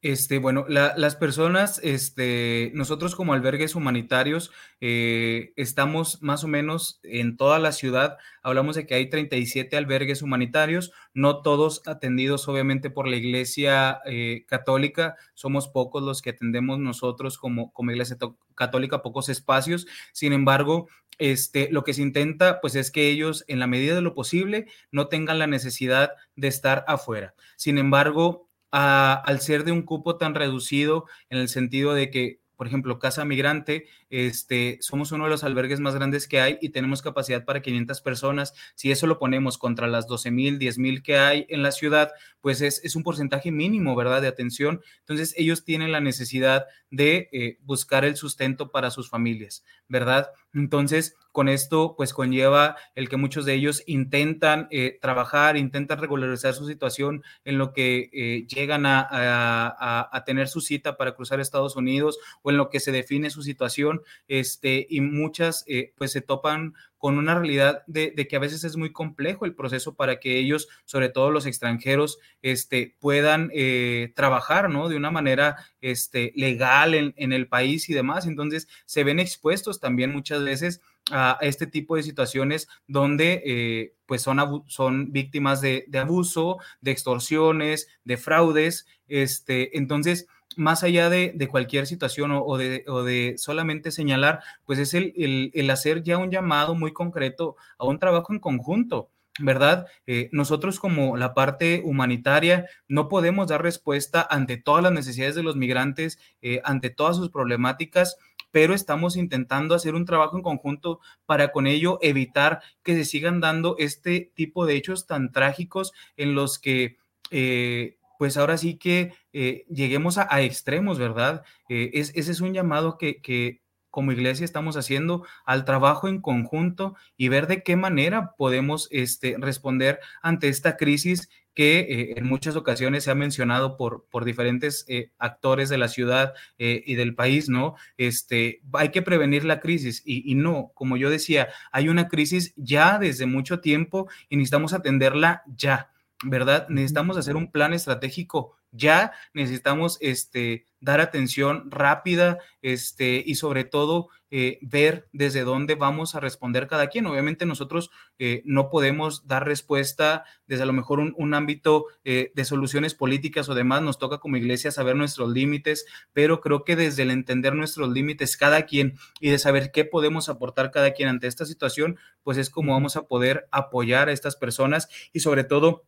Este, 0.04 0.40
bueno, 0.40 0.66
las 0.68 1.16
personas, 1.16 1.80
este, 1.84 2.72
nosotros 2.74 3.16
como 3.16 3.34
albergues 3.34 3.76
humanitarios 3.76 4.52
eh, 4.80 5.54
estamos 5.58 6.24
más 6.24 6.44
o 6.44 6.48
menos 6.48 7.00
en 7.04 7.38
toda 7.38 7.60
la 7.60 7.72
ciudad. 7.72 8.18
Hablamos 8.42 8.76
de 8.76 8.88
que 8.88 8.96
hay 8.96 9.12
37 9.12 9.78
albergues 9.78 10.24
humanitarios, 10.24 10.92
no 11.14 11.44
todos 11.44 11.84
atendidos 11.86 12.48
obviamente 12.48 12.90
por 12.90 13.08
la 13.08 13.18
Iglesia 13.18 14.02
eh, 14.06 14.44
Católica. 14.48 15.18
Somos 15.36 15.68
pocos 15.68 16.02
los 16.02 16.24
que 16.24 16.32
atendemos 16.32 16.80
nosotros 16.80 17.38
como, 17.38 17.72
como 17.72 17.92
Iglesia 17.92 18.18
Católica, 18.56 19.04
pocos 19.04 19.30
espacios. 19.30 19.86
Sin 20.14 20.34
embargo, 20.34 20.88
este, 21.20 21.70
lo 21.72 21.84
que 21.84 21.94
se 21.94 22.02
intenta, 22.02 22.60
pues 22.60 22.74
es 22.74 22.90
que 22.90 23.10
ellos, 23.10 23.46
en 23.48 23.60
la 23.60 23.68
medida 23.68 23.94
de 23.94 24.02
lo 24.02 24.16
posible, 24.16 24.66
no 24.92 25.10
tengan 25.10 25.38
la 25.38 25.46
necesidad 25.46 26.14
de 26.36 26.48
estar 26.48 26.84
afuera. 26.88 27.36
Sin 27.56 27.78
embargo, 27.78 28.50
al 28.72 29.42
ser 29.42 29.64
de 29.64 29.72
un 29.72 29.84
cupo 29.84 30.18
tan 30.18 30.36
reducido, 30.36 31.06
en 31.30 31.40
el 31.40 31.50
sentido 31.50 31.94
de 31.94 32.10
que 32.10 32.42
por 32.62 32.68
ejemplo, 32.68 33.00
Casa 33.00 33.26
Migrante, 33.26 33.88
este, 34.12 34.78
somos 34.82 35.12
uno 35.12 35.24
de 35.24 35.32
los 35.32 35.44
albergues 35.44 35.80
más 35.80 35.96
grandes 35.96 36.28
que 36.28 36.42
hay 36.42 36.60
y 36.62 36.70
tenemos 36.70 37.02
capacidad 37.02 37.44
para 37.44 37.64
500 37.64 38.02
personas. 38.02 38.54
Si 38.76 38.92
eso 38.92 39.08
lo 39.08 39.18
ponemos 39.18 39.58
contra 39.58 39.88
las 39.88 40.06
12 40.06 40.30
mil, 40.30 40.60
10 40.60 40.78
mil 40.78 41.02
que 41.02 41.18
hay 41.18 41.48
en 41.50 41.64
la 41.64 41.72
ciudad, 41.72 42.12
pues 42.40 42.62
es, 42.62 42.96
un 42.96 43.02
porcentaje 43.02 43.50
mínimo, 43.50 43.96
¿verdad?, 43.96 44.22
de 44.22 44.28
atención. 44.28 44.82
Entonces, 45.00 45.34
ellos 45.38 45.64
tienen 45.64 45.92
la 45.92 46.02
necesidad 46.02 46.68
de 46.92 47.30
eh, 47.32 47.58
buscar 47.64 48.06
el 48.06 48.16
sustento 48.16 48.70
para 48.70 48.92
sus 48.92 49.10
familias, 49.10 49.64
¿verdad? 49.88 50.30
Entonces, 50.54 51.16
con 51.32 51.48
esto, 51.48 51.96
pues 51.96 52.14
conlleva 52.14 52.76
el 52.94 53.08
que 53.08 53.16
muchos 53.16 53.46
de 53.46 53.54
ellos 53.54 53.84
intentan 53.86 54.68
eh, 54.70 55.00
trabajar, 55.02 55.56
intentan 55.56 56.00
regularizar 56.00 56.54
su 56.54 56.68
situación 56.68 57.24
en 57.46 57.58
lo 57.58 57.72
que 57.72 58.10
eh, 58.12 58.46
llegan 58.48 58.86
a, 58.86 60.24
tener 60.26 60.48
su 60.50 60.62
cita 60.62 60.98
para 60.98 61.16
cruzar 61.16 61.40
Estados 61.40 61.76
Unidos 61.76 62.20
o 62.42 62.52
en 62.52 62.58
lo 62.58 62.70
que 62.70 62.80
se 62.80 62.92
define 62.92 63.30
su 63.30 63.44
situación, 63.44 64.02
este, 64.28 64.86
y 64.90 65.02
muchas 65.02 65.64
eh, 65.68 65.94
pues 65.98 66.12
se 66.12 66.22
topan 66.22 66.74
con 67.02 67.18
una 67.18 67.34
realidad 67.34 67.82
de, 67.88 68.14
que 68.14 68.36
a 68.36 68.40
veces 68.40 68.64
es 68.64 68.78
muy 68.78 68.92
complejo 68.92 69.46
el 69.46 69.56
proceso 69.56 69.96
para 69.96 70.20
que 70.20 70.38
ellos, 70.38 70.68
sobre 70.86 71.10
todo 71.10 71.32
los 71.32 71.48
extranjeros, 71.48 72.20
este, 72.44 72.96
puedan 73.00 73.50
eh, 73.56 74.14
trabajar, 74.16 74.70
¿no? 74.70 74.88
De 74.88 74.98
una 74.98 75.10
manera 75.10 75.56
este, 75.82 76.32
legal 76.36 76.94
en, 76.94 77.34
el 77.34 77.48
país 77.48 77.90
y 77.90 77.96
demás. 77.96 78.28
Entonces, 78.28 78.68
se 78.86 79.04
ven 79.04 79.20
expuestos 79.20 79.80
también 79.80 80.12
muchas 80.12 80.44
veces 80.44 80.82
a 81.10 81.40
este 81.42 81.66
tipo 81.66 81.96
de 81.96 82.04
situaciones 82.04 82.68
donde 82.86 83.42
eh, 83.48 83.96
pues 84.06 84.22
son, 84.22 84.64
son 84.68 85.12
víctimas 85.12 85.60
de, 85.60 85.86
de, 85.88 85.98
abuso, 85.98 86.60
de 86.82 86.92
extorsiones, 86.92 87.88
de 88.04 88.18
fraudes. 88.18 88.86
Este, 89.08 89.76
entonces, 89.76 90.28
más 90.58 90.84
allá 90.84 91.10
de, 91.10 91.48
cualquier 91.50 91.88
situación 91.88 92.32
o, 92.34 92.58
de, 92.58 93.36
solamente 93.38 93.92
señalar, 93.92 94.42
pues 94.66 94.80
es 94.80 94.94
el, 94.94 95.70
hacer 95.70 96.04
ya 96.04 96.18
un 96.18 96.32
llamado 96.32 96.76
muy 96.76 96.94
concreto 96.94 97.56
a 97.78 97.86
un 97.86 98.00
trabajo 98.00 98.34
en 98.34 98.40
conjunto. 98.40 99.10
¿verdad? 99.40 99.88
Eh, 100.08 100.30
nosotros 100.34 100.78
como 100.78 101.16
la 101.16 101.34
parte 101.34 101.82
humanitaria 101.86 102.68
no 102.90 103.08
podemos 103.08 103.48
dar 103.48 103.64
respuesta 103.64 104.28
ante 104.30 104.58
todas 104.58 104.84
las 104.84 104.92
necesidades 104.92 105.36
de 105.36 105.42
los 105.42 105.56
migrantes, 105.56 106.20
eh, 106.42 106.62
ante 106.66 106.90
todas 106.90 107.16
sus 107.16 107.30
problemáticas, 107.30 108.18
pero 108.52 108.74
estamos 108.74 109.16
intentando 109.16 109.74
hacer 109.74 109.96
un 109.96 110.06
trabajo 110.06 110.36
en 110.36 110.44
conjunto 110.44 111.00
para 111.26 111.54
con 111.54 111.66
ello 111.66 111.98
evitar 112.02 112.62
que 112.84 112.94
se 112.94 113.06
sigan 113.06 113.40
dando 113.40 113.78
este 113.80 114.32
tipo 114.36 114.66
de 114.66 114.76
hechos 114.76 115.08
tan 115.08 115.32
trágicos 115.32 115.94
en 116.18 116.36
los 116.36 116.60
que... 116.60 116.98
Eh, 117.32 117.98
pues 118.22 118.38
ahora 118.38 118.56
sí 118.56 118.78
que 118.78 119.16
eh, 119.34 119.66
lleguemos 119.68 120.20
a, 120.20 120.42
extremos, 120.42 121.00
¿verdad? 121.00 121.44
Eh, 121.70 121.90
ese 121.96 122.20
es 122.20 122.40
un 122.40 122.54
llamado 122.54 123.00
que, 123.00 123.64
como 123.90 124.12
iglesia 124.12 124.46
estamos 124.46 124.78
haciendo 124.78 125.26
al 125.44 125.66
trabajo 125.66 126.08
en 126.08 126.22
conjunto 126.22 126.96
y 127.18 127.30
ver 127.30 127.48
de 127.48 127.64
qué 127.64 127.76
manera 127.76 128.36
podemos 128.38 128.88
este, 128.92 129.38
responder 129.40 130.00
ante 130.22 130.50
esta 130.50 130.78
crisis 130.78 131.32
que 131.56 131.80
eh, 131.80 132.14
en 132.16 132.28
muchas 132.28 132.56
ocasiones 132.56 133.06
se 133.06 133.10
ha 133.10 133.16
mencionado 133.16 133.76
por, 133.76 134.06
por 134.12 134.24
diferentes 134.24 134.86
actores 135.18 135.70
de 135.70 135.80
la 135.80 135.88
ciudad 135.88 136.36
y 136.60 136.94
del 136.94 137.16
país, 137.16 137.50
¿no? 137.50 137.74
Este, 137.98 138.62
hay 138.74 138.90
que 138.90 139.02
prevenir 139.02 139.46
la 139.46 139.60
crisis 139.60 140.04
y, 140.06 140.32
y, 140.32 140.36
no, 140.36 140.74
como 140.76 140.96
yo 140.96 141.10
decía, 141.10 141.48
hay 141.72 141.90
una 141.90 142.08
crisis 142.08 142.54
ya 142.56 143.00
desde 143.00 143.26
mucho 143.26 143.62
tiempo 143.62 144.08
y 144.30 144.38
necesitamos 144.38 144.74
atenderla 144.74 145.42
ya. 145.48 145.91
¿Verdad? 146.24 146.68
Necesitamos 146.70 147.18
hacer 147.18 147.36
un 147.36 147.52
plan 147.52 147.74
estratégico 147.74 148.56
ya, 148.72 149.12
necesitamos 149.34 149.98
este, 150.00 150.66
dar 150.80 151.02
atención 151.02 151.70
rápida 151.70 152.40
este, 152.62 153.22
y 153.26 153.36
sobre 153.36 153.66
todo 153.66 154.08
eh, 154.30 154.60
ver 154.62 155.10
desde 155.12 155.42
dónde 155.42 155.76
vamos 155.76 156.16
a 156.16 156.22
responder 156.22 156.68
cada 156.68 156.88
quien. 156.88 157.06
Obviamente 157.06 157.46
nosotros 157.46 157.92
eh, 158.18 158.42
no 158.46 158.70
podemos 158.70 159.28
dar 159.28 159.46
respuesta 159.46 160.24
desde 160.48 160.64
a 160.64 160.66
lo 160.66 160.72
mejor 160.72 161.00
un, 161.00 161.34
ámbito 161.34 161.86
eh, 162.06 162.32
de 162.34 162.46
soluciones 162.46 162.94
políticas 162.94 163.50
o 163.50 163.56
demás, 163.56 163.82
nos 163.82 164.00
toca 164.00 164.20
como 164.20 164.38
iglesia 164.38 164.72
saber 164.72 164.96
nuestros 164.96 165.30
límites, 165.32 165.86
pero 166.14 166.40
creo 166.40 166.64
que 166.64 166.78
desde 166.78 167.04
el 167.04 167.12
entender 167.12 167.56
nuestros 167.56 167.90
límites 167.90 168.38
cada 168.38 168.66
quien 168.66 168.98
y 169.20 169.32
de 169.32 169.38
saber 169.38 169.72
qué 169.74 169.84
podemos 169.84 170.30
aportar 170.30 170.72
cada 170.72 170.92
quien 170.92 171.10
ante 171.10 171.28
esta 171.28 171.46
situación, 171.46 171.98
pues 172.24 172.38
es 172.38 172.50
como 172.50 172.72
vamos 172.72 172.96
a 172.96 173.04
poder 173.04 173.50
apoyar 173.52 174.08
a 174.08 174.14
estas 174.14 174.38
personas 174.38 174.88
y 175.12 175.20
sobre 175.20 175.44
todo 175.44 175.84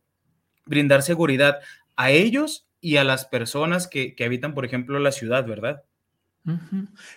brindar 0.66 1.02
seguridad 1.02 1.58
a 1.96 2.10
ellos 2.10 2.66
y 2.80 2.96
a 2.96 3.04
las 3.04 3.24
personas 3.24 3.86
que, 3.86 4.14
habitan, 4.24 4.54
por 4.54 4.64
ejemplo, 4.64 4.98
la 4.98 5.12
ciudad, 5.12 5.46
¿verdad? 5.46 5.82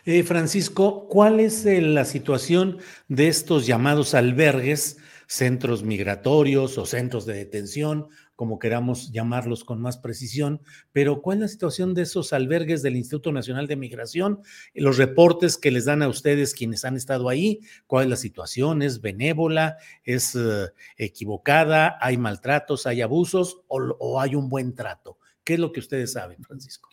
Eh, 0.05 0.23
Francisco, 0.23 1.07
¿cuál 1.09 1.41
es 1.41 1.65
eh, 1.65 1.81
la 1.81 2.05
situación 2.05 2.77
de 3.09 3.27
estos 3.27 3.67
llamados 3.67 4.13
albergues, 4.13 4.97
centros 5.27 5.83
migratorios 5.83 6.77
o 6.77 6.85
centros 6.85 7.25
de 7.25 7.33
detención 7.33 8.07
como 8.37 8.59
queramos 8.59 9.11
llamarlos 9.11 9.63
con 9.63 9.81
más 9.81 9.97
precisión, 9.97 10.61
pero 10.93 11.23
¿cuál 11.23 11.39
es 11.39 11.41
la 11.41 11.47
situación 11.47 11.95
de 11.95 12.03
esos 12.03 12.33
albergues 12.33 12.83
del 12.83 12.95
Instituto 12.95 13.31
Nacional 13.31 13.65
de 13.65 13.75
Migración? 13.75 14.41
Los 14.75 14.97
reportes 14.97 15.57
que 15.57 15.71
les 15.71 15.85
dan 15.85 16.03
a 16.03 16.07
ustedes 16.07 16.53
quienes 16.53 16.85
han 16.85 16.95
estado 16.95 17.29
ahí, 17.29 17.61
¿cuál 17.87 18.03
es 18.03 18.09
la 18.11 18.15
situación? 18.15 18.83
¿Es 18.83 19.01
benévola? 19.01 19.77
¿Es 20.03 20.35
eh, 20.35 20.67
equivocada? 20.97 21.97
¿Hay 21.99 22.17
maltratos? 22.17 22.85
¿Hay 22.85 23.01
abusos? 23.01 23.61
O, 23.67 24.21
hay 24.21 24.35
un 24.35 24.49
buen 24.49 24.75
trato? 24.75 25.17
¿Qué 25.43 25.55
es 25.55 25.59
lo 25.59 25.71
que 25.71 25.79
ustedes 25.79 26.13
saben, 26.13 26.43
Francisco? 26.43 26.89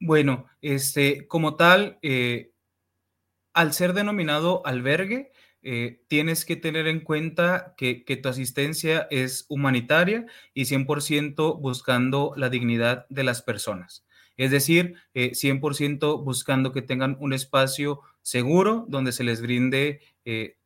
Bueno, 0.00 0.46
este, 0.62 1.28
como 1.28 1.56
tal, 1.56 1.98
eh, 2.00 2.52
al 3.52 3.74
ser 3.74 3.92
denominado 3.92 4.64
albergue, 4.64 5.30
eh, 5.68 6.00
tienes 6.06 6.44
que 6.44 6.54
tener 6.54 6.86
en 6.86 7.00
cuenta 7.00 7.74
que, 7.76 8.04
tu 8.22 8.28
asistencia 8.28 9.08
es 9.10 9.46
humanitaria 9.48 10.24
y 10.54 10.62
100% 10.62 11.60
buscando 11.60 12.32
la 12.36 12.48
dignidad 12.50 13.04
de 13.08 13.24
las 13.24 13.42
personas. 13.42 14.06
Es 14.36 14.52
decir, 14.52 14.94
100% 15.14 16.22
buscando 16.22 16.70
que 16.70 16.82
tengan 16.82 17.16
un 17.18 17.32
espacio 17.32 18.00
seguro 18.22 18.84
donde 18.86 19.10
se 19.10 19.24
les 19.24 19.40
brinde 19.40 20.02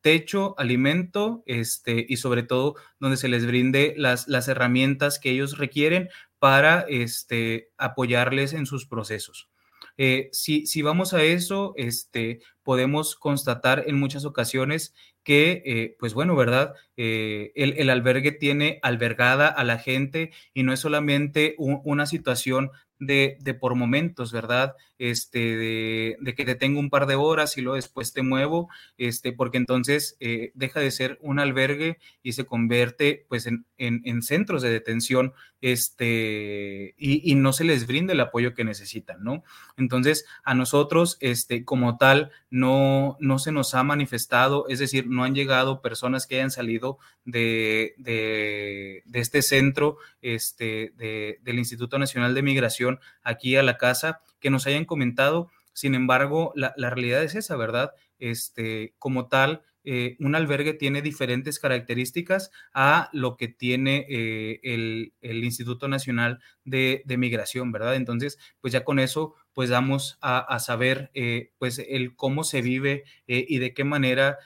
techo, 0.01 0.55
alimento 0.59 1.41
este, 1.45 2.05
y 2.07 2.17
sobre 2.17 2.43
todo 2.43 2.75
donde 2.99 3.15
se 3.15 3.29
les 3.29 3.47
brinde 3.47 3.95
las, 3.97 4.27
las 4.27 4.49
herramientas 4.49 5.19
que 5.19 5.31
ellos 5.31 5.57
requieren 5.57 6.09
para 6.37 6.81
este, 6.89 7.69
apoyarles 7.77 8.53
en 8.53 8.65
sus 8.65 8.87
procesos. 8.87 9.50
Eh, 9.97 10.29
si, 10.31 10.65
si, 10.65 10.81
vamos 10.81 11.13
a 11.13 11.23
eso, 11.23 11.73
este, 11.77 12.41
podemos 12.63 13.15
constatar 13.15 13.83
en 13.87 13.99
muchas 13.99 14.25
ocasiones 14.25 14.93
que, 15.23 15.61
eh, 15.65 15.95
pues 15.99 16.13
bueno, 16.13 16.35
¿verdad? 16.35 16.73
Eh, 16.97 17.51
el, 17.55 17.89
albergue 17.89 18.31
tiene 18.31 18.79
albergada 18.81 19.47
a 19.47 19.63
la 19.63 19.77
gente 19.77 20.31
y 20.53 20.63
no 20.63 20.73
es 20.73 20.79
solamente 20.79 21.55
una 21.57 22.05
situación 22.05 22.71
de, 23.01 23.57
por 23.59 23.75
momentos, 23.75 24.31
¿verdad? 24.31 24.75
Este, 24.99 25.57
de, 25.57 26.33
que 26.35 26.45
te 26.45 26.53
tengo 26.53 26.79
un 26.79 26.91
par 26.91 27.07
de 27.07 27.15
horas 27.15 27.57
y 27.57 27.61
luego 27.61 27.75
después 27.75 28.13
te 28.13 28.21
muevo, 28.21 28.69
este, 28.97 29.33
porque 29.33 29.57
entonces 29.57 30.15
eh, 30.19 30.51
deja 30.53 30.79
de 30.79 30.91
ser 30.91 31.17
un 31.21 31.39
albergue 31.39 31.97
y 32.21 32.33
se 32.33 32.45
convierte 32.45 33.25
pues 33.27 33.47
en, 33.47 33.65
en, 33.79 34.01
en 34.05 34.21
centros 34.21 34.61
de 34.61 34.69
detención, 34.69 35.33
este, 35.61 36.95
y, 36.97 37.31
y, 37.31 37.35
no 37.35 37.53
se 37.53 37.63
les 37.63 37.85
brinda 37.85 38.13
el 38.13 38.19
apoyo 38.19 38.55
que 38.55 38.63
necesitan, 38.63 39.23
¿no? 39.23 39.43
Entonces, 39.77 40.25
a 40.43 40.55
nosotros, 40.55 41.17
este, 41.19 41.65
como 41.65 41.97
tal, 41.97 42.31
no, 42.49 43.15
no 43.19 43.37
se 43.37 43.51
nos 43.51 43.75
ha 43.75 43.83
manifestado, 43.83 44.67
es 44.69 44.79
decir, 44.79 45.07
no 45.07 45.23
han 45.23 45.35
llegado 45.35 45.81
personas 45.81 46.25
que 46.25 46.35
hayan 46.35 46.49
salido 46.49 46.97
de, 47.25 47.93
de, 47.97 49.03
de 49.05 49.19
este 49.19 49.43
centro, 49.43 49.97
este, 50.23 50.93
del 50.97 51.59
Instituto 51.59 51.99
Nacional 51.99 52.33
de 52.33 52.41
Migración 52.41 52.90
aquí 53.23 53.55
a 53.55 53.63
la 53.63 53.77
casa 53.77 54.21
que 54.39 54.49
nos 54.49 54.67
hayan 54.67 54.85
comentado. 54.85 55.49
Sin 55.73 55.95
embargo, 55.95 56.51
la, 56.55 56.73
realidad 56.75 57.23
es 57.23 57.35
esa, 57.35 57.55
¿verdad? 57.55 57.91
Este, 58.19 58.93
como 58.99 59.27
tal, 59.27 59.63
eh, 59.83 60.15
un 60.19 60.35
albergue 60.35 60.73
tiene 60.73 61.01
diferentes 61.01 61.57
características 61.57 62.51
a 62.73 63.09
lo 63.13 63.35
que 63.35 63.47
tiene 63.47 64.05
eh, 64.09 64.59
el, 64.63 65.43
Instituto 65.43 65.87
Nacional 65.87 66.39
de, 66.65 67.03
Migración, 67.17 67.71
¿verdad? 67.71 67.95
Entonces, 67.95 68.37
pues 68.61 68.73
ya 68.73 68.83
con 68.83 68.99
eso, 68.99 69.33
pues 69.53 69.69
damos 69.69 70.17
a, 70.21 70.59
saber, 70.59 71.09
eh, 71.13 71.51
pues, 71.57 71.79
el 71.79 72.15
cómo 72.15 72.43
se 72.43 72.61
vive 72.61 73.05
y 73.25 73.57
de 73.57 73.73
qué 73.73 73.83
manera, 73.83 74.37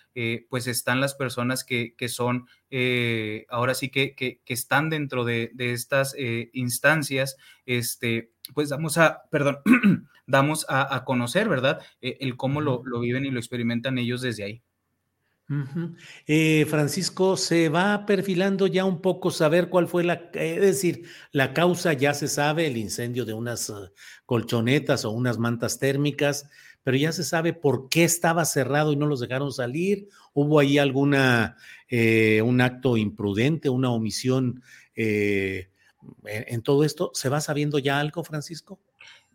pues, 0.50 0.68
están 0.68 1.02
las 1.02 1.16
personas 1.16 1.64
que, 1.64 1.96
que 1.96 2.08
son, 2.08 2.48
ahora 3.50 3.74
sí 3.74 3.90
que, 3.90 4.16
que, 4.16 4.42
están 4.48 4.90
dentro 4.90 5.26
de, 5.26 5.52
de 5.54 5.74
estas 5.74 6.16
instancias, 6.54 7.36
este, 7.66 8.32
pues 8.54 8.70
damos 8.70 8.98
a, 8.98 9.24
perdón, 9.30 9.58
damos 10.28 10.66
a, 10.70 11.04
conocer, 11.06 11.50
¿verdad? 11.50 11.82
el 12.02 12.38
cómo 12.38 12.62
lo, 12.62 12.84
lo 12.86 13.00
viven 13.00 13.26
y 13.26 13.32
lo 13.32 13.40
experimentan 13.40 13.98
ellos 13.98 14.22
desde 14.22 14.44
ahí. 14.44 14.64
Eh, 16.26 16.66
Francisco, 16.68 17.38
se 17.38 17.70
va 17.70 18.06
perfilando 18.08 18.66
ya 18.66 18.84
un 18.84 19.00
poco 19.02 19.30
saber 19.30 19.70
cuál 19.70 19.88
fue 19.88 20.04
la, 20.04 20.32
es 20.34 20.62
decir, 20.62 21.04
la 21.32 21.54
causa 21.54 21.94
ya 21.94 22.16
se 22.16 22.28
sabe, 22.28 22.66
el 22.66 22.78
incendio 22.78 23.26
de 23.26 23.34
unas 23.34 23.70
uh, 23.70 23.90
colchonetas 24.26 25.06
o 25.06 25.12
unas 25.12 25.38
mantas 25.38 25.78
térmicas, 25.78 26.50
pero 26.84 26.98
ya 26.98 27.12
se 27.12 27.24
sabe 27.24 27.54
por 27.54 27.90
qué 27.90 28.04
estaba 28.04 28.44
cerrado 28.46 28.92
y 28.92 28.96
no 28.96 29.06
los 29.06 29.20
dejaron 29.20 29.52
salir. 29.52 30.08
¿Hubo 30.34 30.60
ahí 30.60 30.80
alguna, 30.80 31.58
eh, 31.90 32.42
un 32.42 32.60
acto 32.62 32.98
imprudente, 32.98 33.70
una 33.70 33.92
omisión 33.92 34.64
eh, 34.96 35.70
en 36.25 36.61
todo 36.61 36.84
esto? 36.84 37.11
¿Se 37.14 37.30
va 37.30 37.42
sabiendo 37.42 37.80
ya 37.80 38.00
algo, 38.00 38.24
Francisco? 38.24 38.80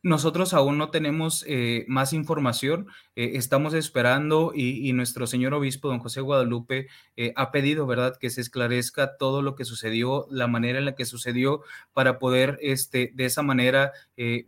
Nosotros 0.03 0.55
aún 0.55 0.79
no 0.79 0.91
tenemos 0.91 1.45
eh, 1.47 1.85
más 1.87 2.15
información, 2.15 2.87
eh, 3.21 3.37
estamos 3.37 3.75
esperando 3.75 4.53
y, 4.55 4.91
nuestro 4.95 5.27
señor 5.27 5.53
obispo, 5.53 5.89
don 5.89 5.99
José 5.99 6.23
Guadalupe, 6.23 6.89
eh, 7.19 7.35
ha 7.37 7.51
pedido, 7.51 7.87
¿verdad?, 7.87 8.17
que 8.19 8.31
se 8.31 8.41
esclarezca 8.41 9.19
todo 9.19 9.43
lo 9.43 9.57
que 9.57 9.67
sucedió, 9.67 10.27
la 10.31 10.47
manera 10.47 10.79
en 10.79 10.87
la 10.87 10.95
que 10.95 11.05
sucedió, 11.05 11.61
para 11.93 12.19
poder, 12.19 12.59
este, 12.63 13.13
de 13.15 13.27
esa 13.27 13.43
manera, 13.43 13.93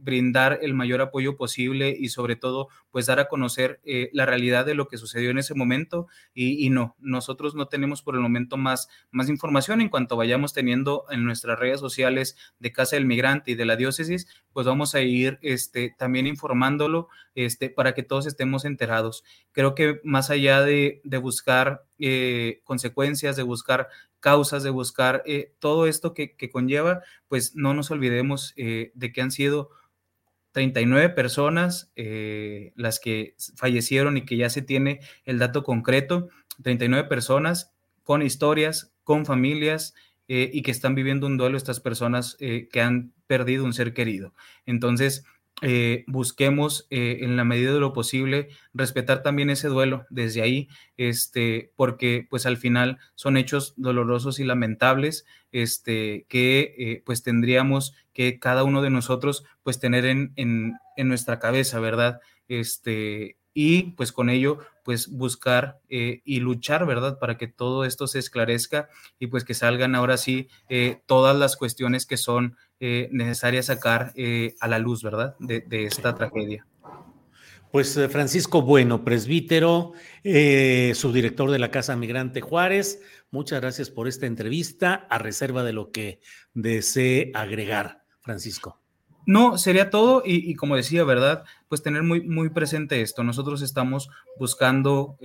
brindar 0.00 0.58
el 0.60 0.74
mayor 0.74 1.00
apoyo 1.00 1.36
posible 1.36 1.94
y 1.98 2.08
sobre 2.10 2.36
todo, 2.36 2.68
pues 2.90 3.06
dar 3.06 3.20
a 3.20 3.28
conocer 3.28 3.80
la 4.12 4.26
realidad 4.26 4.66
de 4.66 4.74
lo 4.74 4.86
que 4.86 4.98
sucedió 4.98 5.30
en 5.30 5.38
ese 5.38 5.54
momento. 5.54 6.08
Y, 6.34 6.64
y, 6.64 6.68
no, 6.68 6.94
nosotros 6.98 7.54
no 7.54 7.68
tenemos 7.68 8.02
por 8.02 8.14
el 8.14 8.20
momento 8.20 8.58
más, 8.58 8.88
más 9.10 9.30
información 9.30 9.80
en 9.80 9.88
cuanto 9.88 10.16
vayamos 10.16 10.52
teniendo 10.52 11.04
en 11.10 11.24
nuestras 11.24 11.58
redes 11.58 11.80
sociales 11.80 12.36
de 12.58 12.72
Casa 12.72 12.96
del 12.96 13.06
Migrante 13.06 13.52
y 13.52 13.54
de 13.54 13.64
la 13.64 13.76
diócesis, 13.76 14.26
pues 14.52 14.66
vamos 14.66 14.94
a 14.94 15.00
ir 15.00 15.38
este, 15.42 15.94
también 15.98 16.26
informándolo 16.26 17.08
este, 17.34 17.70
para 17.70 17.94
que 17.94 18.02
todos 18.02 18.26
estemos 18.26 18.64
enterados. 18.64 19.24
Creo 19.52 19.74
que 19.74 20.00
más 20.04 20.30
allá 20.30 20.62
de, 20.62 21.00
buscar 21.20 21.84
eh, 21.98 22.60
consecuencias, 22.64 23.36
de 23.36 23.42
buscar 23.42 23.88
causas, 24.20 24.62
de 24.62 24.70
buscar 24.70 25.22
eh, 25.26 25.52
todo 25.58 25.86
esto 25.86 26.14
que, 26.14 26.36
conlleva, 26.50 27.02
pues 27.28 27.54
no 27.56 27.74
nos 27.74 27.90
olvidemos 27.90 28.52
eh, 28.56 28.92
de 28.94 29.12
que 29.12 29.22
han 29.22 29.30
sido 29.30 29.70
39 30.52 31.08
personas 31.10 31.90
las 31.96 33.00
que 33.00 33.34
fallecieron 33.56 34.18
y 34.18 34.26
que 34.26 34.36
ya 34.36 34.50
se 34.50 34.60
tiene 34.60 35.00
el 35.24 35.38
dato 35.38 35.62
concreto, 35.62 36.28
39 36.62 37.08
personas 37.08 37.72
con 38.02 38.20
historias, 38.20 38.92
con 39.02 39.24
familias, 39.24 39.94
y 40.28 40.62
que 40.62 40.70
están 40.70 40.94
viviendo 40.94 41.26
un 41.26 41.36
duelo 41.38 41.56
estas 41.56 41.80
personas 41.80 42.36
que 42.38 42.80
han 42.80 43.12
perdido 43.26 43.64
un 43.64 43.72
ser 43.72 43.94
querido. 43.94 44.34
Entonces, 44.66 45.24
eh, 45.62 46.04
busquemos 46.08 46.86
eh, 46.90 47.18
en 47.20 47.36
la 47.36 47.44
medida 47.44 47.72
de 47.72 47.80
lo 47.80 47.92
posible 47.92 48.48
respetar 48.74 49.22
también 49.22 49.48
ese 49.48 49.68
duelo 49.68 50.06
desde 50.10 50.42
ahí, 50.42 50.68
este, 50.96 51.72
porque 51.76 52.26
pues 52.28 52.46
al 52.46 52.56
final 52.56 52.98
son 53.14 53.36
hechos 53.36 53.74
dolorosos 53.76 54.40
y 54.40 54.44
lamentables, 54.44 55.24
este, 55.52 56.26
que 56.28 56.74
eh, 56.78 57.02
pues 57.06 57.22
tendríamos 57.22 57.94
que 58.12 58.38
cada 58.38 58.64
uno 58.64 58.82
de 58.82 58.90
nosotros 58.90 59.44
pues 59.62 59.78
tener 59.78 60.04
en, 60.04 60.32
en, 60.36 60.74
en 60.96 61.08
nuestra 61.08 61.38
cabeza, 61.38 61.80
¿verdad? 61.80 62.20
Este, 62.48 63.36
y 63.54 63.92
pues 63.92 64.12
con 64.12 64.30
ello 64.30 64.58
pues 64.84 65.08
buscar 65.08 65.78
y 65.88 66.40
luchar, 66.40 66.86
¿verdad? 66.86 67.18
Para 67.20 67.38
que 67.38 67.46
todo 67.46 67.84
esto 67.84 68.08
se 68.08 68.18
esclarezca 68.18 68.88
y 69.20 69.28
pues 69.28 69.44
que 69.44 69.54
salgan 69.54 69.94
ahora 69.94 70.16
sí 70.16 70.48
todas 71.06 71.36
las 71.36 71.56
cuestiones 71.56 72.04
que 72.04 72.16
son 72.16 72.56
eh, 72.84 73.08
necesaria 73.12 73.62
sacar 73.62 74.12
eh, 74.16 74.56
a 74.58 74.66
la 74.66 74.80
luz, 74.80 75.04
¿verdad? 75.04 75.36
De, 75.38 75.62
esta 75.84 76.16
tragedia. 76.16 76.66
Pues 77.70 77.96
eh, 77.96 78.08
Francisco 78.08 78.62
Bueno, 78.62 79.04
presbítero, 79.04 79.92
subdirector 80.24 81.52
de 81.52 81.60
la 81.60 81.70
Casa 81.70 81.94
Migrante 81.94 82.40
Juárez, 82.40 83.00
muchas 83.30 83.60
gracias 83.60 83.88
por 83.88 84.08
esta 84.08 84.26
entrevista, 84.26 85.06
a 85.08 85.18
reserva 85.18 85.62
de 85.62 85.72
lo 85.72 85.92
que 85.92 86.18
desee 86.54 87.30
agregar, 87.34 88.02
Francisco. 88.20 88.81
No, 89.26 89.58
sería 89.58 89.90
todo 89.90 90.22
y, 90.24 90.54
como 90.54 90.76
decía, 90.76 91.04
¿verdad? 91.04 91.44
Pues 91.68 91.82
tener 91.82 92.02
muy, 92.02 92.22
muy 92.22 92.50
presente 92.50 93.00
esto. 93.02 93.22
Nosotros 93.22 93.62
estamos 93.62 94.10
buscando 94.38 95.16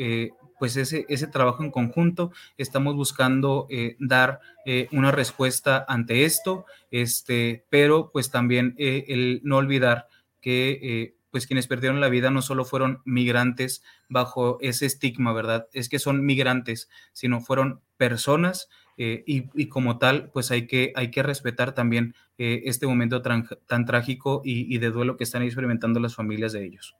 pues 0.59 0.75
ese, 0.77 1.05
ese 1.09 1.27
trabajo 1.27 1.63
en 1.63 1.71
conjunto, 1.71 2.31
estamos 2.57 2.95
buscando 2.95 3.67
eh, 3.69 3.95
dar 3.99 4.39
eh, 4.65 4.87
una 4.91 5.11
respuesta 5.11 5.85
ante 5.87 6.25
esto, 6.25 6.65
este, 6.91 7.65
pero 7.69 8.09
pues 8.11 8.31
también 8.31 8.75
eh, 8.77 9.05
el 9.07 9.41
no 9.43 9.57
olvidar 9.57 10.07
que 10.41 11.15
pues 11.29 11.45
quienes 11.45 11.67
perdieron 11.67 11.99
la 11.99 12.09
vida 12.09 12.31
no 12.31 12.41
solo 12.41 12.63
fueron 12.63 13.01
migrantes 13.05 13.83
bajo 14.07 14.57
ese 14.61 14.85
estigma, 14.85 15.33
¿verdad? 15.33 15.67
Es 15.73 15.89
que 15.89 15.99
son 15.99 16.25
migrantes, 16.25 16.89
sino 17.11 17.41
fueron 17.41 17.81
personas 17.97 18.69
y, 18.97 19.67
como 19.67 19.99
tal, 19.99 20.31
pues 20.31 20.51
hay 20.51 20.67
que, 20.67 20.91
hay 20.95 21.11
que 21.11 21.23
respetar 21.23 21.73
también 21.73 22.15
este 22.37 22.87
momento 22.87 23.21
tan, 23.21 23.85
trágico 23.85 24.41
y, 24.43 24.73
y 24.73 24.79
de 24.79 24.91
duelo 24.91 25.17
que 25.17 25.23
están 25.23 25.43
experimentando 25.43 25.99
las 25.99 26.15
familias 26.15 26.53
de 26.53 26.65
ellos. 26.65 26.95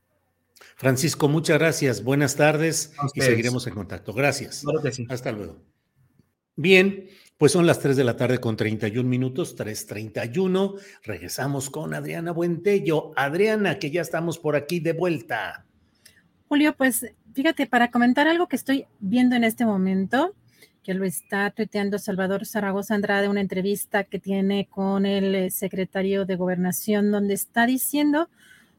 Francisco, 0.76 1.28
muchas 1.28 1.58
gracias. 1.58 2.04
Buenas 2.04 2.36
tardes 2.36 2.94
y 3.16 3.22
seguiremos 3.22 3.66
en 3.68 3.74
contacto. 3.74 4.14
Gracias. 4.14 4.64
Hasta 5.10 5.32
luego. 5.32 5.60
Bien, 6.56 7.08
pues 7.38 7.52
son 7.52 7.68
las 7.68 7.80
3 7.80 7.96
de 7.96 8.04
la 8.04 8.16
tarde 8.16 8.40
con 8.40 8.58
31 8.58 9.08
minutos, 9.08 9.56
3.31. 9.56 10.80
Regresamos 11.04 11.70
con 11.70 11.94
Adriana 11.94 12.32
Buentello. 12.32 13.12
Adriana, 13.16 13.80
que 13.80 13.92
ya 13.92 14.02
estamos 14.02 14.40
por 14.40 14.56
aquí 14.56 14.80
de 14.80 14.94
vuelta. 14.94 15.66
Julio, 16.48 16.76
pues 16.76 17.06
fíjate, 17.34 17.68
para 17.68 17.92
comentar 17.92 18.28
algo 18.28 18.48
que 18.48 18.56
estoy 18.56 18.86
viendo 19.00 19.36
en 19.36 19.44
este 19.44 19.66
momento, 19.66 20.34
que 20.88 20.94
lo 20.94 21.04
está 21.04 21.52
tuiteando 21.52 22.00
Salvador 22.00 22.46
Zaragoza 22.46 22.96
Andrade, 22.96 23.28
una 23.28 23.42
entrevista 23.42 24.06
que 24.06 24.20
tiene 24.20 24.70
con 24.70 25.06
el 25.06 25.36
eh, 25.36 25.52
secretario 25.52 26.24
de 26.24 26.38
Gobernación, 26.38 27.12
donde 27.12 27.34
está 27.34 27.66
diciendo 27.66 28.30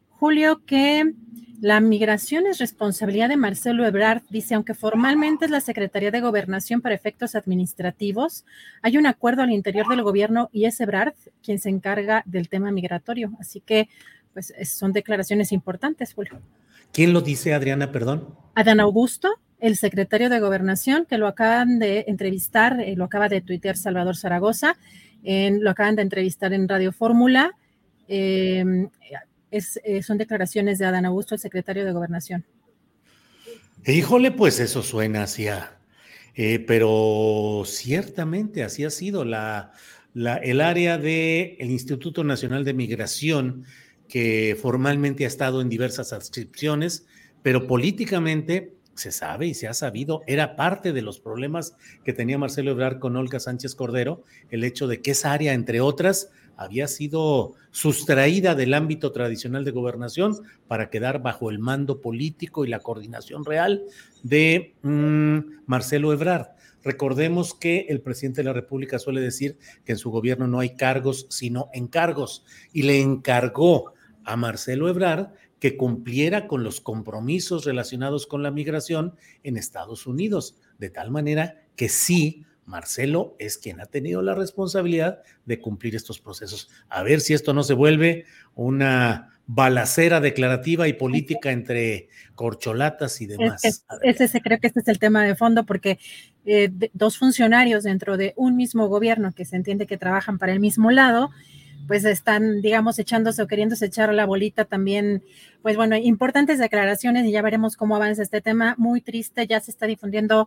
Julio, 0.09 0.63
que 0.65 1.13
la 1.61 1.81
migración 1.81 2.47
es 2.47 2.57
responsabilidad 2.61 3.29
de 3.29 3.37
Marcelo 3.37 3.85
Ebrard. 3.85 4.23
Dice, 4.31 4.55
aunque 4.55 4.73
formalmente 4.73 5.45
es 5.45 5.51
la 5.51 5.61
Secretaría 5.61 6.11
de 6.11 6.23
Gobernación 6.23 6.81
para 6.81 6.95
efectos 6.95 7.35
administrativos, 7.35 8.47
hay 8.81 8.97
un 8.97 9.05
acuerdo 9.05 9.43
al 9.43 9.51
interior 9.51 9.87
del 9.87 10.03
gobierno 10.03 10.49
y 10.51 10.65
es 10.65 10.81
Ebrard 10.81 11.13
quien 11.43 11.59
se 11.59 11.69
encarga 11.69 12.23
del 12.25 12.49
tema 12.49 12.71
migratorio. 12.71 13.33
Así 13.39 13.61
que, 13.61 13.91
pues, 14.33 14.55
son 14.65 14.95
declaraciones 14.95 15.53
importantes, 15.53 16.15
Julio. 16.15 16.41
¿Quién 16.91 17.13
lo 17.13 17.21
dice, 17.21 17.53
Adriana, 17.53 17.93
perdón? 17.93 18.35
Adán 18.55 18.81
Augusto, 18.81 19.29
el 19.61 19.77
secretario 19.77 20.29
de 20.29 20.41
Gobernación, 20.41 21.07
que 21.07 21.19
lo 21.19 21.27
acaban 21.27 21.79
de 21.79 22.05
entrevistar, 22.09 22.81
eh, 22.81 22.95
lo 22.97 23.05
acaba 23.05 23.29
de 23.29 23.41
tuitear 23.41 23.77
Salvador 23.77 24.17
Zaragoza, 24.17 24.77
lo 25.23 25.71
acaban 25.71 25.97
de 25.97 26.03
entrevistar 26.03 26.53
en 26.53 26.69
Radio 26.69 26.93
Fórmula. 26.93 27.53
Em, 28.07 28.89
eh, 29.51 30.03
son 30.03 30.19
declaraciones 30.19 30.79
de 30.79 30.87
Adán 30.87 31.07
Augusto, 31.07 31.35
el 31.35 31.41
secretario 31.41 31.85
de 31.85 31.93
Gobernación. 31.93 32.45
Híjole, 33.87 34.31
pues 34.33 34.61
eso 34.61 34.83
suena 34.83 35.23
hacia, 35.23 35.79
eh, 36.35 36.59
pero 36.59 37.63
ciertamente 37.65 38.63
así 38.63 38.85
ha 38.85 38.91
sido 38.91 39.25
la, 39.25 39.73
el 40.15 40.61
área 40.61 40.99
del 40.99 41.71
Instituto 41.71 42.25
Nacional 42.25 42.65
de 42.65 42.75
Migración, 42.75 43.65
que 44.09 44.57
formalmente 44.61 45.25
ha 45.25 45.29
estado 45.29 45.61
en 45.61 45.69
diversas 45.69 46.13
adscripciones, 46.13 47.07
pero 47.43 47.67
políticamente 47.67 48.75
se 48.99 49.13
sabe 49.13 49.47
y 49.47 49.55
se 49.55 49.69
ha 49.69 49.75
sabido, 49.75 50.23
era 50.27 50.57
parte 50.57 50.93
de 50.93 51.03
los 51.03 51.21
problemas 51.21 51.77
que 52.05 52.13
tenía 52.13 52.37
Marcelo 52.37 52.73
Ebrard 52.73 52.99
con 52.99 53.17
Olga 53.17 53.39
Sánchez 53.39 53.75
Cordero, 53.75 54.25
el 54.51 54.65
hecho 54.65 54.89
de 54.89 55.01
que 55.01 55.13
esa 55.13 55.33
área, 55.33 55.53
entre 55.53 55.81
otras, 55.81 56.31
había 56.57 56.89
sido 56.89 57.55
sustraída 57.71 58.57
del 58.57 58.75
ámbito 58.75 59.13
tradicional 59.13 59.65
de 59.65 59.71
gobernación 59.71 60.37
para 60.67 60.91
quedar 60.91 61.23
bajo 61.23 61.51
el 61.51 61.61
mando 61.61 62.01
político 62.01 62.65
y 62.65 62.69
la 62.69 62.81
coordinación 62.81 63.45
real 63.45 63.85
de 64.25 64.75
mm, 64.83 65.39
Marcelo 65.67 66.13
Ebrard. 66.13 66.49
Recordemos 66.83 67.55
que 67.55 67.87
el 67.89 68.01
presidente 68.01 68.41
de 68.41 68.47
la 68.47 68.53
República 68.53 68.99
suele 68.99 69.21
decir 69.21 69.57
que 69.85 69.93
en 69.93 69.99
su 69.99 70.11
gobierno 70.11 70.49
no 70.49 70.59
hay 70.59 70.71
cargos, 70.71 71.27
sino 71.31 71.71
encargos, 71.73 72.45
y 72.73 72.83
le 72.83 73.01
encargó 73.01 73.93
a 74.25 74.37
Marcelo 74.37 74.89
Ebrard 74.89 75.29
que 75.61 75.77
cumpliera 75.77 76.47
con 76.47 76.63
los 76.63 76.81
compromisos 76.81 77.65
relacionados 77.65 78.27
con 78.27 78.43
la 78.43 78.51
migración 78.51 79.15
en 79.43 79.57
Estados 79.57 80.07
Unidos, 80.07 80.57
de 80.79 80.91
tal 80.91 81.11
manera 81.11 81.63
que 81.77 81.89
sí 81.89 82.45
Marcelo 82.69 83.35
es 83.39 83.57
quien 83.57 83.81
ha 83.81 83.87
tenido 83.87 84.21
la 84.21 84.35
responsabilidad 84.35 85.23
de 85.47 85.59
cumplir 85.59 85.97
estos 85.97 86.21
procesos. 86.21 86.69
A 86.89 87.03
ver 87.03 87.21
si 87.21 87.33
esto 87.33 87.55
no 87.55 87.63
se 87.63 87.73
vuelve 87.73 88.27
una 88.55 89.39
balacera 89.47 90.21
declarativa 90.21 90.87
y 90.87 90.93
política 90.93 91.51
entre 91.51 92.11
corcholatas 92.35 93.23
y 93.23 93.27
demás. 93.27 93.63
ese 94.03 94.41
creo 94.43 94.61
que 94.61 94.67
este 94.67 94.81
es 94.81 94.89
el 94.89 94.99
tema 94.99 95.25
de 95.25 95.35
fondo, 95.35 95.65
porque 95.65 95.99
eh, 96.45 96.71
dos 96.93 97.17
funcionarios 97.17 97.85
dentro 97.85 98.19
de 98.19 98.35
un 98.37 98.57
mismo 98.57 98.89
gobierno 98.89 99.33
que 99.35 99.47
se 99.47 99.57
entiende 99.57 99.87
que 99.87 99.97
trabajan 99.97 100.39
para 100.39 100.53
el 100.53 100.61
mismo 100.61 100.91
lado, 100.91 101.31
pues 101.87 102.05
están, 102.05 102.61
digamos, 102.61 102.99
echándose 102.99 103.43
o 103.43 103.47
queriéndose 103.47 103.87
echar 103.87 104.13
la 104.13 104.27
bolita 104.27 104.65
también, 104.65 105.23
pues 105.63 105.77
bueno, 105.77 105.97
importantes 105.97 106.59
declaraciones 106.59 107.25
y 107.27 107.33
ya 107.33 107.43
veremos 107.43 107.77
cómo 107.77 107.97
avanza 107.97 108.23
este 108.23 108.41
tema. 108.41 108.75
Muy 108.79 109.01
triste, 109.01 109.47
ya 109.47 109.61
se 109.61 109.71
está 109.71 109.87
difundiendo 109.87 110.47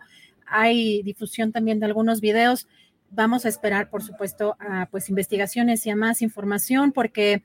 hay 0.52 1.02
difusión 1.04 1.52
también 1.52 1.80
de 1.80 1.86
algunos 1.86 2.20
videos. 2.20 2.68
Vamos 3.10 3.46
a 3.46 3.50
esperar, 3.50 3.90
por 3.90 4.04
supuesto, 4.04 4.58
a 4.60 4.88
pues 4.92 5.10
investigaciones 5.10 5.86
y 5.86 5.90
a 5.90 5.96
más 5.96 6.22
información 6.22 6.92
porque 6.92 7.44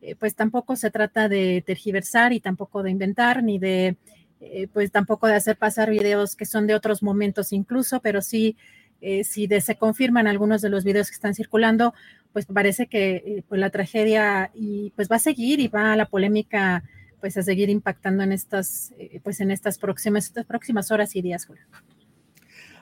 eh, 0.00 0.16
pues 0.16 0.34
tampoco 0.34 0.74
se 0.74 0.90
trata 0.90 1.28
de 1.28 1.62
tergiversar 1.64 2.32
y 2.32 2.40
tampoco 2.40 2.82
de 2.82 2.90
inventar 2.90 3.42
ni 3.42 3.58
de 3.58 3.96
eh, 4.40 4.68
pues 4.72 4.90
tampoco 4.90 5.26
de 5.26 5.34
hacer 5.34 5.56
pasar 5.56 5.90
videos 5.90 6.34
que 6.34 6.46
son 6.46 6.66
de 6.66 6.74
otros 6.74 7.02
momentos 7.02 7.52
incluso, 7.52 8.00
pero 8.00 8.22
sí 8.22 8.56
eh, 9.02 9.24
si 9.24 9.46
se 9.46 9.76
confirman 9.76 10.26
algunos 10.26 10.62
de 10.62 10.70
los 10.70 10.82
videos 10.82 11.08
que 11.08 11.14
están 11.14 11.34
circulando, 11.34 11.92
pues 12.36 12.44
parece 12.44 12.86
que 12.86 13.44
pues 13.48 13.58
la 13.58 13.70
tragedia 13.70 14.50
y 14.52 14.92
pues 14.94 15.10
va 15.10 15.16
a 15.16 15.18
seguir 15.18 15.58
y 15.58 15.68
va 15.68 15.96
la 15.96 16.04
polémica 16.04 16.84
pues 17.18 17.38
a 17.38 17.42
seguir 17.42 17.70
impactando 17.70 18.24
en 18.24 18.32
estas 18.32 18.92
pues 19.22 19.40
en 19.40 19.50
estas 19.50 19.78
próximas 19.78 20.26
estas 20.26 20.44
próximas 20.44 20.90
horas 20.90 21.16
y 21.16 21.22
días. 21.22 21.46
Julio. 21.46 21.62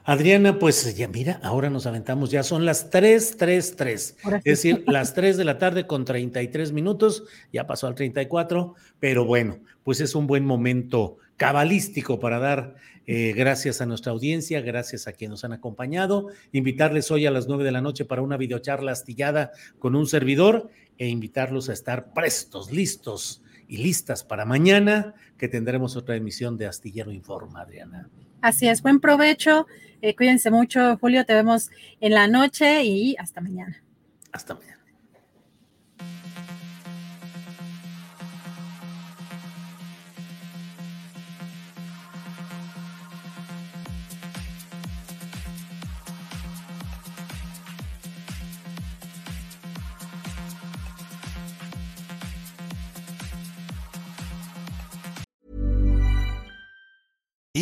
Adriana, 0.03 0.59
pues 0.59 0.97
ya 0.97 1.07
mira, 1.07 1.39
ahora 1.45 1.71
nos 1.71 1.87
aventamos, 1.87 2.33
ya 2.33 2.43
son 2.43 2.65
las 2.65 2.91
3, 2.91 3.37
3, 3.37 3.77
3. 3.77 4.17
Es 4.39 4.43
decir, 4.43 4.83
las 4.89 5.15
3 5.15 5.37
de 5.37 5.45
la 5.45 5.57
tarde 5.57 5.87
con 5.87 6.05
33 6.05 6.73
minutos, 6.73 7.23
ya 7.53 7.65
pasó 7.69 7.87
al 7.87 7.95
34, 7.95 8.75
pero 8.99 9.25
bueno, 9.25 9.61
pues 9.85 10.01
es 10.01 10.17
un 10.17 10.27
buen 10.27 10.45
momento 10.45 11.19
cabalístico 11.37 12.21
para 12.21 12.39
dar 12.39 12.75
eh, 13.07 13.33
gracias 13.37 13.81
a 13.81 13.87
nuestra 13.87 14.13
audiencia, 14.13 14.61
gracias 14.63 15.07
a 15.07 15.13
quienes 15.13 15.33
nos 15.33 15.45
han 15.45 15.53
acompañado, 15.53 16.29
invitarles 16.53 17.11
hoy 17.11 17.27
a 17.27 17.31
las 17.31 17.49
9 17.49 17.65
de 17.65 17.73
la 17.73 17.83
noche 17.83 18.05
para 18.05 18.23
una 18.23 18.37
videocharla 18.37 18.93
astillada 18.93 19.53
con 19.79 19.95
un 19.95 20.07
servidor 20.07 20.71
e 20.97 21.09
invitarlos 21.09 21.69
a 21.69 21.75
estar 21.75 22.13
prestos, 22.15 22.73
listos 22.73 23.43
y 23.69 23.79
listas 23.79 24.25
para 24.25 24.45
mañana, 24.45 25.15
que 25.37 25.49
tendremos 25.49 25.97
otra 25.97 26.17
emisión 26.17 26.57
de 26.57 26.67
Astillero 26.67 27.13
Informa, 27.13 27.63
Adriana. 27.63 28.09
Así 28.41 28.69
es, 28.69 28.83
buen 28.83 29.01
provecho. 29.01 29.67
Eh, 30.03 30.15
cuídense 30.15 30.51
mucho, 30.51 30.99
Julio. 30.99 31.25
Te 31.25 31.35
vemos 31.35 31.71
en 32.01 32.13
la 32.13 32.29
noche 32.29 32.85
y 32.85 33.17
hasta 33.19 33.41
mañana. 33.41 33.83
Hasta 34.33 34.55
mañana. 34.55 34.84